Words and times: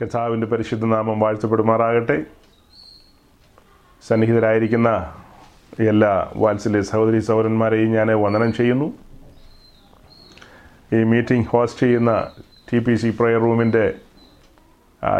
കർത്താവിന്റെ 0.00 0.46
പരിശുദ്ധ 0.46 0.84
നാമം 0.84 1.20
വാഴ്ത്തപ്പെടുമാറാകട്ടെ. 1.20 2.24
സന്നിഹിതരായിരിക്കുന്ന 4.08 5.14
എല്ലാ 5.78 6.32
വാത്സല്യ 6.36 6.80
സഹോദരി 6.80 7.18
സഹോദരന്മാരെയും 7.18 7.92
ഞാൻ 7.92 8.08
വന്ദനം 8.22 8.52
ചെയ്യുന്നു. 8.52 8.86
ഈ 10.92 10.96
മീറ്റിംഗ് 10.96 11.46
ഹോസ്റ്റ് 11.46 11.80
ചെയ്യുന്ന 11.80 12.30
ടി 12.72 12.78
പി 12.78 12.94
സി 12.94 13.16
പ്രയർ 13.20 13.40
റൂമിന്റെ 13.40 13.94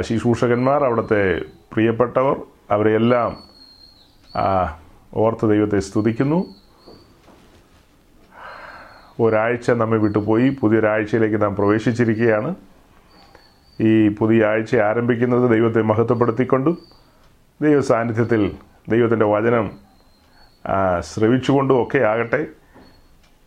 ശുശ്രൂഷകന്മാർ 0.00 0.84
അവിടുത്തെ 0.84 1.22
പ്രിയപ്പെട്ടവർ 1.72 2.40
അവരെയെല്ലാം 2.70 3.36
ഓർത്ത് 5.14 5.50
ദൈവത്തെ 5.50 5.78
സ്തുതിക്കുന്നു. 5.78 6.40
ഒരാഴ്ച 9.20 9.70
നമ്മെ 9.70 9.98
വിട്ടുപോയി 9.98 10.48
പുതിയൊരാഴ്ചയിലേക്ക് 10.60 11.42
നാം 11.42 11.56
പ്രവേശിച്ചിരിക്കുകയാണ്. 11.56 12.54
ഈ 13.80 14.08
പുതിയ 14.08 14.46
ആഴ്ച 14.46 14.76
ആരംഭിക്കുന്നത് 14.76 15.50
ദൈവത്തെ 15.50 15.82
മഹത്വപ്പെടുത്തിക്കൊണ്ടും 15.82 16.78
ദൈവ 17.62 17.80
സാന്നിധ്യത്തിൽ 17.80 18.42
ദൈവത്തിന്റെ 18.88 19.26
വചനം 19.26 19.66
ശ്രവിച്ചുകൊണ്ടും 21.00 21.82
ഒക്കെ 21.82 21.98
ആകട്ടെ. 21.98 22.46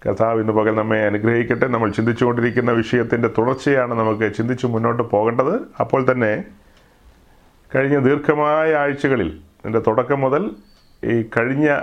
കഥാവ് 0.06 0.40
ഇന്ന് 0.40 0.54
പകൽ 0.54 0.76
നമ്മെ 0.76 1.00
അനുഗ്രഹിക്കട്ടെ. 1.06 1.68
നമ്മൾ 1.68 1.92
ചിന്തിച്ചുകൊണ്ടിരിക്കുന്ന 1.92 2.72
വിഷയത്തിന്റെ 2.72 3.28
തുടർച്ചയാണ് 3.38 3.94
നമുക്ക് 4.00 4.34
ചിന്തിച്ച് 4.34 4.68
മുന്നോട്ട് 4.68 5.04
പോകേണ്ടത്. 5.04 5.56
അപ്പോൾ 5.80 6.12
തന്നെ 6.12 6.44
കഴിഞ്ഞ 7.76 8.00
ദീർഘമായ 8.00 8.76
ആഴ്ചകളിൽ 8.76 9.30
ഇതിന്റെ 9.60 9.80
തുടക്കം 9.80 10.22
മുതൽ 10.22 10.44
ഈ 11.04 11.30
കഴിഞ്ഞ 11.38 11.80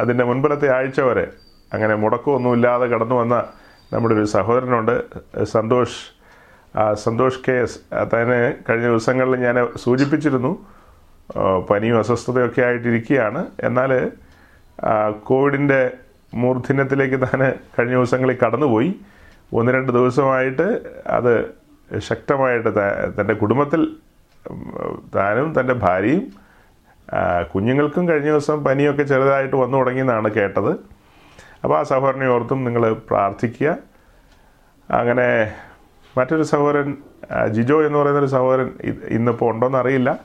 അതിന്റെ 0.00 0.24
മുൻപിലത്തെ 0.24 0.68
ആഴ്ച 0.76 1.00
വരെ 1.00 1.26
അങ്ങനെ 1.72 1.94
മുടക്കമൊന്നുമില്ലാതെ 1.94 2.86
കടന്നു 2.86 3.14
വന്ന 3.14 3.44
നമ്മുടെ 3.92 4.14
ഒരു 4.14 4.24
സഹോദരനുണ്ട് 4.24 4.94
സന്തോഷ് 5.44 6.17
സന്തോഷ് 6.94 7.40
കെ 7.48 7.52
എസ് 7.52 7.78
തന്നെ 8.14 8.54
കഴിഞ്ഞ 8.68 8.86
ദിവസങ്ങളിൽ 8.86 9.36
ഞാൻ 9.36 9.56
സൂചിപ്പിച്ചിരുന്നു 9.76 10.66
പനിയും 11.70 11.98
അസ്വസ്ഥതയൊക്കെ 11.98 12.60
ആയിട്ടിരിക്കുകയാണ്. 12.60 13.46
എന്നാൽ 13.62 14.10
കോവിഡിന്റെ 15.24 15.90
മൂർധന്യത്തിലേക്ക് 16.34 17.20
താൻ 17.22 17.40
കഴിഞ്ഞ 17.78 17.94
ദിവസങ്ങളിൽ 17.94 18.38
കടന്നുപോയി. 18.44 18.94
ഒന്ന് 19.52 19.72
രണ്ട് 19.72 19.92
ദിവസമായിട്ട് 19.92 20.66
അത് 21.06 21.32
ശക്തമായിട്ട് 21.98 22.68
തന്റെ 23.20 23.34
കുടുംബത്തിൽ 23.34 23.96
താനും 25.14 25.60
തന്റെ 25.60 25.74
ഭാര്യയും 25.74 26.24
കുഞ്ഞുങ്ങൾക്കും 27.54 28.08
കഴിഞ്ഞ 28.08 28.30
ദിവസം 28.30 28.64
പനിയൊക്കെ 28.64 29.02
ചെറുതായിട്ട് 29.02 29.56
വന്നു 29.56 29.78
തുടങ്ങിയെന്നാണ് 29.78 30.28
കേട്ടത്. 30.34 30.72
അപ്പോൾ 31.64 31.78
ആ 31.78 31.82
സഹോദരനെ 31.82 32.28
ഓർത്തും 32.28 32.64
നിങ്ങൾ 32.64 32.92
പ്രാർത്ഥിക്കുക. 32.92 33.76
അങ്ങനെ 34.90 35.28
മറ്റൊരു 36.18 36.42
സഹോദരൻ 36.42 36.96
ജിജോ 37.50 37.86
എന്ന് 37.86 37.98
പറയുന്നൊരു 37.98 38.26
സഹോദരൻ 38.26 38.70
ഇ- 38.84 39.06
ഇന്നിപ്പോൾ 39.08 39.54
ഉണ്ടോയെന്ന് 39.54 39.78
അറിയില്ല. 39.78 40.18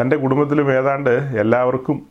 തന്റെ 0.00 0.16
കുടുംബത്തിലും 0.16 0.72
ഏതാണ്ട് 0.72 1.10
എല്ലാവർക്കും 1.10 2.06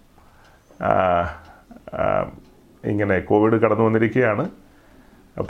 ഇങ്ങനെ 2.85 3.19
കോവിഡ് 3.19 3.53
കടന്നു 3.53 3.83
വന്നിരിക്കുകയാണ്. 3.83 4.49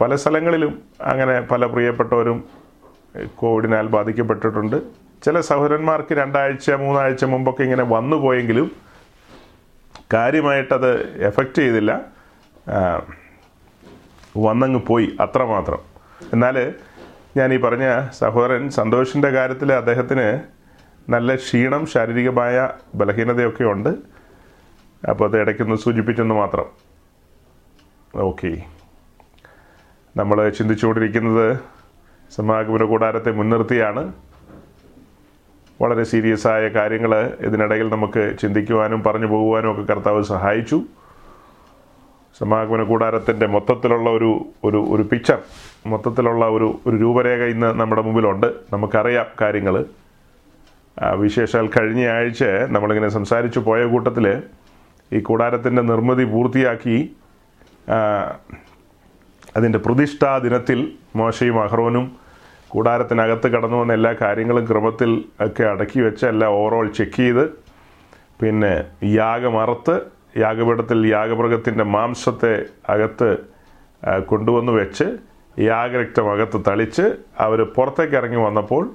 പല 0.02 0.16
സ്ഥലങ്ങളിലും 0.16 0.82
അങ്ങനെ 1.02 1.42
പല 1.42 1.66
പ്രിയപ്പെട്ടവരും 1.66 2.44
കോവിഡിനാൽ 3.36 3.88
ബാധിക്കപ്പെട്ടിട്ടുണ്ട്. 3.88 4.82
ചില 5.24 5.42
സഹോദരന്മാർക്ക് 5.42 6.14
രണ്ടാഴ്ച 6.14 6.72
മൂന്നാഴ്ച 6.72 7.26
മുമ്പൊക്കെ 7.26 7.64
ഇങ്ങനെ 7.64 7.84
വന്നു 7.84 8.16
പോയെങ്കിലും 8.16 8.72
കാര്യമായിട്ടത് 10.14 11.24
എഫക്റ്റ് 11.26 11.56
ചെയ്തില്ല. 11.56 12.02
വന്നങ്ങ് 14.38 14.82
പോയി 14.88 15.18
അത്രമാത്രം. 15.22 15.80
എന്നാൽ 16.34 16.74
ഞാൻ 17.38 17.54
ഈ 17.54 17.58
പറഞ്ഞ 17.58 18.08
സഹോദരൻ 18.20 18.70
സന്തോഷിന്റെ 18.70 19.30
കാര്യത്തിൽ 19.30 19.74
അദ്ദേഹത്തിന് 19.74 20.40
നല്ല 21.12 21.36
ക്ഷീണം 21.36 21.86
ശാരീരികമായ 21.86 22.70
ബലഹീനതയൊക്കെ 22.96 23.64
ഉണ്ട്. 23.64 23.90
അപ്പോൾ 25.10 25.30
അത് 25.30 25.40
ഇടയ്ക്കൊന്ന് 25.40 25.76
സൂചിപ്പിച്ചെന്ന് 25.76 26.36
മാത്രം. 26.36 26.66
ഓക്കെ. 28.16 28.62
നമ്മൾ 30.18 30.50
ചിന്തിച്ചുകൊണ്ടിരിക്കുന്നത് 30.50 31.58
സമാഗമന 32.36 32.84
കൂടാരത്തെ 32.84 33.32
മുൻനിർത്തിയാണ്. 33.32 34.14
വളരെ 35.82 36.04
സീരിയസ് 36.04 36.48
ആയ 36.48 36.68
കാര്യങ്ങൾ 36.68 37.26
ഇതിനിടയിൽ 37.40 37.90
നമുക്ക് 37.90 38.36
ചിന്തിക്കുവാനും 38.42 39.04
പറഞ്ഞു 39.04 39.26
പോകുവാനും 39.26 39.72
ഒക്കെ 39.72 39.94
കർത്താവ് 39.94 40.24
സഹായിച്ചു. 40.24 40.82
സമാഗമന 42.40 42.84
കൂടാരത്തിന്റെ 42.84 43.48
മൊത്തത്തിലുള്ള 43.48 44.10
ഒരു 44.10 44.46
ഒരു 44.64 44.78
ഒരു 44.78 45.04
പിക്ചർ 45.04 45.42
മൊത്തത്തിലുള്ള 45.86 46.46
ഒരു 46.46 46.80
ഒരു 46.88 46.96
രൂപരേഖ 46.96 47.44
ഇന്ന് 47.44 47.80
നമ്മുടെ 47.80 48.02
മുമ്പിലുണ്ട്. 48.02 48.48
നമുക്കറിയാം 48.74 49.26
കാര്യങ്ങൾ 49.42 49.76
വിശേഷാൽ 51.22 51.68
കഴിഞ്ഞ 51.68 52.08
ആഴ്ച 52.08 52.44
നമ്മളിങ്ങനെ 52.44 53.08
സംസാരിച്ചു 53.10 53.60
പോയ 53.60 53.86
കൂട്ടത്തിൽ 53.86 54.26
ഈ 55.12 55.20
കൂടാരത്തിന്റെ 55.22 55.82
നിർമ്മിതി 55.82 56.24
പൂർത്തിയാക്കി 56.24 56.98
അതിന്റെ 59.56 59.80
പ്രതിഷ്ഠാ 59.80 60.38
ദിനത്തിൽ 60.38 60.80
മോശയും 61.16 61.64
അഹ്റോനും 61.64 62.06
കൂടാരത്തിനകത്ത് 62.68 63.48
കടന്നു 63.48 63.78
വന്ന 63.78 63.94
എല്ലാ 63.94 64.14
കാര്യങ്ങളും 64.22 64.66
ക്രമത്തിൽ 64.68 65.10
ഒക്കെ 65.40 65.64
അടക്കി 65.64 66.00
വെച്ച് 66.02 66.26
എല്ലാം 66.26 66.52
ഓവറോൾ 66.52 66.92
ചെക്ക് 66.92 67.18
ചെയ്ത് 67.18 67.44
പിന്നെ 68.42 68.74
യാഗമറുത്ത് 69.14 69.96
യാഗപീഠത്തിൽ 70.38 71.08
യാഗമൃഗത്തിന്റെ 71.08 71.84
മാംസത്തെ 71.84 72.54
അകത്ത് 72.90 73.30
കൊണ്ടുവന്ന് 74.26 74.72
വെച്ച് 74.72 75.08
യാഗരക്തം 75.60 76.32
അകത്ത് 76.34 76.62
തളിച്ച് 76.68 77.02
അവർ 77.40 77.64
പുറത്തേക്ക് 77.64 78.16
ഇറങ്ങി 78.16 78.36
വന്നപ്പോൾ 78.36 78.92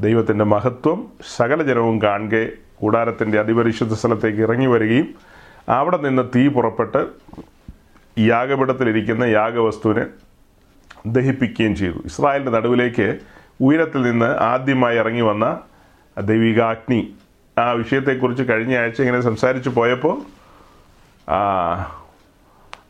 ദൈവത്തിന്റെ 0.00 0.44
മഹത്വം 0.44 1.12
സകല 1.36 1.62
ജനവും 1.62 2.02
കാണുക 2.02 2.46
കൂടാരത്തിന്റെ 2.74 3.40
അതിപരിശുദ്ധ 3.40 3.94
സ്ഥലത്തേക്ക് 3.94 4.38
ഇറങ്ങി 4.38 4.66
വരികയും 4.66 5.14
അവിടെ 5.68 5.96
നിന്ന് 5.96 6.22
തീ 6.34 6.48
പുറപ്പെട്ട് 6.48 7.08
യാഗപീഠത്തിലിരിക്കുന്ന 8.18 9.24
യാഗവസ്തുവിനെ 9.24 10.06
ദഹിപ്പിക്കുകയും 11.06 11.76
ചെയ്തു. 11.76 11.98
ഇസ്രായേലിന്റെ 12.04 12.52
നടുവിലേക്ക് 12.52 13.18
ഉയരത്തിൽ 13.60 14.02
നിന്ന് 14.02 14.36
ആദ്യമായി 14.40 14.96
ഇറങ്ങി 14.96 15.20
വന്ന 15.20 15.60
ദൈവികാഗ്നി. 16.20 17.14
ആ 17.58 17.70
വിഷയത്തെക്കുറിച്ച് 17.70 18.42
കഴിഞ്ഞ 18.42 18.78
ആഴ്ച 18.78 19.00
ഇങ്ങനെ 19.00 19.20
സംസാരിച്ചു 19.20 19.70
പോയപ്പോൾ 19.70 20.22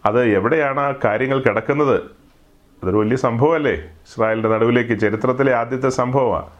അത് 0.06 0.24
എവിടെയാണ് 0.24 0.80
ആ 0.80 0.94
കാര്യങ്ങൾ 1.04 1.40
കിടക്കുന്നത്? 1.40 2.23
അതൊരു 2.82 2.96
വലിയ 2.96 3.16
സംഭവമല്ലേ? 3.16 3.72
ഇസ്രായേലിന്റെ 3.72 4.48
നടുവിലേക്ക് 4.48 4.98
ചരിത്രത്തിലെ 5.00 5.54
ആദ്യത്തെ 5.54 5.88
സംഭവമാണ് 5.88 6.50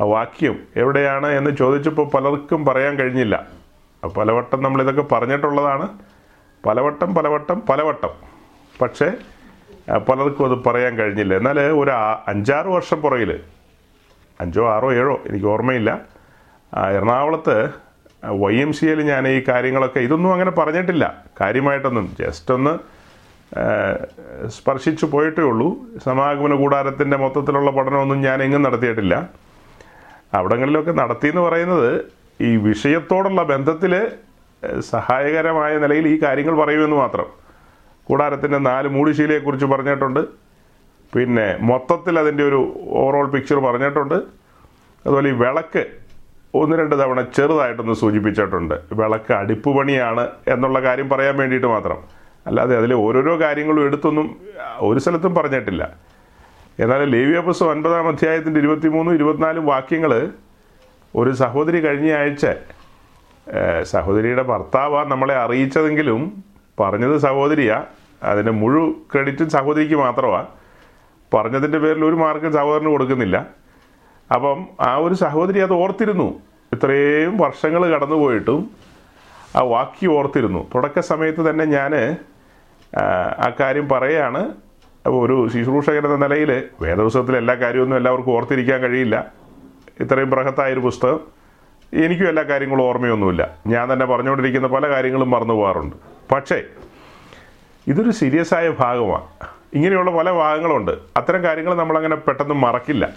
ആ 0.00 0.04
വാക്യം 0.04 0.58
എവിടെയാണ് 0.76 1.26
എന്ന് 1.26 1.50
ചോദിച്ചപ്പോൾ 1.56 2.08
പലർക്കും 2.08 2.64
പറയാൻ 2.64 2.94
കഴിഞ്ഞില്ല. 2.96 3.46
പലവട്ടം 4.16 4.62
നമ്മളിതൊക്കെ 4.62 5.02
പറഞ്ഞിട്ടുള്ളതാണ്. 5.02 5.88
പലവട്ടം 6.66 7.14
പലവട്ടം 7.14 7.62
പലവട്ടം. 7.70 8.10
പക്ഷേ 8.82 9.12
പലർക്കും 9.98 10.44
അത് 10.50 10.64
പറയാൻ 10.64 10.98
കഴിഞ്ഞില്ല. 10.98 11.34
എന്നാൽ 11.34 11.60
ഒരു 11.60 11.90
അഞ്ചാറ് 12.28 12.66
വർഷം 12.66 13.00
പുറകിൽ 13.00 13.40
അഞ്ചോ 14.40 14.70
ആറോ 14.70 14.92
ഏഴോ 14.92 15.20
എനിക്ക് 15.26 15.46
ഓർമ്മയില്ല. 15.46 16.00
എറണാകുളത്ത് 16.96 17.70
വൈ 18.24 18.56
എം 18.56 18.72
സി 18.72 18.86
ഞാൻ 18.86 19.28
ഈ 19.28 19.44
കാര്യങ്ങളൊക്കെ 19.48 19.98
ഇതൊന്നും 19.98 20.32
അങ്ങനെ 20.32 20.50
പറഞ്ഞിട്ടില്ല. 20.50 21.24
കാര്യമായിട്ടൊന്നും 21.40 22.16
ജസ്റ്റ് 22.20 22.54
ഒന്ന് 22.54 22.93
സ്പർശിച്ചു 24.46 25.06
പോയിട്ടേ 25.06 25.42
ഉള്ളൂ. 25.42 25.76
സമാഗമന 26.04 26.54
കൂടാരത്തിന്റെ 26.54 27.16
മൊത്തത്തിലുള്ള 27.16 27.70
പഠനമൊന്നും 27.70 28.20
ഞാൻ 28.20 28.42
എങ്ങും 28.42 28.62
നടത്തിയിട്ടില്ല. 28.62 29.28
അവിടങ്ങളിലൊക്കെ 30.34 30.92
നടത്തി 30.92 31.28
എന്ന് 31.28 31.40
പറയുന്നത് 31.40 32.04
ഈ 32.40 32.56
വിഷയത്തോടുള്ള 32.56 33.42
ബന്ധത്തിൽ 33.42 34.10
സഹായകരമായ 34.80 35.78
നിലയിൽ 35.78 36.08
ഈ 36.08 36.22
കാര്യങ്ങൾ 36.22 36.64
പറയുമെന്ന് 36.64 36.96
മാത്രം. 36.96 37.26
കൂടാരത്തിന്റെ 38.04 38.58
നാല് 38.58 38.88
മൂടിശീലയെക്കുറിച്ച് 38.88 39.66
പറഞ്ഞിട്ടുണ്ട്. 39.66 40.20
പിന്നെ 41.14 41.58
മൊത്തത്തിൽ 41.60 42.18
അതിന്റെ 42.18 42.44
ഒരു 42.44 42.80
ഓവറോൾ 42.88 43.30
പിക്ചർ 43.30 43.58
പറഞ്ഞിട്ടുണ്ട്. 43.58 44.14
അതുപോലെ 44.14 45.28
ഈ 45.28 45.32
വിളക്ക് 45.32 45.86
ഒന്ന് 46.54 46.76
രണ്ട് 46.76 47.02
തവണ 47.02 47.20
ചെറുതായിട്ടൊന്ന് 47.20 47.94
സൂചിപ്പിച്ചിട്ടുണ്ട്. 47.94 48.74
വിളക്ക് 48.92 49.32
അടിപ്പ് 49.32 49.78
പണിയാണ് 49.78 50.28
എന്നുള്ള 50.48 50.80
കാര്യം 50.80 51.08
പറയാൻ 51.08 51.36
വേണ്ടിയിട്ട് 51.36 51.66
മാത്രം. 51.66 52.13
അല്ലാതെ 52.46 52.78
അതിലെ 52.78 52.94
ഓരോരോ 52.94 53.40
കാര്യങ്ങളും 53.40 53.84
എടുത്തൊന്നും 53.86 54.26
ഒരു 54.78 54.98
സ്ഥലത്തും 54.98 55.34
പറഞ്ഞിട്ടില്ല. 55.34 55.82
എന്നാൽ 56.80 57.02
ലേവിയ 57.04 57.40
പുസ്തകം 57.40 57.70
ഒൻപതാം 57.70 58.08
അധ്യായത്തിന്റെ 58.08 58.60
ഇരുപത്തിമൂന്നും 58.60 59.14
ഇരുപത്തിനാലും 59.14 59.66
വാക്യങ്ങൾ 59.66 60.12
ഒരു 61.16 61.30
സഹോദരി 61.30 61.80
കഴിഞ്ഞ 61.80 62.12
ആഴ്ച 62.12 62.46
സഹോദരിയുടെ 63.82 64.42
ഭർത്താവാണ് 64.42 65.10
നമ്മളെ 65.10 65.34
അറിയിച്ചതെങ്കിലും 65.34 66.44
പറഞ്ഞത് 66.80 67.16
സഹോദരിയാണ് 67.18 67.86
അതിന്റെ 68.22 68.52
മുഴു 68.52 68.82
ക്രെഡിറ്റും 69.12 69.48
സഹോദരിക്ക് 69.50 69.94
മാത്രമാണ് 69.94 70.46
പറഞ്ഞതിന്റെ 71.34 71.78
പേരിൽ 71.78 72.04
ഒരു 72.04 72.14
മാർക്കും 72.14 72.52
സഹോദരന് 72.52 72.86
കൊടുക്കുന്നില്ല. 72.86 73.36
അപ്പം 74.34 74.58
ആ 74.80 74.96
ഒരു 74.96 75.14
സഹോദരി 75.14 75.60
അത് 75.60 75.72
ഓർത്തിരുന്നു. 75.72 76.28
ഇത്രയും 76.72 77.36
വർഷങ്ങൾ 77.36 77.82
കടന്നു 77.94 78.16
പോയിട്ടും 78.16 78.70
ആ 79.56 79.62
വാക്യം 79.62 80.12
ഓർത്തിരുന്നു. 80.18 80.70
തുടക്ക 80.74 81.00
സമയത്ത് 81.00 81.50
തന്നെ 81.50 81.64
ഞാൻ 81.64 81.92
ആ 82.96 83.52
കാര്യം 83.60 83.88
പറയാണ്. 83.88 84.52
അപ്പോൾ 85.06 85.26
ഒരു 85.26 85.52
ശുശ്രൂഷകൻ 85.52 86.06
എന്ന 86.06 86.26
നിലയിൽ 86.26 86.64
വേദപുസ്തകത്തിലെ 86.80 87.38
എല്ലാ 87.38 87.54
കാര്യമൊന്നും 87.54 87.96
എല്ലാവർക്കും 87.96 88.32
ഓർത്തിരിക്കാൻ 88.32 88.80
കഴിയില്ല. 88.80 89.26
ഇത്രയും 90.00 90.30
ബൃഹത്തായൊരു 90.30 90.80
പുസ്തകം. 90.80 91.20
എനിക്കും 91.94 92.28
എല്ലാ 92.28 92.42
കാര്യങ്ങളും 92.42 92.82
ഓർമ്മയൊന്നുമില്ല. 92.82 93.58
ഞാൻ 93.66 93.92
തന്നെ 93.92 94.06
പറഞ്ഞുകൊണ്ടിരിക്കുന്ന 94.06 94.66
പല 94.66 94.88
കാര്യങ്ങളും 94.88 95.30
മറന്നു 95.30 95.54
പോകാറുണ്ട്. 95.54 95.96
പക്ഷേ 96.32 96.62
ഇതൊരു 97.86 98.10
സീരിയസ് 98.10 98.54
ആയ 98.54 98.68
ഭാഗമാണ്. 98.68 99.26
ഇങ്ങനെയുള്ള 99.74 100.10
പല 100.10 100.30
ഭാഗങ്ങളുണ്ട്. 100.30 100.92
അത്തരം 101.16 101.44
കാര്യങ്ങൾ 101.44 101.74
നമ്മളങ്ങനെ 101.74 102.16
പെട്ടെന്ന് 102.16 102.54
മറക്കില്ല. 102.54 103.08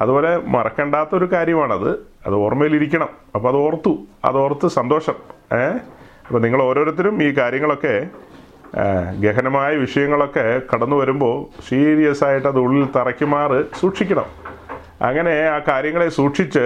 അതുപോലെ 0.00 0.36
മറക്കണ്ടാത്തൊരു 0.36 1.32
കാര്യമാണത്. 1.32 1.90
അത് 2.26 2.34
ഓർമ്മയിലിരിക്കണം. 2.34 3.08
അപ്പോൾ 3.34 3.48
അത് 3.48 3.56
ഓർത്തു. 3.56 3.98
അത് 4.24 4.36
ഓർത്ത് 4.36 4.68
സന്തോഷം. 4.68 5.14
ഏ? 5.52 5.64
അപ്പോൾ 6.26 6.38
നിങ്ങൾ 6.38 6.62
ഓരോരുത്തരും 6.62 7.22
ഈ 7.22 7.30
കാര്യങ്ങളൊക്കെ 7.32 8.08
ഗഹനമായ 9.20 9.76
വിഷയങ്ങളൊക്കെ 9.76 10.60
കടന്നു 10.70 10.96
വരുമ്പോൾ 10.96 11.62
സീരിയസ് 11.68 12.24
ആയിട്ട് 12.24 12.48
അത് 12.48 12.58
ഉള്ളിൽ 12.58 12.88
തറയ്ക്കുമാറ് 12.96 13.58
സൂക്ഷിക്കണം. 13.80 14.26
അങ്ങനെ 15.02 15.34
ആ 15.48 15.58
കാര്യങ്ങളെ 15.68 16.08
സൂക്ഷിച്ച് 16.08 16.64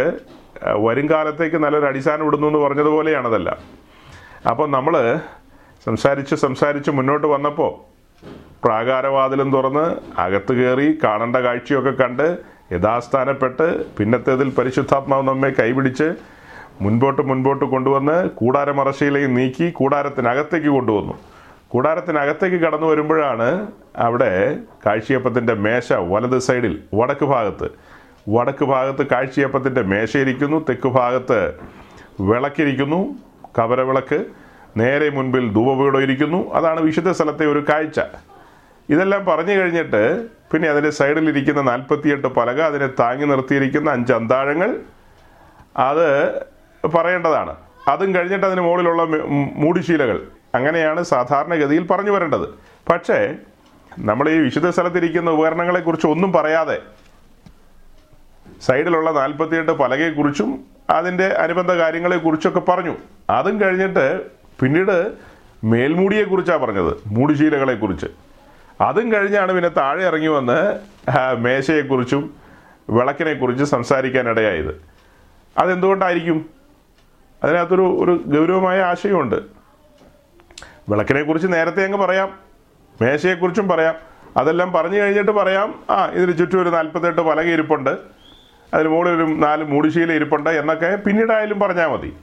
വരും 0.87 1.11
കാലത്തേക്ക് 1.11 1.57
നല്ലൊരു 1.57 1.87
അടിസ്ഥാനം 1.87 2.27
ഇടുന്നു 2.27 2.47
എന്ന് 2.47 2.59
പറഞ്ഞതുപോലെയാണതല്ല 2.59 3.51
അപ്പോൾ 4.51 4.69
നമ്മൾ 4.71 4.95
സംസാരിച്ച് 5.87 6.35
സംസാരിച്ച് 6.35 6.91
മുന്നോട്ട് 6.91 7.27
വന്നപ്പോൾ 7.27 7.73
പ്രാകാരവാതിലും 8.65 9.53
തുറന്ന് 9.53 9.87
അകത്ത് 10.21 10.53
കയറി 10.53 10.99
കാണേണ്ട 11.05 11.37
കാഴ്ചയൊക്കെ 11.37 11.91
കണ്ട് 11.91 12.39
യഥാസ്ഥാനപ്പെട്ട് 12.73 13.67
പിന്നത്തേതിൽ 13.99 14.49
പരിശുദ്ധാത്മാവ് 14.59 15.29
നമ്മെ 15.29 15.51
കൈപിടിച്ച് 15.61 16.09
മുൻപോട്ട് 16.81 17.23
മുൻപോട്ട് 17.23 17.65
കൊണ്ടുവന്ന് 17.65 18.29
കൂടാരമറശയിലേക്ക് 18.29 19.37
നീക്കി 19.37 19.71
കൂടാരത്തിനകത്തേക്ക് 19.71 20.69
കൊണ്ടുവന്നു. 20.69 21.15
കൂടാരത്തിനകത്തേക്ക് 21.71 22.57
കടന്നു 22.57 22.87
വരുമ്പോഴാണ് 22.87 23.73
അവിടെ 23.97 24.57
കാഴ്ചയപ്പത്തിന്റെ 24.87 25.55
മേശ 25.55 25.93
വലത് 25.93 26.39
സൈഡിൽ 26.39 26.83
വടക്ക് 26.95 27.25
ഭാഗത്ത്. 27.25 27.69
വടക്ക് 28.29 28.65
ഭാഗത്ത് 28.65 29.07
കാഴ്ചയപ്പത്തിന്റെ 29.07 29.83
മേശയിരിക്കുന്നു 29.83 30.65
തെക്ക് 30.69 30.89
ഭാഗത്ത് 30.89 31.55
വിളക്കിരിക്കുന്നു 32.21 33.01
കവരവിളക്ക്. 33.59 34.25
നേരെ 34.77 35.11
മുൻപിൽ 35.11 35.53
ധൂപപീഠം 35.53 36.03
ഇരിക്കുന്നു. 36.03 36.55
അതാണ് 36.55 36.81
വിശുദ്ധ 36.81 37.11
സ്ഥലത്തെ 37.11 37.47
ഒരു 37.47 37.65
കാഴ്ച. 37.69 38.01
ഇതെല്ലാം 38.89 39.25
പറഞ്ഞു 39.25 39.53
കഴിഞ്ഞിട്ട് 39.53 40.03
പിന്നെ 40.53 40.69
അതിന്റെ 40.69 40.91
സൈഡിലിരിക്കുന്ന 40.91 41.61
നാൽപ്പത്തിയെട്ട് 41.61 42.29
പലക 42.29 42.61
അതിനെ 42.61 42.87
താങ്ങി 42.87 43.27
നിർത്തിയിരിക്കുന്ന 43.27 43.91
അഞ്ച് 43.91 44.13
അന്താഴങ്ങൾ 44.13 44.71
അത് 45.77 46.09
പറയേണ്ടതാണ്. 46.95 47.57
അതും 47.89 48.15
കഴിഞ്ഞിട്ട് 48.15 48.47
അതിന് 48.47 48.61
മുകളിലുള്ള 48.61 49.03
മൂടിശീലകൾ. 49.57 50.21
അങ്ങനെയാണ് 50.55 51.03
സാധാരണഗതിയിൽ 51.03 51.87
പറഞ്ഞു 51.87 52.11
വരേണ്ടത്. 52.11 52.49
പക്ഷേ 52.89 53.35
നമ്മൾ 53.99 54.31
ഈ 54.31 54.39
വിശുദ്ധ 54.39 54.69
സ്ഥലത്തിരിക്കുന്ന 54.69 55.31
ഉപകരണങ്ങളെക്കുറിച്ച് 55.31 56.07
ഒന്നും 56.07 56.33
പറയാതെ 56.33 56.79
സൈഡിലുള്ള 58.63 59.11
നാൽപ്പത്തിയെട്ട് 59.13 59.73
പലകയെക്കുറിച്ചും 59.73 60.65
അതിന്റെ 60.91 61.27
അനുബന്ധ 61.27 61.73
കാര്യങ്ങളെക്കുറിച്ചൊക്കെ 61.73 62.61
പറഞ്ഞു. 62.61 62.97
അതും 63.31 63.61
കഴിഞ്ഞിട്ട് 63.61 64.25
പിന്നീട് 64.61 65.13
മേൽമൂടിയെക്കുറിച്ചാണ് 65.65 66.59
പറഞ്ഞത് 66.59 66.97
മൂടിശീലകളെക്കുറിച്ച്. 67.07 68.07
അതും 68.81 69.13
കഴിഞ്ഞാണ് 69.13 69.53
പിന്നെ 69.53 69.69
താഴെ 69.69 70.05
ഇറങ്ങി 70.05 70.27
വന്ന് 70.27 70.81
മേശയെക്കുറിച്ചും 71.39 72.35
വിളക്കിനെക്കുറിച്ചും 72.91 73.67
സംസാരിക്കാനിടയായത്. 73.67 74.83
അതെന്തുകൊണ്ടായിരിക്കും? 75.59 76.47
അതിനകത്തൊരു 77.45 77.83
ഒരു 77.83 78.23
ഗൗരവമായ 78.27 78.81
ആശയമുണ്ട്. 78.83 79.60
വിളക്കിനെക്കുറിച്ച് 80.91 81.53
നേരത്തെ 81.53 81.85
അങ്ങ് 81.85 81.99
പറയാം. 81.99 82.39
മേശയെക്കുറിച്ചും 83.03 83.69
പറയാം. 83.69 83.95
അതെല്ലാം 84.37 84.73
പറഞ്ഞു 84.73 84.99
കഴിഞ്ഞിട്ട് 84.99 85.31
പറയാം. 85.31 85.83
ആ 85.91 86.07
ഇതിന് 86.07 86.39
ചുറ്റും 86.39 86.63
ഒരു 86.63 86.69
നാൽപ്പത്തെട്ട് 86.69 87.21
പലക 87.21 87.45
ഇരിപ്പുണ്ട്. 87.45 87.91
അതിന് 88.75 88.89
മുകളിൽ 88.89 89.11
ഒരു 89.11 89.23
നാല് 89.23 89.65
മൂടിശീല 89.65 90.13
ഇരിപ്പുണ്ട് 90.13 90.51
എന്നൊക്കെ 90.51 90.97
പിന്നീടായാലും 90.97 91.61
പറഞ്ഞാൽ 91.61 91.87
മതി. 91.87 92.17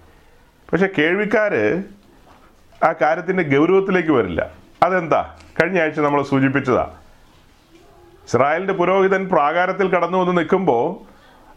പക്ഷെ 0.72 0.90
കേൾവിക്കാർ 0.98 1.84
ആ 2.84 2.94
കാര്യത്തിന്റെ 3.02 3.44
ഗൗരവത്തിലേക്ക് 3.44 4.10
വരില്ല. 4.10 4.50
അതെന്താ? 4.84 5.36
കഴിഞ്ഞ 5.64 5.82
ആഴ്ച 5.82 6.00
നമ്മൾ 6.00 6.24
സൂചിപ്പിച്ചതാ. 6.24 6.92
ഇസ്രായേലിന്റെ 8.26 8.74
പുരോഹിതൻ 8.74 9.30
പ്രാകാരത്തിൽ 9.30 9.90
കടന്നു 9.90 10.18
വന്ന് 10.18 10.38
നിൽക്കുമ്പോൾ 10.38 11.14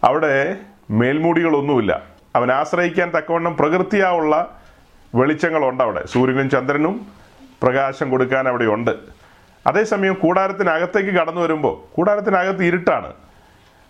അവിടെ 0.07 0.57
മേൽമൂടികളൊന്നുമില്ല. 0.91 2.03
അവൻ 2.37 2.53
ആശ്രയിക്കാൻ 2.53 3.11
തക്കവണ്ണം 3.11 3.57
പ്രകൃതിയാവുള്ള 3.57 4.60
വെളിച്ചങ്ങളുണ്ട് 5.15 5.83
അവിടെ. 5.85 6.07
സൂര്യനും 6.07 6.51
ചന്ദ്രനും 6.51 7.07
പ്രകാശം 7.63 8.11
കൊടുക്കാൻ 8.11 8.49
അവിടെ 8.49 8.65
ഉണ്ട്. 8.65 8.91
അതേസമയം 9.67 10.15
കൂടാരത്തിനകത്തേക്ക് 10.15 11.11
കടന്നു 11.11 11.41
വരുമ്പോൾ 11.41 11.95
കൂടാരത്തിനകത്ത് 11.97 12.65
ഇരുട്ടാണ്. 12.65 13.13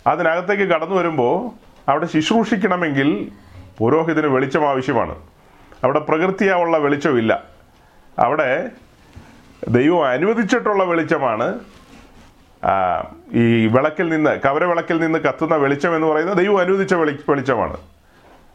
അതിനകത്തേക്ക് 0.06 0.62
കടന്നു 0.62 0.94
വരുമ്പോൾ 0.94 1.50
അവിടെ 1.90 2.06
ശുശ്രൂഷിക്കണമെങ്കിൽ 2.06 3.32
പുരോഹിതന് 3.78 4.26
വെളിച്ചം 4.26 4.68
ആവശ്യമാണ്. 4.68 5.16
അവിടെ 5.84 5.98
പ്രകൃതിയാവുള്ള 5.98 6.78
വെളിച്ചമില്ല. 6.78 7.44
അവിടെ 8.18 8.70
ദൈവം 9.68 10.06
അനുവദിച്ചിട്ടുള്ള 10.06 10.84
വെളിച്ചമാണ്. 10.84 11.60
ഈ 13.32 13.66
വിളക്കിൽ 13.66 14.08
നിന്ന് 14.08 14.40
കവരവിളക്കിൽ 14.40 15.00
നിന്ന് 15.00 15.18
കത്തുന്ന 15.18 15.56
വെളിച്ചം 15.56 15.94
എന്ന് 15.94 16.06
പറയുന്നത് 16.06 16.36
ദൈവം 16.36 16.58
അനുവദിച്ച 16.58 16.94
വെളി 16.94 17.18
വെളിച്ചമാണ്. 17.28 17.76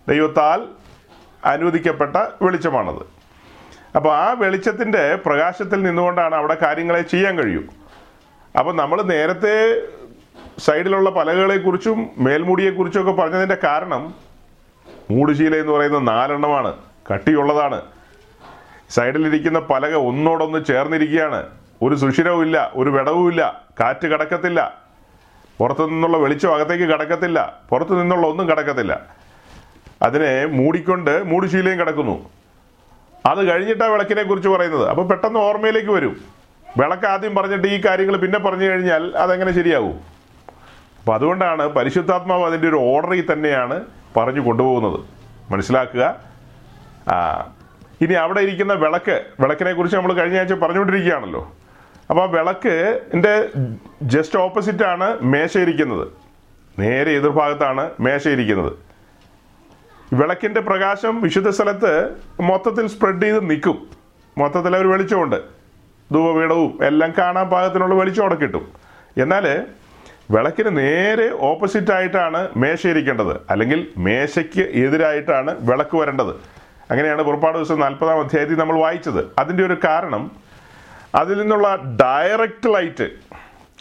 ദൈവത്താൽ 0.09 0.84
അനുവദിക്കപ്പെട്ട 1.45 2.15
വെളിച്ചമാണത്. 2.42 3.01
അപ്പോൾ 3.95 4.13
ആ 4.15 4.31
വെളിച്ചത്തിന്റെ 4.31 5.15
പ്രകാശത്തിൽ 5.15 5.83
നിന്നുകൊണ്ടാണ് 5.83 6.36
അവിടെ 6.36 6.57
കാര്യങ്ങളെ 6.62 7.01
ചെയ്യാൻ 7.01 7.38
കഴിയൂ. 7.38 7.62
അപ്പോൾ 8.59 8.75
നമ്മൾ 8.75 9.01
നേരത്തെ 9.01 9.81
സൈഡിലുള്ള 10.59 11.09
പലകളെക്കുറിച്ചും 11.09 12.09
മേൽമുടിയെക്കുറിച്ചും 12.18 13.01
ഒക്കെ 13.01 13.12
പറഞ്ഞതിന്റെ 13.12 13.57
കാരണം 13.63 14.13
മൂടുശീല 15.12 15.56
എന്ന് 15.56 15.71
പറയുന്ന 15.71 16.00
നാലെണ്ണമാണ് 16.00 16.74
കട്ടിയുള്ളതാണ്. 17.13 17.81
സൈഡിലിരിക്കുന്ന 18.89 19.59
പലക 19.59 19.95
ഒന്നോടൊന്ന് 19.95 20.65
ചേർന്നിരിക്കുകയാണ്. 20.65 21.47
ഒരു 21.81 21.95
സുഷിരവും 21.95 22.42
ഇല്ല 22.42 22.71
ഒരു 22.75 22.89
വിടവും 22.89 23.30
ഇല്ല 23.30 23.65
കാറ്റ് 23.80 24.07
കടക്കത്തില്ല. 24.07 24.81
പുറത്തു 25.59 25.88
നിന്നുള്ള 25.88 26.18
വെളിച്ചം 26.18 26.56
അകത്തേക്ക് 26.56 26.83
കടക്കത്തില്ല 26.83 27.59
പുറത്തു 27.69 27.94
നിന്നുള്ള 27.94 28.27
ഒന്നും 28.27 28.50
കടക്കത്തില്ല. 28.50 29.25
അതിനെ 30.01 30.45
മൂടിക്കൊണ്ട് 30.45 31.24
മൂടുശീലയും 31.24 31.80
കിടക്കുന്നു. 31.80 32.30
അത് 33.25 33.51
കഴിഞ്ഞിട്ടാ 33.51 33.86
വിളക്കിനെ 33.86 34.24
കുറിച്ച് 34.24 34.50
പറയുന്നത്. 34.50 34.89
അപ്പോൾ 34.89 35.07
പെട്ടെന്ന് 35.07 35.39
ഓർമ്മയിലേക്ക് 35.39 35.89
വരും. 35.89 36.18
വിളക്ക് 36.77 37.06
ആദ്യം 37.06 37.36
പറഞ്ഞിട്ട് 37.36 37.68
ഈ 37.68 37.81
കാര്യങ്ങൾ 37.86 38.18
പിന്നെ 38.18 38.39
പറഞ്ഞു 38.39 38.65
കഴിഞ്ഞാൽ 38.65 39.18
അതെങ്ങനെ 39.18 39.51
ശരിയാകും 39.51 40.00
അപ്പം 41.00 41.15
അതുകൊണ്ടാണ് 41.15 41.68
പരിശുദ്ധാത്മാവ് 41.68 42.44
അതിന്റെ 42.44 42.68
ഒരു 42.68 42.75
ഓർഡറിൽ 42.75 43.33
തന്നെയാണ് 43.33 43.86
പറഞ്ഞു 44.18 44.39
കൊണ്ടുപോകുന്നത്. 44.39 44.99
മനസ്സിലാക്കുക? 45.52 46.19
ഇനി 48.02 48.14
അവിടെ 48.14 48.40
ഇരിക്കുന്ന 48.40 48.73
വിളക്ക് 48.73 49.25
വിളക്കിനെ 49.40 49.73
കുറിച്ച് 49.73 49.97
നമ്മൾ 49.97 50.14
കഴിഞ്ഞ 50.14 50.37
ആഴ്ച 50.37 50.54
പറഞ്ഞുകൊണ്ടിരിക്കുകയാണല്ലോ. 50.54 51.52
അപ്പോൾ 52.09 52.21
ആ 52.21 52.31
വിളക്ക് 52.31 52.69
വിളക്കിന്റെ 52.69 53.49
ജസ്റ്റ് 54.02 54.40
ഓപ്പോസിറ്റാണ് 54.40 55.19
മേശ 55.21 55.57
ഇരിക്കുന്നത്. 55.57 56.07
നേരെ 56.80 57.11
എതിർഭാഗത്താണ് 57.11 57.92
മേശ 57.99 58.28
ഇരിക്കുന്നത്. 58.28 58.84
വിളക്കിന്റെ 60.14 60.62
പ്രകാശം 60.62 61.21
വിശുദ്ധ 61.21 61.50
സ്ഥലത്ത് 61.50 62.09
മൊത്തത്തിൽ 62.42 62.88
സ്പ്രെഡ് 62.88 63.21
ചെയ്ത് 63.21 63.50
നിൽക്കും. 63.50 63.90
മൊത്തത്തിൽ 64.38 64.78
ഒരു 64.78 64.88
വെളിച്ചമുണ്ട്. 64.88 65.35
ധൂപപീഠവും 66.14 66.80
എല്ലാം 66.83 67.14
കാണാൻ 67.18 67.50
പാകത്തിനുള്ള 67.50 67.95
വെളിച്ചം 67.95 68.21
അവിടെ 68.21 68.35
കിട്ടും. 68.35 68.68
എന്നാൽ 69.18 69.66
വിളക്കിന് 70.31 70.78
നേരെ 70.78 71.31
ഓപ്പോസിറ്റ് 71.40 71.92
ആയിട്ടാണ് 71.92 72.50
മേശ 72.57 72.88
ഇരിക്കേണ്ടത്. 72.88 73.42
അല്ലെങ്കിൽ 73.50 73.88
മേശയ്ക്ക് 73.97 74.62
എതിരായിട്ടാണ് 74.62 75.69
വിളക്ക് 75.69 75.97
വരേണ്ടത്. 75.97 76.30
അങ്ങനെയാണ് 76.92 77.24
പുറപ്പാട് 77.24 77.57
ദിവസം 77.57 77.80
നാൽപ്പതാം 77.80 78.19
അധ്യായത്തിൽ 78.19 78.56
നമ്മൾ 78.56 78.80
വായിച്ചത്. 78.80 79.31
അതിന്റെ 79.40 79.66
ഒരു 79.66 79.78
കാരണം 79.83 80.31
അതിൽ 81.16 81.38
നിന്നുള്ള 81.42 81.97
ഡയറക്റ്റ് 82.02 82.74
ലൈറ്റ് 82.74 83.09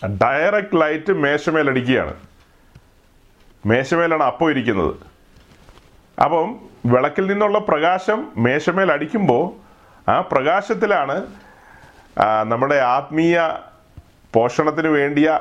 ഡയറക്റ്റ് 0.07 0.81
ലൈറ്റ് 0.81 1.12
മേശമേലടിക്കുകയാണ് 1.12 2.14
മേശമേലാണ് 3.66 4.23
അപ്പോൾ 4.23 4.50
ഇരിക്കുന്നത്. 4.50 5.13
അപ്പം 6.18 6.61
വിളക്കിൽ 6.87 7.26
നിന്നുള്ള 7.26 7.59
പ്രകാശം 7.59 8.33
മേശമേൽ 8.37 8.92
അടിക്കുമ്പോൾ 8.92 9.44
ആ 10.11 10.21
പ്രകാശത്തിലാണ് 10.21 11.26
നമ്മുടെ 12.47 12.75
ആത്മീയ 12.75 13.49
പോഷണത്തിന് 14.35 14.88
വേണ്ടിയ 14.88 15.40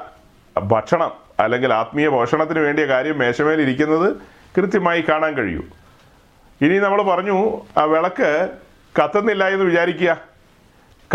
ഭക്ഷണം 0.56 1.12
അല്ലെങ്കിൽ 1.40 1.74
ആത്മീയ 1.74 2.08
പോഷണത്തിന് 2.08 2.60
വേണ്ടിയ 2.60 2.86
കാര്യം 2.86 3.18
മേശമേൽ 3.18 3.62
ഇരിക്കുന്നത് 3.62 4.22
കൃത്യമായി 4.58 5.02
കാണാൻ 5.02 5.34
കഴിയൂ. 5.36 5.64
ഇനി 6.62 6.80
നമ്മൾ 6.80 7.02
പറഞ്ഞു 7.02 7.62
ആ 7.78 7.84
വിളക്ക് 7.84 8.50
കത്തുന്നില്ല 9.02 9.48
എന്ന് 9.48 9.66
വിചാരിക്കുക. 9.66 10.18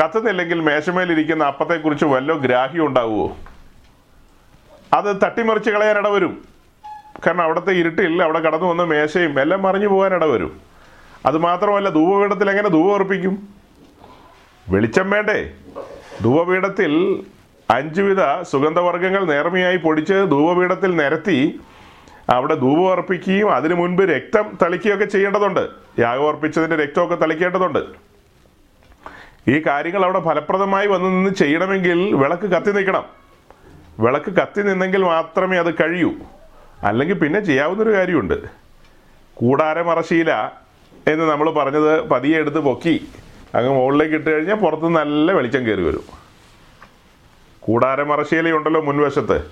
കത്തുന്നില്ലെങ്കിൽ 0.02 0.60
മേശമേലിരിക്കുന്ന 0.60 1.44
അപ്പത്തെക്കുറിച്ച് 1.44 2.04
വല്ലോ 2.04 2.36
ഗ്രാഹ്യം 2.36 2.86
ഉണ്ടാവുമോ 2.86 3.36
അത് 4.92 5.20
തട്ടിമറിച്ച് 5.22 5.70
കളയാൻ 5.70 5.98
ഇടവരും. 5.98 6.47
കാരണം 7.26 7.42
അവിടുത്തെ 7.42 7.72
ഇരുട്ടിൽ 7.72 8.22
അവിടെ 8.22 8.40
കടന്നു 8.40 8.66
വന്ന 8.66 8.82
മേശയും 8.82 9.40
എല്ലാം 9.40 9.62
മറിഞ്ഞു 9.62 9.86
പോകാൻ 9.86 10.30
വരും. 10.30 10.60
അത് 11.26 11.38
മാത്രമല്ല 11.38 11.88
ധൂപപീഠത്തിൽ 11.88 12.50
എങ്ങനെ 12.50 12.68
ധൂപം 12.68 12.94
അർപ്പിക്കും 12.94 13.48
വെളിച്ചം 14.68 15.10
വേണ്ടേ? 15.10 15.50
ധൂപപീഠത്തിൽ 16.22 17.22
അഞ്ചുവിധ 17.70 18.42
സുഗന്ധവർഗങ്ങൾ 18.42 19.24
നേർമയായി 19.24 19.76
പൊടിച്ച് 19.76 20.12
ധൂപപീഠത്തിൽ 20.12 20.96
നിരത്തി 20.96 21.60
അവിടെ 22.30 22.54
ധൂപം 22.54 22.90
അർപ്പിക്കുകയും 22.90 23.54
അതിനു 23.54 23.74
മുൻപ് 23.74 24.02
രക്തം 24.02 24.58
തളിക്കുകയൊക്കെ 24.62 25.04
ചെയ്യേണ്ടതുണ്ട്. 25.04 25.68
യാഗം 25.98 26.28
അർപ്പിച്ചതിന്റെ 26.28 26.76
രക്തമൊക്കെ 26.76 27.14
തളിക്കേണ്ടതുണ്ട്. 27.14 27.78
ഈ 29.48 29.62
കാര്യങ്ങൾ 29.66 30.04
അവിടെ 30.04 30.20
ഫലപ്രദമായി 30.20 30.86
വന്നു 30.86 31.08
നിന്ന് 31.08 31.30
ചെയ്യണമെങ്കിൽ 31.30 32.14
വിളക്ക് 32.14 32.42
കത്തി 32.42 32.72
നിൽക്കണം. 32.72 33.04
വിളക്ക് 34.00 34.30
കത്തി 34.30 34.62
നിന്നെങ്കിൽ 34.62 35.02
മാത്രമേ 35.02 35.58
അത് 35.58 35.74
കഴിയൂ. 35.74 36.12
അല്ലെങ്കിൽ 36.84 37.18
പിന്നെ 37.18 37.40
ചെയ്യാവുന്നൊരു 37.40 37.92
കാര്യമുണ്ട്. 37.92 38.34
കൂടാരമറശീല 39.34 40.32
എന്ന് 41.06 41.24
നമ്മൾ 41.24 41.50
പറഞ്ഞത് 41.50 42.00
പതിയെ 42.00 42.38
എടുത്ത് 42.38 42.58
പൊക്കി 42.58 43.08
അങ്ങ് 43.54 43.70
മുകളിലേക്ക് 43.70 44.14
ഇട്ട് 44.14 44.30
കഴിഞ്ഞാൽ 44.30 44.56
പുറത്ത് 44.56 44.88
നല്ല 44.88 45.32
വെളിച്ചം 45.32 45.66
കയറി 45.66 45.82
വരും. 45.82 46.04
കൂടാരമറശീലയുണ്ടല്ലോ 47.60 48.80
മുൻവശത്ത്. 48.80 49.50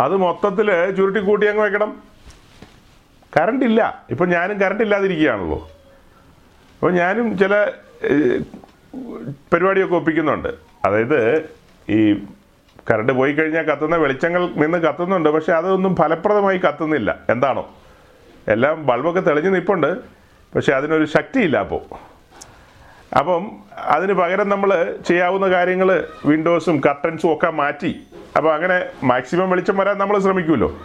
അത് 0.00 0.16
മൊത്തത്തിൽ 0.16 0.90
ചുരുട്ടി 0.90 1.20
കൂട്ടി 1.20 1.46
അങ്ങ് 1.46 1.62
വെക്കണം. 1.62 2.02
കറണ്ട് 3.36 3.64
ഇല്ല. 3.64 4.04
ഇപ്പം 4.10 4.28
ഞാനും 4.28 4.60
കറണ്ട് 4.60 4.82
ഇല്ലാതിരിക്കുകയാണല്ലോ. 4.82 5.68
അപ്പോൾ 6.74 6.92
ഞാനും 6.92 7.38
ചില 7.38 7.70
പരിപാടിയൊക്കെ 9.52 9.94
ഒപ്പിക്കുന്നുണ്ട്. 9.94 10.48
അതായത് 10.84 11.48
ഈ 11.88 12.24
കറണ്ട് 12.90 13.12
പോയി 13.12 13.32
കഴിഞ്ഞാൽ 13.32 13.62
കത്തുന്ന 13.62 13.96
വെളിച്ചങ്ങൾ 13.96 14.48
നിന്ന് 14.56 14.78
കത്തുന്നുണ്ട് 14.78 15.28
പക്ഷെ 15.28 15.52
അതൊന്നും 15.52 15.96
ഫലപ്രദമായി 15.96 16.58
കത്തുന്നില്ല. 16.58 17.18
എന്താണോ? 17.28 17.70
എല്ലാം 18.48 18.86
ബൾബൊക്കെ 18.86 19.20
തെളിഞ്ഞ് 19.20 19.54
നിൽപ്പുണ്ട് 19.54 19.96
പക്ഷെ 20.54 20.72
അതിനൊരു 20.72 21.04
ശക്തിയില്ല 21.04 21.58
അപ്പോൾ 21.58 22.12
അപ്പം 23.18 23.50
അതിന് 23.78 24.12
പകരം 24.12 24.48
നമ്മൾ 24.48 24.96
ചെയ്യാവുന്ന 25.06 25.48
കാര്യങ്ങൾ 25.48 26.08
വിൻഡോസും 26.26 26.80
കർട്ടൻസും 26.86 27.32
ഒക്കെ 27.32 27.50
മാറ്റി. 27.50 28.00
അപ്പോൾ 28.36 28.54
അങ്ങനെ 28.54 28.86
മാക്സിമം 29.04 29.50
വെളിച്ചം 29.50 29.76
വരാൻ 29.76 29.98
നമ്മൾ 29.98 30.18
ശ്രമിക്കുമല്ലോ. 30.18 30.78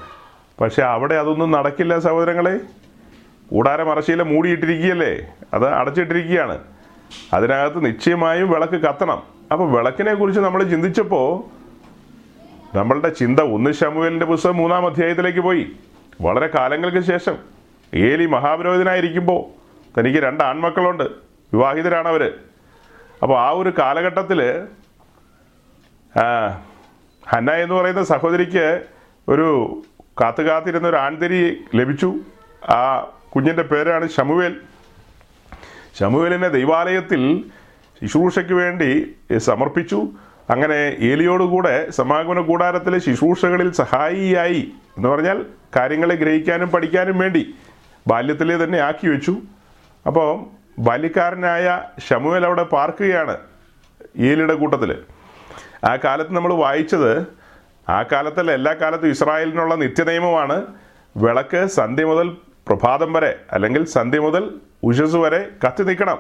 പക്ഷെ 0.62 0.82
അവിടെ 0.82 1.16
അതൊന്നും 1.16 1.52
നടക്കില്ല 1.52 2.00
സഹോദരങ്ങളെ. 2.00 2.60
കൂടാര 3.52 3.84
മറശീല 3.84 4.22
മൂടിയിട്ടിരിക്കുകയല്ലേ? 4.22 5.28
അത് 5.54 5.68
അടച്ചിട്ടിരിക്കുകയാണ്. 5.68 6.60
അതിനകത്ത് 7.34 7.86
നിശ്ചയമായും 7.86 8.52
വിളക്ക് 8.52 8.74
കത്തണം. 8.74 9.24
അപ്പോൾ 9.52 9.72
വിളക്കിനെ 9.72 10.14
കുറിച്ച് 10.14 10.42
നമ്മൾ 10.42 10.64
ചിന്തിച്ചപ്പോൾ 10.64 11.57
നമ്മളുടെ 12.76 13.10
ചിന്ത 13.10 13.40
ഒന്ന് 13.40 13.72
ശമുവേലിന്റെ 13.72 14.26
പുസ്തകം 14.26 14.58
മൂന്നാം 14.58 14.86
അധ്യായത്തിലേക്ക് 14.86 15.40
പോയി. 15.40 15.72
വളരെ 16.22 16.48
കാലങ്ങൾക്ക് 16.48 17.02
ശേഷം 17.08 17.38
ഏലി 17.96 18.26
മഹാപുരോഹിതനായിരിക്കുമ്പോൾ 18.26 19.42
തനിക്ക് 20.00 20.20
രണ്ട് 20.20 20.44
ആൺമക്കളുണ്ട്. 20.44 21.04
വിവാഹിതരാണ് 21.54 22.08
അവർ 22.08 22.34
അപ്പോൾ 23.22 23.40
ആ 23.40 23.50
ഒരു 23.50 23.74
കാലഘട്ടത്തിൽ 23.80 24.40
ഹന്ന 27.30 27.52
എന്ന് 27.52 27.76
പറയുന്ന 27.76 28.04
സഹോദരിക്ക് 28.04 28.84
ഒരു 29.28 29.48
കാത്തു 30.22 30.44
കാത്തിരുന്ന 30.44 30.88
ഒരു 30.88 30.96
ആൺതിരി 30.96 31.64
ലഭിച്ചു. 31.76 32.14
ആ 32.70 33.08
കുഞ്ഞിന്റെ 33.36 33.64
പേരാണ് 33.64 34.10
ശമുവേൽ. 34.10 34.56
ശമുവേലിനെ 36.00 36.48
ദൈവാലയത്തിൽ 36.48 37.44
ശുശ്രൂഷയ്ക്ക് 38.02 38.54
വേണ്ടി 38.54 39.16
സമർപ്പിച്ചു. 39.38 40.10
അങ്ങനെ 40.50 40.78
ഏലിയോടുകൂടെ 41.10 41.92
സമാഗമന 41.92 42.42
കൂടാരത്തിലെ 42.42 43.00
ശുശ്രൂഷകളിൽ 43.00 43.72
സഹായിയായി 43.72 44.62
എന്ന് 44.98 45.10
പറഞ്ഞാൽ 45.10 45.46
കാര്യങ്ങളെ 45.76 46.16
ഗ്രഹിക്കാനും 46.16 46.70
പഠിക്കാനും 46.70 47.18
വേണ്ടി 47.18 47.56
ബാല്യത്തിലെ 48.08 48.64
തന്നെ 48.64 48.80
ആക്കി 48.80 49.08
വെച്ചു. 49.08 49.34
അപ്പോൾ 50.08 50.30
ബാല്യക്കാരനായ 50.80 51.82
ഷമുവൽ 52.10 52.46
അവിടെ 52.46 52.64
പാർക്കുകയാണ് 52.64 53.38
ഏലിയുടെ 54.18 54.54
കൂട്ടത്തിൽ 54.54 54.92
ആ 55.86 55.96
കാലത്ത് 55.96 56.36
നമ്മൾ 56.36 56.54
വായിച്ചത് 56.54 57.12
ആ 57.90 58.04
കാലത്തല്ല 58.12 58.52
എല്ലാ 58.52 58.74
കാലത്തും 58.74 59.10
ഇസ്രായേലിനുള്ള 59.10 59.76
നിത്യനിയമമാണ് 59.76 60.58
വിളക്ക് 61.18 61.66
സന്ധ്യ 61.66 62.06
മുതൽ 62.06 62.30
പ്രഭാതം 62.68 63.14
വരെ 63.14 63.36
അല്ലെങ്കിൽ 63.52 63.86
സന്ധ്യ 63.86 64.20
മുതൽ 64.20 64.44
ഉഷസ് 64.84 65.16
വരെ 65.16 65.50
കത്തി 65.66 65.84
നിൽക്കണം. 65.84 66.18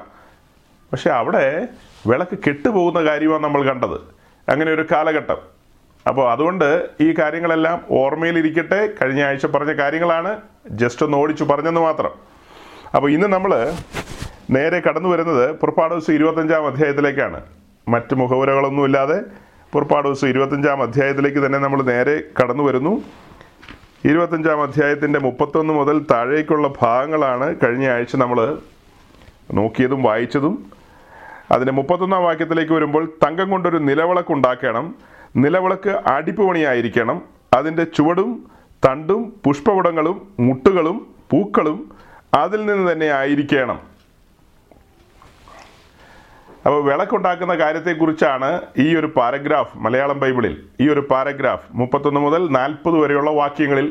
പക്ഷെ 0.91 1.10
അവിടെ 1.10 1.67
വിളക്ക് 2.07 2.38
കെട്ടുപോകുന്ന 2.48 3.00
കാര്യമാണ് 3.10 3.43
നമ്മൾ 3.43 3.63
കണ്ടത്. 3.63 4.16
അങ്ങനെ 4.50 4.72
ഒരു 4.72 4.86
കാലഘട്ടം. 4.92 5.38
അപ്പോൾ 6.08 6.32
അതുകൊണ്ട് 6.32 6.89
ഈ 7.01 7.13
കാര്യങ്ങളെല്ലാം 7.20 7.84
ഓർമ്മയിലിരിക്കട്ടെ. 7.92 8.89
കഴിഞ്ഞ 9.01 9.24
ആഴ്ച 9.24 9.46
പറഞ്ഞ 9.46 9.74
കാര്യങ്ങളാണ്. 9.74 10.38
ജസ്റ്റ് 10.70 11.06
ഒന്ന് 11.06 11.18
ഓടിച്ചു 11.18 11.44
പറഞ്ഞെന്ന് 11.44 11.82
മാത്രം. 11.82 12.12
അപ്പോൾ 12.96 13.12
ഇന്ന് 13.12 13.27
നമ്മൾ 13.27 13.74
നേരെ 14.51 14.82
കടന്നു 14.89 15.10
വരുന്നത് 15.10 15.51
പുറപ്പാട് 15.51 15.94
ദിവസം 15.94 16.13
ഇരുപത്തഞ്ചാം 16.13 16.68
അധ്യായത്തിലേക്കാണ്. 16.68 17.44
മറ്റ് 17.88 18.16
മുഖവുരകളൊന്നുമില്ലാതെ 18.16 19.22
പുറപ്പാട് 19.74 20.06
ദിവസം 20.06 20.27
ഇരുപത്തഞ്ചാം 20.27 20.82
അധ്യായത്തിലേക്ക് 20.82 21.46
തന്നെ 21.46 21.60
നമ്മൾ 21.60 21.82
നേരെ 21.82 22.24
കടന്നു 22.42 22.63
വരുന്നു. 22.63 23.04
ഇരുപത്തഞ്ചാം 24.06 24.63
അധ്യായത്തിന്റെ 24.63 25.20
മുപ്പത്തൊന്ന് 25.20 25.74
മുതൽ 25.74 26.06
താഴേക്കുള്ള 26.12 26.70
ഭാഗങ്ങളാണ് 26.82 27.56
കഴിഞ്ഞ 27.63 27.89
ആഴ്ച 27.89 28.16
നമ്മൾ 28.16 28.58
നോക്കിയതും 29.54 30.04
വായിച്ചതും. 30.04 30.76
അതിന്റെ 31.54 31.74
മുപ്പത്തൊന്നാം 31.80 32.24
വാക്യത്തിലേക്ക് 32.27 32.74
വരുമ്പോൾ 32.77 33.04
തങ്കം 33.24 33.50
കൊണ്ടൊരു 33.54 33.80
നിലവിളക്ക് 33.89 34.32
ഉണ്ടാക്കണം 34.38 34.88
നിലവിളക്ക് 35.44 35.92
അടിപ്പ് 36.16 36.44
പണിയായിരിക്കണം 36.48 37.18
അതിന്റെ 37.58 37.84
ചുവടും 37.98 38.32
തണ്ടും 38.86 39.22
പുഷ്പവടങ്ങളും 39.46 40.18
മുട്ടുകളും 40.48 40.98
പൂക്കളും 41.32 41.77
അതിൽ 42.42 42.62
നിന്ന് 42.70 42.86
തന്നെ 42.92 43.08
ആയിരിക്കണം. 43.20 43.77
അപ്പോൾ 46.66 46.80
വിളക്കുണ്ടാക്കുന്ന 46.88 47.54
കാര്യത്തെക്കുറിച്ചാണ് 47.62 48.50
ഈ 48.84 48.88
ഒരു 49.00 49.08
പാരഗ്രാഫ് 49.18 49.74
മലയാളം 49.86 50.18
ബൈബിളിൽ 50.24 50.56
ഈ 50.84 50.88
ഒരു 50.94 51.04
പാരഗ്രാഫ് 51.12 51.68
മുപ്പത്തൊന്ന് 51.80 52.22
മുതൽ 52.25 52.42
നാൽപ്പത് 52.58 52.98
വരെയുള്ള 53.01 53.32
വാക്യങ്ങളിൽ 53.42 53.88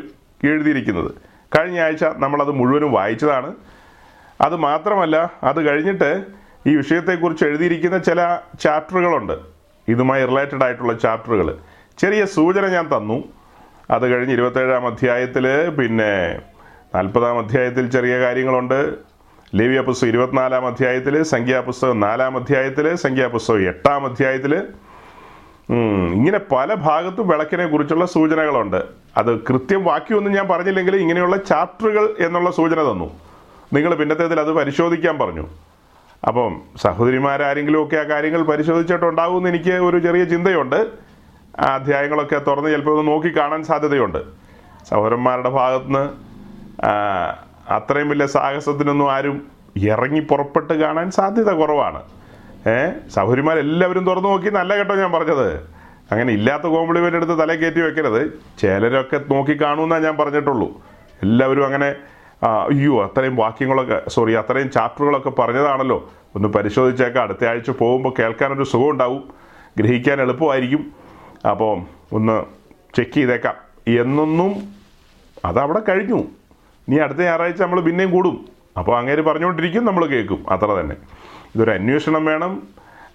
എഴുതിയിരിക്കുന്നത്. 0.51 1.11
കഴിഞ്ഞ 1.57 1.79
ആഴ്ച 1.87 2.05
നമ്മളത് 2.25 2.53
മുഴുവനും 2.61 2.91
വായിച്ചതാണ്. 2.99 3.51
അത് 4.47 4.57
മാത്രമല്ല 4.67 5.17
അത് 5.51 5.61
കഴിഞ്ഞിട്ട് 5.69 6.11
ഈ 6.67 6.77
വിഷയത്തെക്കുറിച്ച് 6.77 7.45
എഴുതിയിരിക്കുന്ന 7.45 7.99
ചില 7.99 8.39
ചാപ്റ്ററുകളുണ്ട്. 8.61 9.33
ഇതുമായി 9.89 10.27
റിലേറ്റഡ് 10.27 10.65
ആയിട്ടുള്ള 10.65 10.93
ചാപ്റ്ററുകൾ 10.93 11.59
ചെറിയ 11.99 12.25
സൂചന 12.25 12.67
ഞാൻ 12.67 12.87
തന്നു. 12.97 13.25
അത് 13.91 14.15
കഴിഞ്ഞ് 14.15 14.35
ഇരുപത്തേഴാം 14.35 14.87
അധ്യായത്തിൽ 14.87 15.71
പിന്നെ 15.71 16.41
നാൽപ്പതാം 16.95 17.39
അധ്യായത്തിൽ 17.39 17.91
ചെറിയ 17.91 18.19
കാര്യങ്ങളുണ്ട്. 18.19 18.95
ലേവിയ 19.55 19.81
പുസ്തകം 19.81 20.09
ഇരുപത്തിനാലാം 20.09 20.67
അധ്യായത്തിൽ 20.67 21.23
സംഖ്യാപുസ്തകം 21.23 22.01
നാലാം 22.01 22.37
അധ്യായത്തിൽ 22.37 22.95
സംഖ്യാപുസ്തകം 22.95 23.69
എട്ടാം 23.69 24.07
അധ്യായത്തിൽ 24.07 24.55
ഇങ്ങനെ 26.15 26.41
പല 26.53 26.75
ഭാഗത്തും 26.75 27.29
വിളക്കിനെ 27.29 27.67
കുറിച്ചുള്ള 27.67 28.05
സൂചനകളുണ്ട്. 28.07 28.85
അത് 29.17 29.41
കൃത്യം 29.41 29.85
വാക്യമൊന്നും 29.85 30.33
ഞാൻ 30.33 30.49
പറഞ്ഞില്ലെങ്കിൽ 30.49 30.97
ഇങ്ങനെയുള്ള 30.97 31.37
ചാപ്റ്ററുകൾ 31.37 32.17
എന്നുള്ള 32.21 32.51
സൂചന 32.51 32.93
തന്നു. 32.93 33.09
നിങ്ങൾ 33.73 33.95
പിന്നത്തേതിൽ 33.95 34.41
അത് 34.41 34.53
പരിശോധിക്കാൻ 34.53 35.19
പറഞ്ഞു. 35.19 35.47
അപ്പം 36.25 36.63
സഹോദരിമാരാരെങ്കിലും 36.77 37.85
ഒക്കെ 37.85 37.97
ആ 37.97 38.03
കാര്യങ്ങൾ 38.03 38.43
പരിശോധിച്ചിട്ടുണ്ടാവുമെന്ന് 38.43 39.49
എനിക്ക് 39.49 39.71
ഒരു 39.71 39.99
ചെറിയ 39.99 40.25
ചിന്തയുണ്ട്. 40.25 40.87
ആ 41.61 41.75
അധ്യായങ്ങളൊക്കെ 41.75 42.39
തുറന്ന് 42.39 42.71
ചിലപ്പോൾ 42.71 42.99
ഒന്ന് 42.99 43.13
നോക്കി 43.13 43.37
കാണാൻ 43.37 43.65
സാധ്യതയുണ്ട്. 43.65 44.19
സഹോദരന്മാരുടെ 44.91 45.49
ഭാഗത്തുനിന്ന് 45.49 46.09
അത്രയും 47.73 48.09
വലിയ 48.09 48.27
സാഹസത്തിനൊന്നും 48.27 49.13
ആരും 49.13 49.51
ഇറങ്ങി 49.77 50.21
പുറപ്പെട്ട് 50.21 50.73
കാണാൻ 50.73 51.11
സാധ്യത 51.11 51.51
കുറവാണ്. 51.51 52.03
ഏ 52.69 53.09
സഹോദരിമാരെല്ലാവരും 53.09 54.07
തുറന്നു 54.07 54.29
നോക്കി 54.29 54.51
നല്ല 54.51 54.77
കേട്ടോ 54.77 54.95
ഞാൻ 54.95 55.13
പറഞ്ഞത്. 55.13 55.69
അങ്ങനെ 56.13 56.33
ഇല്ലാത്ത 56.33 56.63
കോംപ്ലിമെന്റ് 56.63 57.17
എടുത്ത് 57.17 57.39
തല 57.39 57.55
കയറ്റി 57.55 57.81
വെക്കരുത്. 57.81 58.33
ചിലരൊക്കെ 58.59 59.21
നോക്കി 59.31 59.63
കാണുമെന്നാണ് 59.63 60.05
ഞാൻ 60.05 60.17
പറഞ്ഞിട്ടുള്ളൂ. 60.17 60.81
എല്ലാവരും 61.23 61.65
അങ്ങനെ 61.65 61.95
അയ്യോ 62.43 63.05
അത്രയും 63.05 63.37
വാക്യങ്ങളൊക്കെ 63.37 64.03
സോറി 64.09 64.33
അത്രയും 64.33 64.71
ചാപ്റ്ററുകളൊക്കെ 64.71 65.31
പറഞ്ഞതാണല്ലോ. 65.31 66.11
ഒന്ന് 66.35 66.49
പരിശോധിച്ചേക്കാം 66.49 67.23
അടുത്ത 67.23 67.45
ആഴ്ച 67.45 67.71
പോകുമ്പോൾ 67.71 68.15
കേൾക്കാനൊരു 68.19 68.65
സുഖം 68.65 68.91
ഉണ്ടാവും 68.91 69.29
ഗ്രഹിക്കാൻ 69.79 70.21
എളുപ്പമായിരിക്കും. 70.21 70.93
അപ്പോൾ 71.51 71.81
ഒന്ന് 72.13 72.45
ചെക്ക് 72.97 73.13
ചെയ്തേക്കാം. 73.13 73.55
എന്നൊന്നും 73.89 74.55
അതവിടെ 75.45 75.81
കഴിഞ്ഞു. 75.89 76.19
ഇനി 76.89 76.97
അടുത്ത 76.97 77.19
ഞായറാഴ്ച 77.19 77.63
നമ്മൾ 77.63 77.81
പിന്നെയും 77.81 78.11
കൂടും. 78.11 78.49
അപ്പോൾ 78.79 78.99
അങ്ങേര് 78.99 79.23
പറഞ്ഞുകൊണ്ടിരിക്കും 79.23 79.85
നമ്മൾ 79.85 80.07
കേൾക്കും. 80.07 80.45
അത്ര 80.51 80.67
തന്നെ. 80.67 80.97
ഇതൊരു 81.55 81.71
അന്വേഷണം 81.71 82.25
വേണം. 82.25 82.63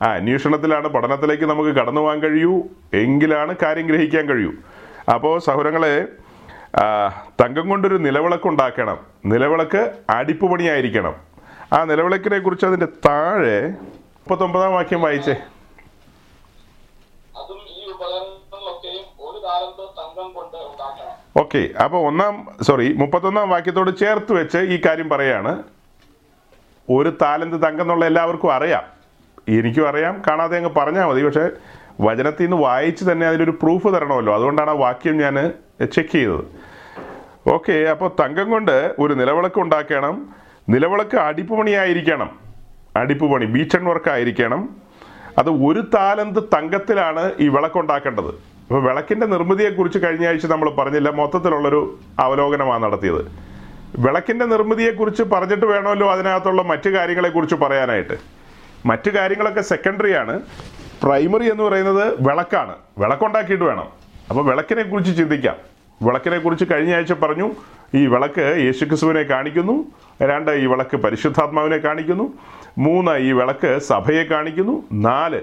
ആ 0.01 0.05
അന്വേഷണത്തിലാണ് 0.05 0.87
പഠനത്തിലേക്ക് 0.87 1.43
നമുക്ക് 1.43 1.69
കടന്നു 1.69 2.01
പോകാൻ 2.01 2.19
കഴിയൂ. 2.19 2.63
എങ്കിലാണ് 2.93 3.55
കാര്യം 3.63 3.87
ഗ്രഹിക്കാൻ 3.87 4.25
കഴിയൂ. 4.25 4.51
അപ്പോൾ 5.13 5.39
സഹോദരങ്ങളെ 5.39 6.07
തങ്കം 7.41 7.69
കൊണ്ടൊരു 7.69 7.95
നിലവിളക്ക് 7.95 8.47
ഉണ്ടാക്കണം. 8.47 8.99
നിലവിളക്ക് 9.25 9.95
അടിപ്പ് 10.09 10.51
പണിയായിരിക്കണം 10.51 11.15
ആ 11.73 11.83
നിലവിളക്കിനെ 11.83 12.39
കുറിച്ച് 12.39 12.65
അതിന്റെ 12.65 12.85
താഴെ 12.85 13.69
മുപ്പത്തൊമ്പതാം 13.79 14.73
വാക്യം 14.73 15.01
വായിച്ചേ. 15.01 15.35
ഓക്കെ 21.37 21.69
അപ്പോൾ 21.83 22.07
ഒന്നാം 22.07 22.47
സോറി 22.61 22.93
മുപ്പത്തൊന്നാം 22.93 23.49
വാക്യത്തോട് 23.49 23.97
ചേർത്ത് 23.97 24.33
വെച്ച് 24.33 24.57
ഈ 24.57 24.81
കാര്യം 24.85 25.09
പറയാണ്. 25.09 25.63
ഒരു 26.89 27.17
താലന്ത് 27.21 27.55
തങ്കം 27.55 27.81
എന്നുള്ള 27.81 28.05
എല്ലാവർക്കും 28.05 28.53
അറിയാം. 28.53 28.83
എനിക്കും 29.49 29.89
അറിയാം 29.89 30.21
കാണാതെ 30.27 30.57
അങ്ങ് 30.57 30.69
പറഞ്ഞാൽ 30.69 31.05
മതി 31.05 31.23
പക്ഷേ 31.23 31.49
വചനത്തിൽ 32.01 32.43
നിന്ന് 32.43 32.57
വായിച്ച് 32.57 33.11
തന്നെ 33.11 33.27
അതിലൊരു 33.27 33.51
പ്രൂഫ് 33.51 33.87
തരണമല്ലോ. 33.87 34.35
അതുകൊണ്ടാണ് 34.35 34.69
ആ 34.69 34.73
വാക്യം 34.73 35.17
ഞാൻ 35.17 35.53
ചെക്ക് 35.81 36.09
ചെയ്തത്. 36.09 36.60
ഓക്കെ 37.47 37.89
അപ്പോൾ 37.89 38.11
തങ്കം 38.19 38.51
കൊണ്ട് 38.51 38.95
ഒരു 38.99 39.13
നിലവിളക്ക് 39.13 39.59
ഉണ്ടാക്കണം. 39.59 40.29
നിലവിളക്ക് 40.69 41.17
അടിപ്പ് 41.17 41.57
പണിയായിരിക്കണം 41.57 42.39
അടിപ്പ് 42.95 43.31
പണി 43.31 43.45
ബീച്ചൺ 43.45 43.85
വർക്ക് 43.85 44.09
ആയിരിക്കണം. 44.09 44.69
അത് 45.37 45.49
ഒരു 45.49 45.83
താലന്ത് 45.93 46.39
തങ്കത്തിലാണ് 46.39 47.31
ഈ 47.39 47.47
വിളക്കുണ്ടാക്കേണ്ടത് 47.47 48.27
അപ്പോൾ 48.27 48.83
വിളക്കിന്റെ 48.83 49.25
നിർമ്മിതിയെക്കുറിച്ച് 49.25 49.99
കഴിഞ്ഞ 49.99 50.27
ആഴ്ച 50.27 50.45
നമ്മൾ 50.45 50.69
പറഞ്ഞില്ല. 50.69 51.09
മൊത്തത്തിലുള്ളൊരു 51.09 51.99
അവലോകനമാണ് 52.19 52.83
നടത്തിയത്. 52.83 53.31
വിളക്കിന്റെ 53.99 54.45
നിർമ്മിതിയെക്കുറിച്ച് 54.45 55.23
പറഞ്ഞിട്ട് 55.23 55.65
വേണമല്ലോ 55.65 56.11
അതിനകത്തുള്ള 56.11 56.61
മറ്റു 56.61 56.89
കാര്യങ്ങളെക്കുറിച്ച് 56.89 57.55
പറയാനായിട്ട്. 57.55 58.17
മറ്റു 58.85 59.09
കാര്യങ്ങളൊക്കെ 59.09 59.61
സെക്കൻഡറി 59.61 60.13
ആണ്. 60.13 60.41
പ്രൈമറി 61.03 61.51
എന്ന് 61.51 61.63
പറയുന്നത് 61.63 62.23
വിളക്കാണ്. 62.23 62.75
വിളക്കുണ്ടാക്കിയിട്ട് 62.97 63.63
വേണം. 63.63 63.87
അപ്പോൾ 64.29 64.45
വിളക്കിനെ 64.45 64.83
കുറിച്ച് 64.83 65.17
ചിന്തിക്കാം. 65.17 65.70
വിളക്കിനെ 66.01 66.39
കുറിച്ച് 66.39 66.65
കഴിഞ്ഞ 66.71 66.95
ആഴ്ച 66.95 67.13
പറഞ്ഞു. 67.13 67.51
ഈ 67.95 68.07
വിളക്ക് 68.07 68.55
യേശുക്രിസ്തുവിനെ 68.57 69.23
കാണിക്കുന്നു. 69.23 69.85
രണ്ട് 70.21 70.51
ഈ 70.51 70.65
വിളക്ക് 70.65 70.97
പരിശുദ്ധാത്മാവിനെ 70.97 71.77
കാണിക്കുന്നു. 71.77 72.33
മൂന്ന് 72.77 73.17
ഈ 73.17 73.31
വിളക്ക് 73.31 73.79
സഭയെ 73.79 74.23
കാണിക്കുന്നു. 74.23 74.83
നാല് 74.91 75.41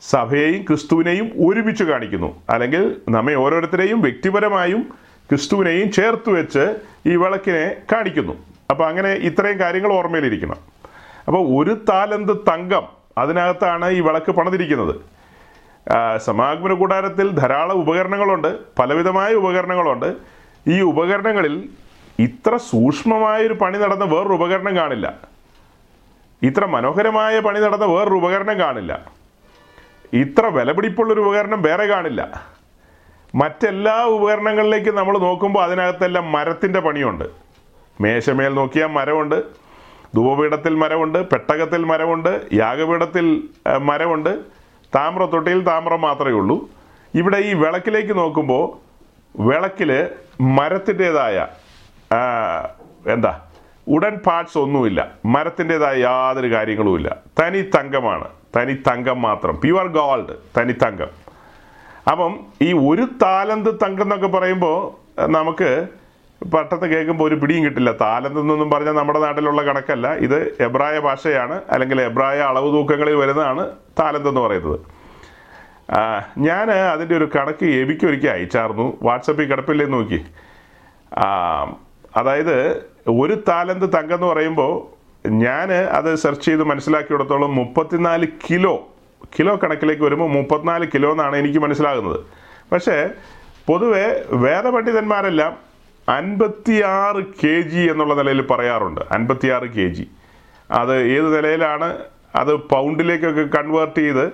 സഭയെയും 0.00 0.62
ക്രിസ്തുവിനെയും 0.62 1.30
ഒരുമിച്ച് 1.46 1.84
കാണിക്കുന്നു. 1.84 2.42
അല്ലെങ്കിൽ 2.50 2.96
നമ്മെ 3.08 3.34
ഓരോരുത്തരെയും 3.34 4.02
വ്യക്തിപരമായും 4.02 4.82
ക്രിസ്തുവിനെയും 5.30 5.92
ചേർത്ത് 5.92 6.30
വെച്ച് 6.30 6.76
ഈ 7.06 7.16
വിളക്കിനെ 7.16 7.76
കാണിക്കുന്നു. 7.92 8.32
അപ്പോൾ 8.70 8.88
അങ്ങനെ 8.88 9.12
ഇത്രയും 9.12 9.58
കാര്യങ്ങൾ 9.58 9.92
ഓർമ്മയിലിരിക്കണം. 9.92 10.56
അപ്പോൾ 11.26 11.62
ഒരു 11.62 11.84
താലന്ത് 11.88 12.36
തങ്കം 12.36 12.82
അതിനകത്താണ് 13.18 13.90
ഈ 13.90 14.00
വിളക്ക് 14.00 14.32
പണിതിരിക്കുന്നത്. 14.32 14.94
സമാഗമന 16.16 16.72
കൂടാരത്തിൽ 16.72 17.30
ധാരാളം 17.30 17.72
ഉപകരണങ്ങളുണ്ട്. 17.72 18.58
പലവിധമായ 18.78 19.34
ഉപകരണങ്ങളുണ്ട്. 19.34 20.14
ഈ 20.68 20.80
ഉപകരണങ്ങളിൽ 20.80 21.68
ഇത്ര 22.18 22.56
സൂക്ഷ്മമായൊരു 22.56 23.52
പണി 23.52 23.78
നടന്ന 23.78 24.04
വേറൊരു 24.04 24.32
ഉപകരണം 24.32 24.76
കാണില്ല. 24.76 25.14
ഇത്ര 26.42 26.64
മനോഹരമായ 26.64 27.40
പണി 27.40 27.60
നടന്ന 27.60 27.84
വേറൊരു 27.84 28.14
ഉപകരണം 28.14 28.60
കാണില്ല. 28.60 29.00
ഇത്ര 30.12 30.46
വിലപിടിപ്പുള്ളൊരു 30.46 31.20
ഉപകരണം 31.20 31.62
വേറെ 31.62 31.84
കാണില്ല. 31.86 32.54
മറ്റെല്ലാ 33.34 34.04
ഉപകരണങ്ങളിലേക്കും 34.04 34.94
നമ്മൾ 34.94 35.18
നോക്കുമ്പോൾ 35.18 35.64
അതിനകത്തെല്ലാം 35.64 36.32
മരത്തിന്റെ 36.32 36.80
പണിയുണ്ട്. 36.80 37.24
മേശമേൽ 38.00 38.54
നോക്കിയാൽ 38.54 38.86
മരമുണ്ട്. 38.86 39.42
ധൂപപീഠത്തിൽ 40.14 40.74
മരമുണ്ട്. 40.74 41.30
പെട്ടകത്തിൽ 41.30 41.84
മരമുണ്ട്. 41.84 42.40
യാഗപീഠത്തിൽ 42.52 43.48
മരമുണ്ട്. 43.78 44.63
താമ്രത്തൊട്ടിയിൽ 44.94 45.60
താമ്രം 45.70 46.00
മാത്രമേ 46.08 46.36
ഉള്ളൂ. 46.40 46.56
ഇവിടെ 47.20 47.38
ഈ 47.48 47.52
വിളക്കിലേക്ക് 47.62 48.14
നോക്കുമ്പോൾ 48.18 48.64
വിളക്കിൽ 49.48 49.90
മരത്തിന്റെതായ 50.58 51.46
എന്താ 53.14 53.32
ഉടൻ 53.94 54.14
പാർട്സ് 54.26 54.58
ഒന്നുമില്ല. 54.58 55.00
മരത്തിന്റെതായ 55.34 55.96
യാതൊരു 56.02 56.48
കാര്യങ്ങളുമില്ല 56.54 57.08
തനി 57.40 57.60
തങ്കമാണ്. 57.74 58.28
തനി 58.56 58.74
തങ്കം 58.88 59.18
മാത്രം. 59.22 59.54
പ്യുവർ 59.62 59.86
ഗോൾഡ് 59.98 60.34
തനി 60.56 60.74
തങ്കം. 60.84 61.10
അപ്പം 62.10 62.32
ഈ 62.62 62.70
ഒരു 62.88 63.04
താലന്ത് 63.22 63.70
തങ്കം 63.82 64.06
എന്നൊക്കെ 64.06 64.30
പറയുമ്പോൾ 64.36 64.78
നമുക്ക് 65.36 65.70
പെട്ടെന്ന് 66.52 66.86
കേൾക്കുമ്പോൾ 66.86 67.28
ഒരു 67.28 67.34
പിടിയും 67.34 67.64
കിട്ടില്ല. 67.64 67.90
താലന്ത് 68.00 68.40
എന്നൊന്നും 68.40 68.70
പറഞ്ഞാൽ 68.70 68.92
നമ്മുടെ 68.92 69.20
നാട്ടിലുള്ള 69.20 69.62
കണക്കല്ല. 69.62 70.14
ഇത് 70.26 70.38
എബ്രായ 70.60 70.98
ഭാഷയാണ് 70.98 71.56
അല്ലെങ്കിൽ 71.70 72.00
എബ്രായ 72.00 72.38
അളവ് 72.38 72.68
തൂക്കങ്ങളിൽ 72.72 73.14
വരുന്നതാണ് 73.14 73.64
താലന്ത് 74.00 74.28
എന്ന് 74.28 74.40
പറയുന്നത്. 74.40 74.80
ഞാൻ 76.38 76.70
അതിന്റെ 76.70 77.16
ഒരു 77.16 77.30
കണക്ക് 77.36 77.66
എബിക്ക് 77.66 78.06
ഒരിക്കൽ 78.06 78.30
അയച്ചായിരുന്നു 78.30 78.98
വാട്സപ്പിൽ 79.02 79.48
കിടപ്പില്ലേ 79.50 79.86
നോക്കി. 79.86 80.20
അതായത് 82.16 82.56
ഒരു 83.08 83.34
താലന്ത് 83.48 83.86
തങ്കം 83.96 84.14
എന്ന് 84.14 84.26
പറയുമ്പോൾ 84.26 84.72
ഞാൻ 85.28 85.72
അത് 85.72 86.14
സെർച്ച് 86.14 86.46
ചെയ്ത് 86.46 86.64
മനസ്സിലാക്കിയിടത്തോളം 86.64 87.54
മുപ്പത്തിനാല് 87.54 88.26
കിലോ 88.50 88.88
കിലോ 89.38 89.58
കണക്കിലേക്ക് 89.64 90.02
വരുമ്പോൾ 90.02 90.28
മുപ്പത്തിനാല് 90.30 90.86
കിലോ 90.94 91.10
എന്നാണ് 91.10 91.36
എനിക്ക് 91.36 91.58
മനസ്സിലാകുന്നത്. 91.58 92.20
പക്ഷേ 92.72 93.08
പൊതുവെ 93.68 94.24
വേദപണ്ഡിതന്മാരെല്ലാം 94.32 95.73
അൻപത്തിയാറ് 96.08 97.24
കെ 97.42 97.60
ജി 97.60 97.90
എന്നുള്ള 97.90 98.14
നിലയിൽ 98.14 98.42
പറയാറുണ്ട്. 98.42 99.00
അൻപത്തിയാറ് 99.10 99.62
കെ 99.62 99.88
ജി. 99.88 100.08
അത് 100.70 100.96
ഏത് 101.02 101.36
നിലയിലാണ്? 101.36 101.98
അത് 102.36 102.54
പൗണ്ടിലേക്കൊക്കെ 102.54 103.56
കൺവേർട്ട് 103.56 103.98
ചെയ്ത് 103.98 104.32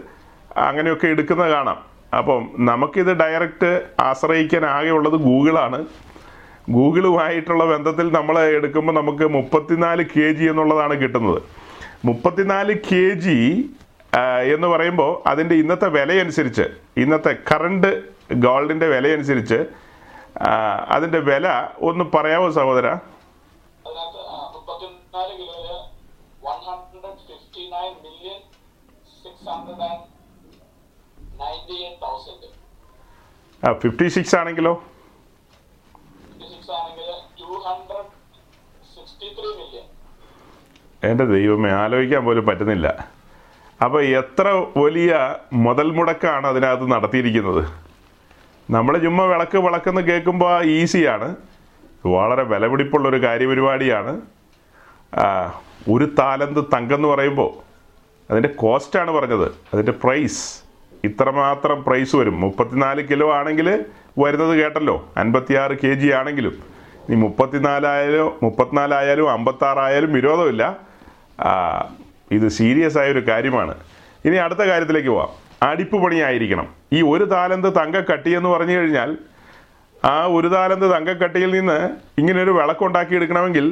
അങ്ങനെയൊക്കെ 0.57 1.07
എടുക്കുന്നത് 1.07 1.51
കാണാം. 1.51 1.79
അപ്പം 2.19 2.49
നമുക്കിത് 2.59 3.13
ഡയറക്റ്റ് 3.13 3.83
ആശ്രയിക്കാൻ 4.01 4.65
ആകെയുള്ളത് 4.65 5.13
ഗൂഗിളാണ് 5.13 5.87
ഗൂഗിളുമായിട്ടുള്ള 6.71 7.65
ബന്ധത്തിൽ 7.65 8.13
നമ്മൾ 8.13 8.39
എടുക്കുമ്പോൾ 8.39 8.93
നമുക്ക് 8.93 9.29
മുപ്പത്തിനാല് 9.29 10.05
കെ 10.17 10.33
ജി 10.33 10.45
എന്നുള്ളതാണ് 10.45 11.03
കിട്ടുന്നത്. 11.03 11.43
മുപ്പത്തിനാല് 12.05 12.75
കെ 12.93 13.11
ജി 13.11 13.71
എന്ന് 14.55 14.69
പറയുമ്പോൾ 14.69 15.29
അതിന്റെ 15.29 15.55
ഇന്നത്തെ 15.55 15.89
വിലയനുസരിച്ച് 15.89 16.63
ഇന്നത്തെ 16.97 17.37
കറണ്ട് 17.53 18.03
ഗോൾഡിന്റെ 18.33 18.89
വിലയനുസരിച്ച് 18.89 19.90
അതിന്റെ 20.89 21.19
വില 21.19 21.69
ഒന്ന് 21.81 22.05
പറയാമോ 22.15 22.51
സഹോദര? 22.51 22.87
ആ, 33.65 33.73
ഫിഫ്റ്റി 33.73 34.09
സിക്സ് 34.09 34.37
ആണെങ്കിലോ 34.37 34.83
എന്റെ 41.05 41.25
ദൈവമേ 41.25 41.71
ആലോചിക്കാൻ 41.71 42.25
പോലും 42.25 42.47
പറ്റുന്നില്ല. 42.47 43.09
അപ്പോൾ 43.85 44.03
എത്ര 44.05 44.49
വലിയ 44.77 45.37
മുതൽ 45.53 45.91
മുടക്കാണ് 45.91 46.47
അതിനകത്ത് 46.47 46.91
നടത്തിയിരിക്കുന്നത്? 46.91 47.90
നമ്മൾ 48.71 48.99
ചുമ്മാ 48.99 49.25
വിളക്ക് 49.25 49.59
വിളക്കെന്ന് 49.59 50.01
കേൾക്കുമ്പോൾ 50.01 50.65
ഈസിയാണ്. 50.65 51.37
വളരെ 52.07 52.43
വിലപിടിപ്പുള്ളൊരു 52.43 53.23
കാര്യപരിപാടിയാണ്. 53.27 54.21
ഒരു 55.91 56.05
താലന്ത് 56.19 56.65
തങ്കം 56.65 56.95
എന്ന് 56.95 57.09
പറയുമ്പോൾ 57.09 57.51
അതിന്റെ 58.31 58.49
കോസ്റ്റാണ് 58.49 59.11
പറഞ്ഞത്. 59.11 59.53
അതിന്റെ 59.75 59.93
പ്രൈസ് 59.93 60.63
ഇത്രമാത്രം 61.05 61.85
പ്രൈസ് 61.85 62.17
വരും. 62.17 62.41
മുപ്പത്തിനാല് 62.41 63.09
കിലോ 63.09 63.33
ആണെങ്കിൽ 63.33 63.85
വരുന്നത് 64.19 64.59
കേട്ടല്ലോ. 64.59 65.09
അൻപത്തിയാറ് 65.17 65.79
കെ 65.85 65.95
ജി 65.95 66.09
ആണെങ്കിലും. 66.09 66.53
ഇനി 67.09 67.17
മുപ്പത്തിനാലായാലും 67.17 68.33
മുപ്പത്തിനാലായാലും 68.43 69.31
അമ്പത്താറായാലും 69.31 70.13
വിരോധമില്ല. 70.13 70.77
ഇത് 72.31 72.49
സീരിയസ് 72.49 72.99
ആയ 72.99 73.13
ഒരു 73.13 73.29
കാര്യമാണ്. 73.29 73.75
ഇനി 74.25 74.37
അടുത്ത 74.37 74.61
കാര്യത്തിലേക്ക് 74.61 75.09
പോവാം. 75.09 75.29
അടിപ്പ് 75.63 76.03
പണിയായിരിക്കണം. 76.03 76.80
ഈ 76.97 77.01
ഒരു 77.13 77.25
താലന്ത് 77.35 77.69
തങ്കക്കട്ടി 77.79 78.31
എന്ന് 78.39 78.49
പറഞ്ഞു 78.55 78.75
കഴിഞ്ഞാൽ 78.79 79.11
ആ 80.13 80.15
ഒരു 80.37 80.49
താലന്ത് 80.55 80.87
തങ്കക്കട്ടിയിൽ 80.95 81.51
നിന്ന് 81.57 81.79
ഇങ്ങനെ 82.21 82.39
ഒരു 82.45 82.53
വിളക്കുണ്ടാക്കി 82.59 83.15
എടുക്കണമെങ്കിൽ 83.19 83.67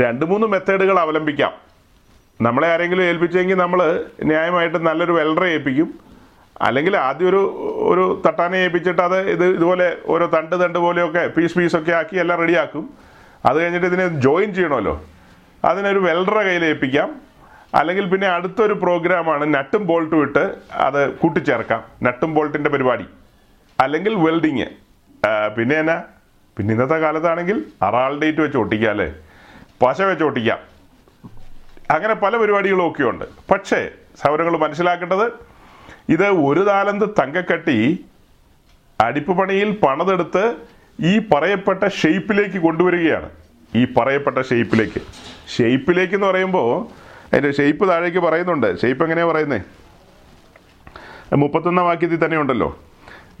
രണ്ട് 0.00 0.24
മൂന്ന് 0.30 0.46
മെത്തേഡുകൾ 0.52 0.96
അവലംബിക്കാം. 1.04 1.52
നമ്മളെ 2.40 2.68
ആരെങ്കിലും 2.72 3.04
ഏൽപ്പിച്ചെങ്കിൽ 3.10 3.58
നമ്മൾ 3.64 3.80
ന്യായമായിട്ട് 4.30 4.78
നല്ലൊരു 4.88 5.12
വെൽഡറെ 5.18 5.48
ഏൽപ്പിക്കും. 5.56 5.88
അല്ലെങ്കിൽ 6.66 6.94
ആദ്യം 7.06 7.28
ഒരു 7.30 7.40
ഒരു 7.90 8.04
തട്ടാനെ 8.26 8.58
ഏൽപ്പിച്ചിട്ട് 8.64 9.02
അത് 9.08 9.18
ഇത് 9.34 9.44
ഇതുപോലെ 9.56 9.86
ഓരോ 10.14 10.26
തണ്ട് 10.34 10.56
തണ്ട് 10.62 10.78
പോലെയൊക്കെ 10.84 11.22
പീസ് 11.36 11.56
പീസൊക്കെ 11.58 11.92
ആക്കി 12.00 12.16
എല്ലാം 12.22 12.38
റെഡിയാക്കും 12.42 12.84
അത് 13.48 13.56
കഴിഞ്ഞിട്ട് 13.62 13.88
ഇതിനെ 13.90 14.06
ജോയിൻ 14.26 14.50
ചെയ്യണമല്ലോ. 14.58 14.94
അതിനൊരു 15.64 16.00
വെൽഡറെ 16.08 16.42
കയ്യിൽ 16.48 16.64
ഏൽപ്പിക്കാം 16.70 17.08
അല്ലെങ്കിൽ 17.74 18.06
പിന്നെ 18.08 18.26
അടുത്തൊരു 18.26 18.72
പ്രോഗ്രാമാണ് 18.72 19.54
നട്ടും 19.54 19.86
ബോൾട്ടും 19.86 20.22
ഇട്ട് 20.22 20.54
അത് 20.72 21.14
കൂട്ടിച്ചേർക്കാം. 21.14 21.84
നട്ടും 22.02 22.34
ബോൾട്ടിന്റെ 22.34 22.70
പരിപാടി. 22.70 23.06
അല്ലെങ്കിൽ 23.80 24.14
വെൽഡിങ് 24.14 24.66
പിന്നെ 25.56 25.76
എന്നാ? 25.76 26.02
പിന്നെ 26.56 26.72
ഇന്നത്തെ 26.74 26.94
കാലത്താണെങ്കിൽ 26.94 27.64
അറാൾ 27.82 28.20
ഡേറ്റ് 28.20 28.38
വെച്ച് 28.38 28.58
ഒട്ടിക്കാം 28.58 28.90
അല്ലേ? 28.90 29.14
പശ 29.82 30.02
വെച്ച് 30.02 30.24
ഒട്ടിക്കാം. 30.24 30.58
അങ്ങനെ 31.90 32.14
പല 32.14 32.36
പരിപാടികളും 32.36 32.90
ഒക്കെ 32.90 33.02
ഉണ്ട്. 33.02 33.24
പക്ഷേ 33.50 33.90
സൗരങ്ങൾ 34.26 34.56
മനസ്സിലാക്കേണ്ടത് 34.56 35.32
ഇത് 36.08 36.26
ഒരു 36.28 36.60
താലന്ത് 36.60 37.04
തങ്കക്കട്ടി 37.04 38.04
അടിപ്പ് 39.00 39.38
പണിയിൽ 39.38 39.70
പണതെടുത്ത് 39.70 40.54
ഈ 41.04 41.18
പറയപ്പെട്ട 41.34 41.88
ഷേപ്പിലേക്ക് 41.88 42.58
കൊണ്ടുവരികയാണ്. 42.58 43.30
ഈ 43.74 43.84
പറയപ്പെട്ട 43.84 44.38
ഷേപ്പിലേക്ക് 44.40 45.00
ഷേപ്പിലേക്ക് 45.56 46.14
എന്ന് 46.14 46.26
പറയുമ്പോൾ 46.26 47.05
അതിന്റെ 47.32 47.50
ഷേപ്പ് 47.52 47.88
താഴേക്ക് 47.88 48.18
പറയുന്നുണ്ട്. 48.18 48.80
ഷേപ്പ് 48.82 49.04
എങ്ങനെയാണ് 49.04 49.30
പറയുന്നത് 49.30 49.62
മുപ്പത്തൊന്നാം 51.34 51.86
വാക്യത്തിൽ 51.86 52.24
തന്നെ 52.24 52.36
ഉണ്ടല്ലോ. 52.38 52.78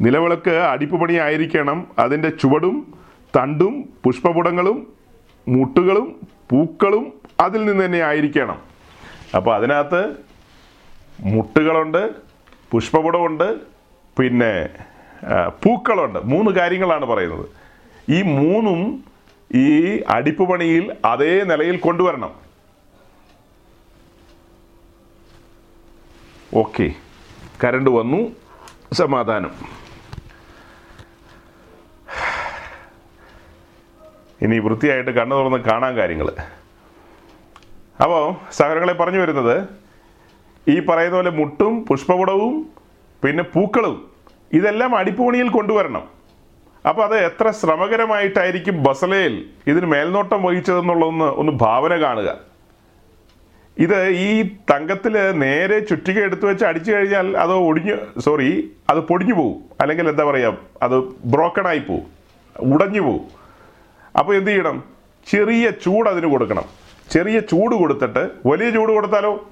നിലവിളക്ക് 0.00 0.50
അടിപ്പുപണി 0.50 1.14
ആയിരിക്കണം 1.14 1.86
അതിന്റെ 1.98 2.28
ചുവടും 2.28 2.94
തണ്ടും 3.36 3.88
പുഷ്പപുടങ്ങളും 4.04 4.92
മുട്ടുകളും 5.48 6.28
പൂക്കളും 6.50 7.12
അതിൽ 7.40 7.64
നിന്ന് 7.64 7.84
തന്നെ 7.84 7.98
ആയിരിക്കണം. 7.98 8.58
അപ്പോൾ 9.36 9.54
അതിനകത്ത് 9.54 10.02
മുട്ടുകളുണ്ട് 11.20 12.10
പുഷ്പപുടമുണ്ട് 12.70 13.56
പിന്നെ 14.18 14.68
പൂക്കളുണ്ട്. 15.64 16.18
മൂന്ന് 16.18 16.50
കാര്യങ്ങളാണ് 16.50 17.06
പറയുന്നത്. 17.06 17.46
ഈ 18.08 18.22
മൂന്നും 18.22 19.04
ഈ 19.54 20.00
അടിപ്പുപണിയിൽ 20.08 20.92
അതേ 21.04 21.44
നിലയിൽ 21.44 21.76
കൊണ്ടുവരണം. 21.76 22.45
ഓക്കെ. 26.54 26.92
കരണ്ട് 27.64 27.90
വന്നു. 27.90 28.32
സമാധാനം. 28.92 29.50
ഇനി 34.42 34.58
വൃത്തിയായിട്ട് 34.58 35.10
കണ്ണു 35.10 35.36
തുറന്ന് 35.36 35.58
കാണാൻ 35.58 35.96
കാര്യങ്ങൾ 35.96 36.28
അപ്പോൾ 38.02 38.52
സഹോദരങ്ങളെ 38.52 38.92
പറഞ്ഞു 38.92 39.18
വരുന്നത് 39.18 39.68
ഈ 40.68 40.80
പറയുന്ന 40.80 41.16
പോലെ 41.16 41.30
മുട്ടും 41.30 41.84
പുഷ്പപുടവും 41.84 42.70
പിന്നെ 43.24 43.42
പൂക്കളും 43.42 44.10
ഇതെല്ലാം 44.52 44.96
അടിപ്പൂണിയിൽ 44.96 45.48
കൊണ്ടുവരണം. 45.48 46.08
അപ്പോൾ 46.88 47.04
അത് 47.04 47.16
എത്ര 47.16 47.50
ശ്രമകരമായിട്ടായിരിക്കും 47.50 48.82
ബസലയിൽ 48.82 49.50
ഇതിന് 49.66 49.86
മേൽനോട്ടം 49.86 50.42
വഹിച്ചതെന്നുള്ളതൊന്ന് 50.42 51.24
ഒന്ന് 51.24 51.52
ഭാവന 51.52 52.02
കാണുക. 52.02 52.55
ഇത് 53.78 54.06
ഈ 54.08 54.56
തങ്കത്തിൽ 54.70 55.32
നേരെ 55.32 55.78
ചുറ്റിക 55.80 56.18
എടുത്തു 56.18 56.46
വെച്ച് 56.46 56.64
അടിച്ചു 56.64 56.92
കഴിഞ്ഞാൽ 56.92 57.38
അത് 57.38 57.52
ഒടിഞ്ഞു 57.52 58.20
സോറി 58.20 58.74
അത് 58.90 58.98
പൊടിഞ്ഞു 58.98 59.34
പോവും. 59.34 59.64
അല്ലെങ്കിൽ 59.80 60.08
എന്താ 60.08 60.24
പറയുക 60.24 60.58
അത് 60.82 60.96
ബ്രോക്കൺ 61.34 61.66
ആയി 61.68 61.78
പോവും. 61.78 62.06
ഉടഞ്ഞു 62.74 63.00
പോവും. 63.00 63.24
അപ്പോൾ 64.18 64.34
എന്ത് 64.36 64.50
ചെയ്യണം? 64.50 64.84
ചെറിയ 65.26 65.70
ചൂട് 65.70 66.08
അതിന് 66.08 66.26
കൊടുക്കണം. 66.26 66.64
ചെറിയ 67.10 67.40
ചൂട് 67.40 67.74
കൊടുത്തിട്ട് 67.74 68.30
വലിയ 68.46 68.70
ചൂട് 68.70 68.92
കൊടുത്താലോ? 68.92 69.48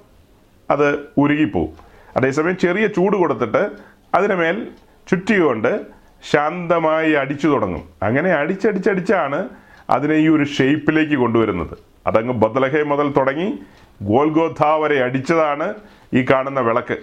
അത് 0.71 0.99
ഉരുകിപ്പോവും. 1.19 1.73
അതേസമയം 2.17 2.57
ചെറിയ 2.59 2.87
ചൂട് 2.87 3.17
കൊടുത്തിട്ട് 3.17 3.71
അതിനുമേൽ 4.15 4.69
ചുറ്റിക 5.09 5.43
കൊണ്ട് 5.43 5.81
ശാന്തമായി 6.23 7.13
അടിച്ചു 7.13 7.47
തുടങ്ങും. 7.47 7.83
അങ്ങനെ 8.03 8.31
അടിച്ചടിച്ചടിച്ചാണ് 8.31 9.49
അതിനെ 9.91 10.15
ഈ 10.15 10.29
ഒരു 10.29 10.45
ഷേപ്പിലേക്ക് 10.45 11.15
കൊണ്ടുവരുന്നത്. 11.15 11.79
അതങ്ങ് 12.07 12.35
ബദലഹേ 12.35 12.83
മുതൽ 12.83 13.13
തുടങ്ങി 13.13 13.59
ഗോൽഗോഥ 14.03 14.67
വരെ 14.67 15.05
അടിച്ചതാണ് 15.05 15.75
ഈ 16.15 16.27
കാണുന്ന 16.31 16.61
വിളക്ക്. 16.61 16.97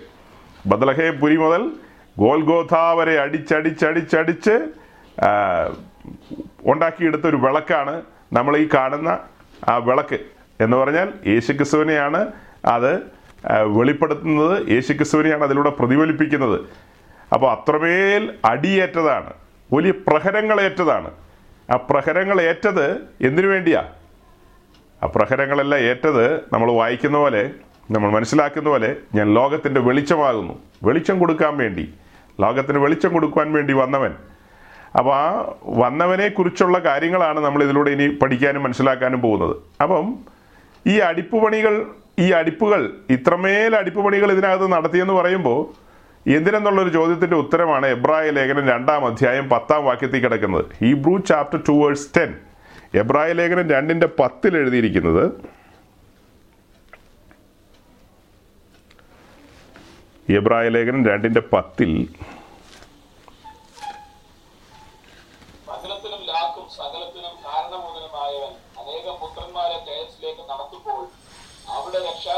ബദലഹേ 0.66 1.10
പുരി 1.10 1.36
മുതൽ 1.38 1.72
ഗോൽഗോഥ 2.20 2.76
വരെ 3.00 3.20
അടിച്ചടിച്ചടിച്ചടിച്ച് 3.20 4.68
ആ, 5.22 5.30
ഉണ്ടാക്കിയെടുത്ത 6.66 7.22
ഒരു 7.22 7.36
വിളക്കാണ് 7.36 8.02
നമ്മൾ 8.34 8.58
ഈ 8.58 8.70
കാണുന്ന 8.74 9.20
ആ 9.70 9.76
വിളക്ക്. 9.78 10.20
എന്ന് 10.60 10.78
പറഞ്ഞാൽ 10.78 11.14
യേശുക്രിസ്തുവിനെയാണ് 11.28 12.32
അത് 12.66 12.96
വെളിപ്പെടുത്തുന്നത്. 13.64 14.70
യേശുക്രിസ്തുവിനെയാണ് 14.70 15.44
അതിലൂടെ 15.44 15.70
പ്രതിഫലിപ്പിക്കുന്നത്. 15.70 16.62
അപ്പോൾ 17.34 17.52
അത്രമേൽ 17.52 18.34
അടിയേറ്റതാണ്. 18.46 19.34
വലിയ 19.74 19.92
പ്രഹരങ്ങളേറ്റതാണ്. 19.92 21.12
ആ 21.72 21.76
പ്രഹരങ്ങളേറ്റത് 21.76 22.98
എന്തിനു 23.22 23.48
വേണ്ടിയാ? 23.48 23.90
ആ 25.04 25.08
പ്രഹരങ്ങളെല്ലാം 25.08 25.82
ഏറ്റത് 25.82 26.26
നമ്മൾ 26.54 26.72
വായിക്കുന്ന 26.72 27.18
പോലെ 27.18 27.52
നമ്മൾ 27.92 28.10
മനസ്സിലാക്കുന്ന 28.12 28.70
പോലെ 28.70 28.96
ഞാൻ 29.16 29.34
ലോകത്തിന്റെ 29.34 29.82
വെളിച്ചമാകുന്നു. 29.82 30.60
വെളിച്ചം 30.84 31.20
കൊടുക്കാൻ 31.20 31.58
വേണ്ടി 31.58 31.94
ലോകത്തിന് 32.40 32.78
വെളിച്ചം 32.78 33.14
കൊടുക്കാൻ 33.14 33.54
വേണ്ടി 33.54 33.74
വന്നവൻ. 33.74 34.14
അപ്പോൾ 34.98 35.16
ആ 35.16 35.54
വന്നവനെ 35.66 36.28
കുറിച്ചുള്ള 36.28 36.80
കാര്യങ്ങളാണ് 36.80 37.40
നമ്മൾ 37.40 37.64
ഇതിലൂടെ 37.64 37.92
ഇനി 37.92 38.08
പഠിക്കാനും 38.08 38.64
മനസ്സിലാക്കാനും 38.64 39.22
പോകുന്നത്. 39.22 39.56
അപ്പം 39.82 40.14
ഈ 40.88 40.98
അടിപ്പുപണികൾ 40.98 41.86
ഈ 42.20 42.32
അടിപ്പുകൾ 42.32 42.94
ഇത്രമേൽ 43.10 43.76
അടിപ്പുപണികൾ 43.76 44.32
ഇതിനകത്ത് 44.32 44.72
നടത്തിയെന്ന് 44.72 45.14
പറയുമ്പോൾ 45.14 45.60
എന്തിനെന്നുള്ളൊരു 46.30 46.90
ചോദ്യത്തിന്റെ 46.90 47.36
ഉത്തരമാണ് 47.36 47.86
എബ്രായ 47.86 48.30
ലേഖനം 48.30 48.68
രണ്ടാം 48.68 49.06
അധ്യായം 49.06 49.50
പത്താം 49.50 49.86
വാക്യത്തിൽ 49.86 50.20
കിടക്കുന്നത്. 50.20 50.66
Hebrews 50.82 51.18
chapter 51.18 51.60
two 51.70 51.72
verse 51.72 52.08
ten. 52.18 52.34
എബ്രായ 52.94 53.32
ലേഖനം 53.32 53.66
രണ്ടിന്റെ 53.70 54.08
പത്തിൽ 54.20 54.54
എഴുതിയിരിക്കുന്നത് 54.58 55.26
എബ്രായ 60.28 60.66
ലേഖനം 60.70 61.02
രണ്ടിന്റെ 61.08 61.42
പത്തിൽ 61.54 61.92
അവിടെ 71.68 72.00
രക്ഷാ 72.06 72.36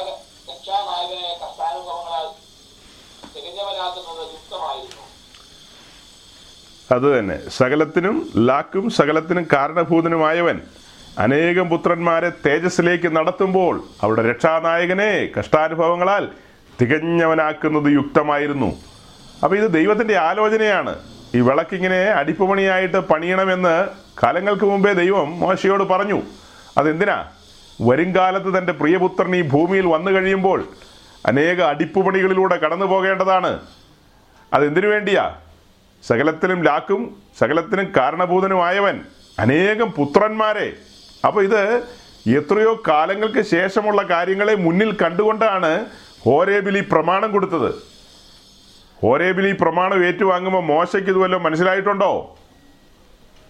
രക്ഷാനായകനെ 0.50 1.30
കഷ്ടാനുഭവങ്ങളാൽ 1.42 2.28
തികഞ്ഞവനാക്കുന്നത് 3.34 4.33
അത് 6.92 7.20
തന്നെ 7.20 7.50
സകലത്തിനും 7.50 8.30
ലാക്കും 8.38 8.90
സകലത്തിനും 8.90 9.48
കാരണഭൂതനുമായവൻ 9.54 10.62
അനേകം 11.20 11.70
പുത്രന്മാരെ 11.70 12.32
തേജസ്സിലേക്ക് 12.46 13.16
നടത്തുമ്പോൾ 13.16 13.84
അവിടെ 14.02 14.30
രക്ഷാനായകനെ 14.30 15.30
കഷ്ടാനുഭവങ്ങളാൽ 15.40 16.28
തികഞ്ഞവനാക്കുന്നത് 16.82 17.94
യുക്തമായിരുന്നു. 17.94 18.76
അപ്പോൾ 19.44 19.56
ഇത് 19.56 19.72
ദൈവത്തിന്റെ 19.72 20.18
ആലോചനയാണ്. 20.18 20.96
ഈ 21.36 21.40
വിളക്കിങ്ങനെ 21.40 22.04
അടിപ്പുപണിയായിട്ട് 22.04 22.98
പണിയണമെന്ന് 22.98 23.88
കാലങ്ങൾക്ക് 24.24 24.66
മുമ്പേ 24.66 24.94
ദൈവം 24.94 25.40
മോശയോട് 25.40 25.84
പറഞ്ഞു. 25.84 26.22
അതെന്തിനാ? 26.78 27.26
വരുംകാലത്ത് 27.82 28.58
തന്റെ 28.58 28.74
പ്രിയപുത്രൻ 28.74 29.36
ഈ 29.36 29.42
ഭൂമിയിൽ 29.42 29.86
വന്നു 29.88 30.12
കഴിയുമ്പോൾ 30.12 30.64
അനേക 31.26 31.62
അടിപ്പുപണികളിലൂടെ 31.62 32.56
കടന്നു 32.56 32.86
പോകേണ്ടതാണ് 32.86 33.60
അതെന്തിനു 34.54 34.88
വേണ്ടിയാ? 34.88 35.36
സകലത്തിനും 36.08 36.64
ലാക്കും 36.64 37.02
സകലത്തിനും 37.40 37.94
കാരണഭൂതനുമായവൻ 37.98 39.02
അനേകം 39.40 39.92
പുത്രന്മാരെ. 39.92 40.74
അപ്പോൾ 41.28 41.44
ഇത് 41.44 41.84
എത്രയോ 42.40 42.84
കാലങ്ങൾക്ക് 42.88 43.42
ശേഷമുള്ള 43.42 44.02
കാര്യങ്ങളെ 44.04 44.56
മുന്നിൽ 44.56 44.98
കണ്ടുകൊണ്ടാണ് 45.02 45.86
ഹോരേബിലി 46.26 46.82
പ്രമാണം 46.92 47.32
കൊടുത്തത്. 47.32 47.72
ഹോരേബിലി 49.02 49.52
പ്രമാണം 49.52 50.06
ഏറ്റുവാങ്ങുമ്പോൾ 50.06 50.64
മോശയ്ക്ക് 50.64 51.10
ഇതുവല്ലോ 51.10 51.40
മനസ്സിലായിട്ടുണ്ടോ? 51.40 52.36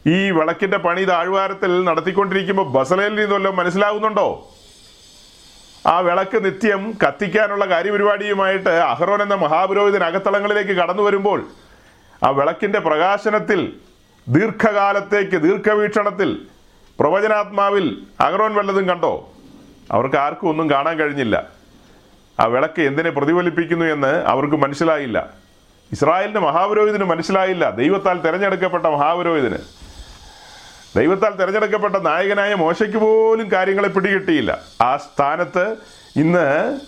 ഈ 0.07 0.31
വിളക്കിന്റെ 0.31 0.77
പണി 0.77 1.03
താഴ്വാരത്തിൽ 1.03 1.83
നടത്തിക്കൊണ്ടിരിക്കുമ്പോൾ 1.83 2.67
ബസലയിൽ 2.71 3.15
നിന്നല്ലോ 3.15 3.51
മനസ്സിലാകുന്നുണ്ടോ 3.51 4.27
ആ 5.87 5.99
വിളക്ക് 5.99 6.45
നിത്യം 6.45 6.81
കത്തിക്കാനുള്ള 7.03 7.65
കാര്യപരിപാടിയുമായിട്ട് 7.65 8.69
അഹ്റോൻ 8.69 9.21
എന്ന 9.21 9.35
മഹാപുരോഹിതൻ 9.35 10.03
അകത്തളങ്ങളിലേക്ക് 10.03 10.69
കടന്നു 10.69 11.03
വരുമ്പോൾ 11.03 11.39
ആ 12.23 12.29
വിളക്കിന്റെ 12.29 12.79
പ്രകാശനത്തിൽ 12.79 13.73
ദീർഘകാലത്തേക്ക് 14.27 15.31
ദീർഘവീക്ഷണത്തിൽ 15.31 16.41
പ്രവചനാത്മാവിൽ 16.99 18.07
അഗറോൻ 18.19 18.53
വല്ലതും 18.53 18.89
കണ്ടോ? 18.89 19.33
അവർക്ക് 19.91 20.15
ആർക്കും 20.15 20.49
ഒന്നും 20.49 20.69
കാണാൻ 20.69 20.99
കഴിഞ്ഞില്ല. 20.99 21.47
ആ 22.39 22.45
വിളക്ക് 22.45 22.81
എന്തിനെ 22.81 23.09
പ്രതിഫലിപ്പിക്കുന്നു 23.09 23.85
എന്ന് 23.85 24.07
അവർക്ക് 24.07 24.55
മനസ്സിലായില്ല. 24.55 25.29
ഇസ്രായേലിന്റെ 25.91 26.39
മഹാപുരോഹിതന് 26.39 27.03
മനസ്സിലായില്ല. 27.03 27.69
ദൈവത്താൽ 27.69 28.21
തിരഞ്ഞെടുക്കപ്പെട്ട 28.21 28.85
മഹാപുരോഹിതന്. 28.85 29.57
ദൈവത്താൽ 30.97 31.35
തിരഞ്ഞെടുക്കപ്പെട്ട 31.35 31.95
നായകനായ 31.95 32.53
മോശയ്ക്ക് 32.53 32.97
പോലും 32.97 33.51
കാര്യങ്ങളെ 33.51 33.87
പിടികിട്ടിയില്ല. 33.87 34.59
ആ 34.81 34.97
സ്ഥാനത്ത് 34.97 35.75
ഇന്ന് 36.15 36.79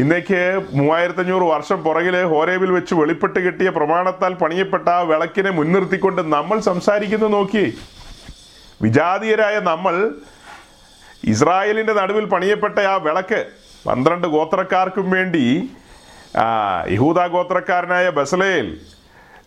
ഇന്നേക്ക് 0.00 0.38
മൂവായിരത്തഞ്ഞൂറ് 0.78 1.46
വർഷം 1.54 1.78
പുറകിൽ 1.86 2.14
ഹോരേബിൽ 2.32 2.70
വെച്ച് 2.76 2.94
വെളിപ്പെട്ട് 3.00 3.40
കിട്ടിയ 3.46 3.70
പ്രമാണത്താൽ 3.78 4.32
പണിയപ്പെട്ട 4.42 4.86
ആ 4.88 5.00
വിളക്കിനെ 5.10 5.50
മുൻനിർത്തിക്കൊണ്ട് 5.56 6.22
നമ്മൾ 6.34 6.60
സംസാരിക്കുന്നു 6.68 7.28
നോക്കി. 7.34 7.64
വിജാതീയരായ 8.84 9.56
നമ്മൾ 9.70 9.96
ഇസ്രായേലിന്റെ 11.32 11.94
നടുവിൽ 11.98 12.24
പണിയപ്പെട്ട 12.34 12.78
ആ 12.92 12.94
വിളക്ക് 13.08 13.40
പന്ത്രണ്ട് 13.88 14.26
ഗോത്രക്കാർക്കും 14.36 15.10
വേണ്ടി 15.16 15.44
യഹൂദ 16.94 17.26
ഗോത്രക്കാരനായ 17.36 18.08
ബസലേൽ 18.20 18.66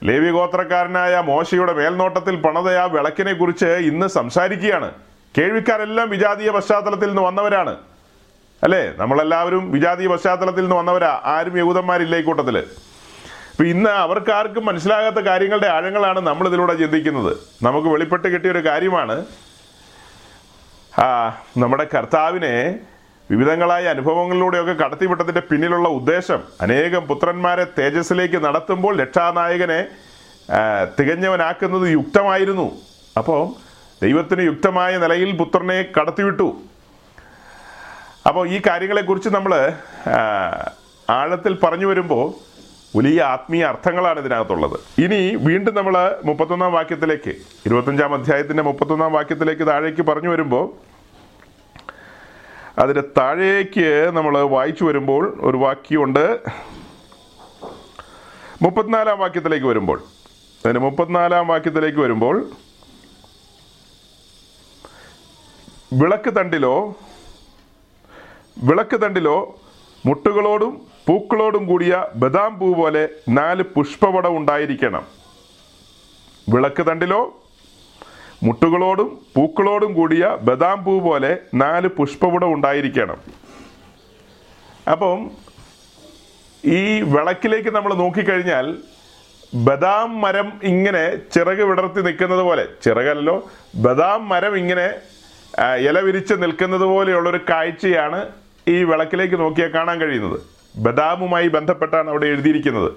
ലേവി 0.07 0.31
ഗോത്രക്കാരനായ 0.37 1.15
മോശയുടെ 1.31 1.73
മേൽനോട്ടത്തിൽ 1.81 2.35
പണത 2.45 2.77
ആ 2.83 2.85
വിളക്കിനെ 2.95 3.33
കുറിച്ച് 3.33 3.71
ഇന്ന് 3.89 4.07
സംസാരിക്കുകയാണ്. 4.19 4.91
കേൾവിക്കാരെല്ലാം 5.37 6.07
വിജാതീയ 6.15 6.49
പശ്ചാത്തലത്തിൽ 6.57 7.09
നിന്ന് 7.11 7.25
വന്നവരാണ്. 7.29 7.75
അല്ലേ? 8.65 8.93
നമ്മളെല്ലാവരും 8.97 9.71
വിജാതീയ 9.71 10.07
പശ്ചാത്തലത്തിൽ 10.07 10.61
നിന്ന് 10.61 10.75
വന്നവരാ. 10.75 11.21
ആരും 11.23 11.57
യഹൂദന്മാരില്ല 11.57 12.17
ഈ 12.17 12.21
കൂട്ടത്തിൽ. 12.21 12.57
അപ്പൊ 12.57 13.63
ഇന്ന് 13.63 13.89
അവർക്ക് 13.89 14.31
ആർക്കും 14.31 14.65
മനസ്സിലാകാത്ത 14.65 15.15
കാര്യങ്ങളുടെ 15.15 15.67
ആഴങ്ങളാണ് 15.67 16.19
നമ്മൾ 16.19 16.47
ഇതിലൂടെ 16.47 16.73
ചിന്തിക്കുന്നത്. 16.73 17.37
നമുക്ക് 17.63 17.87
വെളിപ്പെട്ട് 17.87 18.27
കിട്ടിയ 18.27 18.51
ഒരു 18.51 18.65
കാര്യമാണ്. 18.65 19.25
ആ, 21.01 21.29
നമ്മുടെ 21.57 21.87
കർത്താവിനെ 21.95 22.79
വിവിധങ്ങളായ 23.31 23.85
അനുഭവങ്ങളിലൂടെയൊക്കെ 23.85 24.73
കടത്തിവിട്ടതിന്റെ 24.73 25.41
പിന്നിലുള്ള 25.41 25.89
ഉദ്ദേശം 25.89 26.43
അനേകം 26.61 27.01
പുത്രന്മാരെ 27.01 27.67
തേജസ്സിലേക്ക് 27.79 28.45
നടത്തുമ്പോൾ 28.45 28.97
രക്ഷാനായകനെ 28.97 29.85
തികഞ്ഞവനാക്കുന്നത് 30.99 31.89
യുക്തമായിരുന്നു. 31.89 32.71
അപ്പോൾ 33.17 33.49
ദൈവത്തിന് 34.03 34.41
യുക്തമായ 34.41 34.97
നിലയിൽ 34.97 35.37
പുത്രനെ 35.37 35.85
കടത്തിവിട്ടു. 35.99 36.57
അപ്പോൾ 38.29 38.43
ഈ 38.55 38.57
കാര്യങ്ങളെക്കുറിച്ച് 38.67 39.29
നമ്മൾ 39.37 39.53
ആഴത്തിൽ 41.07 41.53
പറഞ്ഞു 41.63 41.87
വരുമ്പോൾ 41.91 42.25
വലിയ 42.97 43.19
ആത്മീയ 43.33 43.63
അർത്ഥങ്ങളാണ് 43.71 44.19
ഇതിനകത്തുള്ളത്. 44.23 44.75
ഇനി 45.03 45.19
വീണ്ടും 45.47 45.73
നമ്മൾ 45.77 45.95
മുപ്പത്തൊന്നാം 46.27 46.71
വാക്യത്തിലേക്ക് 46.77 47.33
ഇരുപത്തഞ്ചാം 47.67 48.13
അധ്യായത്തിന്റെ 48.17 48.63
മുപ്പത്തൊന്നാം 48.69 49.11
വാക്യത്തിലേക്ക് 49.17 49.65
താഴേക്ക് 49.71 50.03
പറഞ്ഞു 50.09 50.29
വരുമ്പോൾ 50.33 50.65
അതിന്റെ 52.83 53.03
താഴേക്ക് 53.17 53.87
നമ്മൾ 54.17 54.33
വായിച്ചു 54.55 54.83
വരുമ്പോൾ 54.89 55.23
ഒരു 55.47 55.57
വാക്യമുണ്ട്. 55.65 56.25
മുപ്പത്തിനാലാം 58.65 59.17
വാക്യത്തിലേക്ക് 59.23 59.67
വരുമ്പോൾ 59.71 59.99
അതിന് 60.65 60.79
മുപ്പത്തിനാലാം 60.87 61.45
വാക്യത്തിലേക്ക് 61.53 61.99
വരുമ്പോൾ 62.05 62.37
വിളക്ക് 66.01 66.31
തണ്ടിലോ 66.37 66.75
വിളക്ക് 68.63 69.01
തണ്ടിലോ 69.01 69.59
മുട്ടുകളോടും 70.05 70.81
പൂക്കളോടും 71.07 71.65
കൂടിയ 71.67 72.05
ബദാം 72.15 72.59
പൂ 72.59 72.73
പോലെ 72.73 73.09
നാല് 73.29 73.63
പുഷ്പവടം 73.63 74.37
ഉണ്ടായിരിക്കണം. 74.37 75.03
വിളക്ക് 76.49 76.85
തണ്ടിലോ 76.87 77.41
മുട്ടുകളോടും 78.43 79.19
പൂക്കളോടും 79.35 79.93
കൂടിയ 79.93 80.37
ബദാം 80.41 80.83
പൂ 80.85 80.99
പോലെ 80.99 81.37
നാല് 81.53 81.87
പുഷ്പവടം 81.87 82.53
ഉണ്ടായിരിക്കണം. 82.53 83.19
അപ്പം 84.91 85.31
ഈ 86.65 87.01
വിളക്കിലേക്ക് 87.01 87.69
നമ്മൾ 87.69 87.93
നോക്കിക്കഴിഞ്ഞാൽ 87.93 88.77
ബദാം 89.53 90.21
മരം 90.21 90.59
ഇങ്ങനെ 90.63 91.15
ചിറക് 91.33 91.63
വിടർത്തി 91.63 92.01
നിൽക്കുന്നത് 92.01 92.39
പോലെ 92.39 92.65
ചിറകല്ലോ 92.83 93.49
ബദാം 93.75 94.29
മരം 94.29 94.57
ഇങ്ങനെ 94.57 94.87
ഇല 95.89 95.99
വിരിച്ച് 95.99 96.33
നിൽക്കുന്നത് 96.33 96.81
പോലെയുള്ളൊരു 96.81 97.39
കാഴ്ചയാണ് 97.49 98.44
ഈ 98.67 98.83
വിളക്കിലേക്ക് 98.83 99.39
നോക്കിയാൽ 99.39 99.69
കാണാൻ 99.73 100.01
കഴിയുന്നത്. 100.01 100.39
ബദാമുമായി 100.77 101.47
ബന്ധപ്പെട്ടാണ് 101.47 102.09
അവിടെ 102.09 102.25
എഴുതിയിരിക്കുന്നത്. 102.25 102.91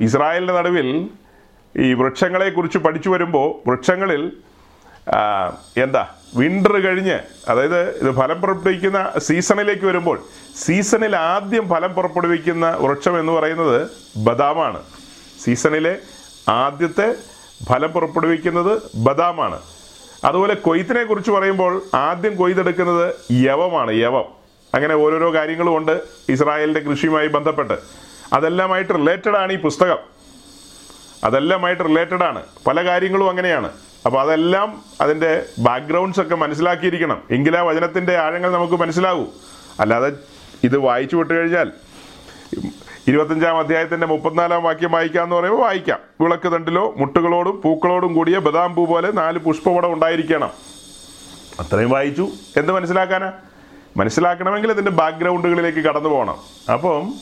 ഇസ്രായേലിന്റെ 0.00 0.54
നടുവിൽ 0.54 1.08
ഈ 1.76 1.92
വൃക്ഷങ്ങളെക്കുറിച്ച് 1.94 2.78
പഠിച്ചു 2.78 3.08
വരുമ്പോൾ 3.10 3.68
വൃക്ഷങ്ങളിൽ 3.68 4.32
എന്താ 5.76 6.06
വിന്റർ 6.36 6.72
കഴിഞ്ഞ് 6.72 7.20
അതായത് 7.48 7.80
ഇത് 7.96 8.14
ഫലം 8.16 8.40
പുറപ്പെടുവിക്കുന്ന 8.40 9.12
സീസണിലേക്ക് 9.18 9.84
വരുമ്പോൾ 9.84 10.22
സീസണിൽ 10.56 11.16
ആദ്യം 11.16 11.68
ഫലം 11.68 11.92
പുറപ്പെടുവിക്കുന്ന 11.94 12.70
വൃക്ഷം 12.70 13.20
എന്ന് 13.20 13.32
പറയുന്നത് 13.32 13.88
ബദാമാണ്. 14.16 14.82
സീസണിലെ 15.44 15.98
ആദ്യത്തെ 16.48 17.14
ഫലം 17.66 17.90
പുറപ്പെടുവിക്കുന്നത് 17.90 18.82
ബദാമാണ്. 18.96 19.60
അതുപോലെ 20.24 20.54
കൊയ്ത്തിനെ 20.54 21.04
കുറിച്ച് 21.04 21.30
പറയുമ്പോൾ 21.30 21.82
ആദ്യം 21.94 22.36
കൊയ്തെടുക്കുന്നത് 22.36 23.14
യവമാണ് 23.32 23.94
യവം. 23.94 24.24
അങ്ങനെ 24.74 24.94
ഓരോരോ 24.94 25.34
കാര്യങ്ങളും 25.34 25.76
ഉണ്ട് 25.76 26.00
ഇസ്രായേലിന്റെ 26.28 26.80
കൃഷിയുമായി 26.80 27.26
ബന്ധപ്പെട്ട്. 27.26 27.78
അതെല്ലാമായിട്ട് 28.32 28.92
റിലേറ്റഡ് 28.92 29.36
ആണ് 29.36 29.52
ഈ 29.52 29.56
പുസ്തകം. 29.56 29.98
അതെല്ലാമായിട്ട് 31.24 31.82
റിലേറ്റഡ് 31.82 32.22
ആണ്. 32.22 32.42
പല 32.66 32.84
കാര്യങ്ങളും 32.84 33.30
അങ്ങനെയാണ്. 33.30 33.70
അപ്പോൾ 34.06 34.20
അതെല്ലാം 34.20 34.82
അതിന്റെ 35.00 35.44
ബാക്ക്ഗ്രൗണ്ട്സ് 35.58 36.20
ഒക്കെ 36.20 36.34
മനസ്സിലാക്കിയിരിക്കണം. 36.34 37.22
എങ്കിലേ 37.30 37.60
വചനത്തിന്റെ 37.60 38.16
ആഴങ്ങൾ 38.16 38.52
നമുക്ക് 38.52 38.74
മനസ്സിലാകൂ. 38.74 39.26
അല്ലാതെ 39.80 40.12
ഇത് 40.64 40.76
വായിച്ചു 40.76 41.16
വിട്ട് 41.16 41.34
കഴിഞ്ഞാൽ 41.34 41.72
ഇരുപത്തഞ്ചാം 43.08 43.58
അധ്യായത്തിന്റെ 43.58 44.06
മുപ്പത്തിനാലാം 44.06 44.62
വാക്യം 44.62 44.92
വായിക്കാന്ന് 44.92 45.36
പറയുമ്പോൾ 45.36 45.62
വായിക്കാം. 45.62 45.98
വിളക്ക് 46.20 46.52
തണ്ടിലോ 46.52 46.94
മുട്ടുകളോടും 46.96 47.62
പൂക്കളോടും 47.64 48.14
കൂടിയ 48.14 48.38
ബദാം 48.38 48.74
പൂ 48.74 48.86
പോലെ 48.86 49.10
നാല് 49.10 49.38
പുഷ്പവടം 49.38 49.92
ഉണ്ടായിരിക്കണം. 49.92 50.50
അത്രയും 51.60 51.90
വായിച്ചു. 51.90 52.28
എന്ത് 52.56 52.72
മനസ്സിലാക്കാനാ? 52.72 53.32
മനസ്സിലാക്കണമെങ്കിൽ 53.96 54.70
ഇതിന്റെ 54.70 54.90
ബാക്ക്ഗ്രൗണ്ടുകളിലേക്ക് 54.90 55.78
കടന്നു 55.78 56.08
പോകണം. 56.08 56.36
അപ്പം 56.72 57.14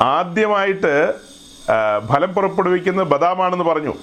ആദ്യമായിട്ട് 0.00 1.14
ഫലം 2.12 2.34
പുറപ്പെടുവിക്കുന്ന 2.34 3.02
ബദാമാണെന്ന് 3.02 3.64
പറഞ്ഞു. 3.64 3.94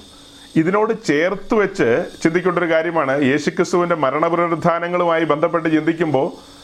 ഇതിനോട് 0.55 1.05
ചേർത്ത് 1.05 1.53
വെച്ച് 1.53 2.05
ചിന്തിക്കേണ്ട 2.23 2.60
ഒരു 2.60 2.69
കാര്യമാണ്. 2.71 3.21
യേശുക്രിസ്തുവിന്റെ 3.23 3.95
മരണപുനരുദ്ധാനങ്ങളുമായി 3.95 5.23
ബന്ധപ്പെട്ട് 5.23 5.71
ചിന്തിക്കുമ്പോൾ 5.71 6.55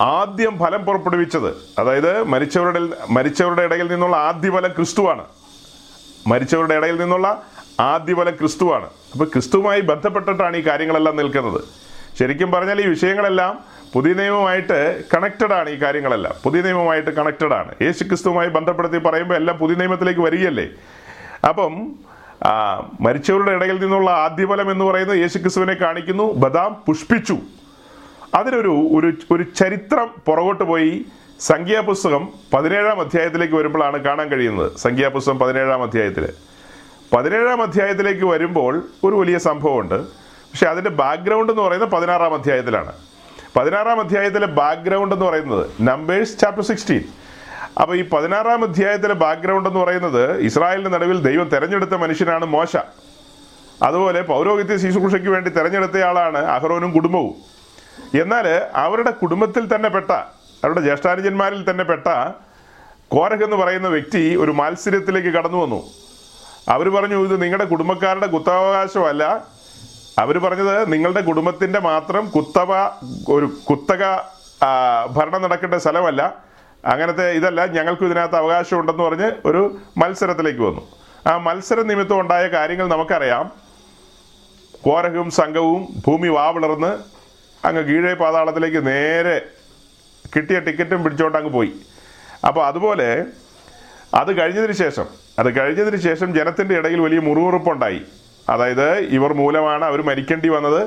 ആദ്യം 0.00 0.58
ഫലം 0.58 0.84
പുറപ്പെടുവിച്ചത് 0.84 1.56
അതായത് 1.78 2.22
മരിച്ചവരുടെ 2.22 2.80
മരിച്ചവരുടെ 3.10 3.62
ഇടയിൽ 3.62 3.90
നിന്നുള്ള 3.90 4.16
ആദ്യ 4.16 4.50
ഫലം 4.50 4.68
ക്രിസ്തുവാണ്. 4.68 5.24
മരിച്ചവരുടെ 6.26 6.74
ഇടയിൽ 6.74 7.00
നിന്നുള്ള 7.00 7.42
ആദ്യ 7.80 8.14
ഫലം 8.14 8.34
ക്രിസ്തുവാണ്. 8.34 8.84
അപ്പോൾ 8.84 9.24
ക്രിസ്തുവുമായി 9.24 9.80
ബന്ധപ്പെട്ടിട്ടാണ് 9.80 10.56
ഈ 10.56 10.60
കാര്യങ്ങളെല്ലാം 10.60 11.16
നിൽക്കുന്നത്. 11.16 11.60
ശരിക്കും 12.18 12.50
പറഞ്ഞാൽ 12.50 12.80
ഈ 12.80 12.86
വിഷയങ്ങളെല്ലാം 12.86 13.60
പുതിയ 13.92 14.12
നിയമമായിട്ട് 14.12 15.02
കണക്റ്റഡ് 15.14 15.52
ആണ് 15.52 15.70
ഈ 15.70 15.74
കാര്യങ്ങളെല്ലാം. 15.74 16.34
പുതിയ 16.44 16.62
നിയമമായിട്ട് 16.62 17.10
കണക്റ്റഡ് 17.10 17.54
ആണ്. 17.54 17.74
യേശു 17.82 18.04
ക്രിസ്തുവുമായി 18.04 18.48
ബന്ധപ്പെടുത്തി 18.48 18.98
പറയുമ്പോൾ 18.98 19.34
എല്ലാം 19.34 19.58
പുതിയ 19.58 19.74
നിയമത്തിലേക്ക് 19.74 20.20
വരികയല്ലേ? 20.20 20.68
അപ്പം 21.48 21.92
മരിച്ചവരുടെ 23.00 23.50
ഇടയിൽ 23.50 23.80
നിന്നുള്ള 23.80 24.10
ആദ്യഫലം 24.10 24.70
എന്ന് 24.70 24.84
പറയുന്നത് 24.84 25.18
യേശു 25.18 25.38
ക്രിസ്തുവിനെ 25.38 25.74
കാണിക്കുന്നു. 25.74 26.32
ബദാം 26.32 26.76
പുഷ്പിച്ചു. 26.86 27.38
അതിനൊരു 28.34 28.88
ഒരു 28.92 29.12
ഒരു 29.30 29.42
ചരിത്രം 29.42 30.10
പുറകോട്ട് 30.26 30.64
പോയി 30.64 31.04
സംഖ്യാപുസ്തകം 31.40 32.28
പതിനേഴാം 32.52 33.00
അധ്യായത്തിലേക്ക് 33.00 33.54
വരുമ്പോഴാണ് 33.54 33.98
കാണാൻ 33.98 34.28
കഴിയുന്നത്. 34.28 34.72
സംഖ്യാപുസ്തകം 34.76 35.38
പതിനേഴാം 35.38 35.82
അധ്യായത്തിൽ 35.82 36.32
പതിനേഴാം 37.14 37.62
അധ്യായത്തിലേക്ക് 37.62 38.24
വരുമ്പോൾ 38.24 38.82
ഒരു 39.04 39.14
വലിയ 39.14 39.38
സംഭവമുണ്ട്. 39.38 39.94
പക്ഷേ 39.94 40.66
അതിന്റെ 40.66 40.90
ബാക്ക്ഗ്രൗണ്ട് 40.90 41.52
എന്ന് 41.52 41.62
പറയുന്നത് 41.62 41.90
പതിനാറാം 41.90 42.34
അധ്യായത്തിലാണ്. 42.34 42.92
പതിനാറാം 43.56 44.00
അധ്യായത്തിലെ 44.00 44.46
ബാക്ക്ഗ്രൗണ്ട് 44.46 45.14
എന്ന് 45.14 45.26
പറയുന്നത് 45.26 45.70
നമ്പേഴ്സ് 45.80 46.38
ചാപ്റ്റർ 46.38 46.64
സിക്സ്റ്റീൻ 46.64 47.02
അപ്പോൾ 47.80 47.96
ഈ 47.96 48.08
പതിനാറാം 48.08 48.62
അധ്യായത്തിലെ 48.62 49.14
ബാക്ക്ഗ്രൗണ്ട് 49.14 49.68
എന്ന് 49.68 49.80
പറയുന്നത് 49.80 50.40
ഇസ്രായേലിന്റെ 50.40 50.90
നടുവിൽ 50.90 51.22
ദൈവം 51.22 51.48
തെരഞ്ഞെടുത്ത 51.48 51.90
മനുഷ്യനാണ് 51.90 52.44
മോശ. 52.44 52.76
അതുപോലെ 53.82 54.20
പൗരോഹിത്യ 54.22 54.76
ശുശ്രൂഷയ്ക്ക് 54.76 55.28
വേണ്ടി 55.28 55.50
തെരഞ്ഞെടുത്തയാളാണ് 55.50 56.38
അഹ്റോനും 56.38 56.92
കുടുംബവും. 56.92 57.53
എന്നാൽ 58.20 58.46
അവരുടെ 58.74 59.10
കുടുംബത്തിൽ 59.10 59.74
തന്നെ 59.74 59.88
പെട്ട 59.88 60.10
അവരുടെ 60.10 60.80
ജ്യേഷ്ഠാനുജന്മാരിൽ 60.80 61.70
തന്നെ 61.70 61.84
പെട്ട 61.84 62.06
കോരഹ് 63.08 63.44
എന്ന് 63.44 63.56
പറയുന്ന 63.56 63.88
വ്യക്തി 63.88 64.36
ഒരു 64.36 64.50
മാത്സര്യത്തിലേക്ക് 64.50 65.28
കടന്നു 65.28 65.58
വന്നു. 65.58 65.80
അവർ 66.68 66.88
പറഞ്ഞു 66.88 67.24
ഇത് 67.24 67.42
നിങ്ങളുടെ 67.42 67.64
കുടുംബക്കാരുടെ 67.64 68.26
കുത്തവകാശമല്ല. 68.26 69.24
അവർ 70.18 70.38
പറഞ്ഞത് 70.38 70.92
നിങ്ങളുടെ 70.92 71.20
കുടുംബത്തിന്റെ 71.20 71.80
മാത്രം 71.80 72.28
കുത്തവ 72.28 72.72
ഒരു 73.28 73.46
കുത്തക 73.70 74.02
ഭരണം 75.16 75.42
നടക്കേണ്ട 75.42 75.74
സ്ഥലമല്ല. 75.74 76.34
അങ്ങനത്തെ 76.84 77.30
ഇതല്ല 77.30 77.66
ഞങ്ങൾക്ക് 77.66 78.04
ഇതിനകത്ത് 78.04 78.36
അവകാശമുണ്ടെന്ന് 78.36 79.02
പറഞ്ഞ് 79.02 79.32
ഒരു 79.44 79.76
മത്സരത്തിലേക്ക് 79.96 80.60
വന്നു. 80.60 80.82
ആ 81.28 81.36
മത്സര 81.36 81.82
നിമിത്തം 81.82 82.20
ഉണ്ടായ 82.20 82.46
കാര്യങ്ങൾ 82.46 82.88
നമുക്കറിയാം. 82.88 83.50
കോരഹും 84.84 85.30
സംഘവും 85.30 86.02
ഭൂമി 86.06 86.28
വാവിളർന്ന് 86.28 86.92
അങ്ങ് 87.64 87.82
കീഴേ 87.88 88.12
പാതാളത്തിലേക്ക് 88.14 88.80
നേരെ 88.86 89.36
കിട്ടിയ 90.34 90.58
ടിക്കറ്റും 90.66 91.00
പിടിച്ചോണ്ട് 91.04 91.38
അങ്ങ് 91.38 91.52
പോയി. 91.52 91.72
അപ്പോൾ 92.48 92.62
അതുപോലെ 92.66 93.08
അത് 94.20 94.30
കഴിഞ്ഞതിന് 94.38 94.72
ശേഷം 94.72 95.06
അത് 95.38 95.48
കഴിഞ്ഞതിന് 95.58 95.98
ശേഷം 96.08 96.28
ജനത്തിന്റെ 96.34 96.74
ഇടയിൽ 96.80 97.00
വലിയ 97.00 97.20
മുറിവുറുപ്പുണ്ടായി 97.28 98.00
അതായത് 98.52 98.88
ഇവർ 99.16 99.32
മൂലമാണ് 99.32 99.84
അവർ 99.84 100.00
മരിക്കേണ്ടി 100.08 100.48
വന്നത്. 100.48 100.80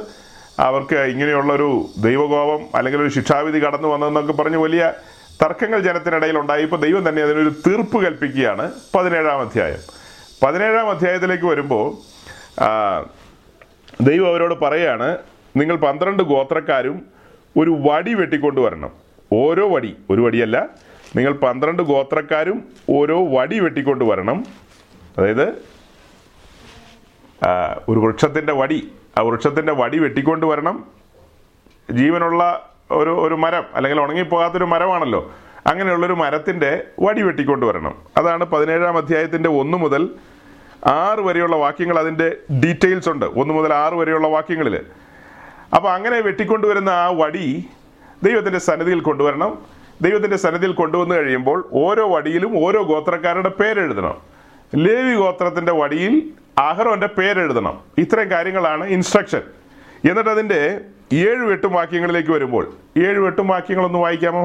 അവർക്ക് 0.66 0.98
ഇങ്ങനെയുള്ളൊരു 1.14 1.70
ദൈവകോപം 2.04 2.62
അല്ലെങ്കിൽ 2.78 3.02
ഒരു 3.02 3.12
ശിക്ഷാവിധി 3.18 3.60
കടന്നു 3.66 3.88
വന്നതെന്നൊക്കെ 3.88 4.34
പറഞ്ഞ് 4.34 4.58
വലിയ 4.58 4.84
തർക്കങ്ങൾ 5.42 5.80
ജനത്തിനിടയിൽ 5.88 6.38
ഉണ്ടായി. 6.42 6.64
ഇപ്പോൾ 6.68 6.80
ദൈവം 6.86 7.10
തന്നെ 7.10 7.22
അതിനൊരു 7.24 7.52
തീർപ്പ് 7.66 7.98
കൽപ്പിക്കുകയാണ് 8.06 8.66
പതിനേഴാം 8.96 9.40
അധ്യായം. 9.46 9.82
പതിനേഴാം 10.44 10.90
അധ്യായത്തിലേക്ക് 10.90 11.46
വരുമ്പോൾ 11.46 11.86
ദൈവം 14.10 14.28
അവരോട് 14.32 14.56
പറയാണ് 14.64 15.10
നിങ്ങൾ 15.60 15.76
പന്ത്രണ്ട് 15.76 16.24
ഗോത്രക്കാരും 16.24 16.98
ഒരു 17.58 17.72
വടി 17.88 18.14
വെട്ടിക്കൊണ്ടുവരണം 18.14 18.92
ഓരോ 19.34 19.66
വടി 19.74 19.92
ഒരു 20.10 20.22
വടിയല്ല. 20.22 20.58
നിങ്ങൾ 21.16 21.34
പന്ത്രണ്ട് 21.44 21.82
ഗോത്രക്കാരും 21.92 22.58
ഓരോ 22.90 23.18
വടി 23.36 23.58
വെട്ടിക്കൊണ്ടുവരണം 23.60 24.38
അതായത് 25.18 25.46
ഒരു 27.90 28.00
വൃക്ഷത്തിന്റെ 28.04 28.54
വടി 28.54 28.80
ആ 29.18 29.22
വൃക്ഷത്തിന്റെ 29.28 29.74
വടി 29.82 29.98
വെട്ടിക്കൊണ്ടുവരണം 30.00 30.78
ജീവനുള്ള 32.00 32.42
ഒരു 32.92 33.14
ഒരു 33.26 33.36
മരം 33.44 33.66
അല്ലെങ്കിൽ 33.76 34.00
ഉണങ്ങിപ്പോകാത്തൊരു 34.02 34.68
മരമാണല്ലോ. 34.74 35.22
അങ്ങനെയുള്ളൊരു 35.70 36.14
മരത്തിന്റെ 36.14 36.72
വടി 37.06 37.22
വെട്ടിക്കൊണ്ടുവരണം 37.22 37.96
അതാണ് 38.18 38.44
പതിനേഴാം 38.46 38.98
അധ്യായത്തിന്റെ 38.98 39.50
ഒന്ന് 39.62 39.78
മുതൽ 39.78 40.04
ആറ് 40.88 41.22
വരെയുള്ള 41.28 41.56
വാക്യങ്ങൾ 41.56 41.98
അതിന്റെ 42.00 42.28
ഡീറ്റെയിൽസ് 42.64 43.10
ഉണ്ട്. 43.10 43.26
ഒന്ന് 43.42 43.54
മുതൽ 43.54 43.72
ആറ് 43.74 43.96
വരെയുള്ള 44.02 44.28
വാക്യങ്ങളിൽ. 44.36 44.76
അപ്പോൾ 45.76 45.90
അങ്ങനെ 45.90 46.20
വെട്ടിക്കൊണ്ടുവരുന്ന 46.20 46.90
ആ 46.90 47.08
വടി 47.10 47.70
ദൈവത്തിന്റെ 48.24 48.60
സന്നിധിയിൽ 48.60 49.00
കൊണ്ടുവരണം. 49.00 49.66
ദൈവത്തിന്റെ 50.02 50.38
സന്നിധിയിൽ 50.38 50.74
കൊണ്ടുവന്നു 50.74 51.16
കഴിയുമ്പോൾ 51.16 51.70
ഓരോ 51.74 52.16
വടിയിലും 52.16 52.66
ഓരോ 52.66 52.84
ഗോത്രക്കാരുടെ 52.84 53.50
പേരെഴുതണം. 53.50 54.22
ലേവി 54.76 55.16
ഗോത്രത്തിന്റെ 55.16 55.72
വടിയിൽ 55.72 56.32
അഹറോന്റെ 56.58 57.08
പേരെഴുതണം. 57.08 57.84
ഇത്രയും 57.98 58.32
കാര്യങ്ങളാണ് 58.32 58.86
ഇൻസ്ട്രക്ഷൻ 58.86 59.42
എന്നിട്ട് 60.10 60.30
അതിന്റെ 60.30 60.82
ഏഴ് 61.14 61.52
എട്ടും 61.52 61.74
വാക്യങ്ങളിലേക്ക് 61.74 62.32
വരുമ്പോൾ 62.32 62.74
ഏഴ് 62.98 63.26
എട്ടും 63.26 63.48
വാക്യങ്ങളൊന്ന് 63.48 64.00
വായിക്കാമോ? 64.00 64.44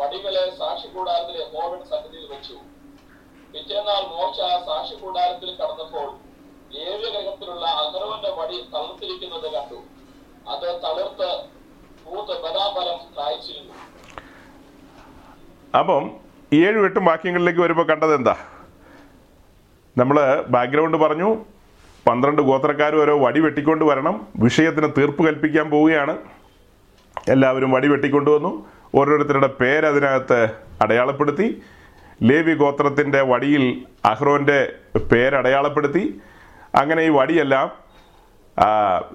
വടികൾ 0.00 0.34
കൂടാരത്തിൽ 0.94 1.36
സന്നിധിയിൽ 1.90 2.26
വെച്ചു. 2.34 2.54
മോശ 4.08 4.36
സാക്ഷി 4.66 4.94
കടന്നപ്പോൾ 5.62 6.23
ലേവ്യ 6.74 7.08
ഗ്രഹത്തിലുള്ള 7.10 7.66
അഹരോന്റെ 7.66 8.30
വടി 8.38 8.58
തളർത്തിരിക്കുന്നത് 8.74 9.48
കണ്ടു. 9.54 9.78
അത് 10.48 10.68
തളർത്ത് 10.84 11.28
പൂത്ത് 12.04 12.34
ബദാഫലം 12.42 12.98
കായ്ച്ചിരുന്നു. 13.18 13.74
അപ്പം 15.78 16.10
ഏഴും 16.52 16.84
എട്ടും 16.84 17.04
വാക്യങ്ങളിലേക്ക് 17.04 17.60
വരുമ്പോൾ 17.60 17.86
കണ്ടത് 17.86 18.14
എന്താ? 18.14 18.36
നമ്മൾ 19.98 20.44
ബാക്ക്ഗ്രൗണ്ട് 20.48 20.96
പറഞ്ഞു 20.96 21.36
പന്ത്രണ്ട് 22.08 22.42
ഗോത്രക്കാർ 22.42 22.96
ഓരോ 22.96 23.18
വടി 23.18 23.40
വെട്ടിക്കൊണ്ട് 23.40 23.84
വരണം 23.84 24.28
വിഷയത്തിന് 24.36 24.88
തീർപ്പ് 24.98 25.26
കൽപ്പിക്കാൻ 25.26 25.70
പോവുകയാണ്. 25.70 26.18
എല്ലാവരും 27.28 27.70
വടി 27.70 27.88
വെട്ടിക്കൊണ്ടുവന്നു 27.88 28.66
ഓരോരുത്തരുടെ 28.94 29.46
പേരതിനകത്ത് 29.46 30.40
അടയാളപ്പെടുത്തി. 30.82 31.62
ലേവി 32.22 32.54
ഗോത്രത്തിന്റെ 32.54 33.20
വടിയിൽ 33.22 33.84
അഹ്റോന്റെ 34.04 34.72
പേരടയാളപ്പെടുത്തി 35.12 36.20
അങ്ങനെ 36.80 37.02
ഈ 37.02 37.08
വടിയെല്ലാം 37.08 37.66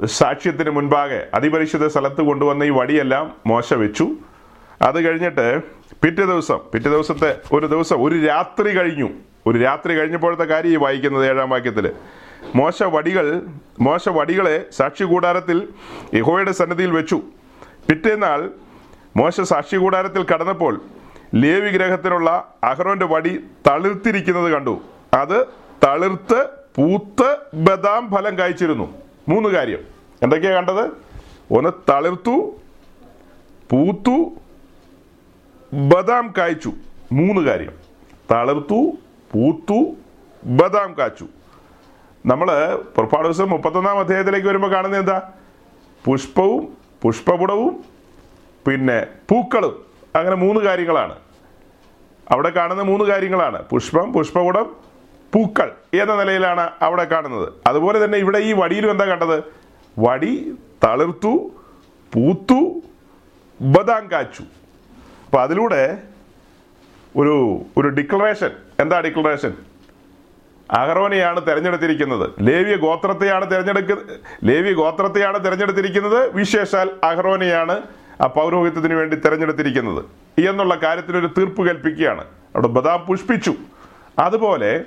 സാക്ഷ്യത്തിന് 0.05 0.69
മുൻപാകെ 0.69 1.19
അതിപരിശുദ്ധ 1.33 1.87
സ്ഥലത്ത് 1.87 2.21
കൊണ്ടുവന്ന 2.21 2.63
ഈ 2.63 2.69
വടിയെല്ലാം 2.69 3.25
മോശ 3.47 3.73
വെച്ചു 3.73 4.05
അത് 4.87 4.97
കഴിഞ്ഞിട്ട് 5.05 5.45
പിറ്റേ 6.03 6.25
ദിവസം 6.25 6.59
പിറ്റേ 6.73 6.89
ദിവസത്തെ 6.89 7.29
ഒരു 7.51 7.65
ദിവസം 7.65 7.97
ഒരു 8.03 8.25
രാത്രി 8.25 8.71
കഴിഞ്ഞു. 8.77 9.09
ഒരു 9.47 9.57
രാത്രി 9.57 9.91
കഴിഞ്ഞപ്പോഴത്തെ 9.97 10.43
കാര്യം 10.43 10.71
ഈ 10.71 10.75
വായിക്കുന്നത് 10.75 11.25
ഏഴാം 11.25 11.49
വാക്യത്തിൽ. 11.49 11.85
മോശ 12.55 12.83
വടികൾ 12.83 13.25
മോശ 13.81 14.09
വടികളെ 14.09 14.65
സാക്ഷി 14.71 15.03
കൂടാരത്തിൽ 15.03 15.57
യഹോയുടെ 16.13 16.51
സന്നദ്ധിയിൽ 16.51 16.91
വെച്ചു 16.91 17.17
പിറ്റേന്നാൾ 17.89 18.49
മോശ 19.17 19.41
സാക്ഷി 19.41 19.77
കൂടാരത്തിൽ 19.77 20.23
കടന്നപ്പോൾ 20.31 20.81
ലേവി 21.35 21.69
ഗ്രഹത്തിനുള്ള 21.69 22.29
അഹ്റോന്റെ 22.63 23.05
വടി 23.05 23.33
തളിർത്തിരിക്കുന്നത് 23.67 24.51
കണ്ടു. 24.51 24.75
അത് 25.13 25.37
തളിർത്ത് 25.85 26.39
പൂത്ത് 26.79 27.37
ബദാം 27.53 28.09
ഫലം 28.11 28.37
കായ്ച്ചിരുന്നു. 28.37 28.93
മൂന്ന് 29.29 29.49
കാര്യം. 29.49 29.79
എന്തൊക്കെയാ 30.21 30.55
കണ്ടത്? 30.55 30.85
ഒന്ന് 31.51 31.69
തളിർത്തു 31.91 32.55
പൂത്തു 33.71 34.31
ബദാം 35.73 36.33
കായ്ച്ചു. 36.37 36.73
മൂന്ന് 37.11 37.41
കാര്യം. 37.41 37.71
തളിർത്തു 38.31 38.91
പൂത്തു 39.33 39.95
ബദാം 40.45 40.95
കാച്ചു. 40.99 41.27
നമ്മൾ 42.25 42.75
പുറപ്പാട് 42.95 43.27
ദിവസം 43.27 43.49
മുപ്പത്തൊന്നാം 43.49 43.99
അധ്യായത്തിലേക്ക് 43.99 44.47
വരുമ്പോൾ 44.47 44.71
കാണുന്നത് 44.71 45.01
എന്താ? 45.01 45.31
പുഷ്പവും 46.05 46.77
പുഷ്പപുടവും 47.01 47.83
പിന്നെ 48.67 49.07
പൂക്കളും. 49.29 49.85
അങ്ങനെ 50.15 50.35
മൂന്ന് 50.35 50.61
കാര്യങ്ങളാണ്. 50.61 51.15
അവിടെ 52.31 52.49
കാണുന്ന 52.49 52.83
മൂന്ന് 52.83 53.05
കാര്യങ്ങളാണ്. 53.05 53.63
പുഷ്പം 53.69 54.13
പുഷ്പകുടം 54.13 54.78
പൂക്കൾ 55.33 55.71
എന്ന 55.93 56.15
നിലയിലാണ് 56.15 56.71
അവിടെ 56.81 57.03
കാണുന്നത്. 57.03 57.53
അതുപോലെ 57.67 58.05
തന്നെ 58.05 58.17
ഇവിടെ 58.17 58.37
ഈ 58.37 58.53
വടിയിലും 58.53 58.91
എന്താ 58.91 59.05
കണ്ടത്? 59.05 59.43
വടി 59.99 60.55
തളിർത്തു 60.83 61.51
പൂത്തു 62.13 62.81
ബദാം 63.61 64.11
കാച്ചു. 64.11 64.43
അപ്പൊ 65.25 65.41
അതിലൂടെ 65.41 65.97
ഒരു 67.15 67.65
ഒരു 67.77 67.87
ഡിക്ലറേഷൻ. 67.87 68.51
എന്താ 68.79 68.99
ഡിക്ലറേഷൻ? 68.99 69.53
അഹറോനെയാണ് 70.71 71.47
തിരഞ്ഞെടുത്തിരിക്കുന്നത്. 71.47 72.31
ലേവ്യ 72.41 72.75
ഗോത്രത്തെയാണ് 72.75 73.51
തിരഞ്ഞെടുക്ക 73.51 73.99
ലേവ്യ 74.43 74.73
ഗോത്രത്തെയാണ് 74.73 75.45
തിരഞ്ഞെടുത്തിരിക്കുന്നത്. 75.45 76.35
വിശേഷാൽ 76.35 76.91
അഹറോനെയാണ് 77.03 77.81
ആ 78.21 78.25
പൗരോഹിത്യത്തിന് 78.25 78.93
വേണ്ടി 78.93 79.15
തിരഞ്ഞെടുത്തിരിക്കുന്നത്. 79.15 80.05
എന്നുള്ള 80.41 80.75
കാര്യത്തിൽ 80.75 81.17
ഒരു 81.17 81.27
തീർപ്പ് 81.37 81.67
കൽപ്പിക്കുകയാണ്. 81.67 82.21
അവിടെ 82.21 82.67
ബദാം 82.67 83.05
പുഷ്പിച്ചു. 83.05 83.53
അതുപോലെ 84.19 84.85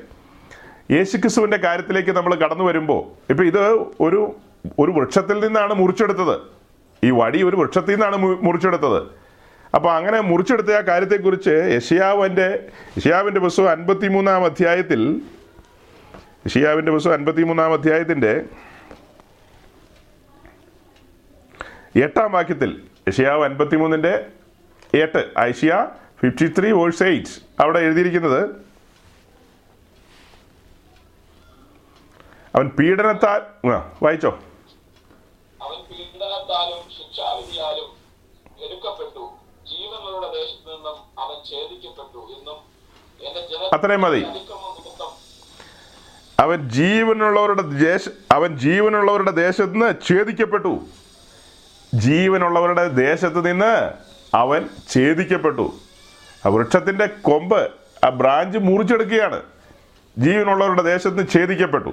യേശുക്രിസ്തുവിന്റെ 0.91 1.57
കാര്യത്തിലേക്ക് 1.57 2.11
നമ്മൾ 2.11 2.35
കടന്നു 2.35 2.65
വരുമ്പോൾ 2.65 3.03
ഇപ്പൊ 3.31 3.45
ഇത് 3.45 3.63
ഒരു 4.01 4.35
ഒരു 4.79 4.91
വൃക്ഷത്തിൽ 4.91 5.47
നിന്നാണ് 5.47 5.75
മുറിച്ചെടുത്തത്. 5.75 6.41
ഈ 7.05 7.11
വടി 7.11 7.43
ഒരു 7.43 7.57
വൃക്ഷത്തിൽ 7.57 7.93
നിന്നാണ് 7.93 8.17
മുറിച്ചെടുത്തത്. 8.19 9.23
അപ്പൊ 9.75 9.91
അങ്ങനെ 9.91 10.21
മുറിച്ചെടുത്ത 10.21 10.71
ആ 10.73 10.81
കാര്യത്തെക്കുറിച്ച് 10.81 11.51
യഷിയാവിന്റെ 11.51 12.69
യഷിയാവിന്റെ 12.99 13.41
പുസ്തകം 13.41 13.71
അൻപത്തി 13.71 14.09
മൂന്നാം 14.09 14.45
അധ്യായത്തിൽ 14.45 15.21
യഷിയാവിന്റെ 16.47 16.93
പുസ്തകം 16.93 17.15
അൻപത്തി 17.15 17.43
മൂന്നാം 17.43 17.73
അധ്യായത്തിന്റെ 17.73 18.45
എട്ടാം 21.97 22.33
വാക്യത്തിൽ 22.33 22.83
യഷിയാവ് 23.09 23.45
അൻപത്തി 23.45 23.77
മൂന്നിന്റെ 23.77 24.27
എട്ട് 24.95 25.25
Isaiah 25.41 25.73
fifty 26.21 26.47
three 26.59 26.73
verse 26.73 27.03
eight 27.03 27.63
അവിടെ 27.63 27.79
എഴുതിയിരിക്കുന്നത് 27.79 28.72
അവൻ 32.55 32.69
പീഡനത്താൽ 32.69 33.41
വായിച്ചോ. 34.03 34.31
അവൻ 35.63 35.79
പീഡനത്താലും 35.91 36.83
ശിക്ഷാവിധിയാലും 36.99 37.89
എടുക്കപ്പെട്ടു. 38.65 39.25
ജീവനുകളുടെ 39.67 40.33
ദേശത്തു 40.35 40.77
നിന്നും 40.77 40.97
അവൻ 41.23 41.37
ഛേദിക്കപ്പെട്ടു 41.51 42.19
എന്നും 42.19 42.59
അത്രയും 43.75 44.01
മതി. 44.01 44.27
അവൻ 46.39 46.69
ജീവനുള്ളവരുടെ 46.71 47.63
ദേശ 47.63 48.09
അവൻ 48.33 48.59
ജീവനുള്ളവരുടെ 48.59 49.31
ദേശത്ത് 49.31 49.75
നിന്ന് 49.75 49.95
ഛേദിക്കപ്പെട്ടു. 50.11 50.81
ജീവനുള്ളവരുടെ 51.95 52.89
ദേശത്ത് 52.89 53.47
നിന്ന് 53.47 53.93
അവൻ 54.37 54.69
ഛേദിക്കപ്പെട്ടു. 54.91 55.73
ആ 56.47 56.49
വൃക്ഷത്തിന്റെ 56.49 57.07
കൊമ്പ് 57.07 57.71
ആ 58.05 58.09
ബ്രാഞ്ച് 58.09 58.59
മുറിച്ചെടുക്കുകയാണ്. 58.59 59.43
ജീവനുള്ളവരുടെ 60.19 60.83
ദേശത്ത് 60.83 61.19
നിന്ന് 61.19 61.31
ഛേദിക്കപ്പെട്ടു. 61.33 61.93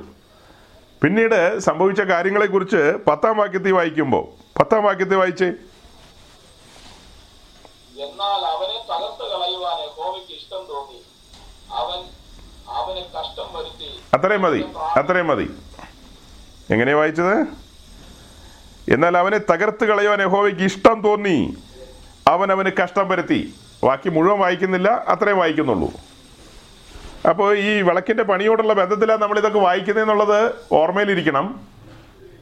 പിന്നീട് 1.04 1.60
സംഭവിച്ച 1.60 2.02
കാര്യങ്ങളെക്കുറിച്ച് 2.02 2.98
പത്താം 3.08 3.38
വാക്യത്തിൽ 3.38 3.72
വായിക്കുമ്പോൾ 3.72 4.26
പത്താം 4.60 4.84
വാക്യത്തിൽ 4.84 5.16
വായിച്ചേ. 5.16 5.46
എന്നാൽ 5.46 8.26
അവനെ 8.26 8.68
തകർത്ത് 8.68 9.32
കളയുവാൻ 9.32 9.84
യഹോവയ്ക്ക് 9.84 10.34
ഇഷ്ടം 10.34 10.66
തോന്നി. 10.70 11.02
അവൻ 11.72 12.04
അവന് 12.68 12.98
കഷ്ടം 12.98 13.54
വരുത്തി. 13.54 14.00
അത്രയും 14.14 14.42
മതി 14.42 14.66
അത്രയും 15.00 15.28
മതി. 15.28 15.50
എങ്ങനെയാ 16.74 16.96
വായിച്ചത്? 16.96 17.46
എന്നാൽ 18.94 19.18
അവനെ 19.18 19.38
തകർത്ത് 19.38 19.86
കളയുവാൻ 19.86 20.22
യഹോവയ്ക്ക് 20.22 20.62
ഇഷ്ടം 20.62 21.02
തോന്നി. 21.02 21.58
അവൻ 22.28 22.52
അവന് 22.52 22.72
കഷ്ടം 22.84 23.10
വരുത്തി. 23.10 23.54
ബാക്കി 23.84 24.10
മുഴുവൻ 24.10 24.40
വായിക്കുന്നില്ല 24.40 24.92
അത്രയും 24.92 25.38
വായിക്കുന്നുള്ളൂ. 25.38 26.09
അപ്പോൾ 27.32 27.50
ഈ 27.58 27.72
വിളക്കിന്റെ 27.88 28.24
പണിയോടുള്ള 28.30 28.74
ബന്ധത്തിലാണ് 28.80 29.22
നമ്മൾ 29.22 29.38
ഇതൊക്കെ 29.42 29.60
വായിക്കുന്നതെന്നുള്ളത് 29.60 30.40
ഓർമ്മയിലിരിക്കണം. 30.80 31.48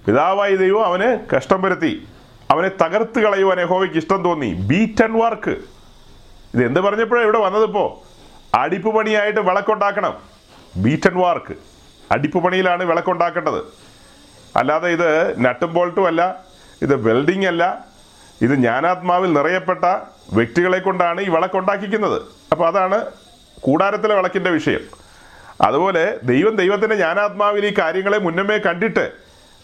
പിതാവായ 0.05 0.51
ദൈവം 0.55 0.83
അവന് 0.89 1.07
കഷ്ടം 1.31 1.59
വരുത്തി 1.61 1.93
അവനെ 2.51 2.69
തകർത്ത് 2.81 3.19
കളയുവാൻ 3.23 3.59
യഹോവയ്ക്ക് 3.59 3.97
ഇഷ്ടം 4.01 4.19
തോന്നി. 4.27 4.49
ബീറ്റ് 4.69 5.03
ആൻഡ് 5.05 5.19
വർക്ക് 5.21 5.55
ഇത് 6.53 6.61
എന്ത് 6.67 6.79
പറഞ്ഞപ്പോഴാണ് 6.79 7.25
ഇവിടെ 7.27 7.39
വന്നതിപ്പോ 7.45 7.85
അടിപ്പ് 8.61 8.89
പണിയായിട്ട് 8.95 9.41
വിളക്കുണ്ടാക്കണം. 9.49 10.13
ബീറ്റ് 10.83 11.09
ആൻഡ് 11.09 11.21
വർക്ക് 11.23 11.55
അടിപ്പ് 12.11 12.39
പണിയിലാണ് 12.43 12.83
വിളക്കുണ്ടാക്കേണ്ടത്. 12.83 13.61
അല്ലാതെ 14.59 14.89
ഇത് 14.97 15.09
നട്ടും 15.45 15.73
ബോൾട്ടും 15.73 16.07
അല്ല 16.07 16.21
ഇത് 16.81 16.95
വെൽഡിംഗ് 17.07 17.47
അല്ല 17.47 17.63
ഇത് 18.45 18.51
ജ്ഞാനാത്മാവിൽ 18.51 19.33
നിറയപ്പെട്ട 19.33 19.85
വ്യക്തികളെ 20.37 20.79
കൊണ്ടാണ് 20.79 21.21
ഈ 21.21 21.29
വിളക്കുണ്ടാക്കിക്കുന്നത്. 21.35 22.21
അപ്പോൾ 22.51 22.67
അതാണ് 22.67 22.97
കൂടാരത്തിലെ 23.61 24.15
വിളക്കിന്റെ 24.15 24.49
വിഷയം. 24.49 24.79
അതുപോലെ 25.61 26.19
ദൈവം 26.23 26.55
ദൈവത്തിന്റെ 26.55 26.95
ജ്ഞാനാത്മാവിൽ 26.95 27.65
ഈ 27.65 27.73
കാര്യങ്ങളെ 27.79 28.17
മുന്നമേ 28.17 28.57
കണ്ടിട്ട് 28.57 29.11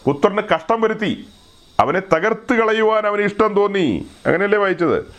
പുത്രന് 0.04 0.42
കഷ്ടം 0.54 0.80
വരുത്തി 0.80 1.28
അവനെ 1.80 2.00
തകർത്ത് 2.00 2.52
കളയുവാൻ 2.52 3.06
അവന് 3.06 3.22
ഇഷ്ടം 3.22 3.54
തോന്നി. 3.54 4.06
അങ്ങനെയല്ലേ 4.26 4.58
വായിച്ചത്? 4.58 5.14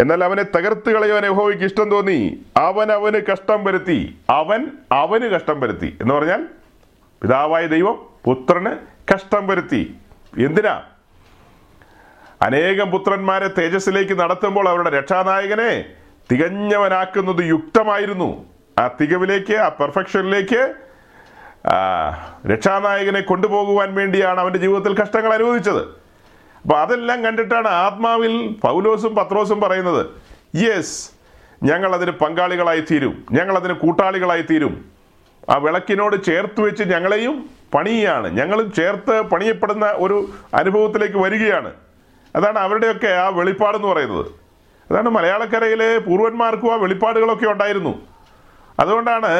എന്നാൽ 0.00 0.24
അവനെ 0.24 0.42
തകർത്ത് 0.42 0.90
കളയുവാൻ 0.90 1.26
യഹോവയ്ക്ക് 1.26 1.64
ഇഷ്ടം 1.64 1.90
തോന്നി. 1.90 2.38
അവൻ 2.56 2.92
അവന് 2.92 3.20
കഷ്ടം 3.32 3.64
വരുത്തി. 3.64 4.18
അവൻ 4.30 4.70
അവന് 4.92 5.24
കഷ്ടം 5.24 5.60
വരുത്തി. 5.60 5.98
എന്ന് 6.00 6.14
പറഞ്ഞാൽ 6.14 6.46
പിതാവായ 7.22 7.66
ദൈവം 7.66 8.06
പുത്രന് 8.24 8.76
കഷ്ടം 9.14 9.46
വരുത്തി. 9.46 9.94
എന്തിനാ? 10.38 10.82
അനേകം 12.42 12.90
പുത്രന്മാരെ 12.90 13.48
തേജസ്സിലേക്ക് 13.48 14.20
നടത്തുമ്പോൾ 14.20 14.68
അവരുടെ 14.68 14.90
രക്ഷാനായകനെ 14.90 15.84
തികഞ്ഞവനാക്കുന്നത് 16.30 17.42
യുക്തമായിരുന്നു. 17.48 18.46
ആ 18.78 18.88
തികവിലേക്ക് 19.00 19.54
ആ 19.54 19.68
പെർഫെക്ഷനിലേക്ക് 19.68 20.74
രക്ഷാനായകനെ 22.52 23.20
കൊണ്ടുപോകുവാൻ 23.20 23.94
വേണ്ടിയാണ് 23.94 24.40
അവന്റെ 24.40 24.58
ജീവിതത്തിൽ 24.58 25.00
കഷ്ടങ്ങൾ 25.00 25.32
അനുവദിച്ചത് 25.34 25.82
അപ്പോൾ 26.62 26.80
അതെല്ലാം 26.80 27.24
കണ്ടിട്ടാണ് 27.24 27.68
ആത്മാവിൽ 27.68 28.56
പൗലോസും 28.62 29.14
പത്രോസും 29.14 29.60
പറയുന്നത് 29.60 30.06
യെസ് 30.54 31.10
ഞങ്ങൾ 31.62 31.94
അതിന് 31.94 32.10
പങ്കാളികളായി 32.10 32.80
തീരും. 32.80 33.26
ഞങ്ങൾ 33.32 33.56
അതിന് 33.56 33.72
കൂട്ടാളികളായി 33.72 34.42
തീരും. 34.42 34.84
ആ 35.50 35.56
വിളക്കിനോട് 35.56 36.24
ചേർത്ത് 36.24 36.60
വെച്ച് 36.60 36.84
ഞങ്ങളെയും 36.84 37.50
പണിയാണ്. 37.74 38.28
ഞങ്ങളും 38.28 38.72
ചേർത്ത് 38.72 39.22
പണിയപ്പെടുന്ന 39.22 39.86
ഒരു 39.86 40.26
അനുഭവത്തിലേക്ക് 40.54 41.16
വരികയാണ്. 41.16 41.72
അതാണ് 42.36 42.58
അവരുടെയൊക്കെ 42.58 43.06
ആ 43.06 43.28
വെളിപ്പാടെന്ന് 43.28 43.88
പറയുന്നത്. 43.88 44.41
അതാണ് 44.92 45.10
മലയാളക്കരയിലെ 45.16 45.90
പൂർവന്മാർക്കും 46.06 46.70
ആ 46.72 46.76
വെളിപ്പാടുകളൊക്കെ 46.80 47.46
ഉണ്ടായിരുന്നു. 47.52 47.92
അതുകൊണ്ടാണ് 48.80 49.30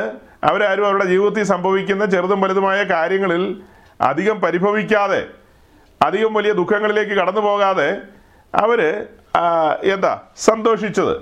അവരാരും 0.49 0.85
അവരുടെ 0.89 1.07
ജീവിതത്തിൽ 1.11 1.45
സംഭവിക്കുന്ന 1.51 2.05
ചെറുതും 2.13 2.41
വലുതുമായ 2.45 2.79
കാര്യങ്ങളിൽ 2.93 3.43
അധികം 4.09 4.37
പരിഭവിക്കാതെ 4.45 5.21
അധികം 6.01 6.31
വലിയ 6.37 6.53
ദുഃഖങ്ങളിലേക്ക് 6.61 7.15
കടന്നു 7.19 7.43
പോകാതെ 7.49 7.89
അവർ 8.55 8.81
എന്താ 9.95 10.15
സന്തോഷിച്ചത്. 10.47 11.15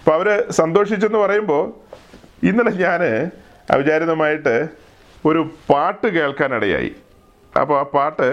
അപ്പോൾ 0.00 0.14
അവർ 0.18 0.28
സന്തോഷിച്ചെന്ന് 0.60 1.20
പറയുമ്പോൾ 1.24 1.62
ഇന്നലെ 2.48 2.72
ഞാൻ 2.84 3.02
അവിചാരിതമായിട്ട് 3.74 4.54
ഒരു 5.24 5.40
പാട്ട് 5.70 6.08
കേൾക്കാനിടയായി. 6.16 6.92
അപ്പോൾ 7.60 7.76
ആ 7.80 7.84
പാട്ട് 7.96 8.28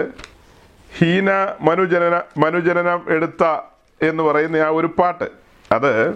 ഹീന 0.98 1.30
മനുജനന 1.68 2.16
മനുജനനം 2.44 3.00
എടുത്ത 3.16 3.44
എന്ന് 4.02 4.22
പറയുന്ന 4.22 4.56
ആ 4.56 4.68
ഒരു 4.68 4.86
പാട്ട്. 4.86 5.26
അത് 5.72 6.14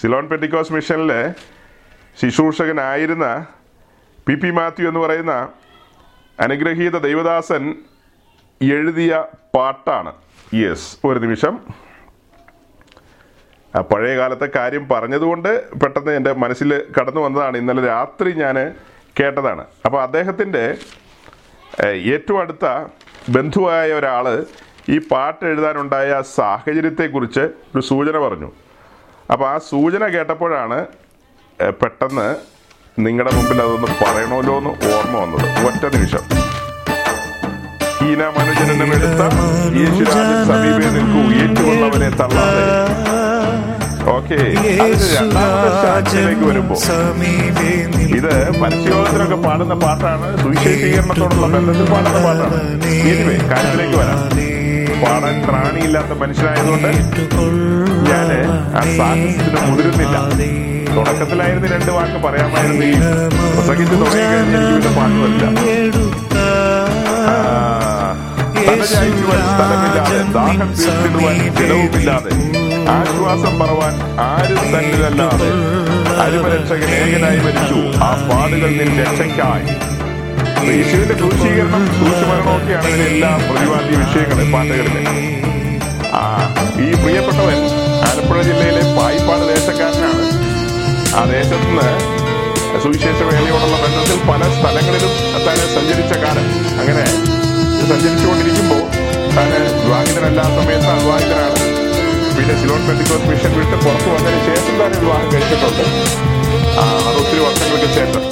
സിലോൺ 0.00 0.28
പെറ്റിക്കോസ് 0.28 0.72
മിഷനിലെ 0.72 1.34
ശുശ്രൂഷകനായിരുന്ന 2.22 3.46
പി 4.26 4.34
പി 4.34 4.50
മാത്യു 4.50 4.88
എന്ന് 4.88 5.00
പറയുന്ന 5.00 5.48
അനുഗ്രഹീത 6.40 6.98
ദൈവദാസൻ 6.98 7.74
എഴുതിയ 8.62 9.24
പാട്ടാണ്. 9.54 10.12
യെസ് 10.54 10.96
ഒരു 11.04 11.18
നിമിഷം. 11.18 11.60
പഴയ 13.80 14.16
കാലത്തെ 14.16 14.48
കാര്യം 14.56 14.88
പറഞ്ഞതുകൊണ്ട് 14.88 15.80
പെട്ടെന്ന് 15.80 16.10
എന്റെ 16.10 16.32
മനസ്സിൽ 16.32 16.82
കടന്നു 17.00 17.20
വന്നതാണ്. 17.20 17.56
ഇന്നലെ 17.56 17.86
രാത്രി 17.86 18.32
ഞാൻ 18.32 18.74
കേട്ടതാണ്. 19.20 19.64
അപ്പോൾ 19.84 20.02
അദ്ദേഹത്തിന്റെ 20.02 20.78
ഏറ്റവും 21.86 22.40
അടുത്ത 22.40 22.66
ബന്ധുവായ 23.28 23.92
ഒരാൾ 23.92 24.44
ഈ 24.92 24.98
പാട്ട് 24.98 25.44
എഴുതാനുണ്ടായ 25.46 26.22
സാഹചര്യത്തെക്കുറിച്ച് 26.36 27.40
ഒരു 27.40 27.82
സൂചന 27.90 28.16
പറഞ്ഞു. 28.18 28.48
അപ്പോൾ 29.32 29.46
ആ 29.48 29.58
സൂചന 29.58 30.06
കേട്ടപ്പോഴാണ് 30.06 30.78
പെട്ടെന്ന് 31.82 32.26
നിങ്ങളുടെ 32.98 33.32
മുമ്പിൽ 33.36 33.60
അതൊന്ന് 33.62 33.88
പറയണമല്ലോ 34.02 34.58
എന്ന് 34.58 34.72
ഓർമ്മ 34.96 35.16
വന്നത്. 35.22 35.46
ഒറ്റ 35.68 35.94
നിമിഷം. 35.94 36.24
ഹീന 37.98 38.22
മനുജനം 38.36 38.90
എടുത്ത 38.96 39.22
യേശുരാജൻ 39.80 40.38
സമീപേ 40.50 40.88
നിൽക്കൂ. 40.96 41.22
ഏറ്റുകൊള്ളവനെ 41.42 42.10
തള്ളാതെ. 42.20 42.64
ഓക്കെ 44.14 44.38
വരുമ്പോ. 46.46 46.76
ഇത് 48.16 48.32
പരസ്യയോഗത്തിനൊക്കെ 48.60 49.38
പാടുന്ന 49.48 49.74
പാട്ടാണ്. 49.84 50.26
സുവിശേഷീകരണത്തോടുള്ള 50.42 51.46
ബന്ധത്തിൽ 51.56 51.86
പാടുന്ന 51.92 52.18
പാട്ടാണ്. 52.26 52.60
കാര്യത്തിലേക്ക് 53.52 53.98
വരാം. 54.02 54.20
പാടാൻ 55.04 55.42
പ്രാണിയില്ലാത്ത 55.48 56.12
മനുഷ്യനായതുകൊണ്ട് 56.18 56.90
ഞാൻ 58.10 58.28
ആ 58.76 58.82
സാഹസത്തിന് 58.98 59.70
മുതിരുന്നില്ല. 59.70 60.16
തുടക്കത്തിലായിരുന്നു 60.96 61.68
രണ്ട് 61.68 61.90
വാക്ക് 61.90 62.26
പറയാമായിരുന്നു 62.26 62.84
ഈ 62.84 62.94
ആശ്വാസം 72.94 73.58
പറവാൻ 73.60 73.94
ആരും 74.20 74.62
തന്നിലല്ലാതെ 74.72 75.48
അരുമരക്ഷകൻ 76.24 76.90
ഏകനായി 76.98 77.38
മരിച്ചു. 77.38 77.78
ആ 78.04 78.10
പാടുകൾ 78.28 78.70
നിൻ 78.78 78.90
രക്ഷയ്ക്കായി. 79.00 79.66
യേശുവിന്റെ 80.68 81.14
ക്രൂശീകരണം 81.14 81.82
ക്രൂശുമരണമൊക്കെയാണ് 81.96 82.53
ഇതിലെ 82.74 83.04
എല്ലാ 83.04 83.40
പ്രതിപാദ്യ 83.50 83.96
വിഷയങ്ങൾ 83.96 84.52
പാട്ടുകളിലെ 84.52 85.02
ആ 86.14 86.54
ഈ 86.86 86.90
പ്രിയപ്പെട്ടവൻ 87.02 87.58
ആലപ്പുഴ 88.08 88.42
ജില്ലയിലെ 88.42 88.82
പായിപ്പാട് 88.96 89.44
ദേശക്കാരനാണ്. 89.48 90.24
ആ 91.16 91.24
ദേശത്ത് 91.24 91.66
നിന്ന് 91.66 91.88
സുവിശേഷ 92.82 93.22
വേലയോടുള്ള 93.22 93.76
ബന്ധത്തിൽ 93.82 94.18
പല 94.30 94.42
സ്ഥലങ്ങളിലും 94.58 95.12
താൻ 95.46 95.56
സഞ്ചരിച്ച 95.56 96.12
കാലം. 96.18 96.46
അങ്ങനെ 96.80 97.04
സഞ്ചരിച്ചുകൊണ്ടിരിക്കുമ്പോൾ 97.90 98.82
താൻ 99.36 99.50
വിവാഹിതനല്ലാത്ത 99.84 100.48
സമയത്ത് 100.48 100.86
അവിവാഹിതനാണ് 100.86 101.60
പിന്നെ 102.36 102.54
സിലോൺ 102.60 102.88
പെന്തിക്കോസ് 102.88 103.22
മിഷൻ 103.22 103.52
വിട്ട് 103.58 103.84
പുറത്തു 103.84 104.08
വന്നതിന് 104.08 104.40
ശേഷം 104.46 104.78
താൻ 104.78 105.00
വിവാഹം 105.00 105.32
കഴിച്ചിട്ടുണ്ട്. 105.32 105.84
ആ, 106.78 106.84
അത് 107.08 107.16
ഒത്തിരി 107.16 107.38
വർഷങ്ങൾക്ക് 107.38 107.94
ശേഷം. 107.94 108.22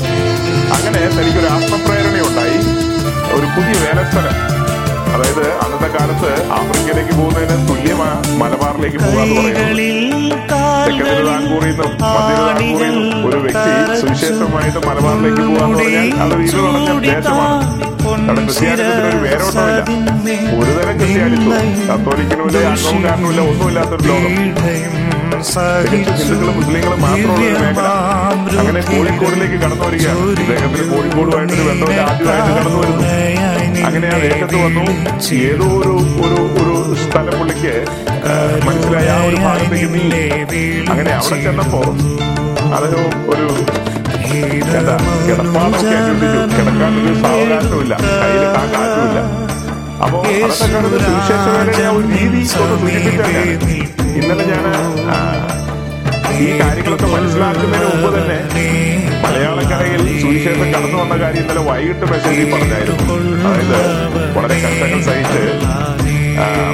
അങ്ങനെ 0.76 0.99
തനിക്കൊരു 1.09 1.47
ആത്മപ്രേരണയുണ്ടായി. 1.47 2.91
ഒരു 3.35 3.47
പുതിയ 3.55 3.74
വേലസ്ഥലം 3.85 4.37
അതായത് 5.14 5.45
അന്നത്തെ 5.62 5.89
കാലത്ത് 5.95 6.28
ആഫ്രിക്കയിലേക്ക് 6.57 7.14
പോകുന്നതിന് 7.14 7.57
തുല്യമായ 7.68 8.12
മലബാറിലേക്ക് 8.41 8.99
നിന്നും 8.99 9.18
ഒരു 13.26 13.39
വ്യക്തി 13.39 13.70
സുവിശേഷമായിട്ട് 14.01 14.80
മലബാറിലേക്ക് 14.89 15.43
പോകാന്ന് 15.49 15.78
പറഞ്ഞാൽ 15.78 16.09
അത് 16.24 16.35
ഇത് 16.43 16.59
പറഞ്ഞ 16.66 16.91
ദേശമാണ് 17.07 17.59
അവിടെ 18.22 18.43
ക്രിസ്ത്യാനിത്വത്തിന് 18.47 19.09
ഒരു 19.11 19.20
വേരോട്ടമില്ല. 19.24 19.83
ഒരുതരം 20.57 20.95
ക്രിസ്ത്യാനിത്വം. 21.01 21.68
കത്തോലിക്കനുമില്ല 21.89 22.59
അംഗവുകാരനുമില്ല 22.70 23.41
ഒന്നുമില്ലാത്തൊരു 23.51 24.05
ലോകം. 24.11 24.35
ഹിന്ദുക്കളും 25.43 26.55
മുസ്ലിങ്ങളും 26.57 27.01
മാത്രമുള്ള 27.05 27.47
ഒരു 27.49 27.59
മേഖല. 27.62 27.88
അങ്ങനെ 28.61 28.80
കോഴിക്കോടിലേക്ക് 28.90 29.59
കടന്നു 29.62 29.84
വരികയാണ്. 29.86 30.24
ഇദ്ദേഹത്തിന് 30.43 30.84
കോഴിക്കോടുമായിട്ടൊരു 30.93 31.64
ബന്ധം 31.70 31.93
ആദ്യമായിട്ട് 32.09 32.53
കടന്നു 32.59 32.78
വരുന്നു. 32.82 33.07
അങ്ങനെ 33.88 34.09
ആ 34.14 34.18
രേഖത്ത് 34.24 34.57
വന്നു. 34.64 34.84
ഏതോ 35.51 35.66
ഒരു 35.80 35.95
ഒരു 36.24 36.38
ഒരു 36.62 36.74
സ്ഥലം 37.05 37.34
പുള്ളിക്ക് 37.38 37.74
മനസ്സിലായ. 38.66 39.09
ആ 39.16 39.20
ഒരു 39.28 39.38
ഭാഗത്തേക്ക് 39.45 39.88
നീ 39.95 40.05
അങ്ങനെ 40.93 41.12
അവിടെ 41.18 41.38
ചെന്നപ്പോ 41.47 41.82
അതൊരു 42.76 43.03
ഒരു 43.34 43.49
കിടപ്പാടൊക്കെ 45.26 45.99
കിടക്കാനൊരു 46.55 47.14
സാവകാശമില്ല 47.22 47.95
കയ്യിൽ 48.22 48.45
ആ 48.61 48.62
കാറ്റുമില്ല. 48.74 49.20
അപ്പോ 50.05 50.18
അതൊക്കെ 50.28 50.66
കാണുന്ന 50.74 50.96
സുവിശേഷ 51.07 51.44
വേലയുടെ 51.55 51.84
ആ 51.88 51.92
ഒരു 51.98 52.07
രീതി 52.14 52.40
ഒന്ന് 52.62 52.76
സൂചിപ്പിച്ചാണ് 52.82 53.42
ഇന്നലെ 54.18 54.44
ഞാൻ 54.53 54.64
ഈ 56.44 56.46
കാര്യങ്ങളൊക്കെ 56.61 57.09
മനസ്സിലാക്കുന്നതിന് 57.14 57.88
മുമ്പ് 57.92 58.09
തന്നെ 58.16 58.38
മലയാളക്കരയിൽ 59.24 60.03
സുവിശേഷം 60.22 60.68
കടന്നു 60.74 60.96
വന്ന 61.03 61.14
കാര്യം 61.22 61.42
ഇന്നലെ 61.44 61.62
വൈകിട്ട് 61.68 62.07
മെസ്സേജിൽ 62.12 62.48
പറഞ്ഞായിരുന്നു. 62.55 63.16
അതായത് 63.50 63.78
വളരെ 64.36 64.57
കഷ്ടങ്ങൾ 64.64 65.00
സഹിച്ച് 65.09 65.42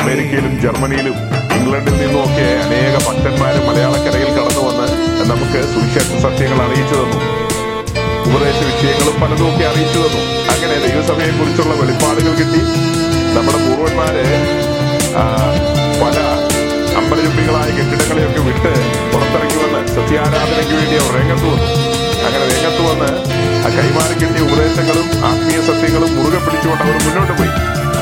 അമേരിക്കയിലും 0.01 0.55
ജർമ്മനിയിലും 0.65 1.17
ഇംഗ്ലണ്ടിൽ 1.57 1.97
നിന്നുമൊക്കെ 2.03 2.47
അനേക 2.65 2.95
ഭക്തന്മാരും 3.09 3.65
മലയാളക്കരയിൽ 3.69 4.31
കടന്നു 4.39 4.63
വന്ന് 4.69 4.87
നമുക്ക് 5.33 5.61
സുവിശേഷ 5.75 6.09
സത്യങ്ങൾ 6.25 6.61
അറിയിച്ചു 6.67 6.97
തന്നു. 7.01 7.19
ഉപദേശ 8.29 8.59
വിഷയങ്ങളും 8.71 9.17
പലതും 9.23 9.47
ഒക്കെ 9.51 9.65
അറിയിച്ചു 9.73 9.99
തന്നു. 10.05 10.23
അങ്ങനെ 10.55 10.77
ദൈവസഭയെ 10.87 11.33
കുറിച്ചുള്ള 11.39 11.75
വെളിപ്പാടുകൾ 11.81 12.35
കിട്ടി. 12.41 12.61
നമ്മുടെ 13.37 13.59
പൂർവന്മാര് 13.65 14.25
പല 16.03 16.17
അമ്പലരൂപികളായ 17.01 17.69
കെട്ടിടങ്ങളെയൊക്കെ 17.79 18.43
വിട്ട് 18.49 18.73
പുറത്തിറങ്ങി 19.13 19.59
വന്ന് 19.63 19.81
സത്യാരാധനയ്ക്ക് 19.97 20.75
വേണ്ടി 20.79 20.97
അവർ 21.03 21.13
രംഗത്ത് 21.21 21.47
വന്നു. 21.53 21.69
അങ്ങനെ 22.27 22.45
രംഗത്ത് 22.53 22.83
വന്ന് 22.89 23.11
ആ 23.65 23.71
കൈമാറി 23.77 24.15
കിട്ടിയ 24.21 24.43
ഉപദേശങ്ങളും 24.47 25.07
ആത്മീയ 25.31 25.59
സത്യങ്ങളും 25.69 26.11
മുറുകെ 26.19 26.41
പിടിച്ചുകൊണ്ട് 26.47 26.85
അവർ 26.87 26.97
മുന്നോട്ട് 27.07 27.35
പോയി. 27.41 27.53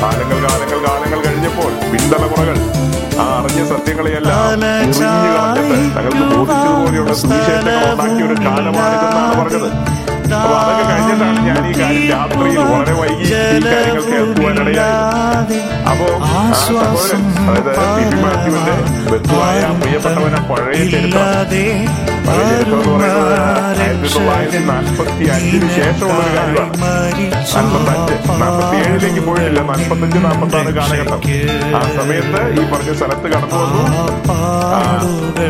കാലങ്ങൾ 0.01 0.37
കാലങ്ങൾ 0.47 0.79
കാലങ്ങൾ 0.87 1.19
കഴിഞ്ഞപ്പോൾ 1.25 1.71
പിന്തലമുറകൾ 1.91 2.57
ആ 3.21 3.25
അറിഞ്ഞ 3.37 3.61
സത്യങ്ങളെയെല്ലാം 3.71 4.35
തങ്ങൾക്ക് 5.95 6.25
ബോധിച്ചതുപോലെയുള്ള 6.33 7.13
സുവിശേഷങ്ങൾ 7.21 7.85
ഉണ്ടാക്കിയ 7.91 8.25
ഒരു 8.29 8.35
കാലമാണിതെന്നാണ് 8.45 9.35
പറഞ്ഞത്. 9.41 9.69
അതൊക്കെ 10.29 10.83
കഴിഞ്ഞിട്ടാണ് 10.89 11.41
ഞാൻ 11.47 11.61
ഈ 11.65 11.73
കാര്യം 11.75 12.09
രാത്രിയിൽ 12.11 12.59
വളരെ 12.65 12.93
വൈകി 12.93 13.23
ഈ 13.23 13.61
കാര്യങ്ങൾ 13.65 14.03
കേൾക്കുവാനിടയായത് 14.09 15.55
അപ്പോ 15.89 16.07
സഹോദരൻ 16.61 17.23
അതായത് 17.47 17.71
പി 17.89 18.03
പി 18.05 18.17
മാത്യുവിന്റെ 18.23 18.75
ബന്ധുവായ 19.11 19.61
പ്രിയപ്പെട്ടവനെ 19.81 20.41
പഴയ 20.49 20.83
ചരിത്രം 20.91 21.27
പഴയ 22.27 22.47
ചരിത്രം 22.49 22.79
എന്ന് 22.79 22.93
പറയുന്നത് 22.93 23.35
ആയിരത്തി 23.79 24.09
തൊള്ളായിരത്തി 24.13 24.59
നാൽപ്പത്തി 24.67 25.25
അഞ്ചിന് 25.33 25.69
ശേഷമുള്ള 25.75 26.17
ഒരു 26.19 26.33
കാര്യമാണ് 26.37 26.73
നാൽപ്പത്തഞ്ച് 27.53 28.15
നാൽപ്പത്തി 28.33 28.77
ഏഴിലേക്ക് 28.81 29.23
പോയിട്ടില്ല 29.27 29.61
നാൽപ്പത്തഞ്ച് 29.69 30.19
നാൽപ്പത്തി 30.25 30.57
ആറ് 30.57 30.73
കാലഘട്ടം 30.77 31.21
ആ 31.73 31.83
സമയത്ത് 31.95 32.41
ഈ 32.53 32.65
പറഞ്ഞ 32.73 32.93
സ്ഥലത്ത് 32.93 33.29
കടന്നു 33.33 33.61
വന്നു 33.63 33.83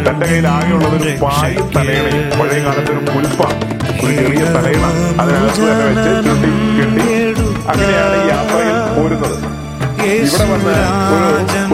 തന്റെ 0.05 0.13
കയ്യിൽ 0.23 0.47
ആകെയുള്ളത് 0.49 0.97
ഒരു 0.99 1.15
പായും 1.23 1.67
തലയണയും 1.75 2.23
പഴയ 2.39 2.59
കാലത്ത് 2.65 2.91
ഒരു 2.93 3.03
പുൽപ്പ 3.09 3.41
ഒരു 3.99 4.13
ചെറിയ 4.17 4.43
ഇവിടെ 4.68 4.84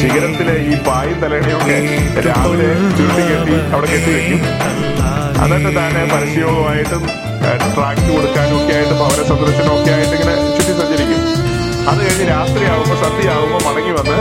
ശിഖരത്തിലെ 0.00 0.54
ഈ 0.70 0.76
പായും 0.86 1.18
തലയണയൊക്കെ 1.22 1.76
രാവിലെ 2.26 2.68
ചുരുട്ടി 2.98 3.22
കെട്ടി 3.30 3.56
അവിടെ 3.74 3.88
കെട്ടി 3.92 4.12
വെക്കും. 4.16 4.40
എന്നിട്ട് 5.44 5.70
താനെ 5.76 6.04
പരസ്യവുമായിട്ടും 6.12 7.02
ട്രാക്ക് 7.74 8.08
കൊടുക്കാനും 8.10 8.56
ഒക്കെ 8.60 8.74
ആയിട്ട് 8.74 8.94
ഭവന 8.94 9.20
സന്ദർശനമൊക്കെ 9.30 9.90
ആയിട്ട് 9.90 10.14
ഇങ്ങനെ 10.16 10.34
ചുറ്റി 10.56 10.72
സഞ്ചരിക്കും. 10.80 11.47
അത് 11.90 12.00
കഴിഞ്ഞ് 12.04 12.26
രാത്രിയാവുമ്പോൾ 12.30 12.96
സന്ധ്യയാവുമ്പോൾ 13.02 13.60
മടങ്ങി 13.66 13.92
വന്ന് 13.98 14.16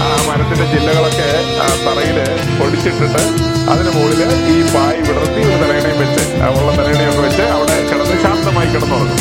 ആ 0.00 0.02
മരത്തിന്റെ 0.28 0.66
ജില്ലകളൊക്കെ 0.72 1.28
തറയിൽ 1.86 2.18
പൊടിച്ചിട്ടിട്ട് 2.58 3.22
അതിന് 3.72 3.90
മുകളിൽ 3.96 4.20
ഈ 4.54 4.56
പായ് 4.74 5.00
വിടർത്തി 5.08 5.40
ഒരു 5.48 5.56
തലയണയും 5.62 5.98
വെച്ച് 6.02 6.22
ഉള്ള 6.60 6.70
തലയണയൊക്കെ 6.78 7.22
വെച്ച് 7.26 7.44
അവിടെ 7.56 7.76
കിടന്ന് 7.90 8.16
ശാന്തമായി 8.24 8.68
കിടന്നുറങ്ങും. 8.74 9.20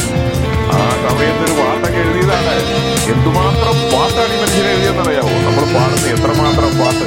ആ 0.76 0.78
സമയത്ത് 1.06 1.44
ഒരു 1.48 1.54
പാട്ടൊക്കെ 1.60 2.00
എഴുതിയതാണ്. 2.04 2.54
എന്തുമാത്രം 3.14 3.76
പാട്ടാണ് 3.94 4.34
ഈ 4.36 4.40
മനുഷ്യനെ 4.42 4.70
എഴുതിയെന്നറിയാവോ 4.76 5.34
നമ്മൾ 5.48 5.64
പാടുന്ന 5.76 6.08
എത്രമാത്രം 6.16 6.72
പാട്ട്? 6.82 7.06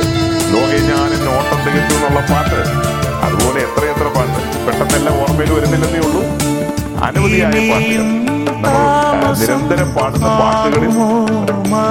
ലോകെ 0.52 0.78
ഞാനും 0.90 1.24
ഓട്ടം 1.36 1.58
തികച്ചു 1.64 1.94
എന്നുള്ള 1.98 2.20
പാട്ട്. 2.32 2.60
അതുപോലെ 3.26 3.60
എത്രയെത്ര 3.66 4.08
പാട്ട്? 4.16 4.40
പെട്ടെന്നെല്ലാം 4.66 5.16
ഓർമ്മയിൽ 5.22 5.52
വരുന്നില്ലെന്നേ 5.52 6.00
ഉള്ളൂ. 6.08 6.22
അനവധിയായ 7.08 7.52
പാട്ടുകൾ. 7.72 8.06
നമ്മൾ 8.60 9.32
നിരന്തരം 9.40 9.88
പാടുന്ന 9.94 10.28
പാട്ടുകളിൽ 10.40 10.94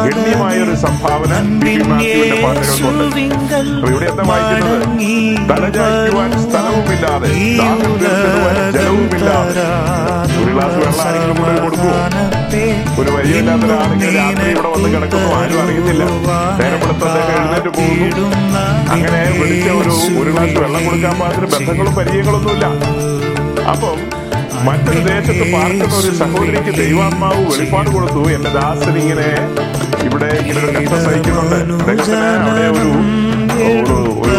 ഗണ്യമായ 0.08 0.58
ഒരു 0.62 0.76
സംഭാവന 0.78 1.34
ഇവിടെ 3.82 4.02
ഒരു 12.98 13.12
ഒരു 13.98 14.10
രാത്രി 14.14 14.52
വന്ന് 14.58 15.20
ആരും 15.34 15.60
അറിയുന്നില്ല 15.62 16.04
അങ്ങനെ 18.92 19.22
വിളിച്ച 19.40 19.68
ഒരു 19.72 19.94
ഒരു 20.20 20.32
ഗ്ലാസ് 20.32 20.58
വെള്ളം 20.58 20.82
കൊടുക്കാൻ 20.86 21.16
മാത്രം 21.20 21.50
ബന്ധങ്ങളും 21.50 21.94
പരിചയങ്ങളൊന്നുമില്ല. 21.96 22.66
അപ്പം 23.68 23.98
മറ്റൊരു 24.66 25.02
ദേശത്ത് 25.08 25.46
പാർക്കുന്ന 25.54 25.94
ഒരു 26.02 26.12
സഹോദരിക്ക് 26.22 26.72
ദൈവാത്മാവ് 26.80 27.42
വെളിപ്പാട് 27.52 27.90
കൊടുത്തു. 27.96 28.22
എന്റെ 28.36 28.50
ദാസൻ 28.58 28.96
ഇങ്ങനെ 29.04 29.30
ഇവിടെ 30.08 30.30
ഇങ്ങനെ 30.42 30.60
ഒരു 30.66 30.72
കഷ്ടം 30.78 31.00
സഹിക്കുന്നുണ്ട്. 31.06 31.56
അദ്ദേഹത്തിന് 31.82 32.22
അവിടെ 32.48 32.66
ഒരു 32.78 32.92
ഒരു 33.68 33.98
ഒരു 34.24 34.38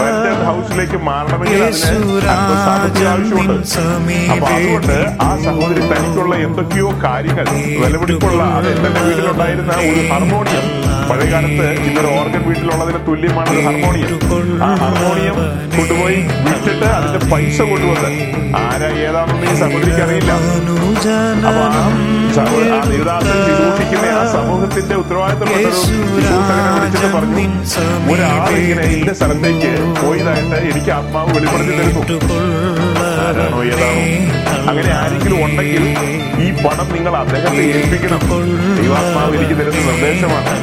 റെന്റഡ് 0.00 0.44
ഹൗസിലേക്ക് 0.48 0.98
മാറണമെങ്കിൽ 1.08 1.62
അതിന് 1.64 2.56
സാമ്പത്തിക 2.66 3.06
ആവശ്യമുണ്ട്. 3.12 3.54
അപ്പൊ 4.34 4.46
അതുകൊണ്ട് 4.56 4.96
ആ 5.26 5.30
സഹോദരി 5.46 5.82
തനിക്കുള്ള 5.92 6.34
എന്തൊക്കെയോ 6.46 6.88
കാര്യങ്ങൾ 7.06 7.46
വിലപിടിപ്പുള്ള 7.84 8.42
അത് 8.58 8.68
എന്റെ 8.74 8.90
വീട്ടിലുണ്ടായിരുന്ന 8.98 9.72
ഒരു 9.90 10.02
ഹാർമോണിയം 10.12 10.66
പഴയകാലത്ത് 11.10 11.66
ഇന്നൊരു 11.88 12.10
ഓർഗൻ 12.18 12.42
വീട്ടിലുള്ളതിന് 12.48 13.00
തുല്യമാണ് 13.08 13.50
ഒരു 13.50 13.60
ഹാർമോണിയം 13.66 14.12
ആ 14.64 14.70
ഹാർമോണിയം 14.82 15.36
കൊണ്ടുപോയി 15.78 16.20
വിട്ടിട്ട് 16.46 16.86
അതിന്റെ 16.96 17.20
പൈസ 17.32 17.58
കൊണ്ടുവന്ന്. 17.60 18.12
ആരാ 18.62 18.88
ഏതാണെന്ന് 19.04 19.46
ഈ 19.50 19.54
സഹോദരിക്ക് 19.62 20.02
അറിയില്ല. 20.06 20.32
ആ 24.14 24.32
സമൂഹത്തിന്റെ 24.32 24.94
ഉത്തരവാദിത്തം 24.96 25.48
പറഞ്ഞു 27.14 27.44
ഒരാൾ 28.12 28.50
ഇങ്ങനെ 28.62 28.84
എന്റെ 28.94 29.14
സ്ഥലത്തേക്ക് 29.14 29.70
പോയതായിട്ട് 30.02 30.56
എനിക്ക് 30.72 30.90
ആത്മാവ് 30.90 31.30
വെളിപ്പെടുത്തി 31.36 31.74
തരുന്നു. 31.78 32.00
അങ്ങനെ 34.70 34.90
ആരെങ്കിലും 35.00 35.38
ഉണ്ടെങ്കിൽ 35.44 35.84
ഈ 36.44 36.46
പണം 36.64 36.88
നിങ്ങൾ 36.94 37.16
അദ്ദേഹത്തെ 37.16 37.62
ഏൽപ്പിക്കണം. 37.76 38.22
ദൈവാത്മാവ് 38.80 39.34
എനിക്ക് 39.36 39.56
തരുന്ന 39.60 39.80
നിർദ്ദേശമാണ്. 39.90 40.54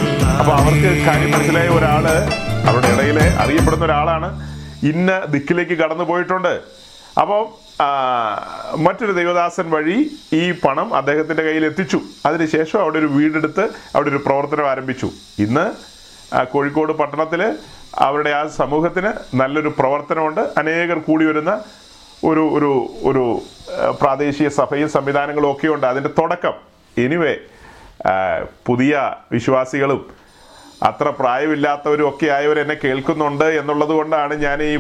അപ്പൊ 0.41 0.53
അവർക്ക് 0.53 0.91
കാര്യം 1.05 1.31
മനസ്സിലായ 1.31 1.67
ഒരാൾ 1.67 2.05
അവരുടെ 2.69 2.87
ഇടയിലെ 2.93 3.25
അറിയപ്പെടുന്ന 3.41 3.85
ഒരാളാണ്. 3.85 4.29
ഇന്ന 4.85 5.21
ദിക്കിലേക്ക് 5.29 5.71
കടന്നു 5.71 6.03
പോയിട്ടുണ്ട്. 6.03 6.61
അപ്പം 7.21 7.45
മറ്റൊരു 8.83 9.11
ദൈവദാസൻ 9.11 9.69
വഴി 9.71 10.11
ഈ 10.33 10.51
പണം 10.51 10.93
അദ്ദേഹത്തിന്റെ 10.93 11.43
കയ്യിൽ 11.43 11.65
എത്തിച്ചു. 11.65 11.99
അതിനുശേഷം 12.25 12.81
അവിടെ 12.81 12.99
ഒരു 12.99 13.05
വീടെടുത്ത് 13.05 13.65
അവിടെ 13.95 14.09
ഒരു 14.09 14.21
പ്രവർത്തനം 14.25 14.69
ആരംഭിച്ചു. 14.69 15.09
ഇന്ന് 15.39 15.65
കോഴിക്കോട് 16.45 16.91
പട്ടണത്തിൽ 16.91 17.57
അവരുടെ 17.97 18.29
ആ 18.29 18.47
സമൂഹത്തിന് 18.47 19.11
നല്ലൊരു 19.35 19.73
പ്രവർത്തനമുണ്ട്. 19.79 20.41
അനേകർ 20.57 20.99
കൂടി 20.99 21.25
വരുന്ന 21.25 21.53
ഒരു 22.23 22.43
ഒരു 22.57 22.71
ഒരു 23.09 23.41
പ്രാദേശിക 24.01 24.47
സഭയും 24.47 24.89
സംവിധാനങ്ങളും 24.89 25.51
ഒക്കെ 25.51 25.67
ഉണ്ട്. 25.67 25.85
അതിന്റെ 25.87 26.09
തുടക്കം. 26.17 26.53
എനിവേ 26.97 27.35
പുതിയ 28.65 29.13
വിശ്വാസികളും 29.31 30.20
അത്ര 30.83 31.07
പ്രായമില്ലാത്തവരും 31.19 32.09
ഒക്കെ 32.09 32.27
ആയവർ 32.37 32.57
എന്നെ 32.59 32.75
കേൾക്കുന്നുണ്ട് 32.83 33.47
എന്നുള്ളത് 33.61 33.93
കൊണ്ടാണ് 33.99 34.33
ഞാൻ 34.45 34.63
ഈ 34.63 34.73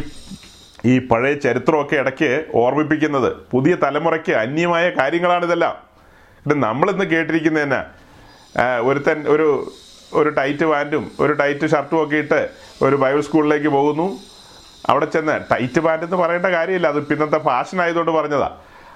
ഈ 0.91 0.93
പഴയ 1.07 1.33
ചരിത്രമൊക്കെ 1.33 1.95
ഇടയ്ക്ക് 1.95 2.29
ഓർമ്മിപ്പിക്കുന്നത്. 2.61 3.27
പുതിയ 3.51 3.73
തലമുറയ്ക്ക് 3.83 4.33
അന്യമായ 4.43 4.85
കാര്യങ്ങളാണ് 4.89 5.45
ഇതെല്ലാം. 5.45 5.75
ഇത് 6.45 6.53
നമ്മളിന്ന് 6.63 7.05
കേട്ടിരിക്കുന്ന 7.05 7.63
തന്നെ 7.63 7.81
ഒരുത്തൻ 8.87 9.19
ഒരു 9.33 9.47
ഒരു 10.19 10.29
ടൈറ്റ് 10.37 10.65
പാന്റും 10.71 11.11
ഒരു 11.19 11.33
ടൈറ്റ് 11.33 11.65
ഷർട്ടും 11.73 12.03
ഒക്കെ 12.03 12.17
ഇട്ട് 12.23 12.39
ഒരു 12.85 12.95
ബൈബിൾ 12.95 13.21
സ്കൂളിലേക്ക് 13.27 13.67
പോകുന്നു. 13.67 14.07
അവിടെ 14.89 15.05
ചെന്ന് 15.05 15.35
ടൈറ്റ് 15.51 15.81
പാന്റ് 15.85 16.05
എന്ന് 16.05 16.17
പറയേണ്ട 16.23 16.45
കാര്യമില്ല. 16.45 16.87
അത് 16.87 17.07
പിന്നത്തെ 17.09 17.37
ഫാഷൻ 17.37 17.81
ആയതുകൊണ്ട് 17.81 18.11
പറഞ്ഞതാ. 18.11 18.49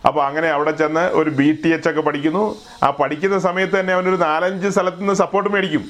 അപ്പോൾ 0.08 0.22
അങ്ങനെ 0.26 0.50
അവിടെ 0.56 0.72
ചെന്ന് 0.72 1.04
ഒരു 1.20 1.30
ബി 1.30 1.48
ടി 1.62 1.70
എച്ച് 1.76 1.90
ഒക്കെ 1.90 2.02
പഠിക്കുന്നു. 2.02 2.44
ആ 2.84 2.90
പഠിക്കുന്ന 2.90 3.40
സമയത്ത് 3.40 3.80
തന്നെ 3.80 3.94
അവനൊരു 3.94 4.16
നാലഞ്ച് 4.16 4.68
സ്ഥലത്ത് 4.68 5.02
നിന്ന് 5.02 5.14
സപ്പോർട്ട് 5.14 5.50
മേടിക്കും. 5.50 5.86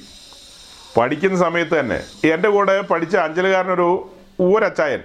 പഠിക്കുന്ന 0.97 1.37
സമയത്ത് 1.37 1.79
തന്നെ. 1.79 1.99
എന്റെ 2.33 2.49
കൂടെ 2.49 2.81
പഠിച്ച 2.81 3.15
അഞ്ചലുകാരനൊരു 3.15 3.89
ഊരച്ചായൻ. 4.41 5.01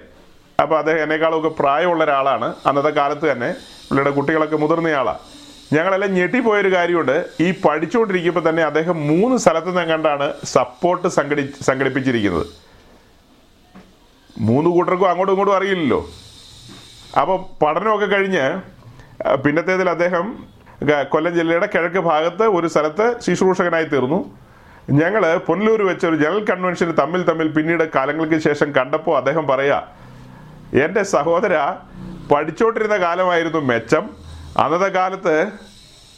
അപ്പോൾ 0.61 0.77
അദ്ദേഹം 0.77 1.01
എന്നെക്കാളൊക്കെ 1.03 1.49
പ്രായമുള്ള 1.59 2.03
ഒരാളാണ്. 2.03 2.47
അന്നത്തെ 2.65 2.89
കാലത്ത് 2.89 3.31
തന്നെ 3.31 3.49
പുള്ളിയുടെ 3.87 4.11
കുട്ടികളൊക്കെ 4.17 4.57
മുതിർന്നയാളാണ് 4.57 5.19
ഞങ്ങളെല്ലാം 5.73 6.11
ഞെട്ടിപ്പോയൊരു 6.13 6.69
കാര്യമുണ്ട്. 6.73 7.25
ഈ 7.39 7.47
പഠിച്ചുകൊണ്ടിരിക്കുമ്പോൾ 7.65 8.49
തന്നെ 8.49 8.63
അദ്ദേഹം 8.63 8.95
മൂന്ന് 9.07 9.37
സ്ഥലത്ത് 9.37 9.67
നിന്ന് 9.67 9.83
കണ്ടാണ് 9.91 10.33
സപ്പോർട്ട് 10.43 11.07
സംഘടി 11.07 11.43
സംഘടിപ്പിച്ചിരിക്കുന്നത്. 11.67 12.45
മൂന്ന് 14.47 14.69
കൂട്ടർക്കും 14.69 15.09
അങ്ങോട്ടും 15.09 15.33
ഇങ്ങോട്ടും 15.33 15.55
അറിയില്ലല്ലോ. 15.55 15.99
അപ്പോൾ 17.21 17.37
പഠനമൊക്കെ 17.63 18.05
കഴിഞ്ഞ് 18.05 18.45
പിന്നത്തേതിൽ 19.45 19.89
അദ്ദേഹം 19.89 20.27
കൊല്ലം 21.13 21.33
ജില്ലയുടെ 21.35 21.67
കിഴക്ക് 21.73 22.01
ഭാഗത്ത് 22.11 22.43
ഒരു 22.43 22.67
സ്ഥലത്ത് 22.67 23.05
ശുശ്രൂഷകനായി 23.25 23.83
തീർന്നു. 23.83 24.19
ഞങ്ങൾ 24.89 25.37
പുനലൂർ 25.37 25.81
വെച്ച 25.83 26.05
ഒരു 26.05 26.15
ജനറൽ 26.15 26.45
കൺവെൻഷന് 26.45 26.97
തമ്മിൽ 26.97 27.23
തമ്മിൽ 27.23 27.47
പിന്നീട് 27.47 27.91
കാലങ്ങൾക്ക് 27.95 28.37
ശേഷം 28.37 28.71
കണ്ടപ്പോൾ 28.71 29.17
അദ്ദേഹം 29.17 29.47
പറയാ 29.47 29.81
എന്റെ 30.73 31.03
സഹോദര 31.03 31.73
പഠിച്ചോണ്ടിരുന്ന 32.31 32.97
കാലമായിരുന്നു 32.97 33.59
മെച്ചം. 33.59 34.09
അന്നത്തെ 34.57 34.87
കാലത്ത് 34.87 35.51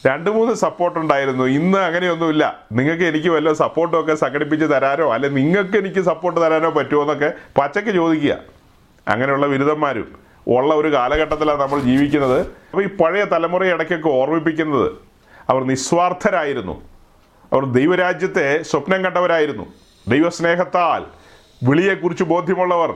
രണ്ട് 0.06 0.30
മൂന്ന് 0.30 0.54
സപ്പോർട്ട് 0.54 0.98
ഉണ്ടായിരുന്നു. 0.98 1.44
ഇന്ന് 1.44 1.78
അങ്ങനെയൊന്നുമില്ല. 1.78 2.60
നിങ്ങൾക്ക് 2.72 3.04
എനിക്ക് 3.04 3.28
വല്ല 3.28 3.52
സപ്പോർട്ടും 3.52 4.00
ഒക്കെ 4.00 4.14
സംഘടിപ്പിച്ച് 4.14 4.66
തരാനോ 4.66 5.12
അല്ലെ 5.12 5.28
നിങ്ങൾക്ക് 5.28 5.76
എനിക്ക് 5.76 6.00
സപ്പോർട്ട് 6.00 6.40
തരാനോ 6.40 6.70
പറ്റുമോ 6.70 7.02
എന്നൊക്കെ 7.02 7.32
പച്ചയ്ക്ക് 7.58 7.90
ചോദിക്കുക. 7.90 8.36
അങ്ങനെയുള്ള 9.08 9.46
ബിരുദന്മാരും 9.46 10.14
ഉള്ള 10.48 10.74
ഒരു 10.74 10.92
കാലഘട്ടത്തിലാണ് 10.92 11.60
നമ്മൾ 11.60 11.80
ജീവിക്കുന്നത്. 11.80 12.40
അപ്പോൾ 12.40 12.84
ഈ 12.84 12.86
പഴയ 12.86 13.24
തലമുറയെ 13.24 13.72
ഇടയ്ക്കൊക്കെ 13.72 14.08
ഓർമ്മിപ്പിക്കുന്നത്. 14.08 14.92
അവർ 15.50 15.64
നിസ്വാർത്ഥരായിരുന്നു. 15.64 16.93
അവർ 17.52 17.64
ദൈവരാജ്യത്തെ 17.64 18.62
സ്വപ്നം 18.62 19.04
കണ്ടവരായിരുന്നു. 19.04 19.64
ദൈവസ്നേഹത്താൽ 20.08 21.04
വിളിയെക്കുറിച്ച് 21.68 22.24
ബോധ്യമുള്ളവർ. 22.24 22.94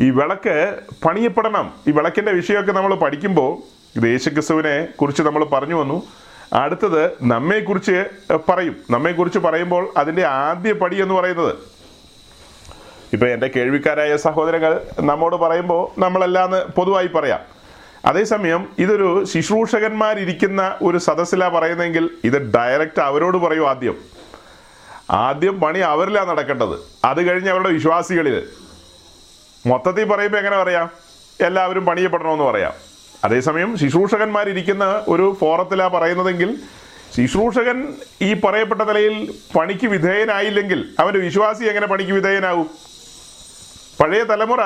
ഈ 0.00 0.10
വിളക്ക് 0.10 0.78
പണിയപ്പെടണം. 1.04 1.72
ഈ 1.88 1.90
വിളക്കിന്റെ 1.90 2.32
വിഷയമൊക്കെ 2.32 2.72
നമ്മൾ 2.72 2.94
പഠിക്കുമ്പോൾ 2.94 3.58
ഇത് 3.98 4.04
യേശുക്രിസ്തുവിനെ 4.04 4.88
കുറിച്ച് 5.00 5.22
നമ്മൾ 5.22 5.44
പറഞ്ഞു 5.44 5.74
വന്നു. 5.74 6.02
അടുത്തത് 6.52 7.10
നമ്മെക്കുറിച്ച് 7.22 8.04
പറയും. 8.48 8.76
നമ്മെക്കുറിച്ച് 8.90 9.38
പറയുമ്പോൾ 9.38 9.92
അതിന്റെ 9.96 10.24
ആദ്യ 10.24 10.72
പടി 10.72 11.02
എന്ന് 11.02 11.14
പറയുന്നത്. 11.14 11.56
ഇപ്പം 13.12 13.32
എന്റെ 13.32 13.50
കേൾവിക്കാരായ 13.56 14.16
സഹോദരങ്ങൾ 14.16 14.80
നമ്മോട് 15.00 15.36
പറയുമ്പോൾ 15.36 16.00
നമ്മളെല്ലാം 16.00 16.52
പൊതുവായി 16.76 17.06
പറയാം. 17.06 17.57
അതേസമയം 18.08 18.68
ഇതൊരു 18.78 19.24
ശുശ്രൂഷകന്മാരിരിക്കുന്ന 19.24 20.78
ഒരു 20.82 20.98
സദസ്സിലാണ് 20.98 21.54
പറയുന്നതെങ്കിൽ 21.54 22.10
ഇത് 22.24 22.52
ഡയറക്റ്റ് 22.52 23.00
അവരോട് 23.00 23.36
പറയൂ 23.36 23.66
ആദ്യം. 23.66 23.96
ആദ്യം 25.10 25.60
പണി 25.60 25.78
അവരിലാണ് 25.78 26.28
നടക്കേണ്ടത്. 26.28 26.78
അത് 27.04 27.22
കഴിഞ്ഞ് 27.22 27.50
അവരുടെ 27.50 27.68
വിശ്വാസികളിൽ. 27.68 28.48
മൊത്തത്തിൽ 29.66 30.04
പറയുമ്പോൾ 30.04 30.38
എങ്ങനെ 30.38 30.56
പറയാം? 30.56 30.90
എല്ലാവരും 31.40 31.86
പണിയപ്പെടണമെന്ന് 31.86 32.44
പറയാം. 32.44 32.72
അതേസമയം 33.24 33.78
ശുശ്രൂഷകന്മാരിരിക്കുന്ന 33.78 35.04
ഒരു 35.08 35.36
ഫോറത്തിലാണ് 35.40 35.90
പറയുന്നതെങ്കിൽ 35.90 36.56
ശുശ്രൂഷകൻ 37.16 37.94
ഈ 38.22 38.34
പറയപ്പെട്ട 38.34 38.82
നിലയിൽ 38.82 39.34
പണിക്ക് 39.56 39.86
വിധേയനായില്ലെങ്കിൽ 39.86 40.88
അവന്റെ 40.98 41.20
വിശ്വാസി 41.20 41.64
എങ്ങനെ 41.64 41.86
പണിക്ക് 41.86 42.12
വിധേയനാവും 42.12 42.70
പഴയ 44.00 44.22
തലമുറ 44.22 44.60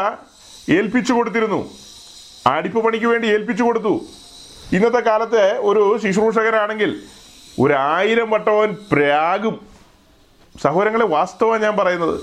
ഏൽപ്പിച്ചു 0.70 1.12
കൊടുത്തിരുന്നു. 1.12 1.81
ആടിപ്പ് 2.46 2.84
പണിക്ക് 2.84 3.06
വേണ്ടി 3.06 3.28
ഏൽപ്പിച്ചു 3.28 3.62
കൊടുത്തു. 3.62 4.00
ഇന്നത്തെ 4.72 5.00
കാലത്തെ 5.00 5.58
ഒരു 5.58 5.98
ശുശ്രൂഷകനാണെങ്കിൽ 6.04 7.00
ഒരു 7.60 7.72
ആയിരം 7.72 8.30
വട്ടവൻ 8.30 8.76
പ്രാഗും. 8.92 9.66
സഹോദരങ്ങളെ 10.62 11.06
വാസ്തവം 11.06 11.60
ഞാൻ 11.60 11.76
പറയുന്നത്. 11.76 12.20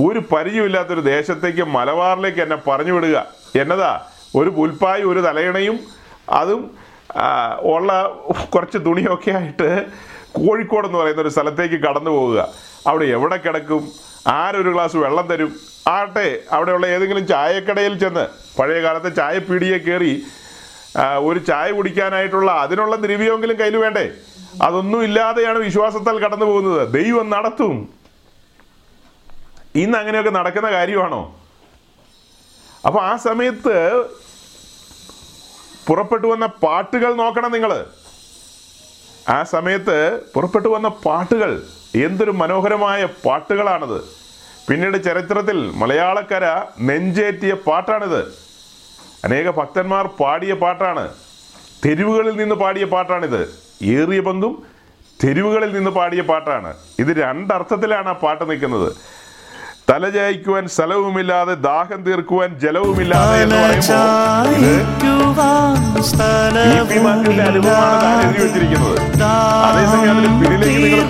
ഒരു 0.00 0.18
പരിചയമില്ലാത്തൊരു 0.18 1.00
ദേശത്തേക്ക് 1.00 1.62
മലബാറിലേക്ക് 1.66 2.40
എന്നെ 2.40 2.56
പറഞ്ഞു 2.56 2.92
വിടുക. 2.92 3.26
എന്നതാ? 3.60 4.00
ഒരു 4.36 4.50
പുൽപ്പായി 4.50 5.02
ഒരു 5.02 5.20
തലയിണയും 5.20 5.80
അതും 6.30 6.78
ഉള്ള 7.60 8.18
കുറച്ച് 8.54 8.78
തുണിയൊക്കെ 8.78 9.30
ആയിട്ട് 9.30 9.86
കോഴിക്കോട് 10.32 10.86
എന്ന് 10.86 10.98
പറയുന്ന 10.98 11.22
ഒരു 11.22 11.28
സ്ഥലത്തേക്ക് 11.28 11.74
കടന്നു 11.74 12.10
പോവുക 12.10 12.48
അവിടെ 12.86 13.04
എവിടെ 13.04 13.36
കിടക്കും? 13.36 13.88
ആരൊരു 14.26 14.70
ഗ്ലാസ് 14.70 14.96
വെള്ളം 14.96 15.26
തരും? 15.26 15.56
ആട്ടെ 15.88 16.42
അവിടെയുള്ള 16.50 16.86
ഏതെങ്കിലും 16.86 17.26
ചായക്കടയിൽ 17.26 17.98
ചെന്ന്. 17.98 18.28
പഴയ 18.58 18.82
കാലത്തെ 18.82 19.08
ചായ 19.08 19.38
പീടിയെ 19.38 19.78
കയറി 19.78 20.26
ഒരു 21.18 21.38
ചായ 21.38 21.70
കുടിക്കാനായിട്ടുള്ള 21.70 22.50
അതിനുള്ള 22.50 22.96
ദ്രവ്യമെങ്കിലും 22.96 23.56
കയ്യിൽ 23.58 23.76
വേണ്ടേ? 23.76 24.10
അതൊന്നും 24.62 25.04
ഇല്ലാതെയാണ് 25.04 25.58
വിശ്വാസത്താൽ 25.58 26.18
കടന്നു 26.18 26.46
പോകുന്നത്. 26.46 26.92
ദൈവം 26.92 27.30
നടത്തും. 27.30 27.94
ഇന്ന് 29.74 29.98
അങ്ങനെയൊക്കെ 29.98 30.30
നടക്കുന്ന 30.30 30.70
കാര്യമാണോ? 30.70 31.40
അപ്പോൾ 32.86 33.02
ആ 33.02 33.16
സമയത്ത് 33.16 33.76
പുറപ്പെട്ടു 35.86 36.26
വന്ന 36.26 36.46
പാട്ടുകൾ 36.46 37.14
നോക്കണം 37.14 37.52
നിങ്ങൾ 37.52 37.86
ആ 39.28 39.42
സമയത്ത് 39.42 40.20
പുറപ്പെട്ടു 40.34 40.68
വന്ന 40.68 40.88
പാട്ടുകൾ 40.88 41.62
എന്തൊരു 41.94 42.30
മനോഹരമായ 42.30 43.04
പാട്ടുകളാണത്. 43.04 44.04
പിന്നീട് 44.68 45.04
ചരിത്രത്തിൽ 45.04 45.70
മലയാളക്കര 45.70 46.62
നെഞ്ചേറ്റിയ 46.80 47.54
പാട്ടാണിത്. 47.54 48.34
അനേക 49.24 49.50
ഭക്തന്മാർ 49.50 50.06
പാടിയ 50.06 50.54
പാട്ടാണ്. 50.54 51.14
തെരുവുകളിൽ 51.84 52.36
നിന്ന് 52.36 52.54
പാടിയ 52.54 52.84
പാട്ടാണിത്. 52.84 53.58
ഏറിയ 53.82 54.20
പങ്കും 54.20 54.62
തെരുവുകളിൽ 55.24 55.74
നിന്ന് 55.74 55.90
പാടിയ 55.90 56.20
പാട്ടാണ്. 56.20 56.76
ഇത് 56.98 57.16
രണ്ടർത്ഥത്തിലാണ് 57.16 58.08
ആ 58.08 58.12
പാട്ട് 58.12 58.50
നിൽക്കുന്നത്. 58.50 58.96
തലചായ്ക്കുവാൻ 59.88 60.64
സ്ഥലവുമില്ലാതെ 60.68 61.54
ദാഹം 61.64 62.00
തീർക്കുവാൻ 62.02 62.50
ജലവുമില്ലാതെ 62.58 63.36
എന്ന് 63.42 63.56
പറയുമ്പോൾ 63.56 63.84
നിങ്ങൾ 70.76 71.00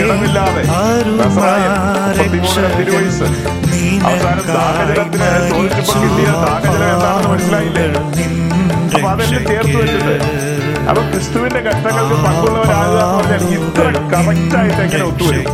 ഇടമില്ലാതെ 0.00 0.62
മനസ്സിലായില്ലേ? 7.26 7.86
അപ്പൊ 8.96 9.08
അതെല്ലാം 9.14 9.42
ചേർത്ത് 9.50 9.76
വെച്ചിട്ട്. 9.82 10.14
അപ്പൊ 10.90 11.00
ക്രിസ്തുവിന്റെ 11.10 11.60
കഷ്ടങ്ങൾക്ക് 11.66 12.16
പങ്കുള്ളവരാകുക 12.26 12.98
എന്ന് 13.02 13.16
പറഞ്ഞാൽ 13.18 13.42
ഇത്ര 13.56 13.84
കറക്റ്റ് 14.12 14.56
ആയിട്ട് 14.60 14.80
എങ്ങനെ 14.86 15.04
ഒത്തുവരും 15.10 15.46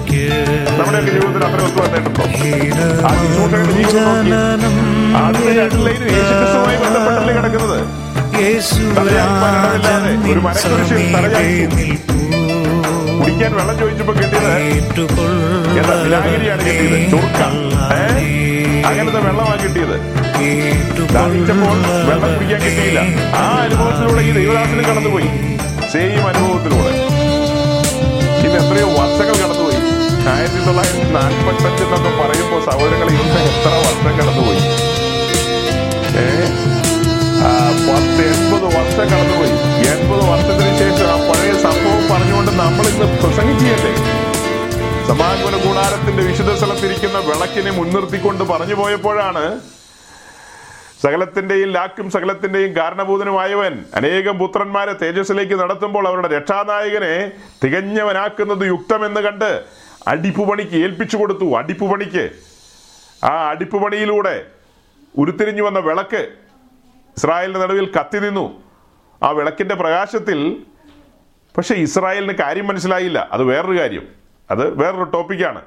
നമ്മുടെ 0.79 1.01
ജീവിതത്തിൽ 1.07 1.43
അത്ര 1.49 1.61
ഒത്തു 1.69 1.81
വന്നിട്ടുണ്ടോ? 1.85 2.23
ആ 3.07 3.13
ശുശ്രൂഷകന്റെ 3.21 3.75
ജീവിതം 3.79 4.05
നോക്കി. 4.09 4.33
ആദ്യത്തെ 5.23 5.53
രണ്ട് 5.61 5.79
ലൈനും 5.87 6.09
യേശുക്രിസ്തുവുമായി 6.17 6.79
ബന്ധപ്പെട്ടല്ലേ 6.85 7.35
കിടക്കുന്നത്? 7.39 7.79
ഒരു 10.33 10.41
തലയായി 11.15 11.57
കുടിക്കാൻ 13.19 13.53
വെള്ളം 13.59 13.75
ചോദിച്ചപ്പോ 13.81 14.13
കിട്ടിയത് 14.21 14.53
എന്താ 15.81 15.95
വിനാഗിരിയാണ് 16.05 16.63
കിട്ടിയത്? 16.69 16.99
ചുർക്ക? 17.13 17.41
അങ്ങനത്തെ 18.89 19.21
വെള്ളമാണ് 19.27 19.61
കിട്ടിയത്. 19.65 19.97
ദാഹിച്ചപ്പോൾ 20.43 21.77
വെള്ളം 22.09 22.35
കുടിക്കാൻ 22.35 22.61
കിട്ടിയില്ല. 22.61 23.01
ആ 23.37 23.61
അനുഭവത്തിലൂടെ 23.63 24.23
ഈ 24.23 24.31
ദൈവദാസനും 24.31 24.85
കടന്നുപോയി. 24.85 25.27
സെയിം 25.93 26.27
അനുഭവത്തിലൂടെ. 26.27 26.93
ഇത് 28.47 28.57
എത്രയോ 28.57 28.87
വർഷങ്ങൾ 28.87 29.49
കടന്നുപോയി. 29.49 29.77
ആയിരത്തി 30.29 30.57
തൊള്ളായിരത്തി 30.57 31.13
നാൽപ്പത്തി 31.13 31.83
എന്നൊക്കെ 31.83 32.11
പറയുമ്പോൾ 32.11 32.71
സഹോദരങ്ങളെ 32.71 33.13
ഇന്ന് 33.13 33.41
എത്ര 33.41 33.69
വർഷം 33.69 34.19
കടന്നുപോയി? 34.19 34.59
ഏ? 36.19 36.27
പത്ത് 37.89 38.23
എൺപത് 38.27 38.65
വർഷം 38.65 39.07
കടന്നുപോയി. 39.07 39.51
എൺപത് 39.87 40.29
വർഷത്തിന് 40.31 40.79
ശേഷം 40.79 41.07
ആ 41.07 41.17
പഴയ 41.17 41.53
സംഭവം 41.63 42.09
പറഞ്ഞുകൊണ്ട് 42.13 42.51
നമ്മൾ 42.51 42.87
ഇന്ന് 42.87 43.19
പ്രസംഗിക്കുകയല്ലേ? 43.23 43.95
സമാഗമന 45.09 45.57
കൂടാരത്തിന്റെ 45.67 46.23
വിശുദ്ധ 46.23 46.53
സ്ഥലത്തിരിക്കുന്ന 46.55 47.19
വിളക്കിനെ 47.19 47.71
മുൻനിർത്തിക്കൊണ്ട് 47.71 48.45
പറഞ്ഞു 48.45 48.75
പോയപ്പോഴാണ് 48.75 49.61
സകലത്തിന്റെയും 51.03 51.69
ലാക്കും 51.69 52.11
സകലത്തിന്റെയും 52.11 52.77
കാരണഭൂതനുമായവൻ 52.77 53.85
അനേകം 53.95 54.39
പുത്രന്മാരെ 54.39 54.93
തേജസ്സിലേക്ക് 54.93 55.55
നടത്തുമ്പോൾ 55.55 56.09
അവരുടെ 56.09 56.29
രക്ഷാനായകനെ 56.29 57.33
തികഞ്ഞവനാക്കുന്നത് 57.65 58.67
യുക്തമെന്ന് 58.67 59.21
കണ്ട് 59.21 59.65
അടിപ്പുപണിക്ക് 60.09 60.73
ഏൽപ്പിച്ചു 60.73 61.17
കൊടുത്തു. 61.17 61.55
അടിപ്പുപണിക്ക്. 61.57 62.31
ആ 63.25 63.51
അടിപ്പുപണിയിലൂടെ 63.51 64.45
ഉരുത്തിരിഞ്ഞു 65.19 65.63
വന്ന 65.63 65.79
വിളക്ക് 65.79 66.29
ഇസ്രായേലിന്റെ 67.19 67.61
നടുവിൽ 67.61 67.93
കത്തി 67.93 68.19
നിന്നു. 68.19 68.63
ആ 69.23 69.31
വിളക്കിന്റെ 69.31 69.75
പ്രകാശത്തിൽ 69.75 70.63
പക്ഷെ 71.57 71.75
ഇസ്രായേലിന് 71.75 72.33
കാര്യം 72.33 72.67
മനസ്സിലായില്ല. 72.67 73.29
അത് 73.33 73.43
വേറൊരു 73.43 73.79
കാര്യം. 73.79 74.09
അത് 74.51 74.79
വേറൊരു 74.79 75.05
ടോപ്പിക്കാണ് 75.05 75.63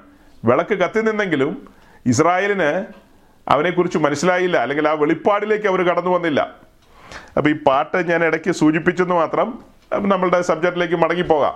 വിളക്ക് 0.45 0.73
കത്തി 0.73 1.01
നിന്നെങ്കിലും 1.01 1.67
ഇസ്രായേലിന് 2.05 3.04
അവനെക്കുറിച്ച് 3.53 3.97
മനസ്സിലായില്ല. 3.97 4.57
അല്ലെങ്കിൽ 4.57 4.87
ആ 4.87 4.93
വെളിപ്പാടിലേക്ക് 5.03 5.67
അവർ 5.71 5.81
കടന്നു 5.89 6.11
വന്നില്ല. 6.15 6.41
അപ്പോൾ 7.37 7.49
ഈ 7.49 7.55
പാട്ട് 7.67 7.97
ഞാൻ 8.09 8.21
ഇടയ്ക്ക് 8.25 8.51
സൂചിപ്പിച്ചെന്ന് 8.51 9.15
മാത്രം 9.15 9.47
നമ്മളുടെ 10.11 10.41
സബ്ജക്റ്റിലേക്ക് 10.41 10.95
മടങ്ങിപ്പോകാം. 10.95 11.55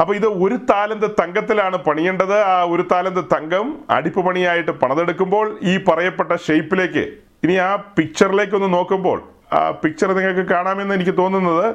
അപ്പോൾ 0.00 0.14
ഇത് 0.16 0.26
ഒരു 0.26 0.56
താലന്ത് 0.70 1.06
തങ്കത്തിലാണ് 1.20 1.76
പണിയേണ്ടത്. 1.76 2.34
ആ 2.40 2.62
ഒരു 2.62 2.84
താലന്ത് 2.92 3.24
തങ്കം 3.34 3.66
അടിപ്പ് 3.90 4.20
പണിയായിട്ട് 4.26 4.70
പണതെടുക്കുമ്പോൾ 4.70 5.58
ഈ 5.62 5.74
പറയപ്പെട്ട 5.88 6.32
ഷേപ്പിലേക്ക് 6.46 7.04
ഇനി 7.44 7.54
ആ 7.54 7.76
പിക്ചറിലേക്ക് 7.76 8.54
ഒന്ന് 8.54 8.68
നോക്കുമ്പോൾ 8.72 9.18
ആ 9.52 9.70
പിക്ചർ 9.70 10.08
നിങ്ങൾക്ക് 10.18 10.44
കാണാമെന്ന് 10.50 10.94
എനിക്ക് 10.94 11.14
തോന്നുന്നത് 11.18 11.74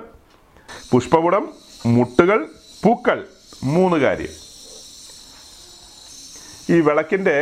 പുഷ്പകുടം 0.92 1.44
മുട്ടുകൾ 1.86 2.40
പൂക്കൾ 2.84 3.26
മൂന്ന് 3.64 3.98
കാര്യം. 3.98 4.34
ഈ 6.70 6.80
വിളക്കിന്റെ 6.80 7.38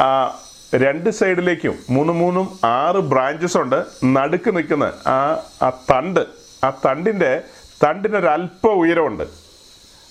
ആ 0.00 0.38
രണ്ട് 0.74 1.10
സൈഡിലേക്കും 1.10 1.78
മൂന്ന് 1.90 2.12
മൂന്നും 2.12 2.58
ആറ് 2.64 2.96
ബ്രാഞ്ചസ് 2.96 3.58
ഉണ്ട്. 3.58 3.84
നടുക്ക് 4.04 4.56
നിൽക്കുന്ന 4.56 4.92
ആ 5.06 5.42
ആ 5.62 5.70
തണ്ട് 5.70 6.20
ആ 6.64 6.70
തണ്ടിന്റെ 6.86 7.42
തണ്ടിനൊരല്പ 7.84 8.68
ഉയരമുണ്ട്. 8.68 9.24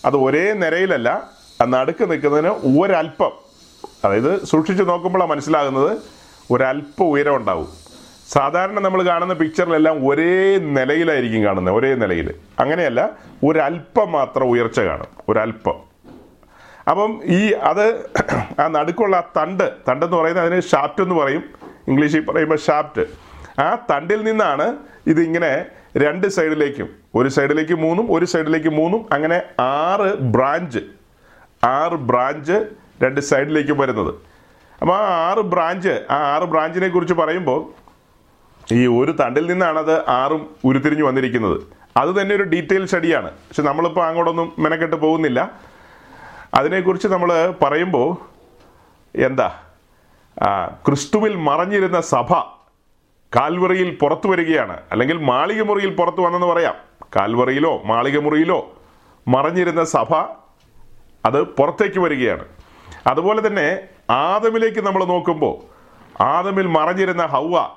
അത് 0.06 0.18
ഒരേ 0.18 0.54
നിരയിലല്ല 0.54 1.10
ആ 1.62 1.66
നടുക്ക് 1.66 2.12
നിൽക്കുന്നതിന് 2.12 2.82
ഒരല്പം 2.82 3.32
അതായത് 4.06 4.46
സൂക്ഷിച്ച് 4.46 4.84
നോക്കുമ്പോഴാണ് 4.84 5.30
മനസ്സിലാകുന്നത് 5.30 5.98
ഒരല്പം 6.52 7.06
ഉയരം 7.06 7.36
ഉണ്ടാവും. 7.36 7.68
സാധാരണ 8.34 8.80
നമ്മൾ 8.80 9.02
കാണുന്ന 9.04 9.34
പിക്ചറിലെല്ലാം 9.34 10.08
ഒരേ 10.08 10.58
നിലയിലായിരിക്കും 10.58 11.44
കാണുന്നത് 11.44 11.76
ഒരേ 11.76 11.96
നിലയിൽ. 11.96 12.34
അങ്ങനെയല്ല 12.60 13.10
ഒരല്പം 13.48 14.12
മാത്രം 14.12 14.46
ഉയർച്ച 14.46 14.80
കാണും 14.80 15.08
ഒരല്പം 15.30 15.78
അപ്പം 16.92 17.12
ഈ 17.38 17.52
അത് 17.70 17.86
ആ 18.62 18.68
നടുക്കുള്ള 18.68 19.32
തണ്ട് 19.38 19.64
തണ്ടെന്ന് 19.88 20.18
പറയുന്നത് 20.18 20.46
അതിന് 20.46 20.62
ഷാപ്റ്റ് 20.62 21.04
എന്ന് 21.04 21.16
പറയും. 21.16 21.44
ഇംഗ്ലീഷിൽ 21.88 22.26
പറയുമ്പോൾ 22.26 22.60
ഷാപ്റ്റ് 22.68 23.06
ആ 23.62 23.68
തണ്ടിൽ 23.92 24.24
നിന്നാണ് 24.24 24.78
ഇതിങ്ങനെ 25.08 25.66
രണ്ട് 26.04 26.28
സൈഡിലേക്കും 26.28 26.88
ഒരു 27.16 27.30
സൈഡിലേക്ക് 27.30 27.74
മൂന്നും 27.74 28.12
ഒരു 28.12 28.26
സൈഡിലേക്ക് 28.26 28.70
മൂന്നും 28.70 29.06
അങ്ങനെ 29.12 29.42
ആറ് 29.60 30.10
ബ്രാഞ്ച് 30.36 30.82
ആറ് 31.64 31.98
ബ്രാഞ്ച് 32.10 32.58
രണ്ട് 33.04 33.22
സൈഡിലേക്കും 33.22 33.78
വരുന്നത്. 33.78 34.12
അപ്പോൾ 34.82 34.96
ആ 34.96 35.30
ആറ് 35.30 35.44
ബ്രാഞ്ച് 35.54 35.94
ആ 36.12 36.18
ആറ് 36.34 36.44
ബ്രാഞ്ചിനെ 36.44 36.88
കുറിച്ച് 36.88 37.14
പറയുമ്പോൾ 37.14 37.62
ഈ 38.74 38.86
ഒരു 38.86 39.12
തണ്ടിൽ 39.22 39.46
നിന്നാണ് 39.52 39.80
അത് 39.80 39.96
ആറും 40.10 40.42
ഉരുത്തിരിഞ്ഞു 40.66 41.06
വന്നിരിക്കുന്നത്. 41.06 41.58
അത് 41.98 42.22
തന്നെ 42.22 42.36
ഒരു 42.36 42.44
ഡീറ്റെയിൽ 42.44 42.86
സ്റ്റഡിയാണ്. 42.86 43.30
പക്ഷെ 43.48 43.62
നമ്മളിപ്പോൾ 43.62 44.04
അങ്ങോട്ടൊന്നും 44.08 44.54
മെനക്കെട്ട് 44.60 44.96
പോകുന്നില്ല. 44.96 45.40
അതിനെക്കുറിച്ച് 46.54 47.08
നമ്മൾ 47.08 47.54
പറയുമ്പോൾ 47.64 48.18
എന്താ? 49.18 49.60
ക്രിസ്തുവിൽ 50.86 51.36
മറഞ്ഞിരുന്ന 51.36 52.02
സഭ 52.02 52.34
കാൽവറിയിൽ 53.36 53.98
പുറത്തു 54.02 54.28
വരികയാണ്. 54.28 54.82
അല്ലെങ്കിൽ 54.92 55.18
മാളികമുറിയിൽ 55.18 55.96
പുറത്തു 55.96 56.22
വന്നെന്ന് 56.22 56.48
പറയാം. 56.48 56.76
കാൽവറിയിലോ 57.16 57.82
മാളികമുറിയിലോ 57.86 58.74
മറഞ്ഞിരുന്ന 59.28 59.84
സഭ 59.84 60.16
അത് 61.26 61.44
പുറത്തേക്ക് 61.44 62.00
വരികയാണ്. 62.00 62.46
അതുപോലെ 63.08 63.48
തന്നെ 63.48 63.80
ആദമിലേക്ക് 64.10 64.80
നമ്മൾ 64.80 65.06
നോക്കുമ്പോൾ 65.06 65.78
ആദമിൽ 66.24 66.68
മറഞ്ഞിരുന്ന 66.68 67.26
ഹൗവ 67.26 67.70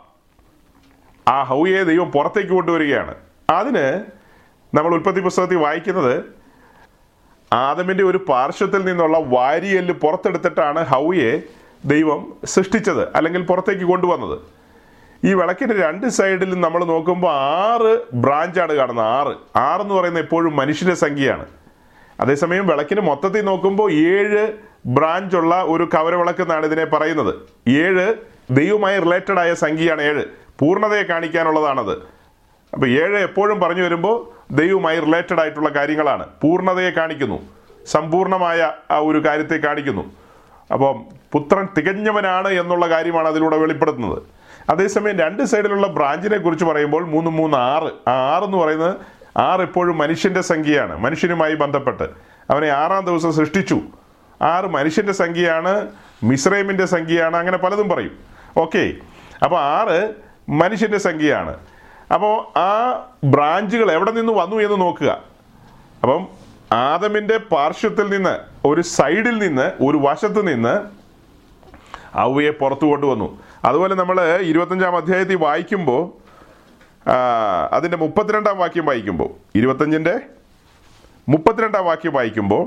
ആ 1.29 1.43
ഹൗയെ 1.43 1.83
ദൈവം 1.83 2.11
പുറത്തേക്ക് 2.11 2.49
കൊണ്ടുവരികയാണ്. 2.49 3.15
അതിന് 3.51 4.05
നമ്മൾ 4.77 4.95
ഉൽപ്പത്തി 4.95 5.21
പുസ്തകത്തിൽ 5.21 5.57
വായിക്കുന്നത് 5.57 6.40
ആദമിന്റെ 7.53 8.05
ഒരു 8.05 8.19
പാർശ്വത്തിൽ 8.19 8.85
നിന്നുള്ള 8.85 9.19
വാരിയെല്ല് 9.19 9.95
പുറത്തെടുത്തിട്ടാണ് 9.95 10.87
ഹൗയെ 10.87 11.43
ദൈവം 11.85 12.33
സൃഷ്ടിച്ചത് 12.45 13.17
അല്ലെങ്കിൽ 13.17 13.43
പുറത്തേക്ക് 13.43 13.85
കൊണ്ടുവന്നത്. 13.85 14.39
ഈ 15.25 15.35
വിളക്കിന്റെ 15.35 15.77
രണ്ട് 15.77 16.07
സൈഡിലും 16.07 16.61
നമ്മൾ 16.61 16.85
നോക്കുമ്പോൾ 16.85 17.33
ആറ് 17.33 18.15
ബ്രാഞ്ചാണ് 18.15 18.73
കാണുന്നത്. 18.73 19.07
ആറ്. 19.07 19.59
ആറ് 19.59 19.81
എന്ന് 19.81 19.95
പറയുന്നത് 19.95 20.23
എപ്പോഴും 20.23 20.57
മനുഷ്യന്റെ 20.57 20.97
സംഖ്യയാണ്. 20.97 21.47
അതേസമയം 22.21 22.67
വിളക്കിന് 22.67 23.01
മൊത്തത്തിൽ 23.01 23.45
നോക്കുമ്പോൾ 23.45 23.93
ഏഴ് 23.93 24.53
ബ്രാഞ്ചുള്ള 24.87 25.63
ഒരു 25.63 25.89
കവരവിളക്ക് 25.95 26.43
എന്നാണ് 26.43 26.67
ഇതിനെ 26.67 26.85
പറയുന്നത്. 26.85 27.35
ഏഴ് 27.69 28.15
ദൈവമായി 28.51 29.01
റിലേറ്റഡ് 29.01 29.39
ആയ 29.39 29.55
സംഖ്യയാണ് 29.55 30.03
ഏഴ്. 30.03 30.25
പൂർണതയെ 30.59 31.03
കാണിക്കാനുള്ളതാണത്. 31.03 31.93
അപ്പോൾ 32.73 32.89
ഏഴ് 32.91 33.19
എപ്പോഴും 33.19 33.61
പറഞ്ഞു 33.61 33.83
വരുമ്പോൾ 33.83 34.40
ദൈവവുമായി 34.51 35.01
റിലേറ്റഡ് 35.01 35.41
ആയിട്ടുള്ള 35.41 35.69
കാര്യങ്ങളാണ്. 35.69 36.27
പൂർണതയെ 36.43 36.91
കാണിക്കുന്നു. 36.91 37.43
സമ്പൂർണമായ 37.87 38.73
ആ 38.91 38.97
ഒരു 38.97 39.27
കാര്യത്തെ 39.27 39.57
കാണിക്കുന്നു. 39.57 40.13
അപ്പം 40.73 41.05
പുത്രൻ 41.33 41.69
തികഞ്ഞവനാണ് 41.79 42.49
എന്നുള്ള 42.49 42.89
കാര്യമാണ് 42.89 43.29
അതിലൂടെ 43.29 43.57
വെളിപ്പെടുത്തുന്നത്. 43.57 44.23
അതേസമയം 44.71 45.19
രണ്ട് 45.19 45.43
സൈഡിലുള്ള 45.43 45.87
ബ്രാഞ്ചിനെ 45.87 46.39
കുറിച്ച് 46.39 46.65
പറയുമ്പോൾ 46.65 47.05
മൂന്ന് 47.05 47.31
മൂന്ന് 47.31 47.57
ആറ്. 47.57 48.09
ആ 48.09 48.37
ആറ് 48.37 48.45
എന്ന് 48.45 48.59
പറയുന്നത് 48.59 48.95
ആറ് 49.39 49.61
എപ്പോഴും 49.61 49.99
മനുഷ്യന്റെ 49.99 50.41
സംഖ്യയാണ്. 50.41 50.99
മനുഷ്യനുമായി 50.99 51.55
ബന്ധപ്പെട്ട്. 51.55 52.09
അവനെ 52.51 52.69
ആറാം 52.69 53.05
ദിവസം 53.05 53.33
സൃഷ്ടിച്ചു. 53.33 53.81
ആറ് 54.43 54.65
മനുഷ്യന്റെ 54.65 55.13
സംഖ്യയാണ് 55.13 55.89
മിസ്രൈമിന്റെ 56.25 56.87
സംഖ്യയാണ് 56.87 57.37
അങ്ങനെ 57.37 57.59
പലതും 57.59 57.89
പറയും. 57.89 58.19
ഓക്കെ. 58.57 58.93
അപ്പോൾ 59.45 59.61
ആറ് 59.61 60.15
മനുഷ്യന്റെ 60.49 60.99
സംഖ്യയാണ്. 60.99 61.57
അപ്പോൾ 62.15 62.35
ആ 62.59 62.71
ബ്രാഞ്ചുകൾ 63.33 63.89
എവിടെ 63.97 64.13
നിന്ന് 64.19 64.33
വന്നു 64.41 64.57
എന്ന് 64.67 64.79
നോക്കുക. 64.85 65.11
അപ്പം 66.03 66.23
ആദമിന്റെ 66.73 67.37
പാർശ്വത്തിൽ 67.53 68.07
നിന്ന് 68.15 68.35
ഒരു 68.69 68.83
സൈഡിൽ 68.97 69.37
നിന്ന് 69.45 69.67
ഒരു 69.87 69.99
വശത്ത് 70.07 70.43
നിന്ന് 70.49 70.75
അവയെ 72.25 72.53
പുറത്തു 72.61 72.87
കൊണ്ടുവന്നു. 72.91 73.29
അതുപോലെ 73.69 73.95
നമ്മൾ 74.01 74.17
ഇരുപത്തഞ്ചാം 74.51 74.95
അധ്യായത്തിൽ 75.01 75.39
വായിക്കുമ്പോൾ 75.47 76.03
അതിന്റെ 77.77 77.99
മുപ്പത്തിരണ്ടാം 78.03 78.57
വാക്യം 78.63 78.87
വായിക്കുമ്പോൾ 78.89 79.31
ഇരുപത്തഞ്ചിന്റെ 79.59 80.15
മുപ്പത്തിരണ്ടാം 81.29 81.85
വാക്യം 81.91 82.13
വായിക്കുമ്പോൾ 82.17 82.65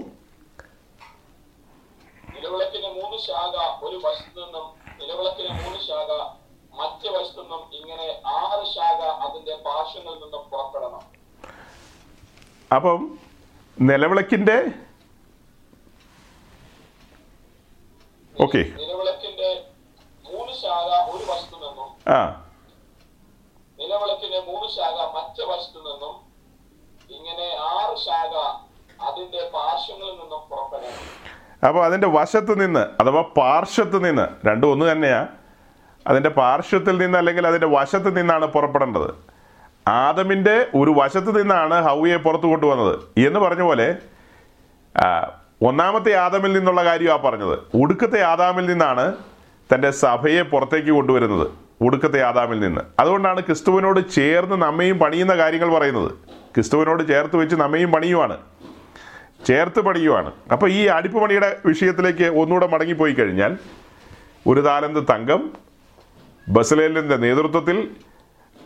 നിലവിളക്കിന് 2.34 2.90
മൂന്ന് 3.00 3.18
ശാഖ 3.28 3.56
ഒരു 3.88 3.98
വശത്തു 4.06 4.40
നിന്നും 4.40 4.66
നിലവിളക്കിന് 5.02 5.52
മൂന്ന് 5.62 5.80
ശാഖ 5.90 6.10
മറ്റേ 6.74 7.10
വശത്തു 7.16 7.42
നിന്നും 7.42 7.62
ഇങ്ങനെ 7.80 8.08
ആറ് 8.38 8.53
ശാഖ 8.66 9.00
അതിന്റെ 9.26 9.56
പാർശ്വങ്ങളിൽ 9.66 10.20
നിന്നും 10.20 10.50
പുറപ്പെടണം. 10.50 11.04
അപ്പം 12.72 13.00
നിലവിളക്കിന്റെ 13.78 14.58
ഓക്കെ 18.36 18.62
നിലവിളക്കിന്റെ 18.78 19.50
മൂന്ന് 20.26 20.54
ശാഖ 20.54 20.90
ഒരു 21.12 21.24
വശത്തു 21.24 21.56
നിന്നും 21.56 21.90
ആ. 22.08 22.20
നിലവിളക്കിന്റെ 23.80 24.40
മൂന്ന് 24.42 24.68
ശാഖ 24.70 24.98
മറ്റേ 25.16 25.44
വശത്തു 25.46 25.80
നിന്നും 25.80 26.14
ഇങ്ങനെ 27.10 27.48
ആറ് 27.72 27.96
ശാഖ 27.98 28.34
അതിന്റെ 29.00 29.50
പാർശ്വങ്ങളിൽ 29.54 30.16
നിന്നും 30.22 30.42
പുറപ്പെടണം. 30.50 31.00
അപ്പോൾ 31.64 31.86
അതിന്റെ 31.86 32.08
വശത്ത് 32.08 32.60
നിന്ന് 32.60 32.80
അഥവാ 33.02 33.22
പാർശ്വത്ത് 33.38 34.06
നിന്ന് 34.06 34.26
രണ്ടും 34.48 34.72
ഒന്ന് 34.72 34.92
തന്നെയാ. 34.92 35.22
അതിന്റെ 36.08 36.30
പാർശ്വത്തിൽ 36.30 36.98
നിന്ന് 36.98 37.18
അല്ലെങ്കിൽ 37.18 37.48
അതിന്റെ 37.48 37.68
വശത്ത് 37.68 38.18
നിന്നാണ് 38.18 38.46
പുറപ്പെടേണ്ടത്. 38.46 39.14
ആദമിന്റെ 39.88 40.68
ഒരു 40.76 40.92
വശത്ത് 40.98 41.42
നിന്നാണ് 41.42 41.82
ഹൗയെ 41.82 42.18
പുറത്തു 42.18 42.46
കൊണ്ടുവന്നത്. 42.46 43.00
എന്ന് 43.28 43.40
പറഞ്ഞ 43.40 43.62
പോലെ 43.62 43.96
ഒന്നാമത്തെ 45.62 46.14
ആദമിൽ 46.14 46.54
നിന്നുള്ള 46.54 46.84
കാര്യമാണ് 46.84 47.22
പറഞ്ഞത്. 47.22 47.60
ഉടുക്കത്തെ 47.74 48.22
ആദാമിൽ 48.22 48.66
നിന്നാണ് 48.66 49.14
തന്റെ 49.74 49.92
സഭയെ 49.92 50.42
പുറത്തേക്ക് 50.42 50.90
കൊണ്ടുവരുന്നത്. 50.90 51.48
ഉടുക്കത്തെ 51.82 52.22
ആദാമിൽ 52.22 52.60
നിന്ന്. 52.60 52.82
അതുകൊണ്ടാണ് 53.00 53.42
ക്രിസ്തുവിനോട് 53.42 54.12
ചേർന്ന് 54.12 54.56
നമ്മയും 54.56 55.00
പണിയുന്ന 55.00 55.38
കാര്യങ്ങൾ 55.38 55.74
പറയുന്നത്. 55.74 56.12
ക്രിസ്തുവിനോട് 56.56 57.08
ചേർത്ത് 57.08 57.36
വെച്ച് 57.36 57.56
നമ്മയും 57.56 57.92
പണിയുവാണ്. 57.92 58.38
ചേർത്ത് 59.48 59.82
പണിയുവാണ്. 59.82 60.32
അപ്പോൾ 60.52 60.70
ഈ 60.70 60.86
അടിപ്പ് 60.86 61.22
പണിയുടെ 61.22 61.58
വിഷയത്തിലേക്ക് 61.66 62.24
ഒന്നുകൂടെ 62.24 62.68
മടങ്ങിപ്പോയി 62.68 63.14
കഴിഞ്ഞാൽ 63.14 63.58
ഒരു 64.48 64.62
താലന്ത് 64.62 65.04
തങ്കം 65.10 65.63
ബസലേലിന്റെ 66.48 67.18
നേതൃത്വത്തിൽ 67.18 67.90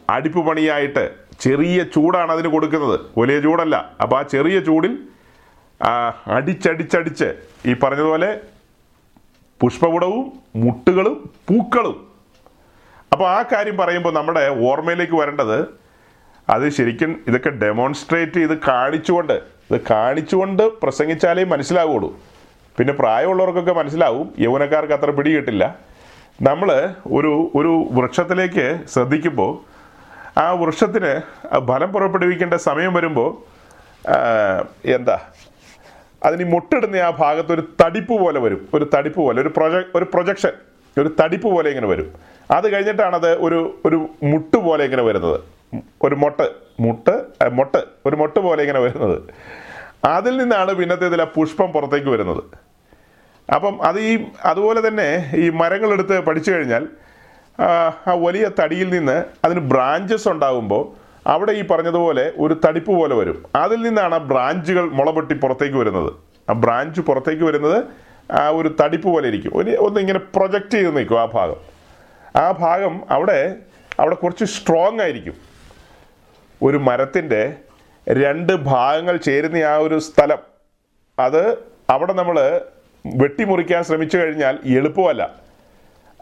അടിപ്പ് 0.10 0.48
പണിയായിട്ട് 0.48 1.16
ചെറിയ 1.40 1.84
ചൂടാണ് 1.84 2.32
അതിന് 2.32 2.48
കൊടുക്കുന്നത്. 2.48 3.00
വലിയ 3.18 3.40
ചൂടല്ല. 3.40 3.96
അപ്പോൾ 4.02 4.20
ആ 4.20 4.22
ചെറിയ 4.22 4.60
ചൂടിൽ 4.60 5.08
അടിച്ചടിച്ചടിച്ച് 6.28 7.34
ഈ 7.66 7.74
പറഞ്ഞതുപോലെ 7.74 8.40
പുഷ്പകുടവും 9.62 10.34
മുട്ടുകളും 10.56 11.30
പൂക്കളും. 11.50 12.08
അപ്പോൾ 13.14 13.30
ആ 13.30 13.42
കാര്യം 13.42 13.78
പറയുമ്പോൾ 13.78 14.14
നമ്മുടെ 14.14 14.48
ഓർമ്മയിലേക്ക് 14.48 15.14
വരേണ്ടത് 15.14 15.68
അത് 16.50 16.70
ശരിക്കും 16.70 17.24
ഇതൊക്കെ 17.28 17.50
ഡെമോൺസ്ട്രേറ്റ് 17.50 18.34
ചെയ്ത് 18.34 18.58
കാണിച്ചുകൊണ്ട് 18.58 19.34
ഇത് 19.72 19.82
കാണിച്ചുകൊണ്ട് 19.92 20.64
പ്രസംഗിച്ചാലേ 20.82 21.44
മനസ്സിലാവുള്ളൂ. 21.44 22.20
പിന്നെ 22.80 22.94
പ്രായമുള്ളവർക്കൊക്കെ 22.94 23.74
മനസ്സിലാവും 23.74 24.34
യൗവനക്കാർക്ക് 24.40 24.94
അത്ര 24.94 25.10
പിടി 25.10 25.30
കിട്ടില്ല 25.36 25.87
നമ്മൾ 26.46 26.70
ഒരു 27.18 27.32
ഒരു 27.60 27.70
വൃക്ഷത്തിലേക്ക് 27.98 28.66
ശ്രദ്ധിക്കുമ്പോൾ 28.94 29.52
ആ 30.44 30.48
വൃക്ഷത്തിന് 30.62 31.12
ഫലം 31.70 31.90
പുറപ്പെടുവിക്കേണ്ട 31.94 32.56
സമയം 32.66 32.92
വരുമ്പോൾ 32.98 33.30
എന്താ 34.96 35.18
അതിന് 36.28 36.46
മുട്ടിടുന്ന 36.52 37.00
ആ 37.08 37.10
ഭാഗത്ത് 37.24 37.52
ഒരു 37.56 37.64
തടിപ്പ് 37.82 38.16
പോലെ 38.24 38.40
വരും. 38.46 38.62
ഒരു 38.76 38.86
തടിപ്പ് 38.94 39.20
പോലെ 39.26 39.40
ഒരു 39.44 39.52
പ്രൊജ 39.58 39.76
ഒരു 39.98 40.06
പ്രൊജക്ഷൻ 40.14 40.54
ഒരു 40.98 41.10
തടിപ്പ് 41.20 41.48
പോലെ 41.56 41.68
ഇങ്ങനെ 41.74 41.90
വരും. 41.94 42.08
അത് 42.56 42.68
കഴിഞ്ഞിട്ടാണത് 42.74 43.30
ഒരു 43.48 43.60
ഒരു 43.88 43.98
മുട്ട് 44.32 44.58
പോലെ 44.68 44.84
ഇങ്ങനെ 44.88 45.04
വരുന്നത്. 45.10 45.40
ഒരു 46.06 46.16
മൊട്ട് 46.24 46.48
മുട്ട് 46.86 47.16
മൊട്ട് 47.60 47.82
ഒരു 48.08 48.16
മൊട്ട് 48.16 48.40
പോലെ 48.48 48.62
ഇങ്ങനെ 48.66 48.82
വരുന്നത്. 48.86 49.18
അതിൽ 50.16 50.34
നിന്നാണ് 50.38 50.72
പിന്നത്തേതിൽ 50.80 51.22
ആ 51.22 51.30
പുഷ്പം 51.38 51.70
പുറത്തേക്ക് 51.76 52.10
വരുന്നത്. 52.16 52.44
അപ്പം 53.50 53.84
അത് 53.84 54.00
ഈ 54.00 54.14
അതുപോലെ 54.46 54.88
തന്നെ 54.88 55.10
ഈ 55.36 55.50
മരങ്ങളെടുത്ത് 55.50 56.20
പഠിച്ചു 56.20 56.52
കഴിഞ്ഞാൽ 56.52 56.84
ആ, 57.60 57.68
വലിയ 58.16 58.52
തടിയിൽ 58.60 58.90
നിന്ന് 58.90 59.16
അതിന് 59.46 59.60
ബ്രാഞ്ചസ് 59.60 60.30
ഉണ്ടാകുമ്പോൾ 60.30 60.84
അവിടെ 61.26 61.52
ഈ 61.52 61.62
പറഞ്ഞതുപോലെ 61.62 62.34
ഒരു 62.38 62.62
തടിപ്പ് 62.66 62.92
പോലെ 62.92 63.16
വരും. 63.16 63.46
അതിൽ 63.56 63.82
നിന്നാണ് 63.82 64.16
ആ 64.16 64.18
ബ്രാഞ്ചുകൾ 64.18 64.90
മുളപൊട്ടി 64.90 65.34
പുറത്തേക്ക് 65.34 65.76
വരുന്നത്. 65.76 66.12
ആ 66.50 66.54
ബ്രാഞ്ച് 66.54 67.02
പുറത്തേക്ക് 67.02 67.44
വരുന്നത് 67.44 67.80
ആ 68.32 68.50
ഒരു 68.50 68.76
തടിപ്പ് 68.82 69.10
പോലെ 69.10 69.28
ഇരിക്കും. 69.28 69.52
ഒരു 69.56 69.72
ഒന്ന് 69.78 70.00
ഇങ്ങനെ 70.00 70.20
പ്രൊജക്റ്റ് 70.36 70.72
ചെയ്ത് 70.72 70.98
നിൽക്കും 70.98 71.22
ആ 71.22 71.26
ഭാഗം. 71.26 71.60
ആ 72.36 72.52
ഭാഗം 72.52 73.02
അവിടെ 73.10 73.40
അവിടെ 74.00 74.16
കുറച്ച് 74.16 74.46
സ്ട്രോങ് 74.46 75.02
ആയിരിക്കും. 75.02 75.36
ഒരു 76.62 76.78
മരത്തിന്റെ 76.78 77.42
രണ്ട് 78.08 78.54
ഭാഗങ്ങൾ 78.66 79.18
ചേരുന്ന 79.18 79.58
ആ 79.58 79.78
ഒരു 79.78 80.00
സ്ഥലം 80.00 80.42
അത് 81.18 81.44
അവിടെ 81.90 82.14
നമ്മൾ 82.14 82.38
വെട്ടിമുറിക്കാൻ 83.16 83.84
ശ്രമിച്ചു 83.84 84.18
കഴിഞ്ഞാൽ 84.18 84.60
എളുപ്പമല്ല. 84.66 85.30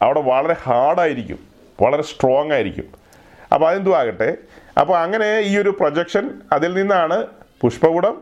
അവിടെ 0.02 0.22
വളരെ 0.22 0.56
ഹാർഡായിരിക്കും 0.64 1.40
വളരെ 1.82 2.04
സ്ട്രോങ് 2.04 2.52
ആയിരിക്കും. 2.52 2.84
അപ്പോൾ 3.54 3.70
അതെന്തു 3.70 3.90
ആകട്ടെ 3.90 4.38
അപ്പോൾ 4.80 4.98
അങ്ങനെ 4.98 5.40
ഈ 5.40 5.58
ഒരു 5.58 5.70
പ്രൊജക്ഷൻ 5.70 6.32
അതിൽ 6.52 6.74
നിന്നാണ് 6.74 7.28
പുഷ്പകുടം 7.62 8.22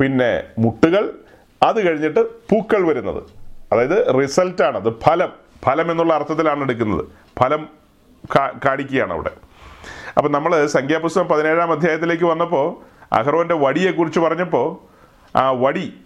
പിന്നെ 0.00 0.44
മുട്ടുകൾ 0.58 1.18
അത് 1.62 1.88
കഴിഞ്ഞിട്ട് 1.88 2.20
പൂക്കൾ 2.20 2.88
വരുന്നത്. 2.88 3.22
അതായത് 3.72 4.22
റിസൾട്ടാണ് 4.22 4.76
അത് 4.76 5.00
ഫലം. 5.00 5.32
ഫലം 5.64 5.90
എന്നുള്ള 5.90 6.14
അർത്ഥത്തിലാണ് 6.14 6.62
എടുക്കുന്നത്. 6.62 7.04
ഫലം 7.38 7.68
കാണിക്കുകയാണ് 8.64 9.12
അവിടെ. 9.12 9.30
അപ്പം 10.18 10.32
നമ്മൾ 10.32 10.66
സംഖ്യാപുസ്തകം 10.66 11.28
പതിനേഴാം 11.28 11.72
അധ്യായത്തിലേക്ക് 11.72 12.24
വന്നപ്പോൾ 12.24 12.90
അഹ്റോന്റെ 13.14 13.54
വടിയെക്കുറിച്ച് 13.54 14.20
പറഞ്ഞപ്പോൾ 14.20 14.66
ആ 15.38 15.50
വടി 15.50 16.00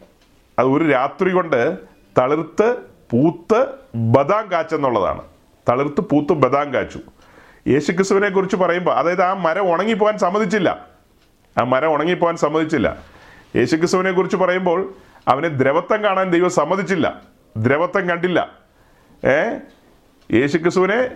അത് 0.58 0.68
ഒരു 0.68 0.84
രാത്രി 0.90 1.30
കൊണ്ട് 1.30 1.78
തളിർത്ത് 2.18 2.76
പൂത്ത് 3.10 3.66
ബദാം 3.94 4.50
കാച്ചെന്നുള്ളതാണ്. 4.52 5.22
തളിർത്ത് 5.68 6.00
പൂത്ത് 6.00 6.32
ബദാം 6.32 6.74
കാച്ചു. 6.74 6.98
യേശുക്രിസ്തുവിനെ 7.66 8.28
കുറിച്ച് 8.28 8.56
പറയുമ്പോൾ 8.56 8.90
അതായത് 8.90 9.22
ആ 9.22 9.32
മരം 9.32 9.72
ഉണങ്ങിപ്പോകാൻ 9.72 10.18
സമ്മതിച്ചില്ല. 10.18 10.86
ആ 11.60 11.64
മരം 11.64 11.92
ഉണങ്ങിപ്പോകാൻ 11.92 12.36
സമ്മതിച്ചില്ല. 12.36 12.96
യേശുക്രിസ്തുവിനെ 13.56 14.12
കുറിച്ച് 14.12 14.36
പറയുമ്പോൾ 14.36 14.94
അവനെ 15.28 15.48
ദ്രവത്വം 15.48 16.04
കാണാൻ 16.04 16.30
ദൈവം 16.30 16.50
സമ്മതിച്ചില്ല. 16.50 17.22
ദ്രവത്വം 17.56 18.08
കണ്ടില്ല. 18.08 18.52
ഏ? 19.24 19.58
യേശുക്രിസ്തുവിനെ 20.32 21.10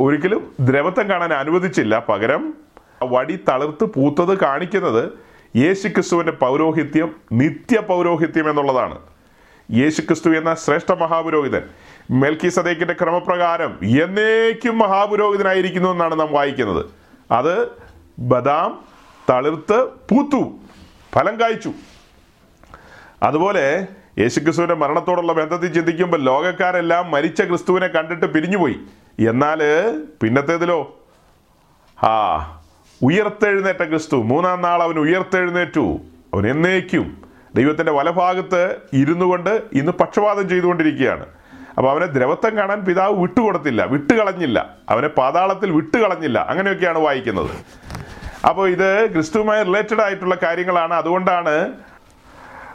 ഒരിക്കലും 0.00 0.54
ദ്രവത്വം 0.60 1.08
കാണാൻ 1.08 1.32
അനുവദിച്ചില്ല. 1.32 1.98
പകരം 2.08 2.54
വടി 3.02 3.44
തളിർത്ത് 3.48 3.84
പൂത്തത് 3.84 4.38
കാണിക്കുന്നത് 4.38 5.25
യേശുക്രിസ്തുവിന്റെ 5.56 6.32
പൗരോഹിത്യം 6.32 7.16
നിത്യ 7.32 7.80
പൗരോഹിത്യം 7.80 8.50
എന്നുള്ളതാണ്. 8.50 8.98
യേശുക്രിസ്തു 9.72 10.30
എന്ന 10.30 10.54
ശ്രേഷ്ഠ 10.54 10.92
മഹാപുരോഹിതൻ 10.92 11.62
മെൽക്കി 12.10 12.48
സദേക്കിന്റെ 12.48 12.94
ക്രമപ്രകാരം 12.94 13.78
എന്നേക്കും 13.82 14.78
മഹാപുരോഹിതനായിരിക്കുന്നു 14.78 15.90
എന്നാണ് 15.90 16.20
നാം 16.20 16.32
വായിക്കുന്നത്. 16.32 16.86
അത് 17.30 17.68
ബദാം 18.18 18.84
തളിർത്ത് 19.30 19.86
പൂത്തു 19.86 20.52
ഫലം 21.14 21.40
കായ്ച്ചു. 21.40 21.72
അതുപോലെ 23.22 23.86
യേശുക്രിസ്തുവിന്റെ 24.18 24.74
മരണത്തോടുള്ള 24.74 25.32
ബന്ധത്തിൽ 25.32 25.72
ചിന്തിക്കുമ്പോൾ 25.72 26.20
ലോകക്കാരെല്ലാം 26.20 27.10
മരിച്ച 27.10 27.42
ക്രിസ്തുവിനെ 27.42 27.86
കണ്ടിട്ട് 27.86 28.26
പിരിഞ്ഞുപോയി. 28.26 28.76
എന്നാൽ 29.28 29.60
പിന്നത്തേതിലോ? 30.22 31.00
ആ 32.04 32.36
ഉയർത്തെഴുന്നേറ്റ 33.02 33.82
ക്രിസ്തു. 33.84 34.16
മൂന്നാം 34.16 34.62
നാൾ 34.62 34.82
അവൻ 34.82 34.98
ഉയർത്തെഴുന്നേറ്റു. 34.98 35.98
അവൻ 36.34 36.50
എന്നേക്കും. 36.50 37.22
ദൈവത്തിന്റെ 37.54 37.92
വലഭാഗത്ത് 37.92 38.76
ഇരുന്നു 38.92 39.26
കൊണ്ട് 39.26 39.62
ഇന്ന് 39.72 39.92
പക്ഷപാതം 39.92 40.48
ചെയ്തുകൊണ്ടിരിക്കുകയാണ്. 40.48 41.26
അപ്പോൾ 41.78 41.90
അവനെ 41.90 42.06
ദ്രവത്വം 42.06 42.56
കാണാൻ 42.56 42.84
പിതാവ് 42.84 43.20
വിട്ടുകൊടുത്തില്ല 43.20 43.84
വിട്ടുകളഞ്ഞില്ല. 43.84 44.70
അവനെ 44.88 45.08
പാതാളത്തിൽ 45.08 45.70
വിട്ടുകളഞ്ഞില്ല. 45.70 46.38
അങ്ങനെയൊക്കെയാണ് 46.38 46.98
വായിക്കുന്നത്. 46.98 47.50
അപ്പോൾ 48.46 48.68
ഇത് 48.68 49.12
ക്രിസ്തുവുമായി 49.12 49.64
റിലേറ്റഡ് 49.64 50.00
ആയിട്ടുള്ള 50.00 50.36
കാര്യങ്ങളാണ്. 50.42 50.94
അതുകൊണ്ടാണ് 50.94 51.72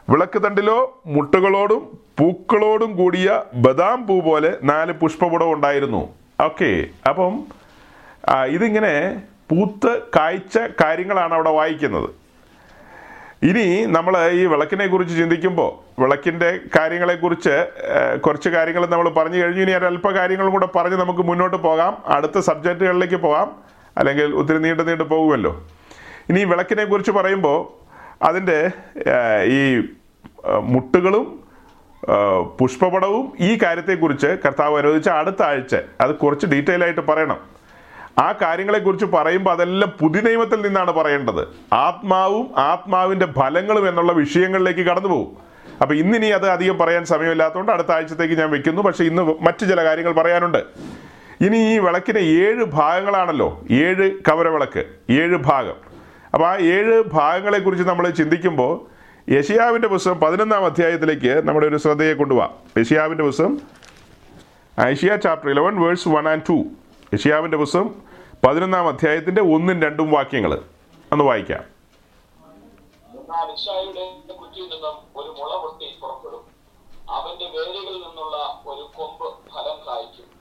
വിളക്ക് 0.10 0.42
തണ്ടിലോ 0.44 1.02
മുട്ടുകളോടും 1.06 1.98
പൂക്കളോടും 2.20 2.98
കൂടിയ 2.98 3.44
ബദാം 3.54 4.08
പൂ 4.08 4.22
പോലെ 4.22 4.58
നാല് 4.64 4.92
പുഷ്പപുടം 4.92 5.54
ഉണ്ടായിരുന്നു. 5.54 6.10
ഓക്കെ 6.44 6.86
അപ്പം 7.10 7.44
ഇതിങ്ങനെ 8.48 9.22
പൂത്ത് 9.52 10.02
കായ്ച്ച 10.16 10.58
കാര്യങ്ങളാണ് 10.82 11.34
അവിടെ 11.34 11.50
വായിക്കുന്നത്. 11.50 12.10
ഇനി 13.50 13.86
നമ്മൾ 13.96 14.14
ഈ 14.32 14.46
വിളക്കിനെ 14.46 14.88
കുറിച്ച് 14.88 15.18
ചിന്തിക്കുമ്പോൾ 15.18 16.02
വിളക്കിന്റെ 16.02 16.50
കാര്യങ്ങളെക്കുറിച്ച് 16.76 17.56
കുറച്ച് 18.26 18.50
കാര്യങ്ങൾ 18.50 18.86
നമ്മൾ 18.86 19.10
പറഞ്ഞു 19.10 19.40
കഴിഞ്ഞു. 19.44 19.62
ഇനി 19.62 19.72
അല്പ 19.72 20.10
കാര്യങ്ങളും 20.12 20.52
കൂടെ 20.52 20.68
പറഞ്ഞ് 20.76 20.96
നമുക്ക് 20.96 21.20
മുന്നോട്ട് 21.20 21.58
പോകാം. 21.58 21.98
അടുത്ത 22.06 22.40
സബ്ജക്റ്റുകളിലേക്ക് 22.40 23.16
പോകാം. 23.16 23.56
അല്ലെങ്കിൽ 23.98 24.36
ഒത്തിരി 24.36 24.58
നീണ്ടു 24.58 24.84
നീണ്ടു 24.84 25.04
പോകുമല്ലോ. 25.04 25.54
ഇനി 26.30 26.44
വിളക്കിനെ 26.44 26.84
കുറിച്ച് 26.86 27.12
പറയുമ്പോൾ 27.12 27.60
അതിന്റെ 28.26 28.60
ഈ 29.58 29.62
മുട്ടുകളും 30.74 31.26
പുഷ്പപടവും 32.60 33.26
ഈ 33.40 33.58
കാര്യത്തെക്കുറിച്ച് 33.64 34.30
കർത്താവ് 34.46 34.78
അനുവദിച്ച 34.78 35.10
അടുത്ത 35.10 35.42
ആഴ്ച 35.44 35.76
അത് 36.02 36.16
കുറച്ച് 36.16 36.46
ഡീറ്റെയിൽ 36.46 36.84
ആയിട്ട് 36.84 37.02
പറയണം. 37.02 37.40
ആ 38.20 38.32
കാര്യങ്ങളെക്കുറിച്ച് 38.42 39.06
പറയുമ്പോൾ 39.06 39.52
അതെല്ലാം 39.52 39.94
പുതിയ 40.00 40.22
നിയമത്തിൽ 40.22 40.62
നിന്നാണ് 40.62 40.92
പറയേണ്ടത്. 40.92 41.48
ആത്മാവും 41.74 42.52
ആത്മാവിന്റെ 42.58 43.26
ഫലങ്ങളും 43.26 43.90
എന്നുള്ള 43.90 44.12
വിഷയങ്ങളിലേക്ക് 44.12 44.80
കടന്നു 44.80 45.10
പോകും 45.10 45.38
അപ്പോൾ 45.82 45.94
ഇന്നിനി 45.94 46.26
അത് 46.26 46.50
അധികം 46.50 46.78
പറയാൻ 46.78 47.06
സമയമില്ലാത്തതുകൊണ്ട് 47.06 47.72
അടുത്ത 47.72 47.92
ആഴ്ചത്തേക്ക് 47.92 48.34
ഞാൻ 48.34 48.52
വെക്കുന്നു. 48.52 48.82
പക്ഷേ 48.82 49.04
ഇന്ന് 49.04 49.22
മറ്റു 49.22 49.66
ചില 49.66 49.84
കാര്യങ്ങൾ 49.84 50.14
പറയാനുണ്ട്. 50.14 50.66
ഇനി 51.42 51.58
ഈ 51.58 51.78
വിളക്കിന് 51.78 52.20
ഏഴ് 52.20 52.64
ഭാഗങ്ങളാണല്ലോ. 52.64 53.62
ഏഴ് 53.72 54.12
കവരവിളക്ക് 54.12 54.84
ഏഴ് 55.10 55.36
ഭാഗം. 55.36 55.76
അപ്പോൾ 56.34 56.48
ആ 56.48 56.58
ഏഴ് 56.58 57.04
ഭാഗങ്ങളെക്കുറിച്ച് 57.14 57.88
നമ്മൾ 57.88 58.10
ചിന്തിക്കുമ്പോൾ 58.10 59.02
യഷിയാവിന്റെ 59.32 59.88
പുസ്തകം 59.88 60.20
പതിനൊന്നാം 60.20 60.66
അധ്യായത്തിലേക്ക് 60.66 61.48
നമ്മുടെ 61.48 61.68
ഒരു 61.68 61.78
ശ്രദ്ധയെ 61.78 62.14
കൊണ്ടുപോകാം 62.14 62.80
യഷിയാവിന്റെ 62.80 63.24
പുസ്തകം 63.24 63.62
Isaiah 64.90 65.16
chapter 65.16 65.50
eleven 65.50 65.82
verse 65.82 66.10
one 66.10 66.30
and 66.30 66.42
two 66.50 66.64
യഷിയാവിന്റെ 67.14 67.58
പുസ്തകം 67.58 68.02
പതിനൊന്നാം 68.48 68.88
അധ്യായത്തിന്റെ 68.88 69.42
ഒന്നും 69.42 69.82
രണ്ടും 69.82 70.12
വാക്യങ്ങൾ 70.12 70.66
ഒന്ന് 71.12 71.26
വായിക്കാം. 71.26 71.64
അവന്റെ 77.10 77.46
വേരുകളിൽ 77.46 78.04
നിന്നുള്ള 78.08 78.62
ഒരു 78.68 78.92
കൊമ്പ് 78.96 79.34
ഫലം 79.54 79.88
കായ്ക്കും. 79.88 80.32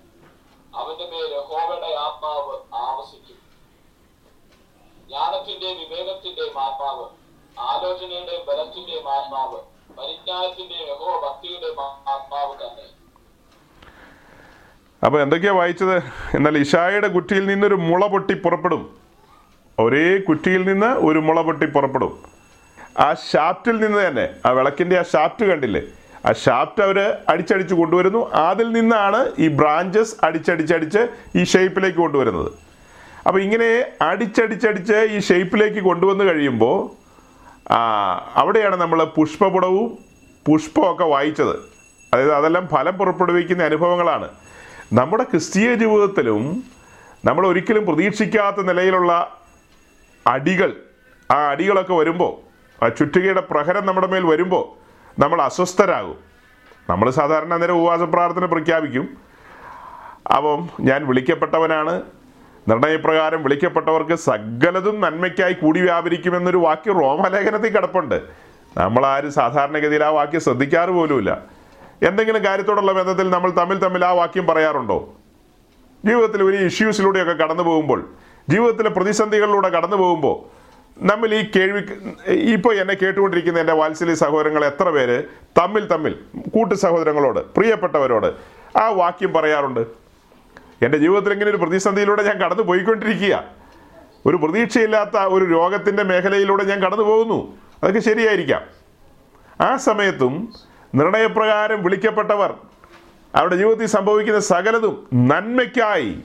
ആത്മാവ് 1.84 2.74
ആവസിക്കും. 2.74 3.36
ആലോചനയുടെയും 7.58 8.46
ബലത്തിന്റെയും 8.46 9.10
ആത്മാവ് 9.10 9.58
പരിജ്ഞാനത്തിന്റെയും 9.98 10.88
യഹോ 10.88 11.28
ഭക്തിയുടെയും 11.28 11.80
ആത്മാവ് 11.82 12.54
തന്നെ. 12.54 12.99
അപ്പോൾ 15.04 15.22
എന്തൊക്കെയാ 15.22 15.52
വായിച്ചത്? 15.52 15.96
എന്നാൽ 16.36 16.58
ഇഷായുടെ 16.58 17.08
കുറ്റിയിൽ 17.08 17.46
നിന്നൊരു 17.46 17.74
മുള 17.74 18.06
പൊട്ടി 18.06 18.34
പുറപ്പെടും. 18.34 18.90
ഒരേ 19.78 20.18
കുറ്റിയിൽ 20.18 20.62
നിന്ന് 20.68 20.86
ഒരു 20.86 21.18
മുള 21.18 21.40
പൊട്ടി 21.42 21.66
പുറപ്പെടും. 21.66 22.18
ആ 22.98 23.14
ഷാഫ്റ്റിൽ 23.14 23.76
നിന്ന് 23.84 24.08
തന്നെ 24.08 24.28
ആ 24.46 24.50
വിളക്കിന്റെ 24.50 24.98
ആ 24.98 25.02
ഷാഫ്റ്റ് 25.02 25.44
കണ്ടില്ലേ? 25.46 25.82
ആ 26.26 26.32
ഷാഫ്റ്റ് 26.32 26.82
അവർ 26.84 26.98
അടിച്ചടിച്ച് 27.28 27.74
കൊണ്ടുവരുന്നു. 27.74 28.30
അതിൽ 28.34 28.72
നിന്നാണ് 28.72 29.32
ഈ 29.38 29.48
ബ്രാഞ്ചസ് 29.48 30.14
അടിച്ചടിച്ചടിച്ച് 30.24 31.08
ഈ 31.36 31.44
ഷേപ്പിലേക്ക് 31.44 31.98
കൊണ്ടുവരുന്നത്. 31.98 32.52
അപ്പോൾ 33.26 33.40
ഇങ്ങനെ 33.42 33.84
അടിച്ചടിച്ചടിച്ച് 34.02 35.08
ഈ 35.10 35.20
ഷേപ്പിലേക്ക് 35.20 35.80
കൊണ്ടുവന്ന് 35.84 36.24
കഴിയുമ്പോൾ 36.24 36.78
അവിടെയാണ് 38.36 38.76
നമ്മൾ 38.76 39.04
പുഷ്പപുടവും 39.04 39.98
പുഷ്പമൊക്കെ 40.46 41.04
വായിച്ചത്. 41.04 41.56
അതായത് 42.14 42.32
അതെല്ലാം 42.32 42.68
ഫലം 42.68 42.98
പുറപ്പെടുവിക്കുന്ന 42.98 43.62
അനുഭവങ്ങളാണ്. 43.62 44.28
നമ്മുടെ 44.92 45.22
ക്രിസ്തീയ 45.22 45.74
ജീവിതത്തിലും 45.74 46.62
നമ്മൾ 47.24 47.46
ഒരിക്കലും 47.46 47.86
പ്രതീക്ഷിക്കാത്ത 47.86 48.62
നിലയിലുള്ള 48.62 49.40
അടികൾ 50.26 50.76
ആ 51.30 51.50
അടികളൊക്കെ 51.50 51.94
വരുമ്പോൾ 51.94 52.84
ആ 52.84 52.88
ചുറ്റുകയുടെ 52.88 53.40
പ്രഹരം 53.40 53.86
നമ്മുടെ 53.86 54.06
മേൽ 54.06 54.26
വരുമ്പോൾ 54.26 54.64
നമ്മൾ 55.20 55.42
അസ്വസ്ഥരാകും. 55.42 56.16
നമ്മൾ 56.90 57.10
സാധാരണ 57.10 57.54
അന്നേരം 57.54 57.72
ഉപവാസ 57.72 58.00
പ്രാർത്ഥന 58.00 58.44
പ്രഖ്യാപിക്കും. 58.44 59.16
അപ്പം 60.34 60.68
ഞാൻ 60.80 61.06
വിളിക്കപ്പെട്ടവനാണ്. 61.06 62.02
നിർണയപ്രകാരം 62.68 63.42
വിളിക്കപ്പെട്ടവർക്ക് 63.42 64.14
സകലതും 64.14 65.00
നന്മയ്ക്കായി 65.00 65.52
കൂടി 65.52 65.80
വ്യാപരിക്കുമെന്നൊരു 65.80 66.56
വാക്യം 66.56 67.00
റോമലേഖനത്തിൽ 67.00 67.68
കിടപ്പുണ്ട്. 67.68 68.22
നമ്മളാരും 68.76 69.32
സാധാരണഗതിയിൽ 69.32 70.04
ആ 70.04 70.08
വാക്യം 70.08 70.40
ശ്രദ്ധിക്കാറ് 70.40 70.90
പോലുമില്ല. 70.90 71.59
എന്തെങ്കിലും 72.02 72.44
കാര്യത്തോടുള്ള 72.44 72.92
ബന്ധത്തിൽ 72.92 73.30
നമ്മൾ 73.30 73.50
തമ്മിൽ 73.50 73.78
തമ്മിൽ 73.78 74.04
ആ 74.04 74.12
വാക്യം 74.12 74.46
പറയാറുണ്ടോ? 74.46 75.14
ജീവിതത്തിൽ 76.04 76.42
ഒരു 76.42 76.56
ഇഷ്യൂസിലൂടെയൊക്കെ 76.56 77.32
കടന്നു 77.32 77.62
പോകുമ്പോൾ 77.62 78.08
ജീവിതത്തിലെ 78.48 78.90
പ്രതിസന്ധികളിലൂടെ 78.90 79.68
കടന്നു 79.68 79.96
പോകുമ്പോൾ 79.96 80.60
നമ്മൾ 81.04 81.34
ഈ 81.34 81.50
കേൾവി 81.56 81.80
ഇപ്പോൾ 82.32 82.74
എന്നെ 82.74 82.94
കേട്ടുകൊണ്ടിരിക്കുന്ന 82.94 83.58
എന്റെ 83.58 83.72
വാത്സല്യ 83.72 84.14
സഹോദരങ്ങൾ 84.14 84.64
എത്ര 84.64 84.90
പേര്? 84.90 85.24
തമ്മിൽ 85.58 85.86
തമ്മിൽ 85.86 86.14
കൂട്ടു 86.54 86.74
സഹോദരങ്ങളോട് 86.74 87.54
പ്രിയപ്പെട്ടവരോട് 87.54 88.34
ആ 88.78 88.88
വാക്യം 88.88 89.32
പറയാറുണ്ട്. 89.32 89.80
എന്റെ 90.82 90.98
ജീവിതത്തിൽ 90.98 91.32
ഇങ്ങനെ 91.32 91.50
ഒരു 91.50 91.56
പ്രതിസന്ധിയിലൂടെ 91.56 92.22
ഞാൻ 92.22 92.38
കടന്നു 92.38 92.62
പോയിക്കൊണ്ടിരിക്കുക. 92.62 93.44
ഒരു 94.26 94.36
പ്രതീക്ഷയില്ലാത്ത 94.36 95.16
ഒരു 95.16 95.44
രോഗത്തിന്റെ 95.44 96.02
മേഖലയിലൂടെ 96.02 96.64
ഞാൻ 96.64 96.82
കടന്നു 96.82 97.04
പോകുന്നു. 97.04 97.58
അതൊക്കെ 97.82 98.00
ശരിയായിരിക്കാം. 98.00 98.62
ആ 99.60 99.76
സമയത്തും 99.76 100.52
നിർണയപ്രകാരം 100.94 101.82
വിളിക്കപ്പെട്ടവർ 101.82 102.54
അവരുടെ 103.34 103.56
ജീവിതത്തിൽ 103.56 103.86
സംഭവിക്കുന്ന 103.86 104.40
സകലതും 104.40 105.06
നന്മയ്ക്കായി. 105.14 106.20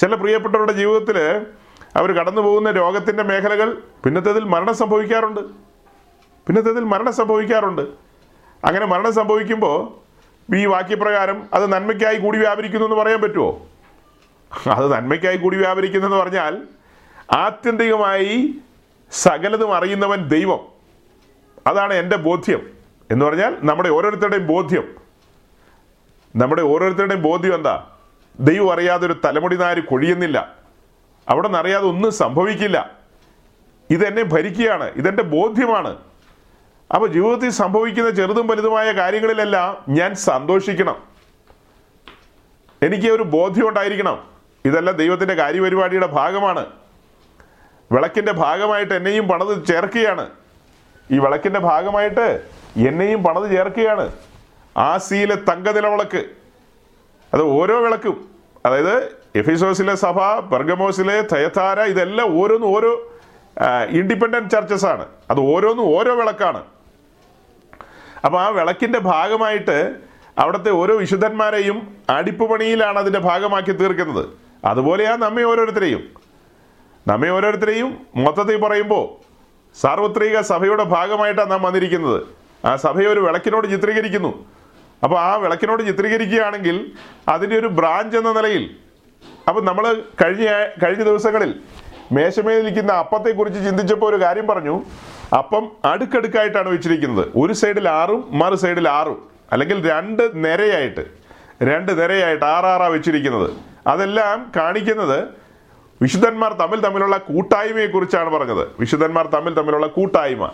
ചില 0.00 0.14
പ്രിയപ്പെട്ടവരുടെ 0.14 0.72
ജീവിതത്തിൽ 0.72 1.46
അവർ 1.96 2.12
കടന്നു 2.12 2.40
പോകുന്ന 2.40 2.70
രോഗത്തിന്റെ 2.70 3.22
മേഖലകൾ 3.22 3.82
പിന്നത്തേതിൽ 4.04 4.44
മരണം 4.44 4.74
സംഭവിക്കാറുണ്ട്. 4.74 5.40
പിന്നത്തേതിൽ 6.46 6.80
മരണം 6.80 7.12
സംഭവിക്കാറുണ്ട്. 7.12 7.82
അങ്ങനെ 8.64 8.86
മരണം 8.86 9.14
സംഭവിക്കുമ്പോൾ 9.14 10.00
ഈ 10.56 10.66
വാക്യപ്രകാരം 10.66 11.48
അത് 11.52 11.72
നന്മയ്ക്കായി 11.72 12.16
കൂടി 12.16 12.38
വ്യാപരിക്കുന്നു 12.38 12.86
എന്ന് 12.86 12.96
പറയാൻ 12.96 13.20
പറ്റുമോ 13.20 13.66
അത് 14.70 14.92
നന്മയ്ക്കായി 14.92 15.36
കൂടി 15.36 15.56
വ്യാപരിക്കുന്നു 15.56 16.06
എന്ന് 16.06 16.16
പറഞ്ഞാൽ 16.16 16.62
ആത്യന്തികമായി 17.36 18.54
സകലതും 19.12 19.76
അറിയുന്നവൻ 19.76 20.28
ദൈവം. 20.28 20.60
അതാണ് 21.66 21.94
എന്റെ 21.94 22.16
ബോധ്യം. 22.16 22.79
എന്ന് 23.10 23.24
പറഞ്ഞാൽ 23.24 23.56
നമ്മുടെ 23.60 23.88
ഓരോരുത്തരുടെയും 23.88 24.46
ബോധ്യം. 24.46 24.94
നമ്മുടെ 26.36 26.62
ഓരോരുത്തരുടെയും 26.62 27.22
ബോധ്യം 27.22 27.54
എന്താ? 27.54 27.86
ദൈവം 28.40 28.72
അറിയാതെ 28.72 29.06
ഒരു 29.06 29.16
തലമുടി 29.24 29.56
നാര് 29.56 29.82
കൊഴിയുന്നില്ല. 29.82 30.54
അവിടെ 31.28 31.48
നിന്ന് 31.48 31.58
അറിയാതെ 31.58 31.86
ഒന്നും 31.86 32.12
സംഭവിക്കില്ല. 32.12 32.90
ഇതെന്നെ 33.90 34.22
ഭരിക്കുകയാണ്. 34.22 34.84
ഇതെന്റെ 34.84 35.22
ബോധ്യമാണ്. 35.22 35.96
അപ്പോൾ 36.94 37.06
ജീവിതത്തിൽ 37.06 37.50
സംഭവിക്കുന്ന 37.50 38.10
ചെറുതും 38.10 38.46
വലുതുമായ 38.46 38.92
കാര്യങ്ങളിലെല്ലാം 38.92 39.84
ഞാൻ 39.88 40.14
സന്തോഷിക്കണം. 40.14 41.02
എനിക്ക് 42.82 43.10
ഒരു 43.10 43.22
ബോധ്യം 43.22 43.68
ഉണ്ടായിരിക്കണം. 43.68 44.24
ഇതെല്ലാം 44.64 44.96
ദൈവത്തിന്റെ 44.96 45.34
കാര്യപരിപാടിയുടെ 45.34 46.06
ഭാഗമാണ്. 46.06 46.66
വിളക്കിന്റെ 47.92 48.32
ഭാഗമായിട്ട് 48.32 48.94
എന്നെയും 48.94 49.28
പണത് 49.28 49.66
ചേർക്കുകയാണ്. 49.66 50.30
ഈ 51.10 51.18
വിളക്കിന്റെ 51.18 51.60
ഭാഗമായിട്ട് 51.60 52.59
എന്നെയും 52.76 53.22
പണത് 53.22 53.50
ചേർക്കുകയാണ്. 53.50 54.12
ആസിയിലെ 54.76 55.34
തങ്കനിലവിളക്ക്. 55.34 56.24
അത് 57.34 57.42
ഓരോ 57.42 57.80
വിളക്കും. 57.80 58.28
അതായത് 58.66 59.20
എഫിസോസിലെ 59.36 59.94
സഭ 59.94 60.38
ബർഗമോസിലെ 60.38 61.20
തയത്താര 61.20 61.80
ഇതെല്ലാം 61.80 62.42
ഓരോന്നും 62.42 62.76
ഓരോ 62.76 63.12
ഇൻഡിപെൻഡന്റ് 63.88 64.50
ചർച്ചസ് 64.50 64.86
ആണ്. 64.86 65.06
അത് 65.30 65.40
ഓരോന്നും 65.40 65.98
ഓരോ 65.98 66.14
വിളക്കാണ്. 66.14 66.64
അപ്പോൾ 68.24 68.40
ആ 68.40 68.48
വിളക്കിന്റെ 68.48 68.98
ഭാഗമായിട്ട് 68.98 69.94
അവിടുത്തെ 70.38 70.70
ഓരോ 70.70 70.96
വിശുദ്ധന്മാരെയും 70.96 71.96
അടിപ്പ് 72.10 72.50
പണിയിലാണ് 72.50 72.98
അതിന്റെ 72.98 73.20
ഭാഗമാക്കി 73.20 73.72
തീർക്കുന്നത്. 73.72 74.26
അതുപോലെയാണ് 74.64 75.22
നമ്മെ 75.22 75.42
ഓരോരുത്തരെയും. 75.42 76.08
നമ്മെ 77.08 77.28
ഓരോരുത്തരെയും 77.28 78.06
മൊത്തത്തിൽ 78.16 78.60
പറയുമ്പോൾ 78.60 79.24
സാർവത്രിക 79.80 80.40
സഭയുടെ 80.40 80.84
ഭാഗമായിട്ടാണ് 80.84 81.50
നാം 81.50 81.62
വന്നിരിക്കുന്നത്. 81.62 82.39
ആ 82.64 82.76
സഭയെ 82.76 83.06
ഒരു 83.06 83.20
വിളക്കിനോട് 83.20 83.66
ചിത്രീകരിക്കുന്നു. 83.66 84.44
അപ്പോൾ 85.02 85.18
ആ 85.20 85.34
വിളക്കിനോട് 85.34 85.82
ചിത്രീകരിക്കുകയാണെങ്കിൽ 85.82 86.92
അതിന്റെ 87.28 87.58
ഒരു 87.58 87.66
ബ്രാഞ്ച് 87.66 88.16
എന്ന 88.16 88.32
നിലയിൽ 88.32 88.76
അപ്പം 89.48 89.64
നമ്മൾ 89.64 90.02
കഴിഞ്ഞ 90.24 90.44
കഴിഞ്ഞ 90.82 91.02
ദിവസങ്ങളിൽ 91.02 91.60
മേശമേലിരിക്കുന്ന 92.12 92.92
അപ്പത്തെക്കുറിച്ച് 92.92 93.64
ചിന്തിച്ചപ്പോൾ 93.64 94.14
ഒരു 94.14 94.22
കാര്യം 94.22 94.46
പറഞ്ഞു. 94.46 94.84
അപ്പം 95.38 95.72
അടുക്കടുക്കായിട്ടാണ് 95.84 96.68
വെച്ചിരിക്കുന്നത്. 96.68 97.28
ഒരു 97.36 97.52
സൈഡിൽ 97.52 97.88
ആറും 97.88 98.28
മറു 98.32 98.54
സൈഡിൽ 98.54 98.88
ആറും 98.88 99.28
അല്ലെങ്കിൽ 99.52 99.90
രണ്ട് 99.90 100.30
നിരയായിട്ട് 100.34 101.04
രണ്ട് 101.62 102.02
നിരയായിട്ട് 102.02 102.44
ആറാറാ 102.44 102.86
വെച്ചിരിക്കുന്നത്. 102.86 103.50
അതെല്ലാം 103.86 104.52
കാണിക്കുന്നത് 104.56 105.24
വിശുദ്ധന്മാർ 106.02 106.52
തമ്മിൽ 106.52 106.80
തമ്മിലുള്ള 106.80 107.16
കൂട്ടായ്മയെക്കുറിച്ചാണ് 107.16 108.30
പറഞ്ഞത്. 108.30 108.68
വിശുദ്ധന്മാർ 108.80 109.26
തമ്മിൽ 109.26 109.54
തമ്മിലുള്ള 109.54 109.86
കൂട്ടായ്മ. 109.86 110.50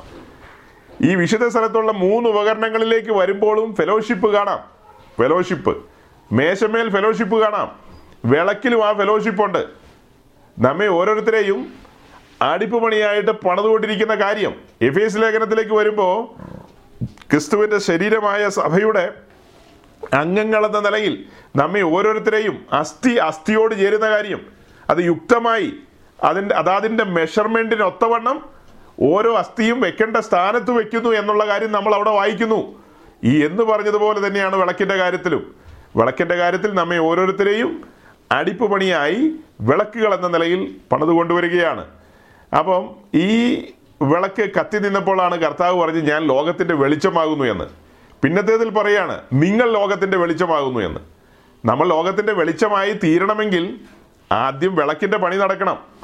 ഈ 1.02 1.14
വിശുദ്ധ 1.14 1.48
സ്ഥലത്തുള്ള 1.48 1.92
മൂന്ന് 1.92 2.28
ഉപകരണങ്ങളിലേക്ക് 2.28 3.12
വരുമ്പോഴും 3.12 3.74
ഫെലോഷിപ്പ് 3.74 4.32
കാണാം. 4.32 4.60
ഫെലോഷിപ്പ് 5.18 5.76
മേശമേൽ 6.32 6.90
ഫെലോഷിപ്പ് 6.90 7.40
കാണാം. 7.40 7.78
വിളക്കിലും 8.24 8.86
ആ 8.86 8.92
ഫെലോഷിപ്പ് 8.92 9.42
ഉണ്ട്. 9.44 9.66
നമ്മെ 10.58 10.86
ഓരോരുത്തരെയും 10.86 11.74
അടിപ്പ് 12.42 12.82
പണിയായിട്ട് 12.82 13.30
പണിതുകൊണ്ടിരിക്കുന്ന 13.30 14.14
കാര്യം. 14.14 14.54
എഫ് 14.82 14.98
എസ് 14.98 15.18
ലേഖനത്തിലേക്ക് 15.18 15.74
വരുമ്പോൾ 15.74 16.24
ക്രിസ്തുവിന്റെ 17.30 17.78
ശരീരമായ 17.78 18.48
സഭയുടെ 18.48 19.14
അംഗങ്ങളെന്ന 20.14 20.80
നിലയിൽ 20.80 21.24
നമ്മെ 21.56 21.80
ഓരോരുത്തരെയും 21.80 22.66
അസ്ഥി 22.72 23.10
അസ്ഥിയോട് 23.10 23.74
ചേരുന്ന 23.74 24.10
കാര്യം. 24.10 24.46
അത് 24.90 24.98
യുക്തമായി 24.98 25.72
അതിന്റെ 26.24 26.54
അതാതിന്റെ 26.54 27.04
മെഷർമെന്റിന് 27.04 27.82
ഒത്തവണ്ണം 27.82 28.55
ഓരോ 29.00 29.36
അസ്ഥിയും 29.36 29.80
വെക്കേണ്ട 29.80 30.16
സ്ഥാനത്ത് 30.16 30.70
വെക്കുന്നു 30.70 31.10
എന്നുള്ള 31.10 31.46
കാര്യം 31.46 31.72
നമ്മൾ 31.72 31.94
അവിടെ 31.94 32.10
വായിക്കുന്നു. 32.10 32.82
ഈ 33.24 33.44
എന്ന് 33.44 33.62
പറഞ്ഞതുപോലെ 33.62 34.26
തന്നെയാണ് 34.26 34.56
വിളക്കിന്റെ 34.56 34.96
കാര്യത്തിലും. 34.96 35.54
വിളക്കിന്റെ 35.96 36.34
കാര്യത്തിൽ 36.34 36.74
നമ്മെ 36.74 36.98
ഓരോരുത്തരെയും 36.98 37.84
അടിപ്പ് 38.32 38.70
പണിയായി 38.70 39.32
വിളക്കുകൾ 39.60 40.14
എന്ന 40.14 40.28
നിലയിൽ 40.28 40.76
പണിത് 40.92 41.08
കൊണ്ടുവരികയാണ്. 41.08 41.84
അപ്പം 42.58 42.94
ഈ 43.14 43.56
വിളക്ക് 44.02 44.50
കത്തി 44.60 44.78
നിന്നപ്പോഴാണ് 44.78 45.36
കർത്താവ് 45.36 45.80
പറഞ്ഞ് 45.80 46.10
ഞാൻ 46.10 46.22
ലോകത്തിന്റെ 46.22 46.74
വെളിച്ചമാകുന്നു 46.74 47.44
എന്ന്. 47.44 47.64
പിന്നത്തേതിൽ 48.22 48.70
പറയാണ് 48.70 49.20
നിങ്ങൾ 49.32 49.72
ലോകത്തിന്റെ 49.72 50.18
വെളിച്ചമാകുന്നു 50.18 50.80
എന്ന്. 50.80 51.00
നമ്മൾ 51.64 51.88
ലോകത്തിന്റെ 51.88 52.32
വെളിച്ചമായി 52.32 52.92
തീരണമെങ്കിൽ 52.92 53.78
ആദ്യം 54.32 54.76
വിളക്കിന്റെ 54.76 55.18
പണി 55.18 55.36
നടക്കണം. 55.36 55.95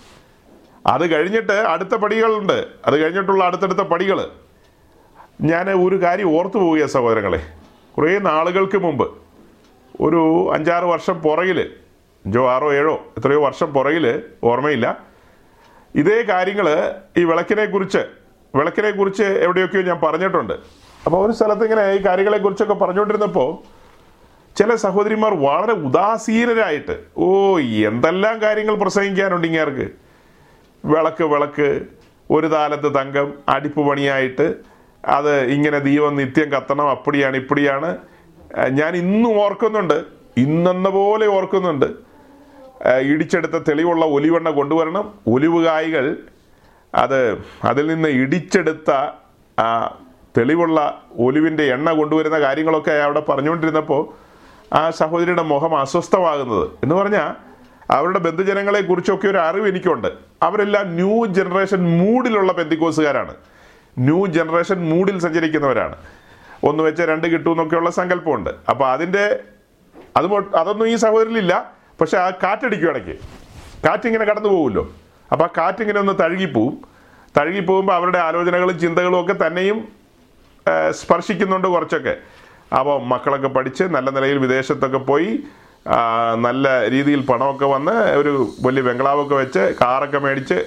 അത് 0.86 1.14
കഴിഞ്ഞിട്ട് 1.14 1.52
അടുത്ത 1.52 1.94
പടികളുണ്ട്. 1.94 2.66
അത് 2.86 2.96
കഴിഞ്ഞിട്ടുള്ള 2.98 3.44
അടുത്തടുത്ത 3.44 3.78
പടികൾ. 3.78 4.30
ഞാൻ 5.40 5.70
ഒരു 5.70 6.02
കാര്യം 6.02 6.38
ഓർത്തു 6.38 6.58
പോവുക 6.58 6.86
സഹോദരങ്ങളെ. 6.86 7.42
കുറേ 7.96 8.18
നാളുകൾക്ക് 8.18 8.78
മുമ്പ്. 8.78 9.10
ഒരു 10.00 10.50
അഞ്ചാറ് 10.54 10.84
വർഷം 10.84 11.20
പുറകിൽ 11.20 11.60
അഞ്ചോ 12.26 12.50
ആറോ 12.50 12.72
ഏഴോ 12.72 13.04
എത്രയോ 13.18 13.44
വർഷം 13.44 13.72
പുറകിൽ 13.72 14.22
ഓർമ്മയില്ല. 14.44 15.00
ഇതേ 15.94 16.22
കാര്യങ്ങൾ 16.22 16.94
ഈ 17.16 17.24
വിളക്കിനെ 17.24 17.64
കുറിച്ച് 17.64 17.98
വിളക്കിനെ 18.54 18.90
കുറിച്ച് 18.90 19.22
എവിടെയൊക്കെയോ 19.22 19.82
ഞാൻ 19.82 20.00
പറഞ്ഞിട്ടുണ്ട്. 20.00 20.54
അപ്പോൾ 21.06 21.26
ഒരു 21.26 21.32
സ്ഥലത്ത് 21.32 21.62
ഇങ്ങനെ 21.62 21.92
ഈ 21.92 22.06
കാര്യങ്ങളെക്കുറിച്ചൊക്കെ 22.06 22.74
പറഞ്ഞുകൊണ്ടിരുന്നപ്പോൾ 22.74 23.58
ചില 24.56 24.74
സഹോദരിമാർ 24.74 25.34
വളരെ 25.34 25.72
ഉദാസീനരായിട്ട് 25.72 27.00
ഓ 27.16 27.58
എന്തെല്ലാം 27.58 28.42
കാര്യങ്ങൾ 28.42 28.74
പ്രസംഗിക്കാനുണ്ട് 28.74 29.46
ഇങ്ങേർക്ക്? 29.46 29.88
വിളക്ക് 30.84 31.24
വിളക്ക് 31.24 31.86
ഒരു 32.30 32.46
താലത്ത് 32.46 32.94
തങ്കം 32.94 33.32
അടിപ്പ് 33.48 33.88
പണിയായിട്ട് 33.88 34.54
അത് 35.04 35.44
ഇങ്ങനെ 35.44 35.78
ദീപം 35.78 36.16
നിത്യം 36.16 36.48
കത്തണം 36.52 36.88
അപ്പടിയാണ് 36.90 37.36
ഇപ്പടിയാണ്. 37.36 37.98
ഞാൻ 38.70 38.96
ഇന്നും 38.96 39.40
ഓർക്കുന്നുണ്ട് 39.40 40.04
ഇന്നെന്ന 40.36 40.88
പോലെ 40.88 41.26
ഓർക്കുന്നുണ്ട്. 41.26 41.86
ഇടിച്ചെടുത്ത 43.00 43.56
തെളിവുള്ള 43.68 44.04
ഒലിവെണ്ണ 44.04 44.50
കൊണ്ടുവരണം. 44.50 45.14
ഒലിവുകായ്കൾ 45.26 46.16
അത് 46.94 47.44
അതിൽ 47.64 47.86
നിന്ന് 47.86 48.08
ഇടിച്ചെടുത്ത 48.08 48.90
തെളിവുള്ള 50.36 51.02
ഒലിവിന്റെ 51.18 51.62
എണ്ണ 51.62 51.92
കൊണ്ടുവരുന്ന 51.92 52.40
കാര്യങ്ങളൊക്കെ 52.40 52.90
അവിടെ 52.90 53.20
പറഞ്ഞുകൊണ്ടിരുന്നപ്പോൾ 53.20 54.02
ആ 54.74 54.90
സഹോദരിയുടെ 54.90 55.42
മുഖം 55.42 55.80
അസ്വസ്ഥമാകുന്നത്. 55.80 56.70
എന്ന് 56.82 56.94
പറഞ്ഞാൽ 56.94 57.51
അവരുടെ 57.92 58.18
ബന്ധുജനങ്ങളെ 58.18 58.80
കുറിച്ചൊക്കെ 58.80 59.26
ഒരു 59.28 59.38
അറിവ് 59.38 59.68
എനിക്കുണ്ട്. 59.68 60.08
അവരെല്ലാം 60.42 60.86
ന്യൂ 60.94 61.26
ജനറേഷൻ 61.26 61.80
മൂഡിലുള്ള 61.98 62.52
പെന്തിക്കോസുകാരാണ്. 62.52 63.34
ന്യൂ 63.98 64.26
ജനറേഷൻ 64.26 64.78
മൂഡിൽ 64.90 65.18
സഞ്ചരിക്കുന്നവരാണ്. 65.18 65.96
ഒന്ന് 66.64 66.82
വെച്ച് 66.84 67.02
രണ്ട് 67.02 67.26
കിട്ടും 67.26 67.50
എന്നൊക്കെയുള്ള 67.50 67.90
സങ്കല്പമുണ്ട്. 67.90 68.50
അപ്പോൾ 68.70 68.88
അതിന്റെ 68.88 69.24
അത് 70.16 70.26
അതൊന്നും 70.34 70.88
ഈ 70.88 70.94
സഹോദരിലില്ല. 70.96 71.72
പക്ഷെ 72.00 72.16
ആ 72.18 72.30
കാറ്റടിക്കും 72.30 72.88
ഇടയ്ക്ക്. 72.90 73.16
കാറ്റിങ്ങനെ 73.86 74.24
കടന്നു 74.24 74.48
പോകുമല്ലോ 74.48 74.92
അപ്പോൾ 75.32 75.44
ആ 75.44 75.48
കാറ്റിങ്ങനെ 75.56 76.00
ഒന്ന് 76.00 76.12
തഴുകിപ്പോവും. 76.22 76.74
തഴുകിപ്പോകുമ്പോൾ 77.38 77.92
അവരുടെ 77.92 78.18
ആലോചനകളും 78.18 78.78
ചിന്തകളും 78.78 79.20
ഒക്കെ 79.20 79.46
തന്നെയും 79.46 79.88
സ്പർശിക്കുന്നുണ്ട് 80.90 81.68
കുറച്ചൊക്കെ. 81.68 82.16
അപ്പോൾ 82.78 83.02
മക്കളൊക്കെ 83.02 83.48
പഠിച്ച് 83.48 83.84
നല്ല 83.84 84.10
നിലയിൽ 84.10 84.38
വിദേശത്തൊക്കെ 84.38 84.98
പോയി 84.98 85.44
നല്ല 86.36 86.90
രീതിയിൽ 86.90 87.26
പണമൊക്കെ 87.26 87.66
വന്ന് 87.66 87.92
ഒരു 87.92 88.54
വലിയ 88.62 88.82
ബംഗ്ലാവൊക്കെ 88.82 89.34
വെച്ച് 89.34 89.58
കാറൊക്കെ 89.58 90.18
മേടിച്ച് 90.18 90.64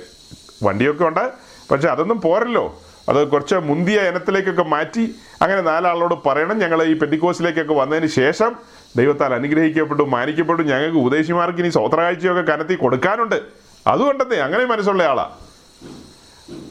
വണ്ടിയൊക്കെ 0.63 1.03
ഉണ്ട്. 1.05 1.31
പക്ഷെ 1.71 1.87
അതൊന്നും 1.87 2.21
പോരല്ലോ. 2.21 2.81
അത് 3.09 3.27
കുറച്ച് 3.27 3.55
മുന്തിയ 3.55 4.01
ഇനത്തിലേക്കൊക്കെ 4.01 4.63
മാറ്റി 4.63 5.15
അങ്ങനെ 5.41 5.61
നാലാളോട് 5.61 6.15
പറയണം. 6.25 6.59
ഞങ്ങൾ 6.59 6.83
ഈ 6.83 6.93
പെറ്റിക്കോസിലേക്കൊക്കെ 6.99 7.73
വന്നതിന് 7.73 8.07
ശേഷം 8.07 8.53
ദൈവത്താൽ 8.97 9.33
അനുഗ്രഹിക്കപ്പെട്ടു 9.33 10.03
മാനിക്കപ്പെട്ടു. 10.03 10.63
ഞങ്ങൾക്ക് 10.63 10.97
ഉദ്ദേശിമാർക്ക് 10.97 11.59
ഇനി 11.59 11.69
സ്വോത്രകാഴ്ചയൊക്കെ 11.69 12.51
കനത്തി 12.51 12.73
കൊടുക്കാനുണ്ട്. 12.73 13.41
അതുകൊണ്ടെന്നേ 13.87 14.37
അങ്ങനെ 14.37 14.65
മനസ്സുള്ള 14.65 15.03
ആളാ. 15.03 15.31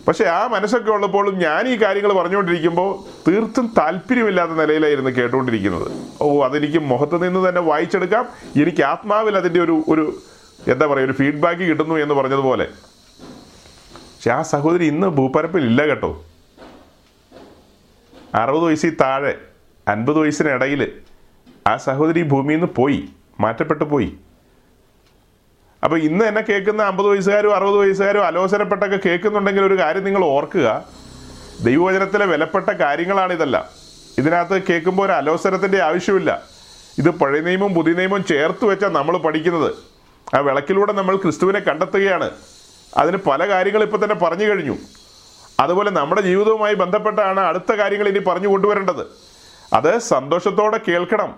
പക്ഷെ 0.08 0.24
ആ 0.24 0.46
മനസ്സൊക്കെ 0.46 0.90
ഉള്ളപ്പോഴും 0.90 1.38
ഞാൻ 1.38 1.68
ഈ 1.68 1.82
കാര്യങ്ങൾ 1.82 2.12
പറഞ്ഞുകൊണ്ടിരിക്കുമ്പോൾ 2.12 2.90
തീർത്തും 3.30 3.74
താല്പര്യമില്ലാത്ത 3.78 4.50
നിലയിലായിരുന്നു 4.50 5.10
കേട്ടുകൊണ്ടിരിക്കുന്നത്. 5.10 5.92
ഓ 6.20 6.44
അതെനിക്ക് 6.44 6.78
മുഖത്ത് 6.78 7.22
നിന്ന് 7.22 7.48
തന്നെ 7.48 7.60
വായിച്ചെടുക്കാം. 7.60 8.28
എനിക്ക് 8.62 8.82
ആത്മാവിൽ 8.82 9.36
അതിന്റെ 9.36 9.60
ഒരു 9.60 9.84
ഒരു 9.88 10.18
എന്താ 10.68 10.86
പറയുക 10.86 11.06
ഒരു 11.06 11.12
ഫീഡ്ബാക്ക് 11.12 11.60
കിട്ടുന്നു 11.60 11.94
എന്ന് 11.94 12.14
പറഞ്ഞതുപോലെ. 12.14 12.66
പക്ഷെ 13.94 14.30
ആ 14.30 14.42
സഹോദരി 14.42 14.84
ഇന്ന് 14.84 15.06
ഭൂപരപ്പിൽ 15.06 15.64
ഇല്ല 15.64 15.86
കേട്ടോ. 15.86 16.24
അറുപത് 18.34 18.64
വയസ്സിൽ 18.64 18.96
താഴെ 19.00 19.34
അൻപത് 19.88 20.18
വയസ്സിനിടയിൽ 20.18 20.92
ആ 21.66 21.76
സഹോദരി 21.76 22.22
ഭൂമിയിൽ 22.22 22.56
നിന്ന് 22.56 22.74
പോയി 22.76 23.08
മാറ്റപ്പെട്ടു 23.40 23.84
പോയി. 23.84 24.18
അപ്പോൾ 25.84 25.98
ഇന്ന് 26.00 26.24
എന്നെ 26.24 26.40
കേൾക്കുന്ന 26.40 26.82
അമ്പത് 26.82 27.06
വയസ്സുകാരോ 27.06 27.54
അറുപത് 27.54 27.76
വയസ്സുകാരോ 27.76 28.22
അലോസരപ്പെട്ടൊക്കെ 28.22 28.98
കേൾക്കുന്നുണ്ടെങ്കിൽ 29.06 29.62
ഒരു 29.62 29.78
കാര്യം 29.78 30.04
നിങ്ങൾ 30.04 30.24
ഓർക്കുക. 30.24 30.84
ദൈവവചനത്തിലെ 31.60 32.26
വിലപ്പെട്ട 32.26 32.70
കാര്യങ്ങളാണ് 32.70 33.32
ഇതല്ല. 33.32 33.70
ഇതിനകത്ത് 34.18 34.62
കേൾക്കുമ്പോൾ 34.70 35.04
ഒരു 35.04 35.12
അലോസരത്തിന്റെ 35.12 35.82
ആവശ്യമില്ല. 35.82 36.42
ഇത് 36.98 37.10
പഴയ 37.10 37.40
നിയമവും 37.40 37.74
പുതിയ 37.74 37.92
നിയമവും 37.92 38.24
ചേർത്ത് 38.24 38.64
വെച്ചാൽ 38.64 38.88
നമ്മൾ 38.88 39.18
പഠിക്കുന്നത്. 39.18 39.74
ആ 40.34 40.38
വിളക്കിലൂടെ 40.38 40.92
നമ്മൾ 40.92 41.16
ക്രിസ്തുവിനെ 41.16 41.60
കണ്ടെത്തുകയാണ്. 41.60 42.30
അതിന് 42.96 43.16
പല 43.16 43.48
കാര്യങ്ങൾ 43.48 43.82
ഇപ്പം 43.82 44.04
തന്നെ 44.04 44.14
പറഞ്ഞു 44.14 44.44
കഴിഞ്ഞു. 44.44 44.76
അതുപോലെ 45.60 45.90
നമ്മുടെ 45.90 46.20
ജീവിതവുമായി 46.20 46.74
ബന്ധപ്പെട്ടാണ് 46.74 47.40
അടുത്ത 47.40 47.72
കാര്യങ്ങൾ 47.72 48.08
ഇനി 48.08 48.18
പറഞ്ഞു 48.18 48.48
കൊണ്ടുവരേണ്ടത്. 48.48 49.06
അത് 49.72 49.98
സന്തോഷത്തോടെ 49.98 50.80
കേൾക്കണം. 50.88 51.34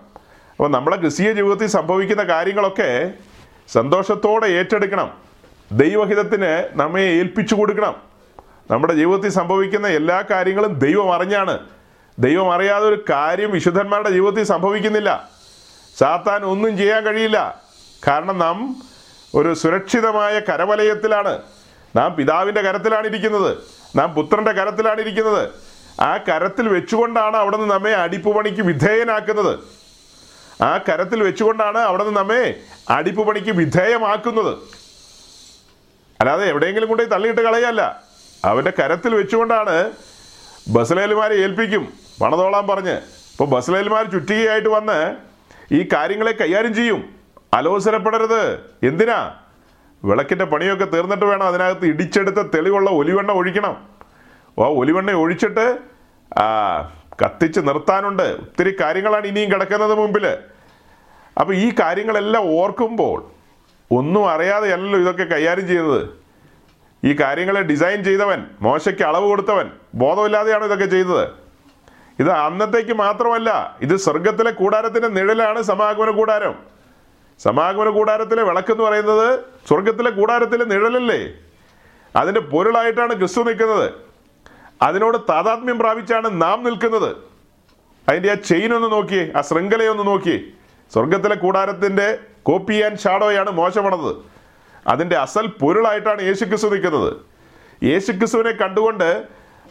അപ്പോൾ 0.51 0.71
നമ്മുടെ 0.71 0.97
ക്രിസ്തീയ 0.97 1.33
ജീവിതത്തിൽ 1.33 1.67
സംഭവിക്കുന്ന 1.67 2.23
കാര്യങ്ങളൊക്കെ 2.23 3.13
സന്തോഷത്തോടെ 3.69 4.47
ഏറ്റെടുക്കണം. 4.47 5.11
ദൈവഹിതത്തിന് 5.73 6.69
നമ്മെ 6.73 7.01
ഏൽപ്പിച്ചു 7.01 7.55
കൊടുക്കണം. 7.55 7.97
നമ്മുടെ 8.71 8.95
ജീവിതത്തിൽ 8.95 9.31
സംഭവിക്കുന്ന 9.31 9.89
എല്ലാ 9.89 10.25
കാര്യങ്ങളും 10.31 10.79
ദൈവം 10.79 11.15
അറിഞ്ഞാണ്. 11.15 11.59
ദൈവം 12.19 12.53
അറിയാതെ 12.53 12.87
ഒരു 12.87 13.05
കാര്യം 13.11 13.51
വിശുദ്ധന്മാരുടെ 13.51 14.11
ജീവിതത്തിൽ 14.11 14.45
സംഭവിക്കുന്നില്ല. 14.45 15.29
സാത്താൻ 15.99 16.43
ഒന്നും 16.45 16.79
ചെയ്യാൻ 16.79 17.05
കഴിയില്ല. 17.05 17.63
കാരണം 18.09 18.39
നാം 18.39 18.77
ഒരു 19.35 19.55
സുരക്ഷിതമായ 19.55 20.41
കരവലയത്തിലാണ്. 20.41 21.39
നാം 21.97 22.15
പിതാവിന്റെ 22.15 22.61
കരത്തിലാണ് 22.61 23.07
ഇരിക്കുന്നത്. 23.07 23.57
നാം 23.97 24.15
പുത്രന്റെ 24.15 24.53
കരത്തിലാണ് 24.53 25.01
ഇരിക്കുന്നത്. 25.01 25.49
ആ 26.01 26.17
കരത്തിൽ 26.17 26.69
വെച്ചുകൊണ്ടാണ് 26.69 27.37
അവിടെ 27.37 27.57
നിന്ന് 27.57 27.75
നമ്മെ 27.75 27.91
അടിപ്പുപണിക്ക് 27.91 28.63
വിധേയനാക്കുന്നത്. 28.63 29.59
ആ 30.61 30.79
കരത്തിൽ 30.79 31.23
വെച്ചുകൊണ്ടാണ് 31.23 31.79
അവിടെ 31.79 32.05
നിന്ന് 32.05 32.21
നമ്മെ 32.21 32.61
അടിപ്പ് 32.91 33.27
പണിക്ക് 33.27 33.51
വിധേയമാക്കുന്നത്. 33.51 34.59
അല്ലാതെ 36.21 36.49
എവിടെയെങ്കിലും 36.49 36.89
കൊണ്ടുപോയി 36.89 37.15
തള്ളിയിട്ട് 37.15 37.41
കളയല്ല. 37.41 38.03
അവന്റെ 38.45 38.73
കരത്തിൽ 38.79 39.15
വെച്ചുകൊണ്ടാണ് 39.15 39.93
ബസലേലുമാരെ 40.69 41.35
ഏൽപ്പിക്കും 41.35 41.93
പണതോളാൻ 42.23 42.67
പറഞ്ഞ്. 42.67 42.93
ഇപ്പോൾ 42.93 43.49
ബസലേലുമാർ 43.49 44.11
ചുറ്റികയായിട്ട് 44.11 44.69
വന്ന് 44.69 45.17
ഈ 45.73 45.89
കാര്യങ്ങളെ 45.93 46.33
കൈകാര്യം 46.33 46.75
ചെയ്യും. 46.75 47.15
അലോസരപ്പെടരുത്. 47.55 48.61
എന്തിനാ? 48.83 49.35
വിളക്കിന്റെ 50.05 50.45
പണിയൊക്കെ 50.45 50.85
തീർന്നിട്ട് 50.85 51.25
വേണം 51.25 51.47
അതിനകത്ത് 51.47 51.87
ഇടിച്ചെടുത്ത 51.87 52.37
തെളിവുള്ള 52.37 52.91
ഒലിവെണ്ണ 52.91 53.33
ഒഴിക്കണം. 53.33 53.85
ആ 54.59 54.63
ഒലിവെണ്ണ 54.63 55.13
ഒഴിച്ചിട്ട് 55.13 55.79
കത്തിച്ച് 57.23 57.61
നിർത്താനുണ്ട്. 57.61 58.23
ഒത്തിരി 58.23 58.77
കാര്യങ്ങളാണ് 58.81 59.27
ഇനിയും 59.27 59.53
കിടക്കുന്നത് 59.53 59.95
മുമ്പിൽ 59.95 60.37
അപ്പോൾ 61.41 61.55
ഈ 61.55 61.73
കാര്യങ്ങളെല്ലാം 61.81 62.61
ഓർക്കുമ്പോൾ 62.61 63.31
ഒന്നും 63.91 64.31
അറിയാതെയല്ലല്ലോ 64.31 64.99
ഇതൊക്കെ 65.01 65.23
കൈകാര്യം 65.23 65.69
ചെയ്തത് 65.69 66.27
ഈ 67.05 67.17
കാര്യങ്ങളെ 67.21 67.61
ഡിസൈൻ 67.61 68.05
ചെയ്തവൻ 68.05 68.47
മോശയ്ക്ക് 68.63 69.03
അളവ് 69.03 69.27
കൊടുത്തവൻ 69.29 69.71
ബോധമില്ലാതെയാണ് 69.95 70.65
ഇതൊക്കെ 70.65 70.85
ചെയ്തത്? 70.85 71.25
ഇത് 72.19 72.31
അന്നത്തേക്ക് 72.31 72.93
മാത്രമല്ല 72.93 73.77
ഇത് 73.83 73.97
സ്വർഗത്തിലെ 73.97 74.51
കൂടാരത്തിന്റെ 74.51 75.09
നിഴലാണ് 75.09 75.63
സമാഗമന 75.63 76.11
കൂടാരം. 76.11 76.55
സമാഗമന 77.39 77.89
കൂടാരത്തിലെ 77.91 78.43
വിളക്കെന്ന് 78.43 78.83
പറയുന്നത് 78.83 79.41
സ്വർഗത്തിലെ 79.69 80.11
കൂടാരത്തിലെ 80.11 80.65
നിഴലല്ലേ? 80.65 81.35
അതിന്റെ 82.17 82.41
പൊരുളായിട്ടാണ് 82.41 83.15
ക്രിസ്തു 83.15 83.41
നിൽക്കുന്നത്. 83.41 84.06
അതിനോട് 84.83 85.19
താതാത്മ്യം 85.19 85.79
പ്രാപിച്ചാണ് 85.79 86.43
നാം 86.43 86.65
നിൽക്കുന്നത്. 86.65 87.17
അതിന്റെ 88.09 88.31
ആ 88.31 88.35
ചെയിൻ 88.35 88.75
ഒന്ന് 88.75 88.93
നോക്കിയേ 88.93 89.33
ആ 89.37 89.41
ശൃംഖലയൊന്ന് 89.41 90.07
നോക്കിയേ. 90.07 90.39
സ്വർഗത്തിലെ 90.93 91.35
കൂടാരത്തിന്റെ 91.35 92.19
കോപ്പി 92.43 92.83
ആൻഡ് 92.83 92.99
ഷാഡോയാണ് 92.99 93.51
മോശമണത്. 93.51 94.17
അതിന്റെ 94.87 95.17
അസൽ 95.17 95.47
പൊരുളായിട്ടാണ് 95.47 96.23
യേശുക്രിസ്തു 96.23 96.69
നിൽക്കുന്നത്. 96.69 97.17
യേശുക്രിസ്തുവിനെ 97.85 98.51
കണ്ടുകൊണ്ട് 98.51 99.25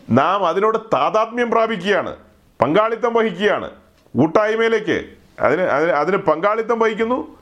നാം 0.10 0.48
അതിനോട് 0.48 0.78
താതാത്മ്യം 0.78 1.52
പ്രാപിക്കുകയാണ്. 1.52 2.16
പങ്കാളിത്തം 2.62 3.14
വഹിക്കുകയാണ്. 3.14 3.72
കൂട്ടായ്മയിലേക്ക്. 4.18 5.06
അതിന് 5.40 5.62
അതിന് 5.62 5.92
അതിന് 5.92 6.18
പങ്കാളിത്തം 6.18 6.80
വഹിക്കുന്നു. 6.80 7.38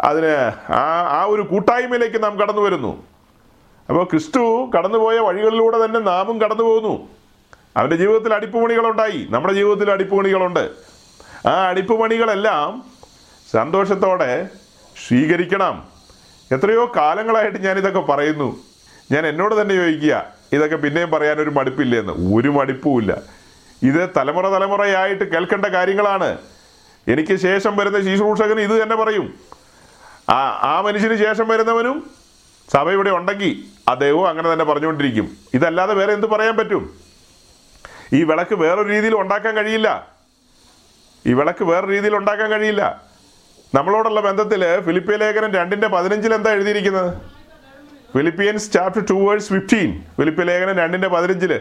അതിന് 0.00 0.52
ആ 0.72 1.06
ആ 1.20 1.24
ഒരു 1.24 1.42
കൂട്ടായ്മയിലേക്ക് 1.42 2.22
നാം 2.22 2.36
കടന്നു 2.36 2.62
വരുന്നു. 2.62 3.15
അപ്പോൾ 3.88 4.04
ക്രിസ്തു 4.04 4.70
കടന്നുപോയ 4.76 5.18
വഴികളിലൂടെ 5.18 5.84
തന്നെ 5.84 6.00
നാമും 6.00 6.40
കടന്നു 6.40 6.62
പോകുന്നു 6.62 7.08
അവന്റെ 7.76 7.96
ജീവിതത്തിൽ 7.96 8.34
അടിപ്പുപണികളുണ്ടായി. 8.34 9.26
നമ്മുടെ 9.30 9.54
ജീവിതത്തിൽ 9.54 9.90
അടിപ്പുപണികളുണ്ട്. 9.90 10.70
ആ 11.48 11.68
അടിപ്പുപണികളെല്ലാം 11.68 12.84
സന്തോഷത്തോടെ 13.52 14.48
സ്വീകരിക്കണം. 15.08 15.84
എത്രയോ 16.52 16.92
കാലങ്ങളായിട്ട് 16.96 17.58
ഞാനിതൊക്കെ 17.64 18.00
പറയുന്നു. 18.00 18.58
ഞാൻ 19.12 19.26
എന്നോട് 19.26 19.60
തന്നെ 19.60 19.74
ചോദിക്കുക 19.74 20.26
ഇതൊക്കെ 20.52 20.76
പിന്നെയും 20.76 21.10
പറയാൻ 21.10 21.40
ഒരു 21.40 21.50
മടുപ്പില്ലെന്ന്. 21.50 22.12
ഒരു 22.12 22.48
മടുപ്പുമില്ല. 22.48 23.16
ഇത് 23.82 24.10
തലമുറ 24.16 24.48
തലമുറയായിട്ട് 24.48 25.32
കേൾക്കേണ്ട 25.32 25.66
കാര്യങ്ങളാണ്. 25.66 26.38
എനിക്ക് 27.08 27.36
ശേഷം 27.36 27.76
വരുന്ന 27.76 28.00
ശിശുഭൂഷകന് 28.00 28.60
ഇത് 28.60 28.82
തന്നെ 28.82 28.96
പറയും. 28.96 29.34
ആ 30.28 30.60
ആ 30.62 30.80
മനുഷ്യന് 30.80 31.16
ശേഷം 31.16 31.48
വരുന്നവനും 31.48 32.25
സഭ 32.72 32.90
ഇവിടെ 32.90 33.10
ഉണ്ടെങ്കിൽ 33.10 33.64
അദ്ദേഹവും 33.88 34.28
അങ്ങനെ 34.28 34.52
തന്നെ 34.52 34.64
പറഞ്ഞുകൊണ്ടിരിക്കും. 34.64 35.38
ഇതല്ലാതെ 35.54 35.94
വേറെ 35.94 36.12
എന്ത് 36.12 36.26
പറയാൻ 36.26 36.56
പറ്റും? 36.56 37.00
ഈ 38.12 38.22
വിളക്ക് 38.22 38.54
വേറൊരു 38.54 38.88
രീതിയിൽ 38.88 39.16
ഉണ്ടാക്കാൻ 39.16 39.56
കഴിയില്ല. 39.56 40.08
ഈ 41.26 41.32
വിളക്ക് 41.32 41.64
വേറെ 41.64 41.86
രീതിയിൽ 41.86 42.16
ഉണ്ടാക്കാൻ 42.16 42.50
കഴിയില്ല. 42.50 43.02
നമ്മളോടുള്ള 43.74 44.20
ബന്ധത്തിൽ 44.20 44.80
ഫിലിപ്പിയ 44.80 45.16
ലേഖനം 45.16 45.52
രണ്ടിന്റെ 45.52 45.88
പതിനഞ്ചിൽ 45.88 46.34
എന്താ 46.34 46.52
എഴുതിയിരിക്കുന്നത്? 46.52 47.20
Philippians 48.14 48.72
chapter 48.72 49.06
two 49.10 49.14
verse 49.14 49.48
fifteen 49.48 50.04
ഫിലിപ്പിയ 50.16 50.44
ലേഖനം 50.44 50.76
രണ്ടിന്റെ 50.76 51.08
പതിനഞ്ചിൽ 51.08 51.60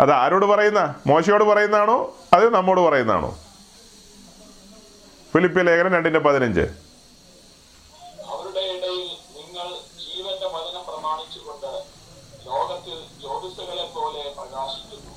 അത് 0.00 0.12
ആരോട് 0.12 0.46
പറയുന്ന? 0.46 0.94
മോശയോട് 1.06 1.44
പറയുന്നതാണോ? 1.44 2.14
അത് 2.32 2.54
നമ്മോട് 2.54 2.80
പറയുന്നതാണോ? 2.80 3.38
ഫിലിപ്പിയ 5.32 5.62
ലേഖനം 5.62 5.92
രണ്ടിന്റെ 5.92 6.18
പതിനഞ്ച് 6.18 6.60
അവരുടെ 6.60 8.60
ഇടയിൽ 8.60 9.10
നിങ്ങൾ 9.36 9.68
ജീവന്റെ 10.02 10.46
വചനം 10.46 10.82
പ്രമാണിച്ചുകൊണ്ട് 10.88 11.66
ലോകത്തിൽ 12.46 12.98
ജ്യോതിസുകളെ 13.20 13.86
പോലെ 13.94 14.34
പ്രകാശിക്കുന്നു 14.38 15.12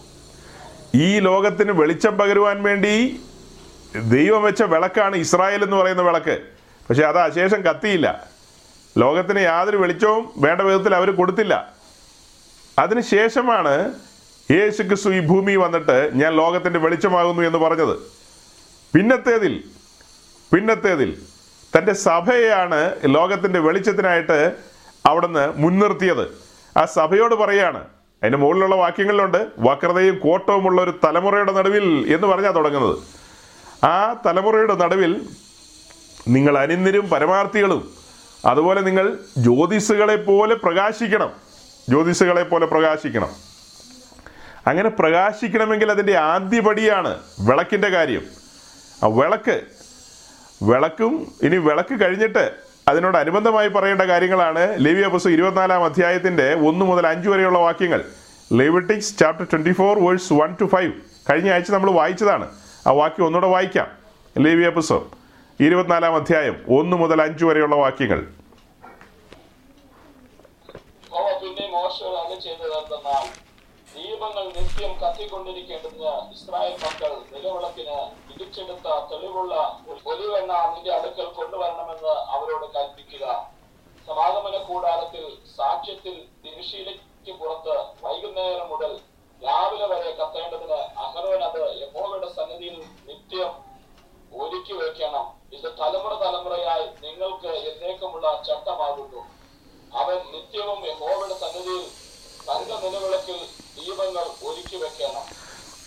ഈ 0.95 1.19
ലോകത്തിന് 1.19 1.71
വെളിച്ചം 1.71 2.17
പകരുവാൻ 2.17 2.63
വേണ്ടി 2.63 3.19
ദൈവം 4.09 4.43
വെച്ച 4.43 4.63
വിളക്കാണ് 4.63 5.15
ഇസ്രായേൽ 5.15 5.63
എന്ന് 5.63 5.75
പറയുന്ന 5.75 6.01
വിളക്ക്. 6.01 6.41
പക്ഷെ 6.89 7.03
അത് 7.03 7.19
അശേഷം 7.19 7.61
കത്തിയില്ല. 7.61 8.27
ലോകത്തിന് 8.97 9.39
യാതൊരു 9.39 9.77
വെളിച്ചവും 9.77 10.33
വേണ്ട 10.37 10.61
വിധത്തിൽ 10.61 10.95
അവർ 10.95 11.11
കൊടുത്തില്ല. 11.11 11.73
അതിനുശേഷമാണ് 12.79 13.93
യേശു 14.51 14.83
ക്രിസ്തു 14.83 15.09
ഈ 15.09 15.19
ഭൂമി 15.19 15.55
വന്നിട്ട് 15.55 16.11
ഞാൻ 16.13 16.35
ലോകത്തിന്റെ 16.35 16.79
വെളിച്ചമാകുന്നു 16.79 17.41
എന്ന് 17.41 17.59
പറഞ്ഞത്. 17.59 17.97
പിന്നത്തേതിൽ 18.95 19.63
പിന്നത്തേതിൽ 20.53 21.21
തന്റെ 21.77 21.93
സഭയെയാണ് 21.93 22.95
ലോകത്തിന്റെ 23.05 23.59
വെളിച്ചത്തിനായിട്ട് 23.59 24.55
അവിടുന്ന് 25.05 25.53
മുൻനിർത്തിയത്. 25.55 26.25
ആ 26.77 26.85
സഭയോട് 26.85 27.35
പറയാണ് 27.35 27.83
അതിന്റെ 28.25 28.37
മുകളിലുള്ള 28.37 28.75
വാക്യങ്ങളിലുണ്ട് 28.75 29.47
വക്രതയും 29.59 30.19
കോട്ടവുമുള്ള 30.19 30.81
ഒരു 30.81 30.99
തലമുറയുടെ 31.03 31.51
നടുവിൽ 31.51 32.15
എന്ന് 32.15 32.27
പറഞ്ഞാൽ 32.27 32.51
തുടങ്ങുന്നത്. 32.51 32.97
ആ 33.85 34.13
തലമുറയുടെ 34.25 34.75
നടുവിൽ 34.75 35.29
നിങ്ങൾ 36.27 36.57
അനിന്ദരും 36.57 37.09
പരമാർത്ഥികളും 37.09 37.91
അതുപോലെ 38.45 38.81
നിങ്ങൾ 38.81 39.17
ജ്യോതിസുകളെ 39.37 40.15
പോലെ 40.15 40.55
പ്രകാശിക്കണം 40.55 41.31
ജ്യോതിസുകളെ 41.89 42.43
പോലെ 42.43 42.65
പ്രകാശിക്കണം. 42.65 43.29
അങ്ങനെ 44.67 44.89
പ്രകാശിക്കണമെങ്കിൽ 44.89 45.91
അതിന്റെ 45.91 46.17
ആദ്യപടിയാണ് 46.17 47.19
വിളക്കിന്റെ 47.39 47.89
കാര്യം. 47.89 48.21
ആ 49.03 49.07
വിളക്ക് 49.07 49.61
വിളക്കും 50.63 51.31
ഇനി 51.43 51.57
വിളക്ക് 51.57 52.01
കഴിഞ്ഞിട്ട് 52.01 52.64
അതിനോട് 52.89 53.17
അനുബന്ധമായി 53.17 53.69
പറയേണ്ട 53.75 54.03
കാര്യങ്ങളാണ് 54.09 54.63
ലേവിയ 54.85 55.05
പുസ്തകം 55.13 55.33
ഇരുപത്തിനാലാം 55.35 55.83
അധ്യായത്തിന്റെ 55.85 56.45
ഒന്ന് 56.69 56.83
മുതൽ 56.89 57.05
അഞ്ച് 57.11 57.29
വരെയുള്ള 57.29 57.59
വാക്യങ്ങൾ. 57.59 58.01
Leviticus 58.51 59.11
chapter 59.19 59.45
twenty 59.51 59.73
four 59.79 59.93
verse 60.05 60.33
one 60.39 60.51
to 60.61 60.65
five 60.73 60.91
കഴിഞ്ഞ 61.29 61.49
ആഴ്ച 61.55 61.71
നമ്മൾ 61.75 61.91
വായിച്ചതാണ്. 61.99 62.45
ആ 62.87 62.91
വാക്യം 62.99 63.25
ഒന്നുകൂടെ 63.27 63.49
വായിക്കാം. 63.55 63.87
ലേവിയ 64.35 64.69
പുസ്തകം 64.77 65.05
ഇരുപത്തിനാലാം 65.59 66.15
അധ്യായം 66.19 66.55
ഒന്ന് 66.77 66.95
മുതൽ 67.01 67.21
അഞ്ച് 67.25 67.45
വരെയുള്ള 67.49 67.75
വാക്യങ്ങൾ 67.83 68.19
അവ 71.17 71.25
പിന്നെ 71.41 71.65
മോശം 71.75 72.13
അത് 72.21 72.35
ചെയ്തതെന്തെന്നാൽ 72.45 73.25
നിത്യം 74.85 74.99
കത്തിക്കൊണ്ടിരിക്കേണ്ടതിന് 75.01 76.11
ഇസ്രായേൽ 76.33 76.73
മക്കൾ 76.81 77.11
നിലവിളക്കിന് 77.31 77.95
ഇടിച്ചെടുത്ത 78.31 78.87
തെളിവുള്ള 79.09 79.53
ഒലിവെണ്ണ 80.09 80.51
നിന്റെ 80.73 80.91
അടുക്കൽ 80.97 81.27
കൊണ്ടുവരണമെന്ന് 81.37 82.13
അവരോട് 82.35 82.65
കൽപ്പിക്കുക. 82.75 83.25
സമാഗമന 84.07 84.57
കൂടാരത്തിൽ 84.67 85.25
സാക്ഷ്യത്തിൽ 85.55 86.15
തിരുശീലയ്ക്ക് 86.43 87.33
പുറത്ത് 87.39 87.75
വൈകുന്നേരം 88.03 88.67
മുതൽ 88.73 88.93
രാവിലെ 89.41 89.87
വരെ 89.93 90.11
കത്തേണ്ടതിന് 90.21 90.79
അഹരോൻ 91.05 91.41
അത് 91.49 91.61
യഹോവയുടെ 91.81 92.29
സന്നിധിയിൽ 92.37 92.77
നിത്യം 93.09 93.51
ഒരുക്കി 94.41 94.73
വെക്കണം 94.81 95.27
ഇത് 95.57 95.69
തലമുറ 95.81 96.13
തലമുറയായി 96.25 96.87
നിങ്ങൾക്ക് 97.05 97.51
എന്നേക്കുമുള്ള 97.71 98.27
ചട്ടമാകുന്നു. 98.47 99.21
അവൻ 100.01 100.19
നിത്യവും 100.35 100.79
യഹോവയുടെ 100.93 101.37
സന്നിധിയിൽ 101.43 101.85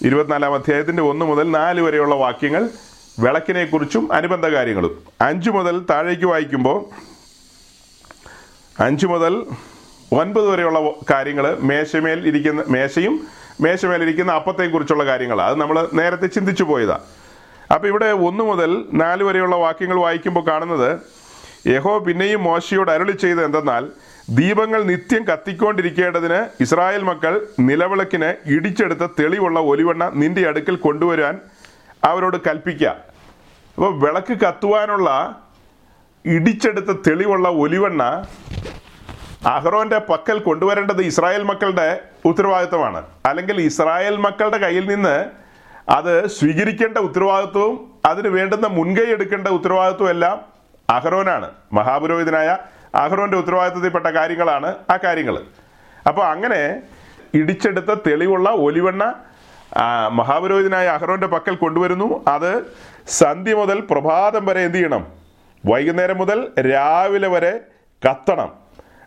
ഇരുപത്തിനാലാം 0.06 0.54
അധ്യായത്തിന്റെ 0.54 1.02
ഒന്ന് 1.02 1.24
മുതൽ 1.30 1.46
നാല് 1.50 1.80
വരെയുള്ള 1.80 2.14
വാക്യങ്ങൾ 2.14 2.62
വിളക്കിനെ 3.22 3.64
കുറിച്ചും 3.64 4.04
അനുബന്ധ 4.12 4.46
കാര്യങ്ങളും. 4.54 4.92
അഞ്ചു 5.28 5.50
മുതൽ 5.56 5.76
താഴേക്ക് 5.90 6.26
വായിക്കുമ്പോൾ 6.32 6.78
അഞ്ച് 8.86 9.06
മുതൽ 9.12 9.34
ഒൻപത് 10.20 10.46
വരെയുള്ള 10.50 10.78
കാര്യങ്ങൾ 11.10 11.46
മേശമേൽ 11.70 12.20
ഇരിക്കുന്ന 12.30 12.64
മേശയും 12.68 13.14
മേശമേലിരിക്കുന്ന 13.60 14.32
അപ്പത്തെക്കുറിച്ചുള്ള 14.32 15.04
കാര്യങ്ങൾ 15.06 15.38
അത് 15.46 15.56
നമ്മൾ 15.60 15.76
നേരത്തെ 15.92 16.26
ചിന്തിച്ചു 16.26 16.64
പോയതാ. 16.64 16.98
അപ്പൊ 17.74 17.88
ഇവിടെ 17.88 18.10
ഒന്ന് 18.28 18.44
മുതൽ 18.50 18.70
നാല് 19.02 19.22
വരെയുള്ള 19.24 19.56
വാക്യങ്ങൾ 19.56 19.98
വായിക്കുമ്പോൾ 20.06 20.44
കാണുന്നത് 20.50 20.90
യഹോ 21.72 21.98
പിന്നെയും 21.98 22.40
മോശയോട് 22.48 22.90
അരുളി 22.90 23.14
ചെയ്ത് 23.24 23.44
എന്തെന്നാൽ 23.44 23.84
ദീപങ്ങൾ 24.28 24.84
നിത്യം 24.84 25.24
കത്തിക്കൊണ്ടിരിക്കേണ്ടതിന് 25.28 26.38
ഇസ്രായേൽ 26.60 27.02
മക്കൾ 27.02 27.34
നിലവിളക്കിന് 27.58 28.34
ഇടിച്ചെടുത്ത 28.54 29.04
തെളിവുള്ള 29.18 29.58
ഒലിവെണ്ണ 29.60 30.04
നിന്റെ 30.14 30.48
അടുക്കൽ 30.48 30.76
കൊണ്ടുവരാൻ 30.76 31.34
അവരോട് 32.04 32.36
കൽപ്പിക്കുക 32.46 32.90
അപ്പോൾ 33.78 33.92
വിളക്ക് 34.02 34.32
കത്തുവാനുള്ള 34.32 35.08
ഇടിച്ചെടുത്ത 36.24 36.90
തെളിവുള്ള 37.06 37.48
ഒലിവെണ്ണ 37.48 38.02
അഹ്റോന്റെ 39.46 39.98
പക്കൽ 40.10 40.38
കൊണ്ടുവരേണ്ടത് 40.38 41.02
ഇസ്രായേൽ 41.02 41.42
മക്കളുടെ 41.42 41.88
ഉത്തരവാദിത്വമാണ് 42.24 43.02
അല്ലെങ്കിൽ 43.26 43.60
ഇസ്രായേൽ 43.60 44.16
മക്കളുടെ 44.16 44.58
കയ്യിൽ 44.58 44.94
നിന്ന് 44.94 45.16
അത് 45.88 46.28
സ്വീകരിക്കേണ്ട 46.28 46.98
ഉത്തരവാദിത്വവും 46.98 47.76
അതിന് 48.04 48.28
വേണ്ടുന്ന 48.28 48.66
മുൻകൈ 48.66 49.04
എടുക്കേണ്ട 49.04 49.48
ഉത്തരവാദിത്വം 49.48 50.10
എല്ലാം 50.10 50.36
അഹ്റോനാണ്. 50.88 51.48
മഹാപുരോഹിതനായ 51.72 52.56
അഹ്റോന്റെ 52.94 53.36
ഉത്തരവാദിത്വത്തിൽപ്പെട്ട 53.36 54.06
കാര്യങ്ങളാണ് 54.06 54.74
ആ 54.90 54.98
കാര്യങ്ങൾ. 55.04 55.38
അപ്പോൾ 56.06 56.26
അങ്ങനെ 56.26 56.82
ഇടിച്ചെടുത്ത 57.34 57.94
തെളിവുള്ള 58.06 58.50
ഒലിവെണ്ണ 58.50 59.14
മഹാപുരോഹിതനായ 60.08 60.86
അഹ്റോന്റെ 60.86 61.26
പക്കൽ 61.26 61.54
കൊണ്ടുവരുന്നു. 61.54 62.24
അത് 62.28 62.66
സന്ധ്യ 63.08 63.54
മുതൽ 63.54 63.80
പ്രഭാതം 63.80 64.46
വരെ 64.46 64.60
എന്ത് 64.60 64.76
ചെയ്യണം? 64.76 65.06
വൈകുന്നേരം 65.66 66.16
മുതൽ 66.16 66.52
രാവിലെ 66.60 67.28
വരെ 67.28 67.60
കത്തണം. 68.08 68.52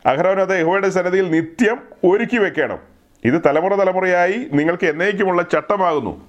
അഹ്റോൻ 0.05 0.41
അത് 0.41 0.59
യഹോയുടെ 0.59 0.89
സന്നദ്ധിയിൽ 0.89 1.31
നിത്യം 1.31 1.81
ഒരുക്കി 2.03 2.37
വെക്കണം. 2.37 2.79
ഇത് 3.25 3.41
തലമുറ 3.45 3.75
തലമുറയായി 3.75 4.47
നിങ്ങൾക്ക് 4.53 4.85
എന്നേക്കുമുള്ള 4.85 5.41
ചട്ടമാകുന്നു. 5.41 6.21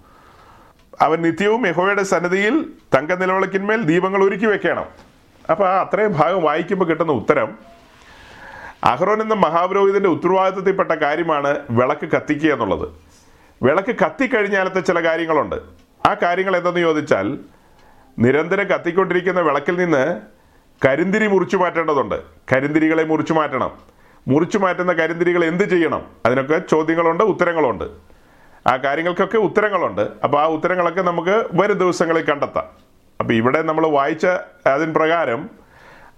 അവൻ 1.00 1.22
നിത്യവും 1.22 1.66
യഹോയുടെ 1.66 2.02
സന്നദ്ധിയിൽ 2.02 2.66
തങ്ക 2.96 3.12
നിലവിളക്കിന്മേൽ 3.12 3.82
ദീപങ്ങൾ 3.82 4.24
ഒരുക്കി 4.24 4.46
വെക്കണം. 4.46 5.11
അപ്പോൾ 5.50 5.68
ആ 5.68 5.80
അത്രയും 5.80 6.12
ഭാഗം 6.12 6.42
വായിക്കുമ്പോൾ 6.42 6.84
കിട്ടുന്ന 6.84 7.12
ഉത്തരം 7.12 7.58
അഹ്റോൻ 8.84 9.22
എന്ന 9.22 9.34
മഹാപുരോഹിതന്റെ 9.34 10.08
ഉത്തരവാദിത്വത്തിൽപ്പെട്ട 10.08 10.92
കാര്യമാണ് 10.92 11.58
വിളക്ക് 11.70 12.08
കത്തിക്കുക 12.08 12.52
എന്നുള്ളത്. 12.52 12.88
വിളക്ക് 13.62 13.94
കത്തിക്കഴിഞ്ഞാലത്തെ 13.94 14.80
ചില 14.80 15.04
കാര്യങ്ങളുണ്ട്. 15.04 15.56
ആ 16.08 16.16
കാര്യങ്ങൾ 16.22 16.56
എന്തെന്ന് 16.56 16.80
ചോദിച്ചാൽ 16.80 17.38
നിരന്തരം 18.18 18.64
കത്തിക്കൊണ്ടിരിക്കുന്ന 18.64 19.40
വിളക്കിൽ 19.40 19.76
നിന്ന് 19.76 20.20
കരിന്തിരി 20.86 21.26
മുറിച്ചു 21.26 21.56
മാറ്റേണ്ടതുണ്ട്. 21.56 22.22
കരിന്തിരികളെ 22.52 23.04
മുറിച്ചു 23.04 23.32
മാറ്റണം. 23.32 23.70
മുറിച്ചു 24.28 24.58
മാറ്റുന്ന 24.58 24.92
കരിന്തിരികൾ 24.92 25.44
എന്ത് 25.44 25.70
ചെയ്യണം? 25.70 26.06
അതിനൊക്കെ 26.26 26.58
ചോദ്യങ്ങളുണ്ട് 26.58 27.24
ഉത്തരങ്ങളുണ്ട്. 27.24 27.84
ആ 28.66 28.76
കാര്യങ്ങൾക്കൊക്കെ 28.76 29.36
ഉത്തരങ്ങളുണ്ട്. 29.36 30.02
അപ്പോൾ 30.24 30.42
ആ 30.42 30.46
ഉത്തരങ്ങളൊക്കെ 30.46 31.02
നമുക്ക് 31.02 31.44
വരും 31.52 31.78
ദിവസങ്ങളിൽ 31.78 32.24
കണ്ടെത്താം. 32.24 32.81
അപ്പോൾ 33.22 33.34
ഇവിടെ 33.34 33.62
നമ്മൾ 33.62 33.86
വായിച്ച 33.86 34.26
അതിന് 34.66 34.94
പ്രകാരം 34.94 35.50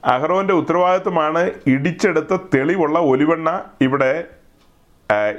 അഹ്റോന്റെ 0.04 0.54
ഉത്തരവാദിത്വമാണ് 0.54 1.50
ഇടിച്ചെടുത്ത 1.66 2.36
തെളിവുള്ള 2.54 2.98
ഒലിവെണ്ണ 2.98 3.60
ഇവിടെ 3.80 4.24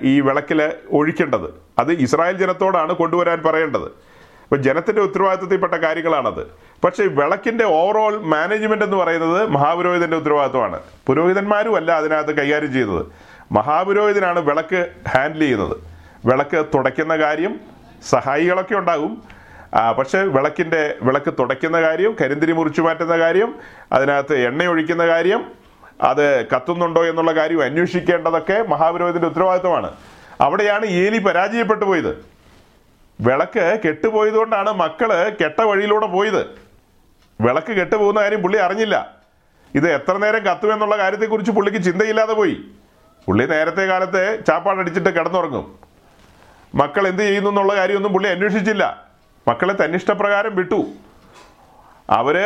ഈ 0.01 0.21
വിളക്കിൽ 0.21 0.71
ഒഴിക്കേണ്ടത്. 0.91 1.53
അത് 1.79 1.91
ഇസ്രായേൽ 1.91 2.37
ജനത്തോടാണ് 2.37 2.93
കൊണ്ടുവരാൻ 2.93 3.43
പറയേണ്ടത്. 3.43 3.83
അപ്പോൾ 3.83 4.55
ജനത്തിന്റെ 4.55 5.01
ഉത്തരവാദിത്വത്തിൽപ്പെട്ട 5.01 5.73
കാര്യങ്ങളാണത്. 5.73 6.47
പക്ഷേ 6.83 7.03
വിളക്കിന്റെ 7.03 7.65
ഓവറോൾ 7.65 8.21
മാനേജ്മെന്റ് 8.21 8.85
എന്ന് 8.85 8.97
പറയുന്നത് 8.97 9.49
മഹാപുരോഹിതന്റെ 9.49 10.17
ഉത്തരവാദിത്വമാണ്. 10.17 10.79
പുരോഹിതന്മാരും 11.07 11.75
അല്ല 11.75 11.91
അതിനകത്ത് 11.91 12.37
കൈകാര്യം 12.37 12.73
ചെയ്യുന്നത്. 12.73 13.05
മഹാപുരോഹിതനാണ് 13.51 14.39
വിളക്ക് 14.39 14.89
ഹാൻഡിൽ 15.09 15.39
ചെയ്യുന്നത്. 15.39 15.77
വിളക്ക് 16.25 16.65
തുടയ്ക്കുന്ന 16.73 17.17
കാര്യം 17.17 17.59
സഹായികളൊക്കെ 18.09 18.75
ഉണ്ടാകും. 18.75 19.34
പക്ഷേ 19.97 20.19
വിളക്കിന്റെ 20.21 20.95
വിളക്ക് 21.01 21.33
തുടയ്ക്കുന്ന 21.39 21.81
കാര്യം 21.81 22.15
കരിന്തിരി 22.21 22.51
മുറിച്ചു 22.51 22.81
മാറ്റുന്ന 22.81 23.17
കാര്യം 23.17 23.55
അതിനകത്ത് 23.91 24.35
എണ്ണ 24.35 24.63
ഒഴിക്കുന്ന 24.63 25.07
കാര്യം 25.07 25.51
അത് 26.01 26.49
കത്തുന്നുണ്ടോ 26.49 27.05
എന്നുള്ള 27.05 27.31
കാര്യം 27.31 27.63
അന്വേഷിക്കേണ്ടതൊക്കെ 27.63 28.65
മഹാപുരോഹിതന്റെ 28.67 29.27
ഉത്തരവാദിത്തമാണ് 29.27 29.91
അവിടെയാണ് 30.41 30.85
ഏലി 30.85 31.17
പരാജയപ്പെട്ടു 31.17 31.85
പോയത്. 31.85 32.25
വിളക്ക് 33.21 33.79
കെട്ടുപോയതുകൊണ്ടാണ് 33.87 34.71
മക്കൾ 34.73 35.35
കെട്ട 35.41 35.61
വഴിയിലൂടെ 35.61 36.05
പോയത്. 36.05 36.45
വിളക്ക് 37.41 37.71
കെട്ടുപോകുന്ന 37.71 38.21
കാര്യം 38.21 38.41
പുള്ളി 38.41 38.57
അറിഞ്ഞില്ല. 38.57 39.13
ഇത് 39.75 39.91
എത്ര 39.91 40.17
നേരം 40.17 40.39
കത്തും 40.39 40.53
കത്തുമെന്നുള്ള 40.53 40.97
കാര്യത്തെക്കുറിച്ച് 40.97 41.51
പുള്ളിക്ക് 41.51 41.85
ചിന്തയില്ലാതെ 41.85 42.33
പോയി. 42.33 42.57
പുള്ളി 43.25 43.45
നേരത്തെ 43.45 43.85
കാലത്ത് 43.85 44.39
ചാപ്പാടടിച്ചിട്ട് 44.47 45.09
കിടന്നുറങ്ങും. 45.09 45.79
മക്കൾ 46.75 47.07
എന്ത് 47.07 47.23
ചെയ്യുന്നു 47.23 47.49
എന്നുള്ള 47.49 47.75
കാര്യമൊന്നും 47.75 48.13
പുള്ളി 48.13 48.29
അന്വേഷിച്ചില്ല. 48.29 49.04
മക്കളെ 49.47 49.73
തന്നിഷ്ടപ്രകാരം 49.73 50.55
വിട്ടു. 50.55 50.85
അവർ 52.09 52.37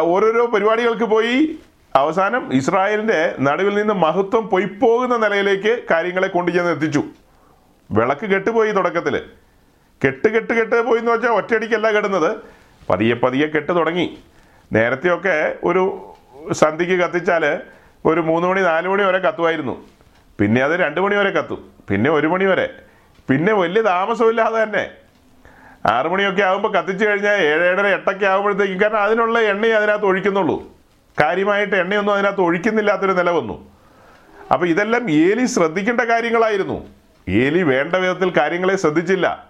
ഓരോരോ 0.00 0.46
പരിപാടികൾക്ക് 0.46 1.04
പോയി. 1.04 1.58
അവസാനം 1.94 2.52
ഇസ്രായേലിന്റെ 2.52 3.34
നടുവിൽ 3.40 3.74
നിന്ന് 3.74 3.94
മഹത്വം 3.94 4.48
പൊയ്പോകുന്ന 4.48 5.16
നിലയിലേക്ക് 5.16 5.82
കാര്യങ്ങളെ 5.90 6.28
കൊണ്ടുചെന്ന് 6.28 6.70
എത്തിച്ചു. 6.70 7.02
വിളക്ക് 7.90 8.26
കെട്ടുപോയി 8.26 8.72
തുടക്കത്തിൽ 8.72 9.16
കെട്ട് 10.04 10.28
കെട്ട് 10.28 10.52
കെട്ട് 10.52 10.82
പോയി 10.82 10.98
എന്ന് 10.98 11.12
വെച്ചാൽ 11.12 11.30
ഒറ്റയടിക്കല്ല 11.30 11.90
കെടുന്നത് 11.92 12.36
പതിയെ 12.90 13.14
പതിയെ 13.14 13.46
കെട്ട് 13.46 13.72
തുടങ്ങി. 13.76 14.18
നേരത്തെയൊക്കെ 14.72 15.54
ഒരു 15.64 16.14
സന്ധിക്ക് 16.52 16.92
കത്തിച്ചാൽ 16.92 17.60
ഒരു 18.04 18.20
മൂന്ന് 18.20 18.48
മണി 18.48 18.60
നാല് 18.60 18.88
മണി 18.88 19.02
വരെ 19.02 19.18
കത്തുമായിരുന്നു. 19.18 19.86
പിന്നെ 20.40 20.60
അത് 20.62 20.72
രണ്ട് 20.72 21.00
മണി 21.00 21.14
വരെ 21.14 21.30
കത്തും. 21.30 21.70
പിന്നെ 21.90 22.10
ഒരു 22.10 22.26
മണി 22.26 22.44
വരെ. 22.44 22.70
പിന്നെ 23.30 23.52
വലിയ 23.52 23.82
താമസമില്ലാതെ 23.82 24.62
തന്നെ. 24.62 24.90
ആറു 25.88 26.08
മണിയൊക്കെ 26.08 26.42
ആകുമ്പോൾ 26.42 26.72
കത്തിച്ചു 26.72 27.06
കഴിഞ്ഞാൽ 27.06 27.34
ഏഴ് 27.34 27.64
ഏഴര 27.64 27.86
എട്ടൊക്കെ 27.86 28.26
ആകുമ്പോഴത്തേക്കും 28.26 28.82
കാരണം 28.82 29.02
അതിനുള്ള 29.02 29.40
എണ്ണയെ 29.40 29.72
അതിനകത്ത് 29.72 30.04
ഒഴിക്കുന്നുള്ളൂ. 30.04 30.62
കാര്യമായിട്ട് 31.20 31.76
എണ്ണയൊന്നും 31.76 32.12
അതിനകത്ത് 32.12 32.40
ഒഴിക്കുന്നില്ലാത്തൊരു 32.40 33.12
നില 33.12 33.30
വന്നു. 33.30 33.70
അപ്പോൾ 34.52 34.66
ഇതെല്ലാം 34.68 35.10
ഏലി 35.10 35.46
ശ്രദ്ധിക്കേണ്ട 35.46 36.00
കാര്യങ്ങളായിരുന്നു. 36.00 36.86
ഏലി 37.28 37.62
വേണ്ട 37.62 37.96
വിധത്തിൽ 37.96 38.32
കാര്യങ്ങളെ 38.38 38.76
ശ്രദ്ധിച്ചില്ല. 38.76 39.46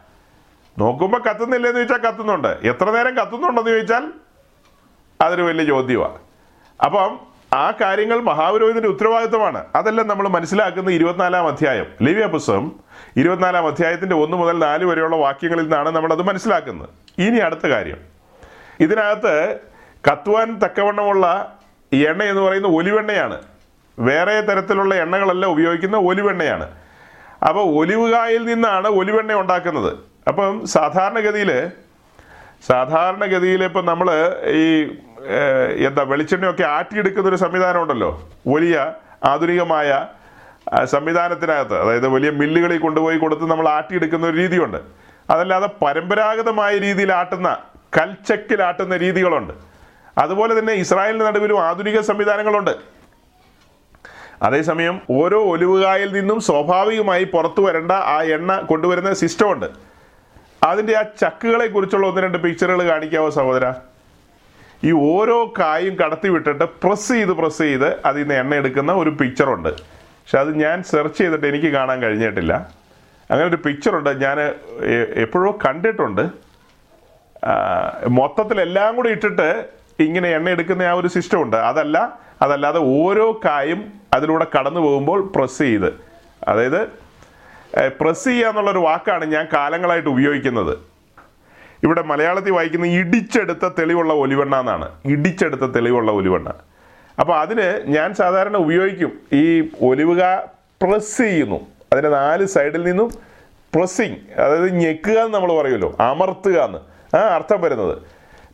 നോക്കുമ്പോൾ 0.78 1.22
കത്തുന്നില്ലെന്ന് 1.22 1.80
ചോദിച്ചാൽ 1.80 2.10
കത്തുന്നുണ്ട്. 2.10 2.48
എത്ര 2.48 2.90
നേരം 2.90 3.14
കത്തുന്നുണ്ടെന്ന് 3.16 3.70
ചോദിച്ചാൽ 3.70 4.12
അതൊരു 5.20 5.42
വലിയ 5.42 5.64
ചോദ്യമാണ് 5.64 6.18
അപ്പം 6.84 7.18
ആ 7.52 7.70
കാര്യങ്ങൾ 7.70 8.20
മഹാപുരോഹിതന്റെ 8.20 8.88
ഉത്തരവാദിത്വമാണ്. 8.88 9.64
അതെല്ലാം 9.74 10.08
നമ്മൾ 10.08 10.28
മനസ്സിലാക്കുന്ന 10.28 10.90
ഇരുപത്തിനാലാം 10.90 11.46
അധ്യായം. 11.46 11.86
ലിവ്യ 12.02 12.26
പുസ്തകം 12.26 12.72
ഇരുപത്തിനാലാം 13.16 13.66
അധ്യായത്തിന്റെ 13.66 14.16
ഒന്ന് 14.16 14.36
മുതൽ 14.36 14.58
നാല് 14.58 14.84
വരെയുള്ള 14.84 15.16
വാക്യങ്ങളിൽ 15.16 15.62
നിന്നാണ് 15.62 15.88
നമ്മൾ 15.88 16.12
അത് 16.12 16.22
മനസ്സിലാക്കുന്നത്. 16.22 16.88
ഇനി 17.18 17.38
അടുത്ത 17.38 17.66
കാര്യം. 17.66 17.96
ഇതിനകത്ത് 18.80 19.58
കത്തുവാൻ 20.10 20.58
തക്കവണ്ണമുള്ള 20.64 21.58
എണ്ണ 21.92 22.22
എന്ന് 22.22 22.42
പറയുന്ന 22.42 22.68
ഒലിവെണ്ണയാണ്. 22.68 23.40
വേറെ 23.98 24.40
തരത്തിലുള്ള 24.40 24.94
എണ്ണകളല്ല 24.94 25.46
ഉപയോഗിക്കുന്ന 25.46 25.96
ഒലിവെണ്ണയാണ്. 25.96 26.70
അപ്പോൾ 27.48 27.78
ഒലിവുകായിൽ 27.78 28.44
നിന്നാണ് 28.44 28.88
ഒലിവെണ്ണ 28.88 29.32
ഉണ്ടാക്കുന്നത്. 29.32 29.92
അപ്പം 30.28 30.66
സാധാരണഗതിയിൽ 30.66 31.70
സാധാരണഗതിയിൽ 32.66 33.64
ഇപ്പം 33.64 33.86
നമ്മൾ 33.86 34.36
ഈ 34.46 34.84
എന്താ 35.86 36.02
വെളിച്ചെണ്ണയൊക്കെ 36.02 36.62
ആട്ടിയെടുക്കുന്ന 36.62 37.28
ഒരു 37.28 37.36
സംവിധാനം 37.36 37.82
ഉണ്ടല്ലോ. 37.82 38.28
വലിയ 38.46 38.92
ആധുനികമായ 39.24 40.06
സംവിധാനത്തിനകത്ത് 40.84 41.80
അതായത് 41.80 42.08
വലിയ 42.08 42.30
മില്ലുകളിൽ 42.30 42.78
കൊണ്ടുപോയി 42.78 43.18
കൊടുത്ത് 43.18 43.50
നമ്മൾ 43.50 43.68
ആട്ടിയെടുക്കുന്ന 43.68 44.26
ഒരു 44.26 44.36
രീതിയുണ്ട്. 44.36 44.78
അതല്ലാതെ 45.30 45.68
പരമ്പരാഗതമായ 45.84 46.78
രീതിയിൽ 46.78 47.12
ആട്ടുന്ന 47.12 47.56
കൽച്ചക്കിൽ 47.98 48.62
ആട്ടുന്ന 48.62 48.96
രീതികളുണ്ട്. 48.96 49.52
അതുപോലെ 50.18 50.58
തന്നെ 50.58 50.72
ഇസ്രായേലിന്റെ 50.72 51.26
നടുവിലും 51.26 51.62
ആധുനിക 51.64 52.00
സംവിധാനങ്ങളുണ്ട്. 52.00 52.70
അതേസമയം 54.42 55.00
ഓരോ 55.10 55.42
ഒലിവുകായിൽ 55.42 56.12
നിന്നും 56.12 56.40
സ്വാഭാവികമായി 56.40 57.24
പുറത്തു 57.24 57.60
വരേണ്ട 57.60 57.92
ആ 57.92 58.22
എണ്ണ 58.22 58.60
കൊണ്ടുവരുന്ന 58.60 59.14
സിസ്റ്റമുണ്ട് 59.14 59.66
അതിന്റെ 60.62 60.96
ആ 60.96 61.02
ചക്കുകളെ 61.02 61.66
കുറിച്ചുള്ള 61.66 62.06
ഒന്ന് 62.06 62.20
രണ്ട് 62.20 62.38
പിക്ചറുകൾ 62.38 62.88
കാണിക്കാവോ 62.88 63.30
സഹോദര? 63.30 63.72
ഈ 64.84 64.90
ഓരോ 64.90 65.54
കായും 65.60 65.96
കടത്തി 65.96 66.28
വിട്ടിട്ട് 66.28 66.64
പ്രസ് 66.64 67.08
ചെയ്ത് 67.12 67.32
പ്രസ് 67.32 67.58
ചെയ്ത് 67.58 68.00
അതിൽ 68.08 68.20
നിന്ന് 68.20 68.34
എണ്ണ 68.34 68.54
എടുക്കുന്ന 68.54 68.92
ഒരു 68.92 69.10
പിക്ചറുണ്ട് 69.10 69.68
പക്ഷെ 69.68 70.38
അത് 70.38 70.50
ഞാൻ 70.58 70.82
സെർച്ച് 70.82 71.18
ചെയ്തിട്ട് 71.18 71.46
എനിക്ക് 71.46 71.66
കാണാൻ 71.66 72.02
കഴിഞ്ഞിട്ടില്ല. 72.02 72.54
അങ്ങനെ 73.30 73.46
ഒരു 73.48 73.56
പിക്ചറുണ്ട് 73.56 74.10
ഞാൻ 74.24 74.36
എപ്പോഴോ 75.24 75.58
കണ്ടിട്ടുണ്ട്. 75.66 76.22
മൊത്തത്തിൽ 78.08 78.60
എല്ലാം 78.60 78.96
കൂടി 78.96 79.10
ഇട്ടിട്ട് 79.10 79.48
ഇങ്ങനെ 80.00 80.28
എണ്ണ 80.28 80.48
എടുക്കുന്ന 80.50 80.82
ആ 80.82 80.92
ഒരു 80.92 81.08
സിസ്റ്റം 81.08 81.42
ഉണ്ട്. 81.42 81.56
അതല്ല 81.56 82.18
അതല്ലാതെ 82.42 82.78
ഓരോ 82.78 83.40
കായും 83.44 83.80
അതിലൂടെ 84.12 84.46
കടന്നു 84.56 84.80
പോകുമ്പോൾ 84.80 85.32
പ്രസ് 85.34 85.58
ചെയ്ത്. 85.58 85.90
അതായത് 86.48 86.80
പ്രസ് 88.00 88.24
ചെയ്യുക 88.24 88.48
എന്നുള്ളൊരു 88.48 88.78
വാക്കാണ് 88.78 89.24
ഞാൻ 89.24 89.48
കാലങ്ങളായിട്ട് 89.52 90.08
ഉപയോഗിക്കുന്നത്. 90.08 90.87
ഇവിടെ 91.84 92.02
മലയാളത്തിൽ 92.02 92.50
വായിക്കുന്ന 92.50 92.86
ഇടിച്ചെടുത്ത 92.86 93.68
തെളിവുള്ള 93.78 94.14
ഒലിവെണ്ണ 94.14 94.56
എന്നാണ്. 94.56 94.88
ഇടിച്ചെടുത്ത 95.04 95.60
തെളിവുള്ള 95.60 96.12
ഒലിവെണ്ണ. 96.12 96.52
അപ്പോൾ 97.20 97.38
അതിന് 97.40 97.82
ഞാൻ 97.86 98.14
സാധാരണ 98.14 98.56
ഉപയോഗിക്കും. 98.56 99.12
ഈ 99.32 99.70
ഒലിവുക 99.82 100.44
പ്രസ് 100.82 101.16
ചെയ്യുന്നു. 101.16 101.60
അതിന്റെ 101.92 102.08
നാല് 102.08 102.44
സൈഡിൽ 102.44 102.84
നിന്നും 102.84 103.10
പ്രസ്സിങ് 103.74 104.16
അതായത് 104.36 104.74
ഞെക്കുക 104.74 105.12
എന്ന് 105.12 105.34
നമ്മൾ 105.34 105.62
പറയുമല്ലോ 105.62 105.96
അമർത്തുക 106.00 106.60
എന്ന്. 106.60 106.78
ആ 107.16 107.18
അർത്ഥം 107.18 107.60
വരുന്നത്. 107.60 107.98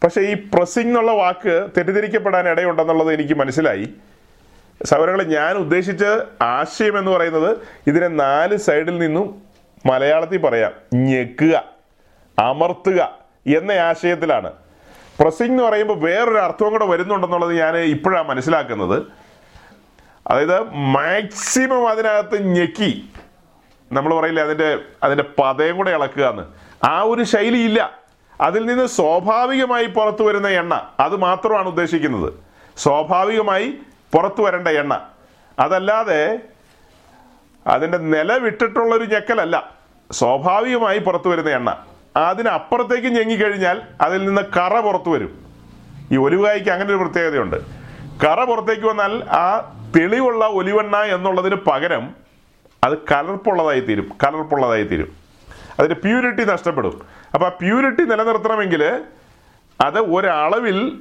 പക്ഷേ 0.05 0.21
ഈ 0.21 0.35
പ്രസ്സിങ് 0.35 0.89
എന്നുള്ള 0.89 1.13
വാക്ക് 1.13 1.69
തെറ്റിദ്ധരിക്കപ്പെടാൻ 1.77 2.49
ഇടയുണ്ടെന്നുള്ളത് 2.49 3.13
എനിക്ക് 3.13 3.35
മനസ്സിലായി. 3.35 3.89
സൗരങ്ങളെ 4.85 5.25
ഞാൻ 5.25 5.57
ഉദ്ദേശിച്ച 5.57 6.05
ആശയം 6.43 6.99
എന്ന് 6.99 7.11
പറയുന്നത് 7.11 7.57
ഇതിനെ 7.87 8.09
നാല് 8.09 8.57
സൈഡിൽ 8.57 8.99
നിന്നും 8.99 9.43
മലയാളത്തിൽ 9.87 10.39
പറയാം 10.39 10.73
ഞെക്കുക. 10.95 11.74
അമർത്തുക 12.39 13.19
എന്ന 13.57 13.73
ആശയത്തിലാണ്. 13.73 14.53
പ്രസിംഗ് 15.21 15.51
എന്ന് 15.51 15.63
പറയുമ്പോൾ 15.63 15.99
വേറൊരു 15.99 16.39
അർത്ഥവും 16.39 16.73
കൂടെ 16.73 16.85
വരുന്നുണ്ടെന്നുള്ളത് 16.85 17.59
ഞാൻ 17.59 17.77
ഇപ്പോഴാണ് 17.77 18.29
മനസ്സിലാക്കുന്നത്. 18.29 19.03
അതായത് 20.27 20.75
മാക്സിമം 20.75 21.89
അതിനകത്ത് 21.89 22.43
ഞെക്കി 22.43 23.11
നമ്മൾ 23.93 24.15
പറയില്ലേ 24.15 24.43
അതിന്റെ 24.43 24.79
അതിന്റെ 25.03 25.25
പതയും 25.39 25.77
കൂടെ 25.77 25.91
ഇളക്കുക 25.91 26.25
എന്ന് 26.25 26.43
ആ 26.87 27.01
ഒരു 27.01 27.23
ശൈലി 27.23 27.59
ഇല്ല. 27.59 27.99
അതിൽ 28.41 28.67
നിന്ന് 28.67 28.87
സ്വാഭാവികമായി 28.87 29.87
പുറത്തു 29.87 30.23
വരുന്ന 30.23 30.49
എണ്ണ 30.49 30.89
അത് 31.01 31.17
മാത്രമാണ് 31.17 31.69
ഉദ്ദേശിക്കുന്നത്. 31.69 32.33
സ്വാഭാവികമായി 32.77 33.79
പുറത്തു 34.13 34.43
വരേണ്ട 34.43 34.69
എണ്ണ. 34.69 35.01
അതല്ലാതെ 35.59 36.39
അതിന്റെ 37.67 37.99
നില 37.99 38.33
വിട്ടിട്ടുള്ളൊരു 38.33 39.05
ഞെക്കലല്ല. 39.05 39.73
സ്വാഭാവികമായി 40.13 40.99
പുറത്തു 40.99 41.29
വരുന്ന 41.29 41.51
എണ്ണ. 41.51 41.94
അതിനപ്പുറത്തേക്ക് 42.17 43.09
ഞെങ്ങിക്കഴിഞ്ഞാൽ 43.09 43.83
അതിൽ 44.01 44.25
നിന്ന് 44.25 44.43
കറ 44.57 44.81
പുറത്തു 44.81 45.11
വരും. 45.11 45.39
ഈ 46.13 46.17
ഒലിവായിക്ക് 46.17 46.71
അങ്ങനെ 46.71 46.91
ഒരു 46.91 47.05
പ്രത്യേകതയുണ്ട്. 47.05 47.57
കറ 48.25 48.45
പുറത്തേക്ക് 48.45 48.87
വന്നാൽ 48.87 49.25
ആ 49.25 49.75
തെളിവുള്ള 49.97 50.47
ഒലിവെണ്ണ 50.47 50.97
എന്നുള്ളതിന് 50.97 51.55
പകരം 51.55 52.15
അത് 52.85 52.99
കലർപ്പുള്ളതായി 52.99 53.81
തീരും 53.81 54.13
കലർപ്പുള്ളതായി 54.25 54.85
തീരും. 54.85 55.13
അതിന്റെ 55.79 55.95
പ്യൂരിറ്റി 55.95 56.45
നഷ്ടപ്പെടും. 56.45 57.03
അപ്പോൾ 57.35 57.47
ആ 57.47 57.49
പ്യൂരിറ്റി 57.49 58.03
നിലനിർത്തണമെങ്കിൽ 58.03 59.03
അത് 59.81 59.99
ഒരളവിൽ 59.99 61.01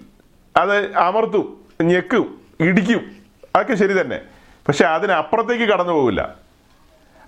അത് 0.58 0.96
അമർത്തും 0.96 1.62
ഞെക്കും 1.82 2.42
ഇടിക്കും. 2.60 3.12
അതൊക്കെ 3.56 3.74
ശരി 3.74 4.02
തന്നെ. 4.02 4.22
പക്ഷെ 4.68 4.86
അതിനപ്പുറത്തേക്ക് 4.86 5.64
കടന്നു 5.64 5.94
പോകില്ല 5.94 6.36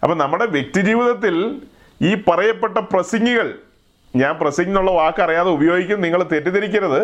അപ്പം 0.04 0.18
നമ്മുടെ 0.18 0.46
വ്യക്തിജീവിതത്തിൽ 0.46 1.62
ഈ 2.02 2.16
പറയപ്പെട്ട 2.16 2.78
പ്രസിംഗികൾ 2.78 3.60
ഞാൻ 4.16 4.38
പ്രസിംഗ് 4.38 4.70
എന്നുള്ള 4.70 4.92
വാക്ക് 4.92 5.22
അറിയാതെ 5.22 5.50
ഉപയോഗിക്കും 5.50 6.02
നിങ്ങൾ 6.02 6.24
തെറ്റിദ്ധരിക്കരുത്. 6.24 7.02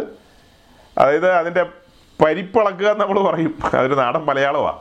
അതായത് 0.97 1.31
അതിന്റെ 1.31 1.65
പരിപ്പളക്കുക 2.25 2.87
എന്ന് 2.87 3.03
നമ്മൾ 3.03 3.23
പറയും. 3.23 3.59
അതൊരു 3.73 3.95
നാടൻ 3.95 4.25
മലയാളമാണ് 4.25 4.79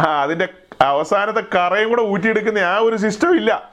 ആ 0.00 0.22
അതിന്റെ 0.22 0.48
അവസാനത്തെ 0.80 1.56
കറയും 1.56 1.88
കൂടെ 1.88 2.02
ഊറ്റിയെടുക്കുന്ന 2.02 2.58
ആ 2.58 2.78
ഒരു 2.78 2.96
സിസ്റ്റം 2.96 3.36
ഇല്ല. 3.36 3.70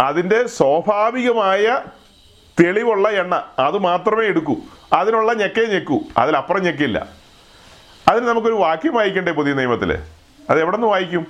അതിന്റെ 0.00 0.46
സ്വാഭാവികമായ 0.46 1.80
തെളിവുള്ള 2.60 3.08
എണ്ണ 3.08 3.44
അത് 3.58 3.78
മാത്രമേ 3.78 4.26
എടുക്കൂ. 4.26 4.56
അതിനുള്ള 4.92 5.32
ഞെക്കേ 5.32 5.66
ഞെക്കൂ. 5.66 6.00
അതിലപ്പുറം 6.18 6.62
ഞെക്കില്ല. 6.62 7.06
അതിന് 8.08 8.28
നമുക്കൊരു 8.28 8.54
വാക്യം 8.54 8.94
വായിക്കണ്ടേ 8.94 9.32
പുതിയ 9.32 9.52
നിയമത്തിൽ 9.52 9.98
അത് 10.50 10.60
എവിടെ 10.60 10.76
നിന്ന് 10.76 10.88
വായിക്കും? 10.88 11.26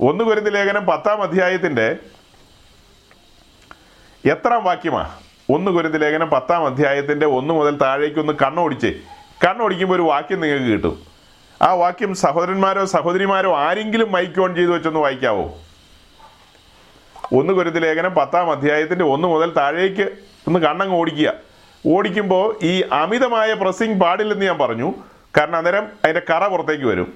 ഒന്ന് 0.00 0.24
കുരുന്ന 0.24 0.48
ലേഖനം 0.48 0.86
പത്താം 0.86 1.22
അധ്യായത്തിന്റെ 1.22 1.96
എത്രാം 4.30 4.64
വാക്യമാ? 4.64 5.18
ഒന്ന് 5.50 5.70
കുരുതി 5.70 5.98
ലേഖനം 5.98 6.30
പത്താം 6.30 6.66
അധ്യായത്തിന്റെ 6.66 7.26
ഒന്ന് 7.26 7.54
മുതൽ 7.54 7.76
താഴേക്ക് 7.76 8.20
ഒന്ന് 8.20 8.32
കണ്ണോടിച്ച്. 8.32 9.00
കണ്ണോടിക്കുമ്പോൾ 9.46 9.94
ഒരു 9.94 10.02
വാക്യം 10.02 10.40
നിങ്ങൾക്ക് 10.40 10.66
കിട്ടും. 10.66 10.98
ആ 11.62 11.72
വാക്യം 11.72 12.14
സഹോദരന്മാരോ 12.14 12.84
സഹോദരിമാരോ 12.84 13.56
ആരെങ്കിലും 13.56 14.12
മൈക്ക് 14.12 14.40
ഓൺ 14.40 14.54
ചെയ്ത് 14.54 14.70
വെച്ചൊന്ന് 14.70 15.00
വായിക്കാവോ? 15.00 15.58
ഒന്ന് 17.34 17.52
കുരുതി 17.52 17.78
ലേഖനം 17.78 18.14
പത്താം 18.14 18.50
അധ്യായത്തിന്റെ 18.50 19.04
ഒന്ന് 19.04 19.28
മുതൽ 19.28 19.52
താഴേക്ക് 19.56 20.02
ഒന്ന് 20.46 20.58
കണ്ണങ്ങ് 20.58 20.96
ഓടിക്കുക. 20.96 21.32
ഓടിക്കുമ്പോൾ 21.86 22.58
ഈ 22.62 22.82
അമിതമായ 22.92 23.52
പ്രസ്സിങ് 23.52 24.00
പാടില്ലെന്ന് 24.00 24.46
ഞാൻ 24.46 24.58
പറഞ്ഞു. 24.58 24.94
കാരണം 25.38 25.56
അന്നേരം 25.56 25.88
അതിന്റെ 26.04 26.22
കറ 26.30 26.46
പുറത്തേക്ക് 26.46 26.84
വരും. 26.84 27.12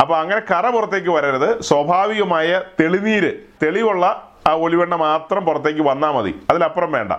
അപ്പോൾ 0.00 0.18
അങ്ങനെ 0.18 0.42
കറ 0.50 0.70
പുറത്തേക്ക് 0.70 1.08
വരരുത്. 1.08 1.60
സ്വാഭാവികമായ 1.60 2.62
തെളിനീര് 2.80 3.32
തെളിവുള്ള 3.62 4.33
ആ 4.46 4.52
ഒലിവെണ്ണ 4.52 4.94
മാത്രം 4.94 5.44
പുറത്തേക്ക് 5.44 5.80
വന്നാൽ 5.80 6.10
മതി. 6.10 6.46
അതിലപ്പുറം 6.50 6.92
വേണ്ട. 6.92 7.12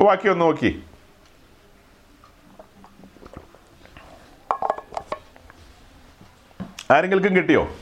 ബാക്കി 0.00 0.28
ഒന്ന് 0.28 0.44
നോക്കി. 0.44 0.82
ആരെങ്കിലും 6.90 7.36
കിട്ടിയോ? 7.36 7.76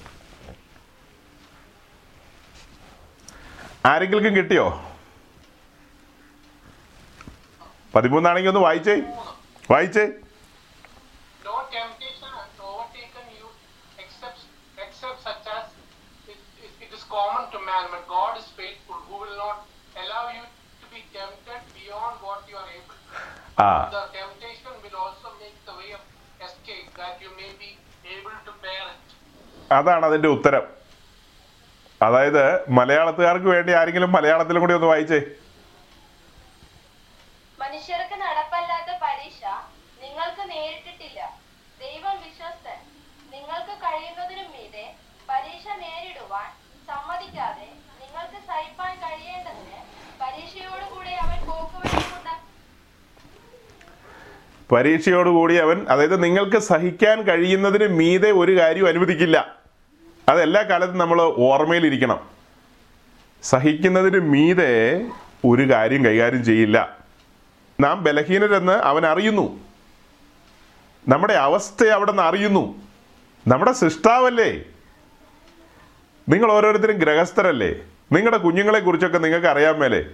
ആരെങ്കിലും 3.86 4.36
കിട്ടിയോ? 4.36 4.82
പതിമൂന്നാണെങ്കിൽ 7.94 8.48
ഒന്ന് 8.48 8.60
വായിച്ചേ. 8.60 9.02
വായിച്ചേ. 9.70 10.08
ആ. 23.60 23.90
The 23.92 24.00
temptation 24.16 24.72
will 24.84 24.96
also 25.04 25.28
make 25.42 25.58
the 25.68 25.74
way 25.80 25.90
of 25.98 26.02
escape 26.46 26.88
that 27.00 27.14
you 27.24 27.30
may 27.40 27.50
be 27.62 27.70
able 28.16 28.36
to 28.48 28.52
bear 28.64 28.84
it. 28.92 29.06
അതാണ് 29.72 30.06
അതിന്റെ 30.06 30.28
ഉത്തരം. 30.28 30.64
അതായത് 32.02 32.70
മലയാളത്തുകാർക്ക് 32.70 33.46
വേണ്ടി 33.46 33.72
ആരെങ്കിലും 33.72 34.12
മലയാളത്തിലും 34.12 34.60
കൂടി 34.60 34.74
ഒന്ന് 34.74 34.86
വായിച്ചേ. 34.86 35.20
മനുഷ്യർക്ക് 37.58 38.14
നടപ്പല്ലാത്ത 38.14 38.90
പരീക്ഷ 39.02 39.42
നിങ്ങൾക്ക് 40.02 40.50
നേരിട്ടിട്ടില്ല. 40.50 41.20
ദൈവം 41.80 42.16
വിശ്വസ്തൻ. 42.22 42.78
നിങ്ങൾക്ക് 43.30 43.74
കഴിയുന്നതിനും 43.84 44.50
മീതെ 44.52 44.94
പരീക്ഷ 45.30 45.66
നേരിടുവാൻ 45.76 46.50
സമ്മതിക്കാതെ 46.86 47.68
നിങ്ങൾക്ക് 48.00 48.46
സഹിപ്പാൻ 48.46 48.94
കഴിയേണ്ടതിന് 49.00 49.75
പരീക്ഷയോടുകൂടി 54.72 55.54
അവൻ 55.54 55.86
അതായത് 55.88 56.24
നിങ്ങൾക്ക് 56.24 56.58
സഹിക്കാൻ 56.58 57.22
കഴിയുന്നതിന് 57.22 57.88
മീതെ 57.88 58.30
ഒരു 58.30 58.58
കാര്യവും 58.58 58.88
അനുവദിക്കില്ല. 58.88 59.54
അതെല്ലാ 60.28 60.62
കാലത്തും 60.62 60.98
നമ്മൾ 60.98 61.22
ഓർമ്മയിലിരിക്കണം. 61.22 62.20
സഹിക്കുന്നതിന് 63.42 64.18
മീതെ 64.18 65.06
ഒരു 65.44 65.70
കാര്യം 65.70 66.04
കൈകാര്യം 66.04 66.44
ചെയ്യില്ല. 66.44 66.98
നാം 67.80 68.04
ബലഹീനരെന്ന് 68.04 68.72
അവൻ 68.72 69.06
അറിയുന്നു. 69.06 69.60
നമ്മുടെ 71.08 71.34
അവസ്ഥ 71.34 71.84
അവിടെ 71.84 72.10
നിന്ന് 72.10 72.22
അറിയുന്നു. 72.22 72.82
നമ്മുടെ 73.46 73.72
സൃഷ്ടാവല്ലേ? 73.72 74.62
നിങ്ങൾ 76.28 76.52
ഓരോരുത്തരും 76.52 76.96
ഗ്രഹസ്ഥരല്ലേ? 76.96 77.74
നിങ്ങളുടെ 78.12 78.36
കുഞ്ഞുങ്ങളെ 78.36 78.80
കുറിച്ചൊക്കെ 78.80 79.18
നിങ്ങൾക്ക് 79.18 79.46
അറിയാൻ 79.46 79.74
മേലെ. 79.74 80.04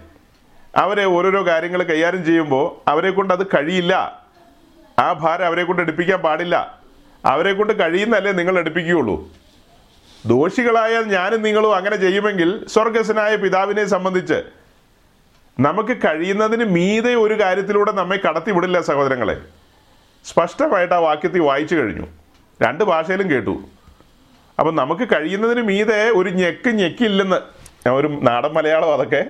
അവരെ 0.75 1.05
ഓരോരോ 1.05 1.45
കാര്യങ്ങൾ 1.45 1.83
കൈകാര്യം 1.83 2.25
ചെയ്യുമ്പോൾ 2.25 2.89
അവരെ 2.89 3.09
കൊണ്ട് 3.09 3.33
അത് 3.33 3.47
കഴിയില്ല. 3.47 4.22
ആ 4.99 5.13
ഭാരം 5.13 5.45
അവരെ 5.45 5.63
കൊണ്ട് 5.63 5.81
എടുപ്പിക്കാൻ 5.81 6.19
പാടില്ല. 6.19 6.79
അവരെ 7.25 7.53
കൊണ്ട് 7.53 7.79
കഴിയുന്നല്ലേ 7.79 8.31
നിങ്ങൾ 8.31 8.59
എടുപ്പിക്കുകയുള്ളൂ. 8.59 9.29
ദോഷികളായ 10.25 11.01
ഞാനും 11.01 11.41
നിങ്ങളും 11.41 11.75
അങ്ങനെ 11.75 11.95
ചെയ്യുമെങ്കിൽ 11.95 12.67
സ്വർഗസ്വനായ 12.67 13.35
പിതാവിനെ 13.35 13.85
സംബന്ധിച്ച് 13.85 14.43
നമുക്ക് 15.59 15.97
കഴിയുന്നതിന് 15.97 16.63
മീതെ 16.63 17.15
ഒരു 17.15 17.41
കാര്യത്തിലൂടെ 17.41 17.91
നമ്മെ 17.91 18.17
കടത്തിവിടില്ല 18.17 18.81
സഹോദരങ്ങളെ. 18.81 19.41
സ്പഷ്ടമായിട്ട് 20.25 20.93
ആ 20.93 20.97
വാക്യത്തിൽ 20.97 21.39
വായിച്ചു 21.39 21.75
കഴിഞ്ഞു. 21.75 22.07
രണ്ട് 22.61 22.83
ഭാഷയിലും 22.83 23.31
കേട്ടു. 23.31 23.63
അപ്പം 24.59 24.75
നമുക്ക് 24.75 25.07
കഴിയുന്നതിന് 25.15 25.61
മീതെ 25.61 26.09
ഒരു 26.09 26.29
ഞെക്ക് 26.29 26.69
ഞെക്കില്ലെന്ന്. 26.69 27.63
ഒരു 27.89 28.19
നാടൻ 28.21 28.53
മലയാളം 28.53 28.93
അതൊക്കെ. 28.93 29.25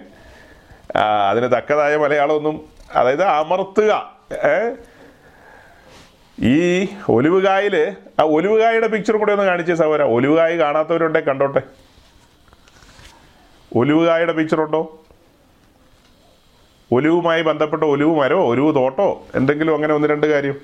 അതിന് 1.30 1.46
തക്കതായ 1.46 1.96
മലയാളമൊന്നും 1.98 2.66
അതായത് 2.96 3.24
അമർത്തുക 3.24 4.14
ഏ? 4.34 4.76
ഈ 6.52 6.56
ഒലിവുകായിൽ 7.16 7.76
ആ 8.20 8.24
ഒലിവുകായുടെ 8.36 8.88
പിക്ചർ 8.94 9.16
കൂടെ 9.20 9.32
ഒന്ന് 9.36 9.46
കാണിച്ചേ 9.50 9.76
സഹോര 9.82 10.04
ഒലിവുകായ് 10.16 10.56
കാണാത്തവരുണ്ടേ 10.64 11.22
കണ്ടോട്ടെ. 11.28 11.62
ഒലിവുകായുടെ 13.72 14.34
പിക്ചറുണ്ടോ 14.40 14.82
ഒലിവുമായി 16.96 17.42
ബന്ധപ്പെട്ട 17.50 17.84
ഒലിവ് 17.94 18.14
മരോ 18.22 18.40
ഒലിവ് 18.52 18.72
തോട്ടോ 18.80 19.08
എന്തെങ്കിലും 19.40 19.74
അങ്ങനെ 19.78 19.94
ഒന്ന് 19.98 20.08
രണ്ട് 20.14 20.28
കാര്യം. 20.34 20.58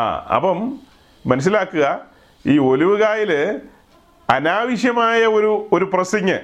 ആ 0.00 0.02
അപ്പം 0.36 0.58
മനസ്സിലാക്കുക 1.24 1.86
ഈ 2.44 2.56
ഒലിവുകായിൽ 2.70 3.32
അനാവശ്യമായ 4.28 5.20
ഒരു 5.36 5.52
ഒരു 5.76 5.86
പ്രസിങ് 5.94 6.38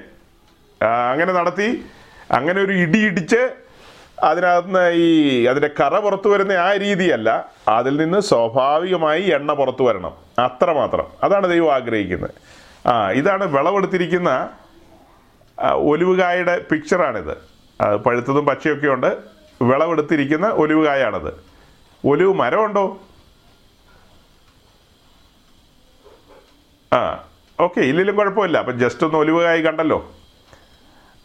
അങ്ങനെ 1.12 1.32
നടത്തി 1.32 1.68
അങ്ങനെ 2.36 2.58
ഒരു 2.64 2.74
ഇടി 2.84 3.00
ഇടിച്ച് 3.08 3.42
അതിനകത്ത് 4.22 4.92
ഈ 4.92 5.42
അതിന്റെ 5.44 5.70
കറ 5.80 5.98
പുറത്തു 5.98 6.28
വരുന്ന 6.28 6.52
ആ 6.52 6.76
രീതിയല്ല. 6.76 7.48
അതിൽ 7.68 7.96
നിന്ന് 7.96 8.20
സ്വാഭാവികമായി 8.20 9.22
എണ്ണ 9.22 9.52
പുറത്തു 9.52 9.84
വരണം. 9.84 10.12
അത്രമാത്രം 10.38 11.06
അതാണ് 11.22 11.48
ദൈവം 11.48 11.74
ആഗ്രഹിക്കുന്നത്. 11.74 12.30
ആ 12.88 13.10
ഇതാണ് 13.10 13.44
വിളവെടുത്തിരിക്കുന്ന 13.44 14.50
ഒലിവുകായുടെ 15.72 16.64
പിക്ചറാണിത് 16.70 17.36
പഴുത്തതും 17.96 18.46
പച്ചയൊക്കെ 18.46 18.88
ഉണ്ട്. 18.88 19.18
വിളവെടുത്തിരിക്കുന്ന 19.62 20.48
ഒലിവുകായാണത്. 20.48 21.44
ഒലിവ് 22.06 22.34
മരമുണ്ടോ? 22.34 22.98
ആ 26.92 27.24
ഓക്കെ 27.60 27.80
ഇല്ലെങ്കിലും 27.80 28.16
കുഴപ്പമില്ല. 28.16 28.58
അപ്പം 28.58 28.78
ജസ്റ്റ് 28.78 29.04
ഒന്ന് 29.06 29.18
ഒലിവുകായി 29.18 29.62
കണ്ടല്ലോ. 29.62 30.12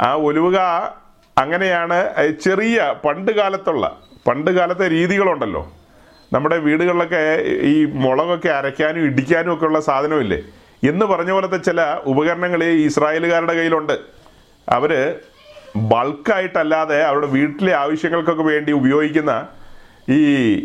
ആ 0.02 0.16
ഒലിവുക 0.16 0.58
അങ്ങനെയാണ് 1.38 1.98
ചെറിയ 2.44 2.96
പണ്ട് 3.06 3.32
കാലത്തുള്ള 3.32 4.00
പണ്ട് 4.28 4.52
കാലത്തെ 4.52 4.90
രീതികളുണ്ടല്ലോ. 4.90 5.72
നമ്മുടെ 6.34 6.58
വീടുകളിലൊക്കെ 6.58 7.42
ഈ 7.62 7.86
മുളകൊക്കെ 7.86 8.50
അരയ്ക്കാനും 8.50 9.06
ഇടിക്കാനും 9.06 9.54
ഒക്കെ 9.54 9.66
ഉള്ള 9.66 9.80
സാധനമില്ലേ? 9.80 10.42
എന്ന് 10.84 11.06
പറഞ്ഞ 11.06 11.32
പോലത്തെ 11.32 11.58
ചില 11.58 11.82
ഉപകരണങ്ങൾ 12.06 12.64
ഇസ്രായേലുകാരുടെ 12.64 13.54
കയ്യിലുണ്ട്. 13.54 14.00
അവർ 14.70 15.16
ബൾക്കായിട്ടല്ലാതെ 15.76 17.04
അവരുടെ 17.04 17.28
വീട്ടിലെ 17.28 17.74
ആവശ്യങ്ങൾക്കൊക്കെ 17.74 18.44
വേണ്ടി 18.44 18.72
ഉപയോഗിക്കുന്ന 18.72 19.48
ഈ 20.10 20.20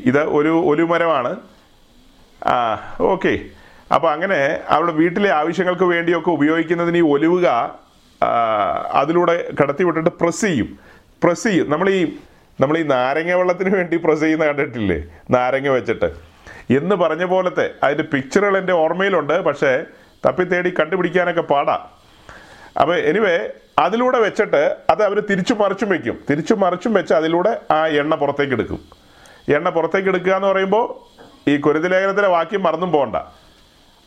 ഇത് 0.07 0.23
ഒരു 0.23 0.63
ഒരു 0.69 0.83
മരമാണ്. 0.83 1.37
ആ 2.47 2.81
ഓക്കെ. 3.01 3.41
അപ്പോൾ 3.95 4.13
അങ്ങനെ 4.13 4.61
അവരുടെ 4.69 4.93
വീട്ടിലെ 4.93 5.31
ആവശ്യങ്ങൾക്ക് 5.31 5.85
വേണ്ടിയൊക്കെ 5.85 6.31
ഉപയോഗിക്കുന്നതിന് 6.31 6.97
ഈ 6.97 7.01
ഒലിവുക 7.01 7.79
അതിലൂടെ 8.93 9.53
കടത്തി 9.63 9.85
വിട്ടിട്ട് 9.85 10.11
പ്രസ് 10.11 10.41
ചെയ്യും. 10.41 10.79
പ്രസ് 11.25 11.45
ചെയ്യും. 11.45 11.71
നമ്മൾ 11.71 11.91
ഈ 11.91 12.13
നമ്മൾ 12.61 12.79
ഈ 12.79 12.83
നാരങ്ങ 12.83 13.35
വെള്ളത്തിന് 13.35 13.77
വേണ്ടി 13.77 13.97
പ്രസ് 13.97 14.21
ചെയ്യുന്ന 14.21 14.47
കണ്ടിട്ടില്ലേ? 14.47 15.03
നാരങ്ങ 15.31 15.69
വെച്ചിട്ട്. 15.69 16.05
എന്ന് 16.77 16.97
പറഞ്ഞ 16.97 17.25
പോലത്തെ 17.25 17.71
അതിന്റെ 17.83 18.05
പിക്ചറുകൾ 18.05 18.59
എന്റെ 18.59 18.73
ഓർമ്മയിലുണ്ട്. 18.73 19.41
പക്ഷേ 19.41 19.85
തപ്പി 20.27 20.45
തേടി 20.45 20.71
കണ്ടുപിടിക്കാനൊക്കെ 20.71 21.41
പാടാ. 21.41 21.87
അപ്പോൾ 22.81 22.97
എനിവേ 22.97 23.49
അതിലൂടെ 23.79 24.19
വെച്ചിട്ട് 24.19 24.77
അത് 24.91 25.03
അവർ 25.03 25.21
തിരിച്ചു 25.31 25.55
മറിച്ചും 25.55 25.89
വെക്കും. 25.89 26.19
തിരിച്ചു 26.31 26.55
മറിച്ചും 26.55 26.95
വെച്ച് 26.95 27.15
അതിലൂടെ 27.15 27.61
ആ 27.71 27.87
എണ്ണ 27.87 28.15
പുറത്തേക്ക് 28.15 28.53
എടുക്കും. 28.53 28.81
എണ്ണ 29.55 29.69
പുറത്തേക്ക് 29.69 30.09
എടുക്കുക 30.09 30.33
എന്ന് 30.33 30.49
പറയുമ്പോൾ 30.49 31.17
ഈ 31.51 31.57
കുരുതിലേഖനത്തിലെ 31.57 32.29
വാക്യം 32.29 32.63
മറന്നും 32.63 32.93
പോകണ്ട. 32.93 33.17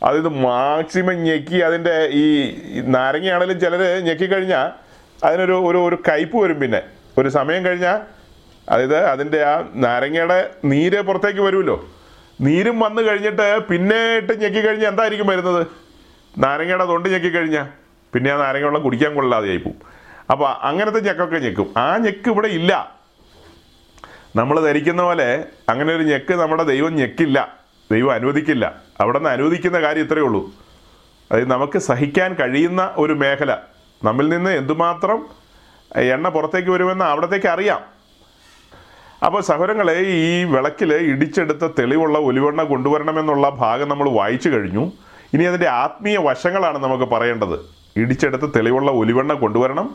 അതിത് 0.02 0.28
മാക്സിമം 0.28 1.14
ഞെക്കി 1.14 1.58
അതിന്റെ 1.58 2.08
ഈ 2.12 2.24
നാരങ്ങയാണെങ്കിലും 2.80 3.60
ചിലർ 3.60 4.02
ഞെക്കിക്കഴിഞ്ഞാൽ 4.02 4.68
അതിനൊരു 5.24 5.52
ഒരു 5.52 5.78
ഒരു 5.78 5.96
കയ്പ് 6.08 6.36
വരും 6.42 6.60
പിന്നെ. 6.60 6.82
ഒരു 7.18 7.28
സമയം 7.28 7.64
കഴിഞ്ഞാൽ 7.64 7.98
അതായത് 8.68 9.04
അതിന്റെ 9.04 9.44
ആ 9.44 9.70
നാരങ്ങയുടെ 9.74 10.50
നീര് 10.64 11.00
പുറത്തേക്ക് 11.00 11.40
വരുമല്ലോ 11.40 11.90
നീരും 12.40 12.78
വന്നു 12.80 13.02
കഴിഞ്ഞിട്ട് 13.02 13.60
പിന്നെ 13.68 14.16
ഇട്ട് 14.16 14.32
ഞെക്കിക്കഴിഞ്ഞാൽ 14.40 14.88
എന്തായിരിക്കും 14.88 15.26
വരുന്നത്? 15.26 15.66
നാരങ്ങയുടെ 16.38 16.84
തൊണ്ട് 16.84 17.08
ഞെക്കിക്കഴിഞ്ഞാൽ 17.08 17.66
പിന്നെ 18.14 18.30
ആ 18.30 18.36
നാരങ്ങ 18.36 18.64
വെള്ളം 18.64 18.82
കുടിക്കാൻ 18.82 19.14
കൊള്ളാതെയായി 19.14 19.56
പോവും. 19.56 19.78
അപ്പോൾ 20.30 20.48
അങ്ങനത്തെ 20.62 21.00
ഞെക്കൊക്കെ 21.00 21.36
ഞെക്കും. 21.36 21.72
ആ 21.76 21.96
ഞെക്ക് 21.96 22.28
ഇവിടെ 22.30 22.48
ഇല്ല. 22.48 23.00
നമ്മൾ 24.36 24.60
ധരിക്കുന്ന 24.60 25.02
പോലെ 25.02 25.44
അങ്ങനെ 25.68 25.94
ഒരു 25.94 26.02
ഞെക്ക് 26.02 26.32
നമ്മുടെ 26.32 26.62
ദൈവം 26.62 26.94
ഞെക്കില്ല. 26.94 27.59
ദൈവം 27.92 28.12
അനുവദിക്കില്ല. 28.12 28.74
അവിടെ 29.00 29.18
നിന്ന് 29.18 29.30
അനുവദിക്കുന്ന 29.30 29.80
കാര്യം 29.80 30.02
ഇത്രയേ 30.02 30.22
ഉള്ളൂ. 30.22 30.50
അതായത് 31.32 31.50
നമുക്ക് 31.50 31.78
സഹിക്കാൻ 31.78 32.34
കഴിയുന്ന 32.34 32.94
ഒരു 32.96 33.12
മേഖല. 33.12 33.56
നമ്മിൽ 34.04 34.28
നിന്ന് 34.28 34.50
എന്തുമാത്രം 34.50 35.26
എണ്ണ 35.96 36.28
പുറത്തേക്ക് 36.28 36.70
വരുമെന്ന് 36.70 37.04
അവിടത്തേക്ക് 37.04 37.46
അറിയാം. 37.46 37.80
അപ്പോൾ 39.26 39.42
സഹോദരങ്ങളെ 39.42 39.98
ഈ 39.98 40.44
വിളക്കിൽ 40.44 40.94
ഇടിച്ചെടുത്ത 40.94 41.72
തെളിവുള്ള 41.78 42.18
ഒലിവെണ്ണ 42.18 42.62
കൊണ്ടുവരണമെന്നുള്ള 42.62 43.48
ഭാഗം 43.48 43.88
നമ്മൾ 43.88 44.10
വായിച്ചു 44.10 44.48
കഴിഞ്ഞു. 44.48 44.92
ഇനി 45.34 45.44
അതിന്റെ 45.44 45.68
ആത്മീയ 45.68 46.18
വശങ്ങളാണ് 46.18 46.78
നമുക്ക് 46.78 47.04
പറയേണ്ടത്. 47.04 47.60
ഇടിച്ചെടുത്ത 47.96 48.42
തെളിവുള്ള 48.42 48.90
ഒലിവെണ്ണ 48.90 49.32
കൊണ്ടുവരണം. 49.32 49.94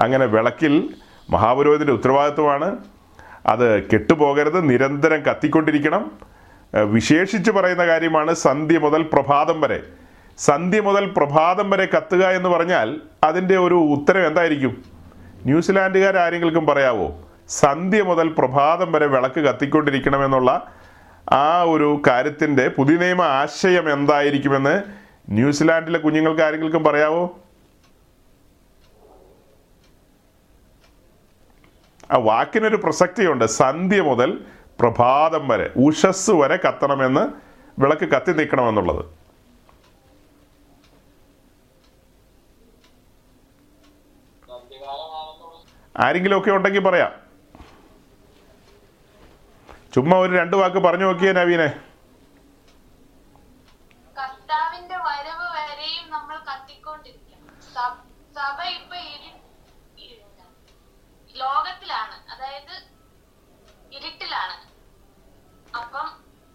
അങ്ങനെ 0.00 0.26
വിളക്കിൽ 0.26 0.94
മഹാപുരോഹിതന്റെ 1.30 1.92
ഉത്തരവാദിത്വമാണ്. 1.92 2.76
അത് 3.46 3.82
കെട്ടുപോകരുത് 3.82 4.70
നിരന്തരം 4.70 5.22
കത്തിക്കൊണ്ടിരിക്കണം. 5.22 6.35
വിശേഷിച്ച് 6.82 7.50
പറയുന്ന 7.50 7.86
കാര്യമാണ് 7.86 8.34
സന്ധ്യ 8.34 8.78
മുതൽ 8.78 9.02
പ്രഭാതം 9.02 9.60
വരെ. 9.60 9.82
സന്ധ്യ 10.38 10.80
മുതൽ 10.80 11.14
പ്രഭാതം 11.16 11.70
വരെ 11.70 11.88
കത്തുക 11.96 12.26
എന്ന് 12.26 12.48
പറഞ്ഞാൽ 12.48 13.00
അതിന്റെ 13.24 13.56
ഒരു 13.56 13.74
ഉത്തരം 13.74 14.26
എന്തായിരിക്കും? 14.26 14.84
ന്യൂസിലാൻഡുകാർ 15.46 16.16
ആരെങ്കിലും 16.16 16.66
പറയാവോ? 16.66 17.24
സന്ധ്യ 17.48 18.02
മുതൽ 18.02 18.28
പ്രഭാതം 18.28 18.92
വരെ 18.92 19.06
വിളക്ക് 19.06 19.40
കത്തിക്കൊണ്ടിരിക്കണമെന്നുള്ള 19.40 20.72
ആ 21.32 21.62
ഒരു 21.62 22.02
കാര്യത്തിന്റെ 22.06 22.68
പുതിയ 22.68 22.96
നിയമ 22.96 23.22
ആശയം 23.22 23.92
എന്തായിരിക്കുമെന്ന് 23.92 24.82
ന്യൂസിലാൻഡിലെ 25.28 25.98
കുഞ്ഞുങ്ങൾക്ക് 25.98 26.42
ആരെങ്കിലും 26.42 26.84
പറയാവോ? 26.84 27.38
ആ 32.12 32.16
വാക്കിനൊരു 32.16 32.76
പ്രസക്തിയുണ്ട്. 32.76 33.44
സന്ധ്യ 33.44 34.00
മുതൽ 34.00 34.40
പ്രഭാതം 34.78 35.48
വരെ 35.48 35.72
ഉഷസ് 35.76 36.30
വരെ 36.32 36.56
കത്തണമെന്ന് 36.56 37.24
വിളക്ക് 37.78 38.04
കത്തി 38.04 38.32
നിൽക്കണമെന്നുള്ളത്. 38.32 39.02
ആരെങ്കിലുമൊക്കെ 45.94 46.50
ഉണ്ടെങ്കിൽ 46.50 46.80
പറയാം. 46.80 47.12
ചുമ്മാ 49.94 50.16
ഒരു 50.18 50.32
രണ്ട് 50.32 50.56
വാക്ക് 50.56 50.78
പറഞ്ഞു 50.78 51.04
നോക്കിയേ 51.04 51.32
നവീനെ 51.32 51.68
കർത്താവിന്റെ 54.16 54.96
വരവ് 54.98 55.46
വരെയും 55.56 56.10
നമ്മൾ 56.10 56.36
കത്തിക്കൊണ്ടിരിക്കണം 56.48 57.46
സഭ- 57.74 58.02
സഭ 58.36 58.58
ഇപ്പൊ 58.74 58.96
ഇരി 59.06 59.30
ഇരി- 59.98 60.22
ലോകത്തിലാണ് 61.34 62.16
അതായത് 62.30 62.74
ഇരുട്ടിലാണ് 63.92 64.56
അപ്പം 65.74 66.06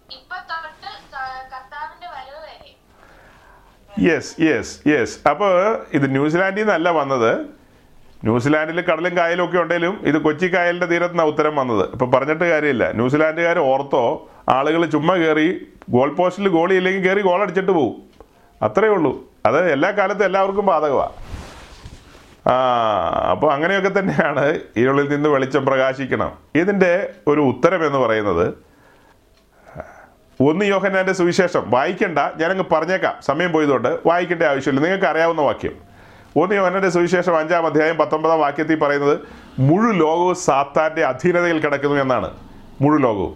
ഇപ്പൊ 0.09 0.37
തൊട്ട് 0.49 0.91
ക- 1.13 1.43
കർത്താവിന്റെ 1.51 2.07
വരവ് 2.07 2.41
വരെ 2.45 2.71
യെസ് 3.99 4.41
യെസ് 4.41 4.89
യെസ് 4.89 5.15
അപ്പോൾ 5.29 5.53
ഇത് 5.93 6.05
ന്യൂസിലാൻഡിൽ 6.15 6.61
നിന്നല്ല 6.61 6.89
വന്നത്. 6.89 7.31
ന്യൂസിലാൻഡിൽ 8.23 8.81
കടലും 8.89 9.17
കായലും 9.17 9.43
ഒക്കെ 9.45 9.57
ഉണ്ടെങ്കിലും 9.57 9.99
ഇത് 10.09 10.17
കൊച്ചി 10.17 10.47
കായലിന്റെ 10.55 10.85
തീരത്ത് 10.85 11.13
നിന്നാണ് 11.13 11.29
ഉത്തരം 11.29 11.55
വന്നത്. 11.55 11.83
ഇപ്പൊ 11.93 12.05
പറഞ്ഞിട്ട് 12.05 12.43
കാര്യമില്ല. 12.43 12.91
ന്യൂസിലാൻഡുകാർ 12.91 13.59
ഓർത്തോ 13.59 14.03
ആളുകൾ 14.49 14.85
ചുമ്മാ 14.85 15.15
കയറി 15.15 15.49
ഗോൾ 15.89 16.15
പോസ്റ്റിൽ 16.15 16.47
ഗോളി 16.47 16.73
ഇല്ലെങ്കിൽ 16.73 17.03
കയറി 17.07 17.21
ഗോൾ 17.21 17.41
അടിച്ചിട്ട് 17.41 17.71
പോകും 17.71 17.95
അത്രയേ 18.61 18.91
ഉള്ളൂ. 18.91 19.13
അത് 19.45 19.71
എല്ലാ 19.71 19.91
കാലത്തും 19.91 20.25
എല്ലാവർക്കും 20.25 20.65
ബാധകമാണ് 20.65 21.15
ആ 22.51 22.53
അപ്പോൾ 23.31 23.53
അങ്ങനെയൊക്കെ 23.53 23.99
തന്നെയാണ് 23.99 24.59
ഇരുളിൽ 24.77 25.09
നിന്ന് 25.09 25.29
വെളിച്ചം 25.29 25.65
പ്രകാശിക്കണം. 25.65 26.31
ഇതിന്റെ 26.55 27.13
ഒരു 27.27 27.41
ഉത്തരം 27.41 27.85
എന്ന് 27.87 27.97
പറയുന്നത് 27.97 28.53
ഒന്ന് 30.41 30.65
യോഹനാന്റെ 30.65 31.13
സുവിശേഷം. 31.13 31.71
വായിക്കണ്ട. 31.71 32.19
ഞാനങ്ങ് 32.37 32.63
പറഞ്ഞേക്കാം. 32.71 33.13
സമയം 33.21 33.51
പോയതുകൊണ്ട് 33.51 33.99
വായിക്കേണ്ട 34.05 34.43
ആവശ്യമില്ല. 34.43 34.81
നിങ്ങൾക്ക് 34.81 35.05
അറിയാവുന്ന 35.05 35.41
വാക്യം. 35.41 35.71
ഒന്ന് 36.35 36.55
യോഹനാന്റെ 36.55 36.89
സുവിശേഷം 36.89 37.37
അഞ്ചാം 37.37 37.65
അധ്യായം 37.65 37.97
പത്തൊമ്പതാം 37.97 38.39
വാക്യത്തിൽ 38.39 38.79
പറയുന്നത് 38.79 39.19
മുഴു 39.59 39.91
ലോകവും 39.91 40.35
സാത്താന്റെ 40.35 41.05
അധീനതയിൽ 41.05 41.59
കിടക്കുന്നു 41.59 42.01
എന്നാണ്. 42.01 42.31
മുഴു 42.81 42.97
ലോകവും. 42.97 43.35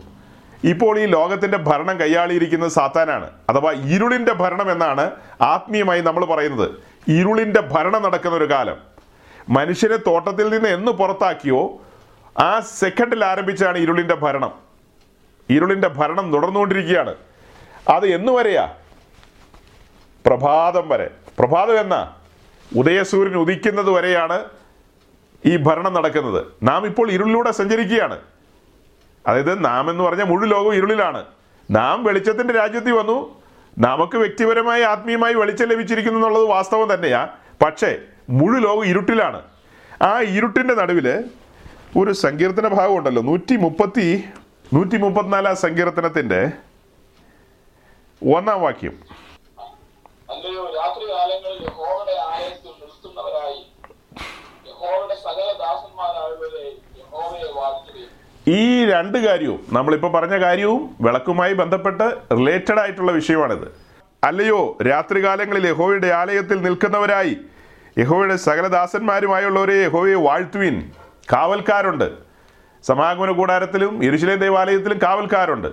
ഇപ്പോൾ 0.64 1.00
ഈ 1.00 1.06
ലോകത്തിന്റെ 1.06 1.58
ഭരണം 1.58 2.00
കൈയാളിയിരിക്കുന്നത് 2.00 2.70
സാത്താനാണ്. 2.70 3.30
അഥവാ 3.50 3.72
ഇരുളിന്റെ 3.72 4.34
ഭരണം 4.34 4.72
എന്നാണ് 4.72 5.12
ആത്മീയമായി 5.42 6.02
നമ്മൾ 6.02 6.26
പറയുന്നത്. 6.26 6.72
ഇരുളിന്റെ 7.08 7.62
ഭരണം 7.62 8.02
നടക്കുന്ന 8.02 8.38
ഒരു 8.38 8.50
കാലം. 8.50 8.76
മനുഷ്യനെ 9.50 9.98
തോട്ടത്തിൽ 9.98 10.50
നിന്ന് 10.50 10.70
എന്ന് 10.70 10.92
പുറത്താക്കിയോ 10.92 11.82
ആ 12.40 12.60
സെക്കൻഡിൽ 12.60 13.26
ആരംഭിച്ചാണ് 13.26 13.78
ഇരുളിന്റെ 13.78 14.16
ഭരണം. 14.16 14.65
ഇരുളിന്റെ 15.50 15.88
ഭരണം 15.88 16.32
തുടർന്നുകൊണ്ടിരിക്കുകയാണ്. 16.32 17.16
അത് 17.90 18.08
എന്നു 18.08 18.32
വരെയാ 18.32 18.74
പ്രഭാതം 20.26 20.90
വരെ. 20.90 21.10
പ്രഭാതം 21.40 21.80
എന്നാ? 21.80 22.14
ഉദയസൂര്യൻ 22.78 23.36
ഉദിക്കുന്നത് 23.36 23.90
വരെയാണ് 23.90 24.46
ഈ 25.46 25.58
ഭരണം 25.58 25.94
നടക്കുന്നത്. 25.94 26.46
നാം 26.64 26.86
ഇപ്പോൾ 26.86 27.12
ഇരുളിലൂടെ 27.12 27.52
സഞ്ചരിക്കുകയാണ്. 27.52 28.20
അതായത് 29.28 29.66
നാം 29.66 29.90
എന്ന് 29.90 30.04
പറഞ്ഞാൽ 30.04 30.26
മുഴു 30.26 30.46
ലോകവും 30.46 30.76
ഇരുളിലാണ്. 30.76 31.26
നാം 31.72 32.04
വെളിച്ചത്തിന്റെ 32.04 32.54
രാജ്യത്തിൽ 32.54 32.92
വന്നു. 32.92 33.42
നമുക്ക് 33.78 34.18
വ്യക്തിപരമായി 34.18 34.82
ആത്മീയമായി 34.82 35.34
വെളിച്ചം 35.34 35.68
ലഭിച്ചിരിക്കുന്നു 35.68 36.20
എന്നുള്ളത് 36.20 36.44
വാസ്തവം 36.44 36.94
തന്നെയാ. 36.94 37.28
പക്ഷേ 37.66 37.98
മുഴു 38.30 38.60
ലോകം 38.60 38.86
ഇരുട്ടിലാണ്. 38.86 39.42
ആ 40.02 40.22
ഇരുട്ടിന്റെ 40.22 40.74
നടുവിൽ 40.74 41.24
ഒരു 42.00 42.12
സങ്കീർത്തന 42.12 42.68
ഭാഗം 42.68 42.98
ഉണ്ടല്ലോ 42.98 43.22
നൂറ്റി 43.22 43.56
മുപ്പത്തി 43.56 44.24
നൂറ്റി 44.74 44.98
മുപ്പത്തിനാലാം 44.98 45.56
സങ്കീർത്തനത്തിന്റെ 45.56 46.52
ഒന്നാം 48.36 48.62
വാക്യം. 48.62 49.00
ഈ 58.48 58.86
രണ്ട് 58.86 59.18
കാര്യവും 59.18 59.66
നമ്മളിപ്പോൾ 59.70 60.12
പറഞ്ഞ 60.12 60.42
കാര്യവും 60.42 60.96
വിളക്കുമായി 61.02 61.54
ബന്ധപ്പെട്ട് 61.54 62.18
റിലേറ്റഡ് 62.32 62.80
ആയിട്ടുള്ള 62.80 63.12
വിഷയമാണിത്. 63.12 63.76
അല്ലയോ 64.24 64.78
രാത്രികാലങ്ങളിൽ 64.90 65.68
യഹോയുടെ 65.68 66.08
ആലയത്തിൽ 66.08 66.62
നിൽക്കുന്നവരായി 66.62 67.38
യഹോയുടെ 68.00 68.36
സകല 68.36 68.68
ദാസന്മാരുമായുള്ളവരെ 68.68 69.74
യഹോവയെ 69.74 70.16
വാഴ്ത്തുവിൻ. 70.16 70.92
കാവൽക്കാരുണ്ട്. 71.34 72.25
സമാഗമന 72.88 73.32
കൂടാരത്തിലും 73.32 74.04
ഇരുശിലെ 74.04 74.36
ദേവാലയത്തിലും 74.36 74.98
കാവൽക്കാരുണ്ട്. 75.04 75.68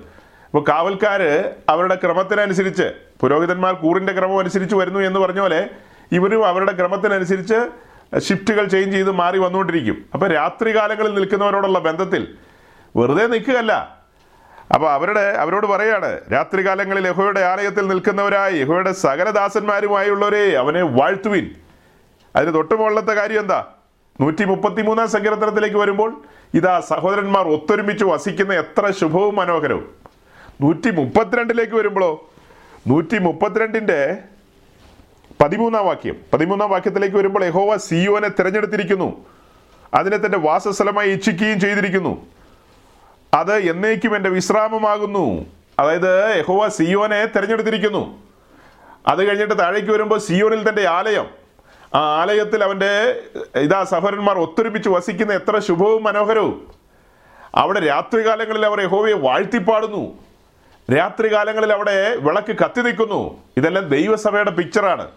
അപ്പോൾ 0.46 0.64
കാവൽക്കാർ 0.68 1.22
അവരുടെ 1.68 1.94
ക്രമത്തിനനുസരിച്ച് 1.94 2.86
പുരോഹിതന്മാർ 3.20 3.74
കൂറിന്റെ 3.74 4.12
ക്രമം 4.12 4.38
അനുസരിച്ച് 4.38 4.74
വരുന്നു 4.74 5.00
എന്ന് 5.00 5.20
പറഞ്ഞ 5.20 5.40
പോലെ 5.40 5.60
ഇവരും 6.12 6.46
അവരുടെ 6.46 6.72
ക്രമത്തിനനുസരിച്ച് 6.72 7.58
ഷിഫ്റ്റുകൾ 8.18 8.64
ചേഞ്ച് 8.66 8.96
ചെയ്ത് 8.96 9.10
മാറി 9.10 9.38
വന്നുകൊണ്ടിരിക്കും. 9.38 10.04
അപ്പോൾ 10.14 10.32
രാത്രികാലങ്ങളിൽ 10.32 11.14
നിൽക്കുന്നവരോടുള്ള 11.14 11.78
ബന്ധത്തിൽ 11.78 12.36
വെറുതെ 12.96 13.26
നിൽക്കുകയല്ല. 13.26 13.72
അപ്പോൾ 14.74 14.92
അവരുടെ 14.92 15.20
അവരോട് 15.20 15.66
പറയാണ് 15.66 16.20
രാത്രികാലങ്ങളിൽ 16.32 17.06
യഹോയുടെ 17.06 17.40
ആലയത്തിൽ 17.40 17.86
നിൽക്കുന്നവരായി 17.88 18.58
യഹോയുടെ 18.58 18.92
സകല 18.92 19.30
ദാസന്മാരുമായുള്ളവരെ 19.30 20.56
അവനെ 20.56 20.82
വാഴ്ത്തുവിൻ. 20.82 21.50
അതിന് 22.36 22.54
തൊട്ടുമുകളിലത്തെ 22.54 23.12
കാര്യം 23.12 23.40
എന്താ? 23.40 23.66
നൂറ്റി 24.20 24.44
മുപ്പത്തി 24.44 24.82
മൂന്നാം 24.82 25.08
സങ്കീർത്തനത്തിലേക്ക് 25.08 25.76
വരുമ്പോൾ 25.76 26.22
ഇതാ 26.54 26.80
സഹോദരന്മാർ 26.80 27.48
ഒത്തൊരുമിച്ച് 27.48 28.04
വസിക്കുന്ന 28.04 28.54
എത്ര 28.54 28.90
ശുഭവും 28.90 29.36
മനോഹരവും. 29.36 29.90
നൂറ്റി 30.60 30.90
മുപ്പത്തിരണ്ടിലേക്ക് 30.90 31.72
വരുമ്പോഴോ 31.72 32.30
നൂറ്റി 32.86 33.18
മുപ്പത്തിരണ്ടിന്റെ 33.18 34.18
പതിമൂന്നാം 35.40 35.86
വാക്യം. 35.86 36.16
പതിമൂന്നാം 36.32 36.70
വാക്യത്തിലേക്ക് 36.70 37.16
വരുമ്പോൾ 37.16 37.44
യഹോവ 37.44 37.76
സിയോനെ 37.76 38.28
തിരഞ്ഞെടുത്തിരിക്കുന്നു. 38.28 39.24
അതിനെ 39.94 40.16
തന്റെ 40.16 40.38
വാസസ്ഥലമായി 40.38 41.10
ഇച്ഛിക്കുകയും 41.10 41.60
ചെയ്തിരിക്കുന്നു. 41.60 42.26
അത് 43.34 43.56
എന്നേക്കും 43.56 44.16
എന്റെ 44.16 44.30
വിശ്രാമമാകുന്നു. 44.30 45.46
അതായത് 45.78 46.36
യഹോവ 46.38 46.68
സിയോനെ 46.68 47.26
തിരഞ്ഞെടുത്തിരിക്കുന്നു. 47.26 48.22
അത് 49.06 49.24
കഴിഞ്ഞിട്ട് 49.24 49.58
താഴേക്ക് 49.58 49.88
വരുമ്പോൾ 49.88 50.18
സിയോനിൽ 50.18 50.68
തന്റെ 50.68 50.88
ആലയം. 50.88 51.41
ആ 51.94 52.20
ആലയത്തിൽ 52.20 52.64
അവന്റെ 52.64 53.20
ഇതാ 53.56 53.84
സഹോരന്മാർ 53.84 54.38
ഒത്തൊരുമിച്ച് 54.38 54.88
വസിക്കുന്ന 54.88 55.32
എത്ര 55.32 55.58
ശുഭവും 55.58 56.04
മനോഹരവും. 56.04 56.70
അവിടെ 57.54 57.80
രാത്രികാലങ്ങളിൽ 57.80 58.66
അവർ 58.66 58.80
യഹോവയെ 58.80 59.14
വാഴ്ത്തിപ്പാടുന്നു. 59.14 60.18
രാത്രികാലങ്ങളിൽ 60.96 61.72
അവിടെ 61.72 62.16
വിളക്ക് 62.16 62.56
കത്തി 62.56 62.80
നിൽക്കുന്നു. 62.80 63.42
ഇതെല്ലാം 63.56 63.88
ദൈവസഭയുടെ 63.88 64.50
പിക്ചറാണ് 64.50 65.10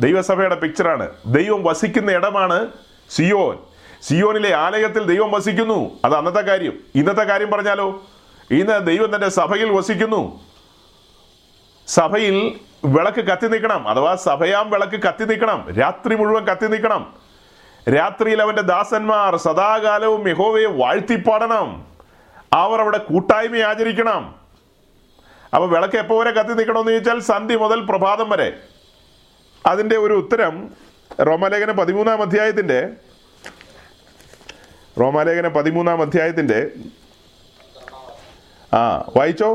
ദൈവസഭയുടെ 0.00 0.54
പിക്ചറാണ് 0.54 1.10
ദൈവം 1.26 1.64
വസിക്കുന്ന 1.64 2.12
ഇടമാണ് 2.12 2.68
സിയോൻ. 3.10 3.58
സിയോനിലെ 4.02 4.54
ആലയത്തിൽ 4.54 5.02
ദൈവം 5.02 5.30
വസിക്കുന്നു. 5.30 5.90
അത് 6.04 6.14
അന്നത്തെ 6.14 6.40
കാര്യം. 6.40 6.72
ഇന്നത്തെ 6.94 7.22
കാര്യം 7.22 7.50
പറഞ്ഞാലോ? 7.50 8.02
ഇന്ന് 8.50 8.86
ദൈവം 8.86 9.14
തന്റെ 9.14 9.28
സഭയിൽ 9.28 9.72
വസിക്കുന്നു. 9.72 10.40
സഭയിൽ 11.86 12.60
വിളക്ക് 12.84 13.20
കത്തി 13.20 13.46
നിൽക്കണം. 13.46 13.88
അഥവാ 13.88 14.16
സഭയാം 14.16 14.70
വിളക്ക് 14.70 15.02
കത്തി 15.02 15.24
നിൽക്കണം. 15.24 15.74
രാത്രി 15.80 16.14
മുഴുവൻ 16.14 16.44
കത്തി 16.44 16.66
നിൽക്കണം. 16.66 17.14
രാത്രിയിൽ 17.96 18.42
അവന്റെ 18.42 18.62
ദാസന്മാർ 18.62 19.36
സദാകാലവും 19.36 20.28
യഹോവയെ 20.28 20.66
വാഴ്ത്തിപ്പാടണം. 20.66 21.86
അവർ 22.52 22.80
അവിടെ 22.80 22.98
കൂട്ടായ്മ 22.98 23.56
ആചരിക്കണം. 23.56 24.34
അപ്പോൾ 25.54 25.70
വിളക്ക് 25.70 25.96
എപ്പോ 25.96 26.20
വരെ 26.20 26.30
കത്തി 26.30 26.54
നിൽക്കണമെന്ന് 26.54 26.92
ചോദിച്ചാൽ 26.92 27.20
സന്ധി 27.20 27.54
മുതൽ 27.54 27.80
പ്രഭാതം 27.80 28.30
വരെ. 28.30 28.56
അതിന്റെ 29.66 29.96
ഒരു 29.96 30.14
ഉത്തരം 30.14 30.74
റോമാലേഖന 31.20 31.70
പതിമൂന്നാം 31.70 32.22
അധ്യായത്തിന്റെ 32.22 32.88
റോമാലേഖന 35.00 35.48
പതിമൂന്നാം 35.48 36.02
അധ്യായത്തിന്റെ 36.02 36.70
ആ 38.76 39.04
വായിച്ചോ 39.16 39.54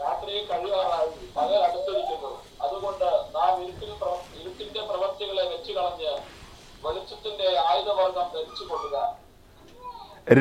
രാത്രി 0.00 0.30
കഴിയാറായി 0.30 1.08
പകൽ 1.36 1.56
അടുത്തിരിക്കുന്നു 1.56 2.42
അതുകൊണ്ട് 2.62 3.04
നാം 3.04 3.62
ഇരുട്ടിൽ 3.62 3.92
പ്രവ- 4.02 4.40
ഇരുട്ടിന്റെ 4.40 4.80
പ്രവൃത്തികളെ 4.80 5.42
വെച്ചു 5.42 5.72
കളഞ്ഞ് 5.72 6.18
വെളിച്ചത്തിന്റെ 6.86 7.58
ആയുധവർഗം 7.58 8.22
ധരിച്ചു 8.22 8.26
കൊള്ളുക 8.26 8.46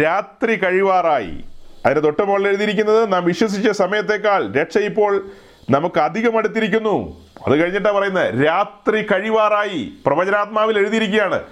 രാത്രി 0.04 0.56
കഴിവാറായി. 0.56 1.44
അതിന് 1.86 2.04
തൊട്ട് 2.04 2.22
മുകളിൽ 2.22 2.48
എഴുതിയിരിക്കുന്നത് 2.48 3.14
നാം 3.14 3.26
വിശ്വസിച്ച 3.26 3.70
സമയത്തേക്കാൾ 3.70 4.54
രക്ഷ 4.54 4.78
ഇപ്പോൾ 4.78 5.32
നമുക്ക് 5.70 6.00
അധികം 6.00 6.38
അടുത്തിരിക്കുന്നു. 6.38 7.28
അത് 7.48 7.58
കഴിഞ്ഞിട്ടാ 7.58 7.92
പറയുന്നത് 7.92 8.46
രാത്രി 8.46 9.02
കഴിവാറായി. 9.02 9.94
പ്രവചനാത്മാവിൽ 10.06 10.78
എഴുതിയിരിക്കുകയാണ് 10.78 11.44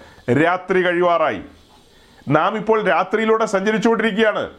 രാത്രി 0.44 0.82
കഴിവാറായി. 0.82 1.42
നാം 2.28 2.58
ഇപ്പോൾ 2.58 2.84
രാത്രിയിലൂടെ 2.84 3.46
സഞ്ചരിച്ചുകൊണ്ടിരിക്കുകയാണ്. 3.46 4.50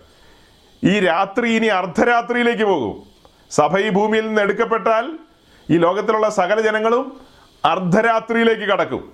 ഈ 0.85 1.01
രാത്രി 1.01 1.51
ഇനി 1.51 1.67
അർദ്ധരാത്രിയിലേക്ക് 1.67 2.65
പോകും. 2.65 3.03
സഭ 3.51 3.79
ഈ 3.79 3.89
ഭൂമിയിൽ 3.89 4.27
നിന്ന് 4.27 4.43
എടുക്കപ്പെട്ടാൽ 4.43 5.19
ഈ 5.71 5.77
ലോകത്തിലുള്ള 5.77 6.29
സകല 6.29 6.61
ജനങ്ങളും 6.61 7.21
അർദ്ധരാത്രിയിലേക്ക് 7.65 8.63
കടക്കും. 8.63 9.13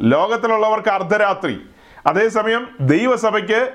ലോകത്തിലുള്ളവർക്ക് 0.00 0.88
അർദ്ധരാത്രി. 0.88 1.60
അതേസമയം 2.06 2.76
ദൈവസഭയ്ക്ക് 2.80 3.72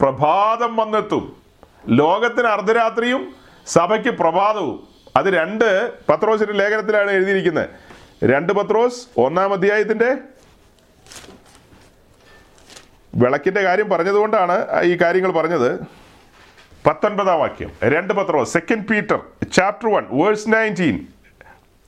പ്രഭാതം 0.00 0.76
വന്നെത്തും. 0.76 1.42
ലോകത്തിന് 1.88 2.46
അർദ്ധരാത്രിയും 2.46 3.34
സഭയ്ക്ക് 3.66 4.08
പ്രഭാതവും. 4.08 4.88
അത് 5.16 5.26
രണ്ട് 5.26 5.92
പത്രോസിന്റെ 6.08 6.52
ലേഖനത്തിലാണ് 6.52 7.10
എഴുതിയിരിക്കുന്നത്. 7.10 7.68
രണ്ട് 8.24 8.52
പത്രോസ് 8.52 9.06
ഒന്നാം 9.16 9.52
അധ്യായത്തിന്റെ 9.52 10.16
വിളക്കിന്റെ 13.14 13.62
കാര്യം 13.62 13.90
പറഞ്ഞതുകൊണ്ടാണ് 13.90 14.82
ഈ 14.82 14.96
കാര്യങ്ങൾ 14.96 15.32
പറഞ്ഞത്. 15.32 15.80
പത്തൊൻപതാം 16.86 17.40
വാക്യം. 17.40 17.72
രണ്ട് 17.84 18.14
പത്രോസ് 18.14 18.52
second 18.52 18.88
Peter 18.88 19.20
chapter 19.52 19.94
one 19.94 20.06
verse 20.10 20.48
nineteen 20.48 21.06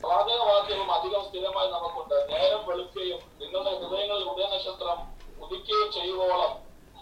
വാചകവാക്യവും 0.05 0.93
അധികം 0.93 1.21
സ്ഥിരമായി 1.21 1.71
നമുക്കുണ്ട് 1.71 2.15
നേരം 2.15 2.67
വെളുക്കുകയും 2.67 3.19
നിങ്ങളുടെ 3.41 3.71
ഹൃദയങ്ങളിൽ 3.71 4.25
ഉദയനക്ഷത്രം 4.25 4.99
ഉദിക്കുകയും 5.45 5.92
ചെയ്യുവോളം 6.03 6.53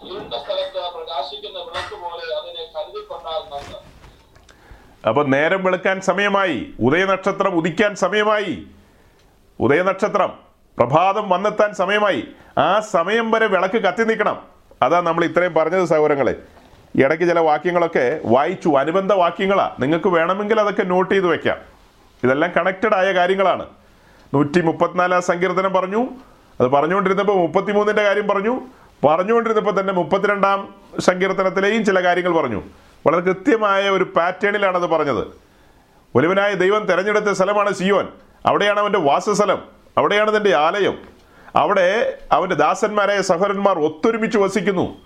ഇരുണ്ട 0.07 0.33
സ്ഥലത്ത് 0.33 0.93
പ്രകാശിക്കുന്ന 0.93 1.59
വിളക്ക് 1.59 1.95
പോലെ 2.01 2.25
അതിനെ 2.39 2.63
കരുതിക്കൊണ്ടാൽ 2.75 3.41
നന്ന് 3.53 4.01
അപ്പൊ 5.07 5.23
നേരം 5.23 5.63
വെളുക്കാൻ 5.63 6.01
സമയമായി 6.01 6.73
ഉദയനക്ഷത്രം 6.79 7.55
ഉദിക്കാൻ 7.55 7.95
സമയമായി 7.95 8.63
ഉദയനക്ഷത്രം 9.59 10.39
പ്രഭാതം 10.77 11.29
വന്നെത്താൻ 11.29 11.73
സമയമായി 11.73 12.27
ആ 12.57 12.79
സമയം 12.79 13.31
വരെ 13.31 13.47
വിളക്ക് 13.47 13.81
കത്തി 13.81 14.03
നിൽക്കണം. 14.03 14.47
അതാ 14.81 14.99
നമ്മൾ 14.99 15.25
ഇത്രയും 15.25 15.53
പറഞ്ഞത് 15.53 15.85
സഹോദരങ്ങളെ. 15.85 16.35
ഇടയ്ക്ക് 16.95 17.25
ചില 17.25 17.39
വാക്യങ്ങളൊക്കെ 17.39 18.19
വായിച്ചു 18.25 18.69
അനുബന്ധ 18.69 19.13
വാക്യങ്ങളാ. 19.13 19.75
നിങ്ങൾക്ക് 19.79 20.07
വേണമെങ്കിൽ 20.07 20.59
അതൊക്കെ 20.59 20.83
നോട്ട് 20.83 21.13
ചെയ്ത് 21.13 21.27
വെക്കാം. 21.27 21.57
ഇതെല്ലാം 22.23 22.51
കണക്റ്റഡ് 22.57 22.95
ആയ 22.95 23.13
കാര്യങ്ങളാണ്. 23.13 23.65
നൂറ്റി 24.33 24.61
മുപ്പത്തിനാലാം 24.61 25.21
സങ്കീർത്തനം 25.21 25.73
പറഞ്ഞു. 25.73 26.09
അത് 26.59 26.67
പറഞ്ഞുകൊണ്ടിരുന്നപ്പോൾ 26.67 27.37
മുപ്പത്തിമൂന്നിന്റെ 27.37 28.03
കാര്യം 28.03 28.27
പറഞ്ഞു. 28.27 28.61
പറഞ്ഞുകൊണ്ടിരുന്നപ്പോൾ 29.03 29.79
തന്നെ 29.81 29.93
മുപ്പത്തിരണ്ടാം 29.93 30.73
സങ്കീർത്തനത്തിലെയും 30.99 31.85
ചില 31.85 32.03
കാര്യങ്ങൾ 32.03 32.33
പറഞ്ഞു. 32.33 32.63
വളരെ 33.07 33.19
കൃത്യമായ 33.19 33.89
ഒരു 33.89 34.03
പാറ്റേണിലാണത് 34.03 34.87
പറഞ്ഞത്. 34.87 35.27
ഒലിവനായ 36.15 36.53
ദൈവം 36.53 36.83
തെരഞ്ഞെടുത്ത 36.83 37.25
സ്ഥലമാണ് 37.25 37.73
സിയോൻ. 37.73 38.07
അവിടെയാണ് 38.45 38.79
അവന്റെ 38.79 38.99
വാസസ്ഥലം. 38.99 39.61
അവിടെയാണ് 39.97 40.37
തന്റെ 40.37 40.55
ആലയം. 40.55 40.97
അവിടെ 41.55 42.17
അവന്റെ 42.31 42.55
ദാസന്മാരായ 42.55 43.21
സഹോദരന്മാർ 43.21 43.79
ഒത്തൊരുമിച്ച് 43.79 44.37
വസിക്കുന്നു. 44.37 44.97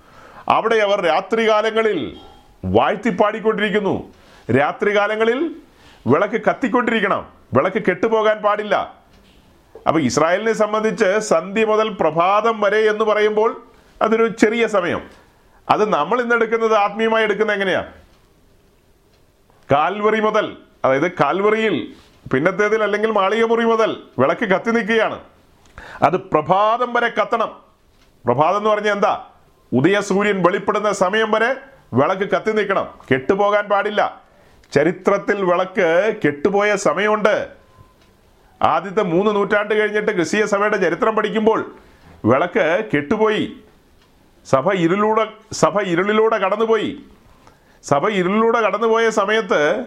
അവിടെ 0.50 0.76
അവർ 0.76 1.02
രാത്രികാലങ്ങളിൽ 1.02 2.18
വാഴ്ത്തിപ്പാടിക്കൊണ്ടിരിക്കുന്നു. 2.66 4.14
രാത്രികാലങ്ങളിൽ 4.60 5.56
വിളക്ക് 6.08 6.42
കത്തിക്കൊണ്ടിരിക്കണം. 6.50 7.26
വിളക്ക് 7.54 7.82
കെട്ടുപോകാൻ 7.82 8.42
പാടില്ല. 8.42 8.94
അപ്പോൾ 9.88 10.02
ഇസ്രായേലിനെ 10.02 10.54
സംബന്ധിച്ച് 10.54 11.20
സന്ധ്യ 11.20 11.66
മുതൽ 11.66 11.90
പ്രഭാതം 11.90 12.62
വരെ 12.62 12.78
എന്ന് 12.78 13.06
പറയുമ്പോൾ 13.06 13.64
അതൊരു 14.02 14.28
ചെറിയ 14.28 14.68
സമയം. 14.68 15.10
അത് 15.70 15.94
നമ്മൾ 15.94 16.22
ഇന്ന് 16.22 16.36
എടുക്കുന്നത് 16.36 16.76
ആത്മീയമായി 16.76 17.24
എടുക്കുന്നത് 17.24 17.56
എങ്ങനെയാ? 17.56 17.92
കാൽവറി 19.72 20.20
മുതൽ 20.20 20.58
അതായത് 20.86 21.12
കാൽവറിയിൽ 21.12 21.94
പിന്നത്തേതിൽ 22.34 22.84
അല്ലെങ്കിൽ 22.84 23.12
മാളികമുറി 23.12 23.64
മുതൽ 23.64 24.04
വിളക്ക് 24.20 24.46
കത്തി 24.46 24.72
നിൽക്കുകയാണ്. 24.72 25.20
അത് 26.02 26.18
പ്രഭാതം 26.18 26.94
വരെ 26.94 27.12
കത്തണം. 27.22 27.60
പ്രഭാതം 28.26 28.58
എന്ന് 28.58 28.70
പറഞ്ഞാൽ 28.70 28.94
എന്താ? 28.94 29.28
ഉദയ 29.74 30.00
സൂര്യൻ 30.00 30.44
വെളിപ്പെടുന്ന 30.44 30.92
സമയം 30.92 31.32
വരെ 31.32 31.56
വിളക്ക് 31.94 32.32
കത്തി 32.32 32.52
നിൽക്കണം. 32.52 32.94
കെട്ടുപോകാൻ 33.12 33.66
പാടില്ല. 33.66 34.22
ചരിത്രത്തിൽ 34.74 35.46
വിളക്ക് 35.46 36.16
കെട്ടുപോയ 36.26 36.76
സമയമുണ്ട്. 36.76 37.48
ആദ്യത്തെ 38.62 39.04
മൂന്ന് 39.04 39.36
നൂറ്റാണ്ട് 39.36 39.82
കഴിഞ്ഞിട്ട് 39.82 40.12
ക്രിസ്തീയ 40.12 40.46
സഭയുടെ 40.46 40.78
ചരിത്രം 40.78 41.16
പഠിക്കുമ്പോൾ 41.16 41.76
വിളക്ക് 42.26 42.86
കെട്ടുപോയി. 42.96 43.58
സഭ 44.46 44.72
ഇരുളിലൂടെ 44.72 45.28
സഭ 45.52 45.82
ഇരുളിലൂടെ 45.82 46.38
കടന്നുപോയി. 46.38 47.00
സഭ 47.84 48.10
ഇരുളിലൂടെ 48.10 48.62
കടന്നുപോയ 48.62 49.10
സമയത്ത് 49.10 49.86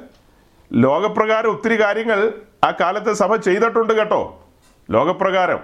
ലോകപ്രകാരം 0.73 1.51
ഒത്തിരി 1.51 1.81
കാര്യങ്ങൾ 1.81 2.33
ആ 2.65 2.71
കാലത്തെ 2.71 3.13
സഭ 3.13 3.37
ചെയ്തിട്ടുണ്ട് 3.37 3.93
കേട്ടോ. 3.93 4.43
ലോകപ്രകാരം. 4.91 5.61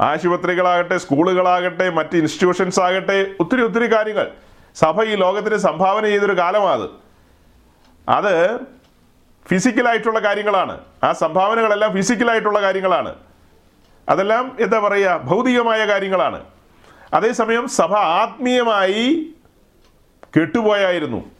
ആശുപത്രികളാകട്ടെ 0.00 0.98
സ്കൂളുകളാകട്ടെ 0.98 1.90
മറ്റ് 1.90 2.16
ഇൻസ്റ്റിറ്റ്യൂഷൻസ് 2.16 2.80
ആകട്ടെ 2.80 3.30
ഒത്തിരി 3.40 3.62
ഒത്തിരി 3.62 3.92
കാര്യങ്ങൾ. 3.92 4.30
സഭ 4.74 5.02
ഈ 5.02 5.14
ലോകത്തിന് 5.14 5.56
സംഭാവന 5.56 6.04
ചെയ്തൊരു 6.06 6.38
കാലമാണ് 6.38 6.88
അത്. 8.08 8.56
ഫിസിക്കലായിട്ടുള്ള 9.48 10.18
കാര്യങ്ങളാണ്. 10.18 10.80
ആ 11.04 11.12
സംഭാവനകളെല്ലാം 11.12 11.92
ഫിസിക്കലായിട്ടുള്ള 11.92 12.62
കാര്യങ്ങളാണ്. 12.62 13.14
അതെല്ലാം 14.08 14.56
എന്താ 14.60 14.78
പറയുക 14.78 15.20
ഭൗതികമായ 15.24 15.86
കാര്യങ്ങളാണ്. 15.86 16.44
അതേസമയം 17.14 17.68
സഭ 17.68 17.92
ആത്മീയമായി 17.94 19.26
കെട്ടുപോയായിരുന്നു. 20.36 21.30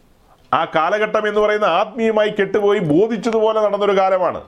ആ 0.55 0.65
കാലഘട്ടം 0.65 1.29
എന്ന് 1.29 1.41
പറയുന്ന 1.41 1.65
ആത്മീയമായി 1.65 2.29
കെട്ടുപോയി 2.29 2.79
ബോധിച്ചതുപോലെ 2.79 3.61
നടന്നൊരു 3.61 3.99
കാലമാണ്. 3.99 4.45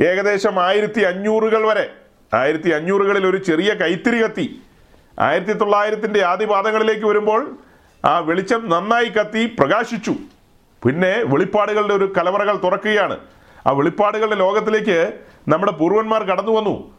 ഏകദേശം 0.00 0.62
ആയിരത്തി 0.62 1.00
അഞ്ഞൂറുകൾ 1.00 1.66
വരെ 1.66 1.90
ആയിരത്തി 2.34 2.70
അഞ്ഞൂറുകളിൽ 2.70 3.26
ഒരു 3.26 3.36
ചെറിയ 3.36 3.74
കൈത്തിരി 3.74 4.22
കത്തി 4.22 4.62
ആയിരത്തി 5.20 5.52
തൊള്ളായിരത്തിന്റെ 5.52 6.24
ആദ്യപാദങ്ങളിലേക്ക് 6.24 7.06
വരുമ്പോൾ 7.06 7.56
ആ 8.04 8.18
വെളിച്ചം 8.18 8.68
നന്നായി 8.68 9.04
കത്തി 9.04 9.56
പ്രകാശിച്ചു. 9.58 10.14
പിന്നെ 10.86 11.22
വെളിപ്പാടുകളുടെ 11.24 11.94
ഒരു 11.94 12.12
കലവറകൾ 12.18 12.56
തുറക്കുകയാണ്. 12.56 13.18
ആ 13.66 13.70
വെളിപ്പാടുകളുടെ 13.70 14.34
ലോകത്തിലേക്ക് 14.34 15.18
നമ്മുടെ 15.48 15.72
പൂർവന്മാർ 15.72 16.22
കടന്നു 16.22 16.50
വന്നു 16.50 16.93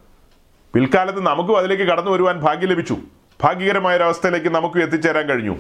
പിൽക്കാലത്ത് 0.76 1.22
നമുക്കും 1.26 1.58
അതിലേക്ക് 1.58 1.84
കടന്നു 1.84 2.12
വരുവാൻ 2.12 2.40
ഭാഗ്യം 2.40 2.70
ലഭിച്ചു. 2.70 2.98
ഭാഗ്യകരമായ 3.42 3.98
ഒരവസ്ഥയിലേക്ക് 3.98 4.48
നമുക്കും 4.48 4.82
എത്തിച്ചേരാൻ 4.84 5.26
കഴിഞ്ഞു. 5.30 5.56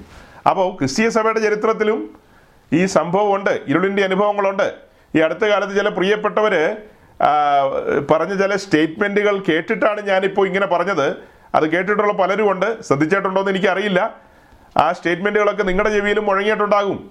അപ്പോൾ 0.50 0.78
ക്രിസ്തീയ 0.78 1.10
സഭയുടെ 1.10 1.40
ചരിത്രത്തിലും 1.40 2.20
ഈ 2.74 2.86
സംഭവമുണ്ട്. 2.86 3.60
ഇരുളിന്റെ 3.68 4.04
അനുഭവങ്ങളുണ്ട്. 4.04 4.76
ഈ 5.16 5.20
അടുത്ത 5.20 5.40
കാലത്ത് 5.40 5.76
ചില 5.76 5.90
പ്രിയപ്പെട്ടവർ 5.90 6.78
പറഞ്ഞ 8.12 8.34
ചില 8.34 8.56
സ്റ്റേറ്റ്മെന്റുകൾ 8.56 9.44
കേട്ടിട്ടാണ് 9.50 10.02
ഞാനിപ്പോൾ 10.02 10.48
ഇങ്ങനെ 10.48 10.66
പറഞ്ഞത്. 10.66 11.16
അത് 11.56 11.72
കേട്ടിട്ടുള്ള 11.72 12.14
പലരും 12.14 12.52
ഉണ്ട് 12.52 12.84
ശ്രദ്ധിച്ചിട്ടുണ്ടോ 12.84 13.42
എന്ന് 13.42 13.52
എനിക്കറിയില്ല. 13.52 14.16
ആ 14.78 14.92
സ്റ്റേറ്റ്മെന്റുകളൊക്കെ 14.92 15.64
നിങ്ങളുടെ 15.64 15.94
ചെവിയിലും 15.94 16.26
മുഴങ്ങിയിട്ടുണ്ടാകും. 16.26 17.10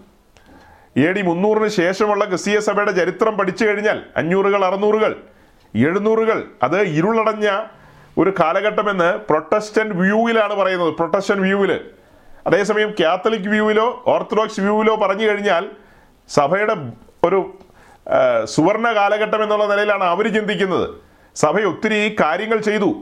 എ 0.97 1.13
ഡി 1.13 1.23
മുന്നൂറിന് 1.23 1.69
ശേഷമുള്ള 1.69 2.25
ക്രിസ്തീയ 2.25 2.59
സഭയുടെ 2.59 2.93
ചരിത്രം 2.93 3.37
പഠിച്ചു 3.39 3.65
കഴിഞ്ഞാൽ 3.65 4.03
അഞ്ഞൂറുകൾ 4.17 4.65
അറുന്നൂറുകൾ 4.65 5.17
എഴുന്നൂറുകൾ 5.75 6.45
അത് 6.63 6.81
ഇരുളടഞ്ഞ 6.81 7.49
ഒരു 8.19 8.35
കാലഘട്ടം 8.41 8.91
എന്ന് 8.91 9.19
പ്രൊട്ടസ്റ്റന്റ് 9.19 9.95
വ്യൂവിലാണ് 9.95 10.55
പറയുന്നത് 10.55 10.95
പ്രൊട്ടസ്റ്റന്റ് 10.95 11.43
വ്യൂവിൽ 11.43 11.81
അതേസമയം 12.47 12.95
കാത്തലിക് 13.01 13.49
വ്യൂവിലോ 13.49 14.03
ഓർത്തഡോക്സ് 14.07 14.61
വ്യൂവിലോ 14.61 14.97
പറഞ്ഞു 14.97 15.27
കഴിഞ്ഞാൽ 15.29 15.67
സഭയുടെ 16.29 16.77
ഒരു 17.25 17.59
സുവർണ 18.45 18.95
കാലഘട്ടം 18.95 19.43
എന്നുള്ള 19.43 19.67
നിലയിലാണ് 19.67 20.05
അവർ 20.05 20.35
ചിന്തിക്കുന്നത്. 20.35 20.91
സഭ 21.35 21.61
ഒത്തിരി 21.61 22.17
കാര്യങ്ങൾ 22.21 22.59
ചെയ്തു. 22.59 22.95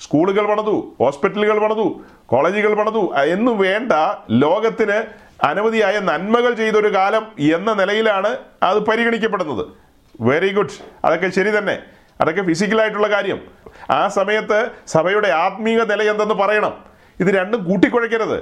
സ്കൂളുകൾ 0.00 0.46
പണിതു 0.46 0.96
ഹോസ്പിറ്റലുകൾ 0.98 1.58
പണിതു 1.58 2.00
കോളേജുകൾ 2.26 2.74
പണിതു. 2.74 3.12
എന്നു 3.16 3.52
വേണ്ട 3.52 3.92
ലോകത്തിന് 4.30 5.04
അനവധിയായ 5.46 5.98
നന്മകൾ 5.98 6.54
ചെയ്തൊരു 6.54 6.94
കാലം 6.94 7.26
എന്ന 7.38 7.72
നിലയിലാണ് 7.72 8.36
അത് 8.62 8.78
പരിഗണിക്കപ്പെടുന്നത്. 8.78 9.66
വെരി 10.20 10.52
ഗുഡ് 10.52 10.70
അതൊക്കെ 11.04 11.28
ശരി 11.28 11.58
തന്നെ. 11.58 11.78
അതൊക്കെ 12.20 12.42
ഫിസിക്കലായിട്ടുള്ള 12.42 13.10
കാര്യം. 13.10 13.46
ആ 13.90 14.08
സമയത്ത് 14.08 14.70
സഭയുടെ 14.86 15.28
ആത്മീയ 15.28 15.76
നില 15.76 16.10
എന്തെന്ന് 16.10 16.34
പറയണം. 16.34 16.84
ഇത് 17.20 17.28
രണ്ടും 17.28 17.64
കൂട്ടിക്കുഴയ്ക്കരുത്. 17.64 18.36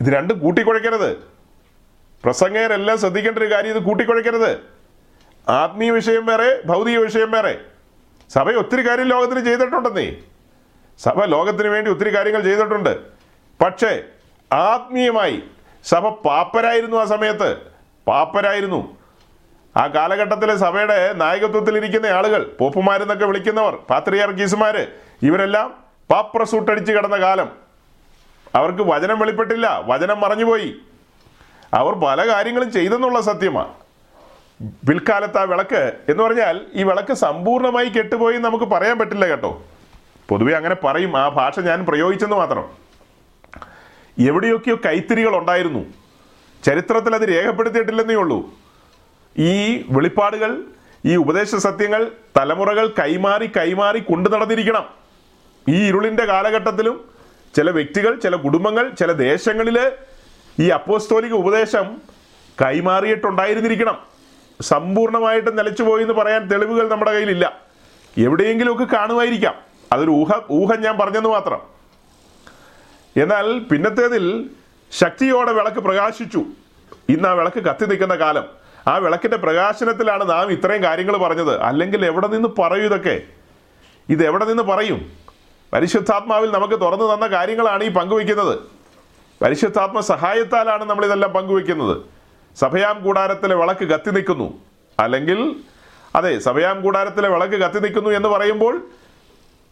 ഇത് 0.00 0.12
രണ്ടും 0.12 0.38
കൂട്ടിക്കുഴയ്ക്കരുത്. 0.38 1.16
പ്രസംഗകരെല്ലാം 2.24 2.98
ശ്രദ്ധിക്കേണ്ട 2.98 3.38
ഒരു 3.38 3.50
കാര്യം 3.50 3.70
ഇത് 3.70 3.82
കൂട്ടിക്കുഴയ്ക്കരുത്. 3.82 4.60
ആത്മീയ 5.48 5.90
വിഷയം 5.90 6.26
വേറെ 6.26 6.62
ഭൗതിക 6.66 6.98
വിഷയം 6.98 7.30
വേറെ. 7.30 7.58
സഭ 8.30 8.50
ഒത്തിരി 8.50 8.88
കാര്യം 8.88 9.04
ലോകത്തിന് 9.04 9.44
ചെയ്തിട്ടുണ്ടെന്നേ. 9.44 10.16
സഭ 10.98 11.24
ലോകത്തിന് 11.24 11.68
വേണ്ടി 11.68 11.90
ഒത്തിരി 11.90 12.16
കാര്യങ്ങൾ 12.16 12.42
ചെയ്തിട്ടുണ്ട്. 12.42 12.98
പക്ഷേ 13.64 14.02
ആത്മീയമായി 14.52 15.42
സഭ 15.84 16.08
പാപ്പരായിരുന്നു 16.08 16.96
ആ 16.96 17.04
സമയത്ത്. 17.04 17.56
പാപ്പരായിരുന്നു. 18.06 19.01
ആ 19.76 19.86
കാലഘട്ടത്തിലെ 19.86 20.56
സഭയുടെ 20.56 21.12
നായകത്വത്തിൽ 21.12 21.76
ഇരിക്കുന്ന 21.76 22.06
ആളുകൾ 22.06 22.52
പോപ്പുമാരെന്നൊക്കെ 22.58 23.26
വിളിക്കുന്നവർ 23.26 23.74
പാത്രിയാർക്കീസുമാര് 23.74 24.86
ഇവരെല്ലാം 25.22 25.74
പാപ്ര 26.10 26.42
സൂട്ടടിച്ച് 26.44 26.92
കിടന്ന 26.92 27.16
കാലം. 27.16 27.52
അവർക്ക് 28.54 28.82
വചനം 28.82 29.18
വെളിപ്പെട്ടില്ല 29.18 29.82
വചനം 29.84 30.20
മറഞ്ഞുപോയി. 30.20 30.74
അവർ 31.74 31.92
പല 31.92 32.28
കാര്യങ്ങളും 32.28 32.72
ചെയ്തെന്നുള്ള 32.72 33.20
സത്യമാണ് 33.20 33.72
പിൽക്കാലത്ത് 34.88 35.38
ആ 35.38 35.42
വിളക്ക് 35.42 35.92
എന്ന് 36.08 36.22
പറഞ്ഞാൽ 36.22 36.60
ഈ 36.74 36.82
വിളക്ക് 36.82 37.14
സമ്പൂർണമായി 37.14 37.88
കെട്ടുപോയി 37.88 38.38
നമുക്ക് 38.38 38.64
പറയാൻ 38.64 38.98
പറ്റില്ല 38.98 39.26
കേട്ടോ. 39.26 39.62
പൊതുവെ 40.28 40.52
അങ്ങനെ 40.52 40.74
പറയും 40.74 41.16
ആ 41.16 41.28
ഭാഷ 41.28 41.60
ഞാൻ 41.60 41.86
പ്രയോഗിച്ചെന്ന് 41.86 42.36
മാത്രം. 42.36 42.64
എവിടെയൊക്കെയോ 44.18 44.76
കൈത്തിരികൾ 44.86 45.36
ഉണ്ടായിരുന്നു. 45.36 45.84
ചരിത്രത്തിൽ 46.64 47.14
അത് 47.14 47.22
രേഖപ്പെടുത്തിയിട്ടില്ലെന്നേ 47.22 48.14
ഉള്ളൂ. 48.14 48.61
ഈ 49.38 49.84
വെളിപ്പാടുകൾ 49.90 50.64
ഈ 51.04 51.16
ഉപദേശ 51.16 51.54
സത്യങ്ങൾ 51.54 52.10
തലമുറകൾ 52.36 52.94
കൈമാറി 52.98 53.46
കൈമാറി 53.46 54.00
കൊണ്ടു 54.00 54.30
നടന്നിരിക്കണം. 54.30 54.84
ഈ 55.68 55.88
ഇരുളിന്റെ 55.88 56.24
കാലഘട്ടത്തിലും 56.24 57.04
ചില 57.56 57.70
വ്യക്തികൾ 57.70 58.18
ചില 58.18 58.36
കുടുംബങ്ങൾ 58.36 58.88
ചില 58.88 59.12
ദേശങ്ങളിൽ 59.12 59.92
ഈ 60.60 60.68
അപ്പോസ്തോലിക 60.68 61.32
ഉപദേശം 61.32 62.00
കൈമാറിയിട്ടുണ്ടായിരുന്നിരിക്കണം. 62.62 63.98
സമ്പൂർണമായിട്ട് 64.60 65.58
നിലച്ചുപോയി 65.58 66.02
എന്ന് 66.02 66.14
പറയാൻ 66.14 66.46
തെളിവുകൾ 66.46 66.88
നമ്മുടെ 66.88 67.12
കയ്യിലില്ല. 67.12 67.60
എവിടെയെങ്കിലുമൊക്കെ 68.18 68.96
കാണുമായിരിക്കാം. 68.96 69.54
അതൊരു 69.92 70.10
ഊഹ 70.10 70.30
ഊഹം 70.50 70.80
ഞാൻ 70.80 70.98
പറഞ്ഞെന്ന് 70.98 71.28
മാത്രം. 71.28 71.60
എന്നാൽ 73.16 73.58
പിന്നത്തേതിൽ 73.58 74.50
ശക്തിയോടെ 74.92 75.52
വിളക്ക് 75.52 75.78
പ്രകാശിച്ചു. 75.78 76.44
ഇന്ന് 77.08 77.28
ആ 77.28 77.32
വിളക്ക് 77.32 77.64
കത്തി 77.64 77.86
നിൽക്കുന്ന 77.86 78.14
കാലം. 78.14 78.61
ആ 78.88 78.96
വിളക്കിന്റെ 78.96 79.36
പ്രകാശനത്തിലാണ് 79.36 80.30
നാം 80.30 80.52
ഇത്രയും 80.52 80.82
കാര്യങ്ങൾ 80.82 81.16
പറഞ്ഞത്. 81.16 81.60
അല്ലെങ്കിൽ 81.60 82.06
എവിടെ 82.06 82.26
നിന്ന് 82.26 82.48
പറയൂ 82.60 82.84
ഇതൊക്കെ? 82.84 83.20
ഇത് 84.08 84.26
എവിടെ 84.26 84.44
നിന്ന് 84.44 84.62
പറയും? 84.62 85.12
പരിശുദ്ധാത്മാവിൽ 85.72 86.50
നമുക്ക് 86.50 86.80
തുറന്നു 86.80 87.14
തന്ന 87.14 87.26
കാര്യങ്ങളാണ് 87.26 87.84
ഈ 87.84 87.88
പങ്കുവയ്ക്കുന്നത്. 87.88 88.58
പരിശുദ്ധാത്മ 89.42 90.00
സഹായത്താലാണ് 90.00 90.84
നമ്മൾ 90.84 91.04
ഇതെല്ലാം 91.04 91.32
പങ്കുവയ്ക്കുന്നത്. 91.32 91.96
സഭയാം 92.56 93.02
കൂടാരത്തിലെ 93.02 93.54
വിളക്ക് 93.54 93.84
കത്തി 93.86 94.10
നിൽക്കുന്നു. 94.10 94.58
അല്ലെങ്കിൽ 94.98 95.56
അതെ 96.16 96.38
സഭയാം 96.38 96.82
കൂടാരത്തിലെ 96.82 97.28
വിളക്ക് 97.28 97.54
കത്തി 97.54 97.78
നിൽക്കുന്നു 97.78 98.10
എന്ന് 98.10 98.28
പറയുമ്പോൾ 98.28 98.80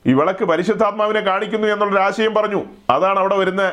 ഈ 0.07 0.13
വിളക്ക് 0.13 0.45
പരിശുദ്ധാത്മാവിനെ 0.45 1.21
കാണിക്കുന്നു 1.21 1.69
എന്നുള്ളൊരു 1.69 2.03
ആശയം 2.03 2.35
പറഞ്ഞു. 2.35 2.65
അതാണ് 2.91 3.19
അവിടെ 3.19 3.37
വരുന്ന 3.37 3.73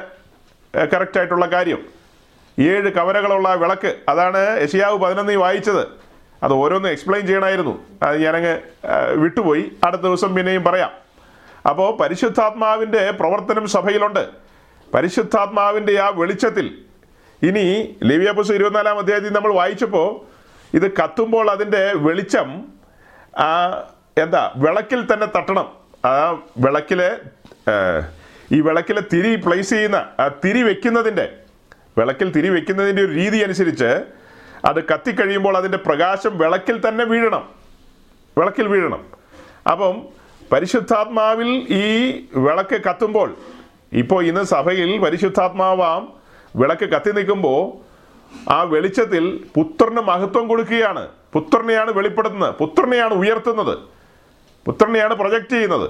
കറക്റ്റായിട്ടുള്ള 0.94 1.46
കാര്യം. 1.46 1.97
ഏഴ് 2.60 2.92
കവരകളുള്ള 2.92 3.56
വിളക്ക്. 3.56 3.96
അതാണ് 4.10 4.62
യശിയാവ് 4.64 4.98
പതിനൊന്നിൽ 4.98 5.36
വായിച്ചത്. 5.36 5.88
അത് 6.44 6.54
ഓരോന്ന് 6.54 6.90
എക്സ്പ്ലെയിൻ 6.90 7.28
ചെയ്യണമായിരുന്നു 7.28 7.86
അത് 8.04 8.24
ഞാനങ്ങ് 8.24 8.62
വിട്ടുപോയി. 9.16 9.72
അടുത്ത 9.84 10.02
ദിവസം 10.02 10.36
പിന്നെയും 10.36 10.64
പറയാം. 10.64 10.92
അപ്പോൾ 11.70 11.98
പരിശുദ്ധാത്മാവിന്റെ 11.98 13.12
പ്രവർത്തനം 13.12 13.68
സഭയിലുണ്ട്. 13.68 14.28
പരിശുദ്ധാത്മാവിന്റെ 14.94 16.00
ആ 16.02 16.10
വെളിച്ചത്തിൽ. 16.10 16.78
ഇനി 17.44 17.96
ലിവ്യാപുസ് 18.04 18.52
ഇരുപത്തിനാലാം 18.52 19.00
അധ്യായത്തിൽ 19.00 19.34
നമ്മൾ 19.34 19.54
വായിച്ചപ്പോൾ 19.54 20.10
ഇത് 20.76 20.92
കത്തുമ്പോൾ 20.92 21.52
അതിന്റെ 21.52 21.92
വെളിച്ചം 21.96 22.66
എന്താ 24.18 24.52
വിളക്കിൽ 24.56 25.14
തന്നെ 25.14 25.28
തട്ടണം. 25.36 25.68
ആ 26.06 26.32
വിളക്കിലെ 26.58 27.18
ഈ 28.52 28.62
വിളക്കിലെ 28.62 29.02
തിരി 29.14 29.36
പ്ലേസ് 29.36 29.70
ചെയ്യുന്ന 29.70 30.10
തിരി 30.46 30.64
വെക്കുന്നതിന്റെ 30.64 31.30
വിളക്കിൽ 31.98 32.32
തിരി 32.32 32.50
വെക്കുന്നതിന്റെ 32.50 33.04
ഒരു 33.04 33.12
രീതി 33.12 33.38
അനുസരിച്ച് 33.38 34.04
അത് 34.66 34.84
കത്തിക്കഴിയുമ്പോൾ 34.84 35.58
അതിന്റെ 35.58 35.78
പ്രകാശം 35.78 36.38
വിളക്കിൽ 36.38 36.90
തന്നെ 36.90 37.06
വീഴണം. 37.06 37.50
വിളക്കിൽ 38.38 38.68
വീഴണം. 38.68 39.06
അപ്പം 39.72 40.02
പരിശുദ്ധാത്മാവിൽ 40.52 41.48
ഈ 41.70 42.12
വിളക്ക് 42.36 42.82
കത്തുമ്പോൾ 42.90 43.36
ഇപ്പോൾ 43.94 44.26
ഇന്ന് 44.26 44.44
സഭയിൽ 44.44 44.98
പരിശുദ്ധാത്മാവാം 44.98 46.14
വിളക്ക് 46.56 46.90
കത്തി 46.90 47.12
നിൽക്കുമ്പോൾ 47.12 47.88
ആ 48.50 48.62
വെളിച്ചത്തിൽ 48.62 49.46
പുത്രന് 49.56 49.98
മഹത്വം 49.98 50.48
കൊടുക്കുകയാണ്. 50.48 51.08
പുത്രനെയാണ് 51.34 51.92
വെളിപ്പെടുത്തുന്നത്. 51.92 52.54
പുത്രനെയാണ് 52.54 53.14
ഉയർത്തുന്നത്. 53.14 53.78
പുത്രനെയാണ് 54.66 55.14
പ്രൊജക്റ്റ് 55.14 55.50
ചെയ്യുന്നത്. 55.50 55.90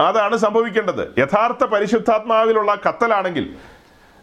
അതാണ് 0.00 0.36
സംഭവിക്കേണ്ടത്. 0.36 1.14
യഥാർത്ഥ 1.18 1.64
പരിശുദ്ധാത്മാവിലുള്ള 1.64 2.78
കത്തലാണെങ്കിൽ 2.88 3.56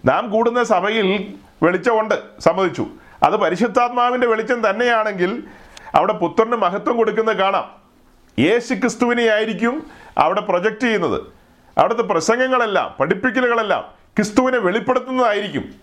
നാം 0.06 0.30
കൂടുന്ന 0.30 0.64
സഭയിൽ 0.64 1.34
വെളിച്ചമുണ്ട് 1.64 2.16
സമ്മതിച്ചു. 2.40 2.88
അത് 3.24 3.36
പരിശുദ്ധാത്മാവിന്റെ 3.36 4.28
വെളിച്ചം 4.28 4.70
തന്നെയാണെങ്കിൽ 4.70 5.44
അവിടെ 5.96 6.14
പുത്രന് 6.14 6.52
മഹത്വം 6.52 6.98
കൊടുക്കുന്ന 6.98 7.32
കാണാം. 7.32 7.76
യേശു 8.40 8.74
ക്രിസ്തുവിനെ 8.74 9.24
ആയിരിക്കും 9.24 9.92
അവിടെ 10.18 10.42
പ്രൊജക്റ്റ് 10.42 10.82
ചെയ്യുന്നത്. 10.82 11.22
അവിടുത്തെ 11.78 12.02
പ്രസംഗങ്ങളെല്ലാം 12.02 12.96
പഠിപ്പിക്കലുകളെല്ലാം 13.00 13.82
ക്രിസ്തുവിനെ 14.18 14.58
വെളിപ്പെടുത്തുന്നതായിരിക്കും. 14.58 15.76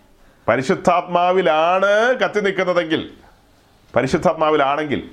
പരിശുദ്ധാത്മാവിലാണ് 0.49 2.15
കത്തി 2.19 2.41
നിൽക്കുന്നതെങ്കിൽ 2.41 3.11
പരിശുദ്ധാത്മാവിലാണെങ്കിൽ. 3.97 5.11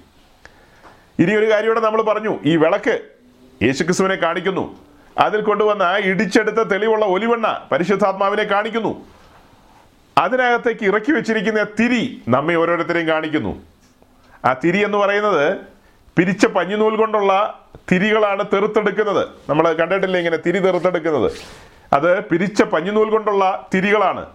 ഇനി 1.19 1.33
ഒരു 1.33 1.51
കാര്യം 1.51 1.65
ഇവിടെ 1.65 1.79
നമ്മൾ 1.79 2.01
പറഞ്ഞു. 2.01 2.39
ഈ 2.45 2.55
വിളക്ക് 2.55 3.01
യേശുക്രിസ്തുവിനെ 3.63 4.15
കാണിക്കുന്നു. 4.15 4.86
അതിൽ 5.19 5.41
കൊണ്ടുവന്ന 5.41 5.97
ഇടിച്ചെടുത്ത 5.97 6.55
തെളിവുള്ള 6.55 7.05
ഒലിവെണ്ണ 7.05 7.67
പരിശുദ്ധാത്മാവിനെ 7.71 8.43
കാണിക്കുന്നു. 8.43 9.05
അതിനകത്തേക്ക് 10.17 10.85
ഇറക്കി 10.85 11.11
വെച്ചിരിക്കുന്ന 11.11 11.63
തിരി 11.63 12.23
നമ്മെ 12.27 12.55
ഓരോരുത്തരെയും 12.55 13.07
കാണിക്കുന്നു. 13.07 13.61
ആ 14.45 14.53
തിരി 14.53 14.83
എന്ന് 14.83 14.97
പറയുന്നത് 14.97 15.57
പിരിച്ച 16.17 16.45
പഞ്ഞുനൂൽ 16.45 16.95
കൊണ്ടുള്ള 16.95 17.59
തിരികളാണ് 17.91 18.43
തെറുത്തെടുക്കുന്നത്. 18.53 19.27
നമ്മൾ 19.49 19.73
കണ്ടിട്ടില്ലേ 19.73 20.19
ഇങ്ങനെ 20.19 20.37
തിരി 20.37 20.59
തെറുത്തെടുക്കുന്നത്? 20.59 21.31
അത് 21.93 22.25
പിരിച്ച 22.25 22.63
പഞ്ഞുനൂൽ 22.63 23.09
കൊണ്ടുള്ള 23.09 23.67
തിരികളാണ്. 23.73 24.25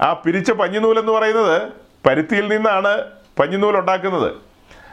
ആ 0.00 0.12
പിരിച്ച 0.12 0.50
പഞ്ഞുനൂൽ 0.50 0.98
എന്ന് 0.98 1.12
പറയുന്നത് 1.12 1.62
പരുത്തിയിൽ 2.06 2.56
നിന്നാണ് 2.56 3.04
പഞ്ഞുനൂൽ 3.38 3.78
ഉണ്ടാക്കുന്നത്. 3.78 4.32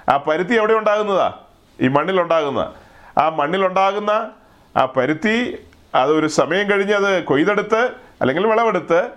ആ 0.10 0.18
പരുത്തി 0.18 0.54
എവിടെ 0.54 0.74
ഉണ്ടാകുന്നതാ? 0.74 1.34
ഈ 1.82 1.88
മണ്ണിലുണ്ടാകുന്ന 1.88 2.74
ആ 3.18 3.30
മണ്ണിലുണ്ടാകുന്ന 3.30 4.32
ആ 4.78 4.86
പരുത്തി 4.86 5.58
അതൊരു 5.96 6.28
സമയം 6.28 6.70
കഴിഞ്ഞ് 6.70 6.94
അത് 6.94 7.24
കൊയ്തെടുത്ത് 7.24 7.90
അല്ലെങ്കിൽ 8.22 8.48
വിളവെടുത്ത് 8.48 9.08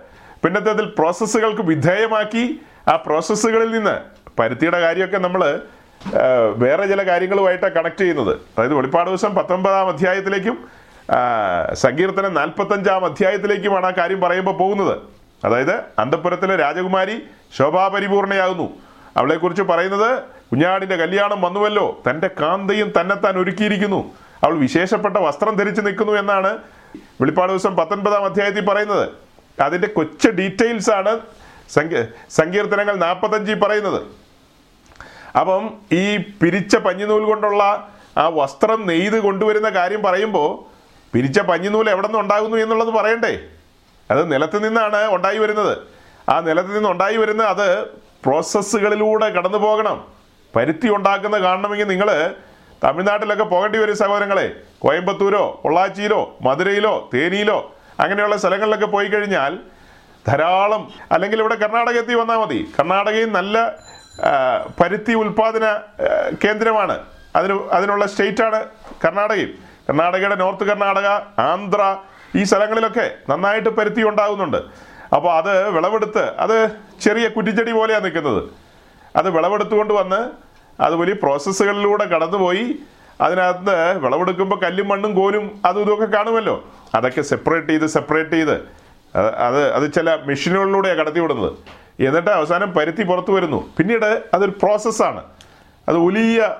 പിന്നത്തെ 0.43 0.69
അതിൽ 0.69 0.85
പ്രോസസ്സുകൾക്ക് 0.85 1.61
വിധേയമാക്കി. 1.61 2.59
ആ 2.87 2.95
പ്രോസസ്സുകളിൽ 2.95 3.71
നിന്ന് 3.71 3.95
പരുത്തിയുടെ 4.39 4.79
കാര്യമൊക്കെ 4.79 5.17
നമ്മൾ 5.17 5.61
വേറെ 6.55 6.85
ചില 6.85 7.03
കാര്യങ്ങളുമായിട്ടാണ് 7.03 7.73
കണക്ട് 7.73 7.97
ചെയ്യുന്നത്. 7.97 8.33
അതായത് 8.33 8.73
വെളിപ്പാട് 8.73 9.09
ദിവസം 9.09 9.35
പത്തൊമ്പതാം 9.35 9.87
അധ്യായത്തിലേക്കും 9.87 10.67
സങ്കീർത്തനം 11.73 12.33
നാൽപ്പത്തഞ്ചാം 12.33 13.05
അധ്യായത്തിലേക്കുമാണ് 13.05 13.85
ആ 13.85 13.91
കാര്യം 13.91 14.21
പറയുമ്പോൾ 14.21 14.57
പോകുന്നത്. 14.57 14.97
അതായത് 15.45 15.75
അന്തപുരത്തിലെ 15.99 16.55
രാജകുമാരി 16.55 17.23
ശോഭാപരിപൂർണയാകുന്നു. 17.57 18.69
അവളെക്കുറിച്ച് 19.17 19.61
പറയുന്നത് 19.61 20.21
കുഞ്ഞാടിന്റെ 20.51 20.95
കല്യാണം 20.95 21.41
വന്നുവല്ലോ. 21.41 22.01
തന്റെ 22.09 22.29
കാന്തയും 22.41 22.93
തന്നെത്താൻ 23.01 23.37
ഒരുക്കിയിരിക്കുന്നു. 23.37 24.11
അവൾ 24.43 24.57
വിശേഷപ്പെട്ട 24.57 25.17
വസ്ത്രം 25.17 25.55
ധരിച്ചു 25.55 25.81
നിൽക്കുന്നു 25.81 26.13
എന്നാണ് 26.13 26.57
വെളിപ്പാട് 27.21 27.51
ദിവസം 27.51 27.75
പത്തൊൻപതാം 27.75 28.25
അധ്യായത്തിൽ 28.25 28.65
പറയുന്നത്. 28.65 29.09
അതിന്റെ 29.61 29.87
കൊച്ച 29.87 30.27
ഡീറ്റെയിൽസ് 30.27 30.89
ആണ് 30.89 31.19
സങ്കീ- 31.69 32.05
സങ്കീർത്തനങ്ങൾ 32.29 32.95
നാൽപ്പത്തഞ്ചിൽ 32.95 33.59
പറയുന്നത്. 33.59 34.01
അപ്പം 35.37 35.73
ഈ 35.91 36.17
പിരിച്ച 36.17 36.75
പഞ്ഞിനൂൽ 36.75 37.23
കൊണ്ടുള്ള 37.23 37.89
ആ 38.17 38.27
വസ്ത്രം 38.27 38.87
നെയ്ത് 38.87 39.19
കൊണ്ടുവരുന്ന 39.19 39.69
കാര്യം 39.69 40.01
പറയുമ്പോൾ 40.01 40.69
പിരിച്ച 41.13 41.39
പഞ്ഞിനൂൽ 41.39 41.89
എവിടെ 41.89 42.07
നിന്ന് 42.07 42.19
ഉണ്ടാകുന്നു 42.19 42.57
എന്നുള്ളത് 42.57 42.89
പറയണ്ടേ? 42.89 43.39
അത് 44.11 44.31
നിലത്ത് 44.31 44.67
നിന്നാണ് 44.67 45.07
ഉണ്ടായി 45.07 45.37
വരുന്നത്. 45.37 45.77
ആ 46.29 46.39
നിലത്ത് 46.39 46.75
നിന്ന് 46.75 46.89
ഉണ്ടായി 46.89 47.17
വരുന്ന 47.17 47.43
അത് 47.43 47.83
പ്രോസസ്സുകളിലൂടെ 48.25 49.29
കടന്നു 49.29 49.57
പോകണം 49.57 50.05
പരുത്തി 50.55 50.87
ഉണ്ടാക്കുന്ന 50.87 51.37
കാണണമെങ്കിൽ 51.37 51.87
നിങ്ങൾ 51.87 52.35
തമിഴ്നാട്ടിലൊക്കെ 52.83 53.43
പോകേണ്ടി 53.43 53.77
വരും 53.79 53.97
സഹോദരങ്ങളെ. 53.97 54.47
കോയമ്പത്തൂരോ 54.83 55.43
പൊള്ളാച്ചിയിലോ 55.63 56.21
മധുരയിലോ 56.41 57.09
തേനിയിലോ 57.13 57.57
അങ്ങനെയുള്ള 57.99 58.37
സ്ഥലങ്ങളിലൊക്കെ 58.37 58.85
പോയി 58.85 59.07
കഴിഞ്ഞാൽ 59.07 59.53
ധാരാളം 60.27 60.81
അല്ലെങ്കിൽ 61.11 61.39
ഇവിടെ 61.39 61.55
കർണാടകത്തിൽ 61.55 62.15
വന്നാൽ 62.15 62.37
മതി. 62.37 62.59
കർണാടകയിൽ 62.79 63.31
നല്ല 63.31 63.57
പരുത്തി 64.79 65.13
ഉൽപാദന 65.13 65.65
കേന്ദ്രമാണ്. 66.43 66.95
അതിന് 67.35 67.55
അതിനുള്ള 67.71 68.05
സ്റ്റേറ്റാണ് 68.05 68.59
കർണാടകയും. 69.05 69.51
കർണാടകയുടെ 69.87 70.35
നോർത്ത് 70.35 70.63
കർണാടക 70.63 71.07
ആന്ധ്ര 71.41 71.81
ഈ 72.35 72.43
സ്ഥലങ്ങളിലൊക്കെ 72.43 73.05
നന്നായിട്ട് 73.29 73.69
പരുത്തി 73.69 74.01
ഉണ്ടാകുന്നുണ്ട്. 74.01 74.57
അപ്പോൾ 75.15 75.31
അത് 75.37 75.69
വിളവെടുത്ത് 75.69 76.23
അത് 76.43 76.57
ചെറിയ 77.01 77.27
കുറ്റിച്ചെടി 77.27 77.71
പോലെയാണ് 77.71 78.03
നിൽക്കുന്നത്. 78.05 78.43
അത് 79.15 79.29
വിളവെടുത്തുകൊണ്ട് 79.29 79.93
വന്ന് 79.93 80.48
അത് 80.79 80.95
വലിയ 80.95 81.13
പ്രോസസ്സുകളിലൂടെ 81.13 82.05
കടന്നുപോയി 82.05 82.75
അതിനകത്ത് 83.21 83.97
വിളവെടുക്കുമ്പോൾ 83.97 84.59
കല്ലും 84.59 84.87
മണ്ണും 84.87 85.15
കോലും 85.15 85.61
അതും 85.65 85.81
ഇതുമൊക്കെ 85.81 86.05
കാണുമല്ലോ. 86.05 86.63
അതൊക്കെ 86.95 87.21
സെപ്പറേറ്റ് 87.21 87.67
ചെയ്ത് 87.67 87.85
സെപ്പറേറ്റ് 87.85 88.31
ചെയ്ത്. 88.31 88.79
അത് 89.17 89.71
അത് 89.73 89.93
ചില 89.93 90.15
മെഷീനുകളിലൂടെയാണ് 90.15 90.99
കടത്തിവിടുന്നത്. 90.99 91.53
എന്നിട്ട് 92.03 92.29
അവസാനം 92.29 92.73
പരുത്തി 92.73 93.03
പുറത്തു 93.03 93.31
വരുന്നു. 93.31 93.73
പിന്നീട് 93.77 94.23
അതൊരു 94.33 94.51
പ്രോസസ്സാണ് 94.51 95.23
അത് 95.89 95.97
വലിയ 95.97 96.55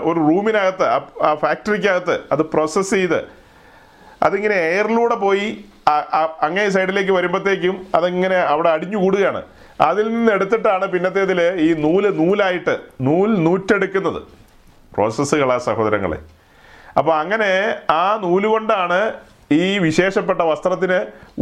ഒരു 0.00 0.18
റൂമിനകത്ത് 0.18 0.84
ആ- 1.22 1.34
ഫാക്ടറിക്കകത്ത് 1.34 2.20
അത് 2.32 2.42
പ്രോസസ്സ് 2.42 2.94
ചെയ്ത് 2.94 3.24
അതിങ്ങനെ 4.22 4.54
എയറിലൂടെ 4.54 5.14
പോയി 5.14 5.64
അങ്ങേ 6.42 6.68
സൈഡിലേക്ക് 6.68 7.12
വരുമ്പോഴത്തേക്കും 7.12 7.86
അതിങ്ങനെ 7.94 8.36
അവിടെ 8.36 8.70
അടിഞ്ഞു 8.70 8.96
കൂടുകയാണ്. 8.96 9.42
അതിൽ 9.86 10.06
നിന്ന് 10.14 10.30
എടുത്തിട്ടാണ് 10.32 10.86
പിന്നത്തേതിൽ 10.94 11.40
ഈ 11.66 11.68
നൂൽ 11.84 12.04
നൂലായിട്ട് 12.20 12.74
നൂൽ 13.08 13.30
നൂറ്റെടുക്കുന്നത് 13.44 14.20
പ്രോസസ്സുകളാ 14.94 15.58
സഹോദരങ്ങളെ. 15.68 16.18
അപ്പോൾ 16.98 17.14
അങ്ങനെ 17.22 17.50
ആ 17.90 18.04
നൂൽ 18.24 18.44
കൊണ്ടാണ് 18.46 18.98
ഈ 19.52 19.78
വിശേഷപ്പെട്ട 19.78 20.40
വസ്ത്രത്തിന് 20.50 20.98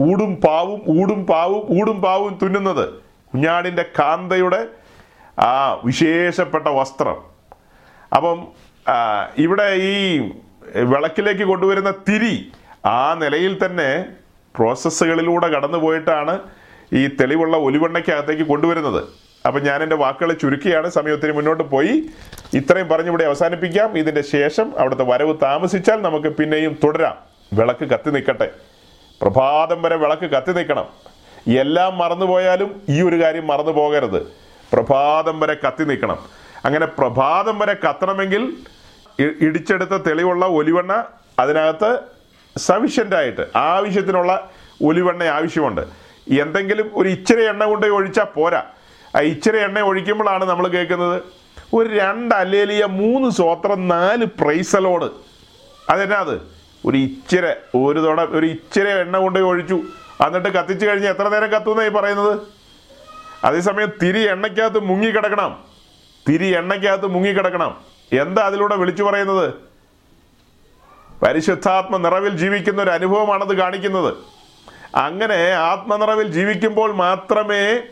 ഊടും 0.06 0.30
പാവും 0.44 0.80
ഊടും 0.98 1.20
പാവും 1.30 1.62
ഊടും 1.78 1.98
പാവും 2.04 2.32
തുന്നുന്നത്. 2.42 2.86
കുഞ്ഞാടിന്റെ 3.32 3.84
കാന്തയുടെ 3.98 4.60
ആ 5.48 5.52
വിശേഷപ്പെട്ട 5.88 6.66
വസ്ത്രം. 6.78 7.18
അപ്പം 8.16 8.38
ഇവിടെ 9.44 9.68
ഈ 9.90 9.96
വിളക്കിലേക്ക് 10.92 11.44
കൊണ്ടുവരുന്ന 11.50 11.90
തിരി 12.08 12.34
ആ 12.86 13.00
നിലയിൽ 13.22 13.52
തന്നെ 13.64 13.90
പ്രോസസ്സുകളിലൂടെ 14.54 15.48
കടന്നു 15.54 15.78
പോയിട്ടാണ് 15.78 16.34
ഈ 16.92 17.08
തെളിവുള്ള 17.08 17.56
ഒലിവെണ്ണയ്ക്കകത്തേക്ക് 17.56 18.42
കൊണ്ടുവരുന്നത്. 18.42 19.04
അപ്പം 19.46 19.62
ഞാൻ 19.62 19.82
എന്റെ 19.82 19.96
വാക്കുകളെ 19.96 20.34
ചുരുക്കിയാണ് 20.34 20.90
സമയത്തിന് 20.90 21.32
മുന്നോട്ട് 21.32 21.64
പോയി. 21.64 22.06
ഇത്രയും 22.54 22.88
പറഞ്ഞു 22.88 23.10
ഇവിടെ 23.10 23.24
അവസാനിപ്പിക്കാം. 23.24 23.98
ഇതിന്റെ 23.98 24.20
ശേഷം 24.20 24.78
അവിടുത്തെ 24.78 25.04
വരവ് 25.04 25.34
താമസിച്ചാൽ 25.42 26.02
നമുക്ക് 26.02 26.28
പിന്നെയും 26.28 26.78
തുടരാം. 26.84 27.16
വിളക്ക് 27.52 27.84
കത്തി 27.84 28.10
നിൽക്കട്ടെ. 28.10 28.50
പ്രഭാതം 29.22 29.82
വരെ 29.82 29.96
വിളക്ക് 29.96 30.22
കത്തി 30.22 30.52
നിൽക്കണം. 30.52 30.84
എല്ലാം 31.56 31.98
മറന്നുപോയാലും 31.98 32.82
ഈ 32.88 33.02
ഒരു 33.02 33.22
കാര്യം 33.22 33.46
മറന്നു 33.46 33.72
പോകരുത്. 33.72 34.22
പ്രഭാതം 34.72 35.40
വരെ 35.40 35.56
കത്തി 35.66 35.84
നിൽക്കണം. 35.84 36.18
അങ്ങനെ 36.64 36.86
പ്രഭാതം 36.86 37.58
വരെ 37.58 37.76
കത്തണമെങ്കിൽ 37.88 38.52
ഇടിച്ചെടുത്ത 39.40 39.90
തെളിവുള്ള 39.90 40.46
ഒലിവെണ്ണ 40.46 41.04
അതിനകത്ത് 41.38 41.98
സഫിഷ്യന്റായിട്ട് 42.58 43.46
ആവശ്യത്തിനുള്ള 43.56 44.50
ഒലിവെണ്ണ 44.84 45.22
ആവശ്യമുണ്ട്. 45.22 45.99
എന്തെങ്കിലും 46.28 46.90
ഒരു 46.94 47.08
ഇച്ചിരി 47.08 47.44
എണ്ണ 47.44 47.64
കൊണ്ട് 47.64 47.86
ഒഴിച്ചാൽ 47.86 48.24
പോരാ. 48.24 48.62
ആ 49.16 49.20
ഇച്ചിരി 49.20 49.58
എണ്ണ 49.58 49.80
ഒഴിക്കുമ്പോഴാണ് 49.80 50.44
നമ്മൾ 50.44 50.68
കേൾക്കുന്നത് 50.68 51.22
ഒരു 51.74 51.88
രണ്ട് 51.88 52.34
അല്ലേലിയ 52.34 52.84
മൂന്ന് 52.84 53.30
സ്വോത്രം 53.30 53.88
നാല് 53.88 54.24
പ്രൈസലോട്. 54.24 55.10
അതെന്നാ 55.90 56.16
അത്? 56.16 56.40
ഒരു 56.86 56.96
ഇച്ചിര 56.96 57.46
ഒരു 57.74 58.00
തുട 58.00 58.20
ഒരു 58.20 58.46
ഇച്ചിര 58.46 58.88
എണ്ണ 58.88 59.18
കൊണ്ട് 59.18 59.38
ഒഴിച്ചു. 59.38 59.82
എന്നിട്ട് 60.26 60.48
കത്തിച്ചു 60.48 60.86
കഴിഞ്ഞ് 60.86 61.08
എത്ര 61.08 61.28
നേരം 61.28 61.50
കത്തുന്നായി 61.50 61.88
പറയുന്നത്? 61.88 62.38
അതേസമയം 63.44 63.92
തിരി 64.02 64.28
എണ്ണയ്ക്കകത്ത് 64.28 64.80
മുങ്ങിക്കിടക്കണം. 64.80 65.58
തിരി 66.28 66.46
എണ്ണയ്ക്കകത്ത് 66.46 67.06
മുങ്ങിക്കിടക്കണം. 67.06 67.76
എന്താ 68.12 68.42
അതിലൂടെ 68.42 68.76
വിളിച്ചു 68.76 69.02
പറയുന്നത്? 69.02 69.54
പരിശുദ്ധാത്മ 71.22 71.96
നിറവിൽ 71.96 72.36
ജീവിക്കുന്ന 72.36 72.82
ഒരു 72.82 72.90
അനുഭവമാണത് 72.90 73.56
കാണിക്കുന്നത്. 73.56 74.14
അങ്ങനെ 74.94 75.52
ആത്മനിറവിൽ 75.52 76.32
ജീവിക്കുമ്പോൾ 76.32 76.92
മാത്രമേ 76.92 77.82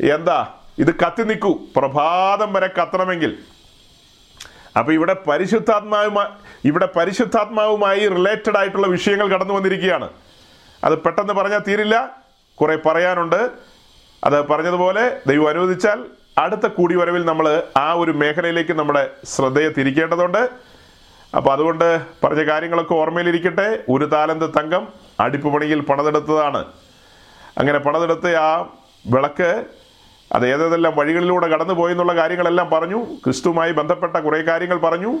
എന്താ 0.00 0.46
ഇത് 0.78 0.94
കത്തി 0.94 1.22
നിൽക്കൂ. 1.22 1.58
പ്രഭാതം 1.76 2.52
വരെ 2.52 2.66
കത്തണമെങ്കിൽ. 2.66 3.38
അപ്പോൾ 4.78 4.92
ഇവിടെ 4.92 5.16
പരിശുദ്ധാത്മാവുമായി 5.28 6.28
ഇവിടെ 6.64 6.88
പരിശുദ്ധാത്മാവുമായി 6.96 8.08
റിലേറ്റഡ് 8.08 8.56
ആയിട്ടുള്ള 8.56 8.86
വിഷയങ്ങൾ 8.86 9.28
കടന്നു 9.28 9.54
വന്നിരിക്കുകയാണ്. 9.54 10.10
അത് 10.84 10.98
പെട്ടെന്ന് 10.98 11.32
പറഞ്ഞാൽ 11.32 11.58
തീരില്ല. 11.58 12.16
കുറേ 12.54 12.76
പറയാനുണ്ട്. 12.86 13.50
അത് 14.24 14.48
പറഞ്ഞതുപോലെ 14.48 15.20
ദൈവം 15.26 15.48
അനുവദിച്ചാൽ 15.48 16.04
അടുത്ത 16.38 16.66
കൂടിവരവിൽ 16.66 17.24
നമ്മൾ 17.24 17.62
ആ 17.76 17.92
ഒരു 17.92 18.10
മേഖലയിലേക്ക് 18.10 18.72
നമ്മുടെ 18.72 19.10
ശ്രദ്ധയെ 19.24 19.68
തിരിക്കേണ്ടതുണ്ട്. 19.68 20.71
അപ്പോൾ 21.36 21.52
അതുകൊണ്ട് 21.52 22.00
പറഞ്ഞ 22.24 22.42
കാര്യങ്ങളൊക്കെ 22.42 22.94
ഓർമ്മയിലിരിക്കട്ടെ. 22.94 23.78
ഒരു 23.88 24.04
താലന്ത് 24.04 24.50
തങ്കം 24.58 24.88
അടിപ്പുപണിയിൽ 25.20 25.80
പണതെടുത്തതാണ്. 25.80 26.64
അങ്ങനെ 27.58 27.78
പണതെടുത്ത് 27.78 28.36
ആ 28.36 28.68
വിളക്ക് 29.06 29.64
അത് 30.32 30.46
ഏതേതെല്ലാം 30.46 30.96
വഴികളിലൂടെ 30.96 31.46
കടന്നു 31.46 31.74
പോയി 31.74 31.92
എന്നുള്ള 31.92 32.14
കാര്യങ്ങളെല്ലാം 32.16 32.70
പറഞ്ഞു. 32.70 33.04
ക്രിസ്തുവുമായി 33.04 33.72
ബന്ധപ്പെട്ട 33.72 34.16
കുറേ 34.16 34.42
കാര്യങ്ങൾ 34.42 34.78
പറഞ്ഞു. 34.78 35.18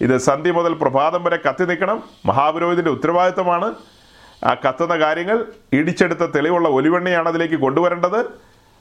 ഇത് 0.00 0.18
സന്ധ്യ 0.18 0.52
മുതൽ 0.52 0.72
പ്രഭാതം 0.72 1.24
വരെ 1.24 1.36
കത്തി 1.36 1.64
നിൽക്കണം. 1.64 2.02
മഹാപുരോഹിതന്റെ 2.26 2.90
ഉത്തരവാദിത്തമാണ് 2.90 3.74
ആ 4.44 4.56
കത്തുന്ന 4.68 4.98
കാര്യങ്ങൾ. 4.98 5.44
ഇടിച്ചെടുത്ത 5.72 6.20
തെളിവുള്ള 6.20 6.68
ഒലിവെണ്ണയാണ് 6.68 7.28
അതിലേക്ക് 7.28 7.54
കൊണ്ടുവരേണ്ടത്. 7.54 8.26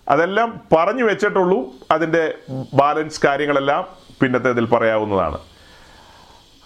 അതെല്ലാം 0.10 0.62
പറഞ്ഞു 0.78 1.04
വെച്ചിട്ടുള്ളൂ. 1.04 1.66
അതിന്റെ 1.92 2.34
ബാലൻസ് 2.74 3.26
കാര്യങ്ങളെല്ലാം 3.26 3.88
പിന്നത്തെ 4.22 4.50
ഇതിൽ 4.50 4.66
പറയാവുന്നതാണ്. 4.66 5.38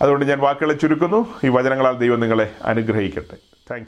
അതുകൊണ്ട് 0.02 0.26
ഞാൻ 0.26 0.40
വാക്കുകളെ 0.40 0.74
ചുരുക്കുന്നു. 0.74 1.22
ഈ 1.44 1.48
വചനങ്ങളാൽ 1.48 1.98
ദൈവം 1.98 2.19
നിങ്ങളെ 2.19 2.56
അനുഗ്രഹിക്കട്ടെ. 2.64 3.38
താങ്ക് 3.72 3.88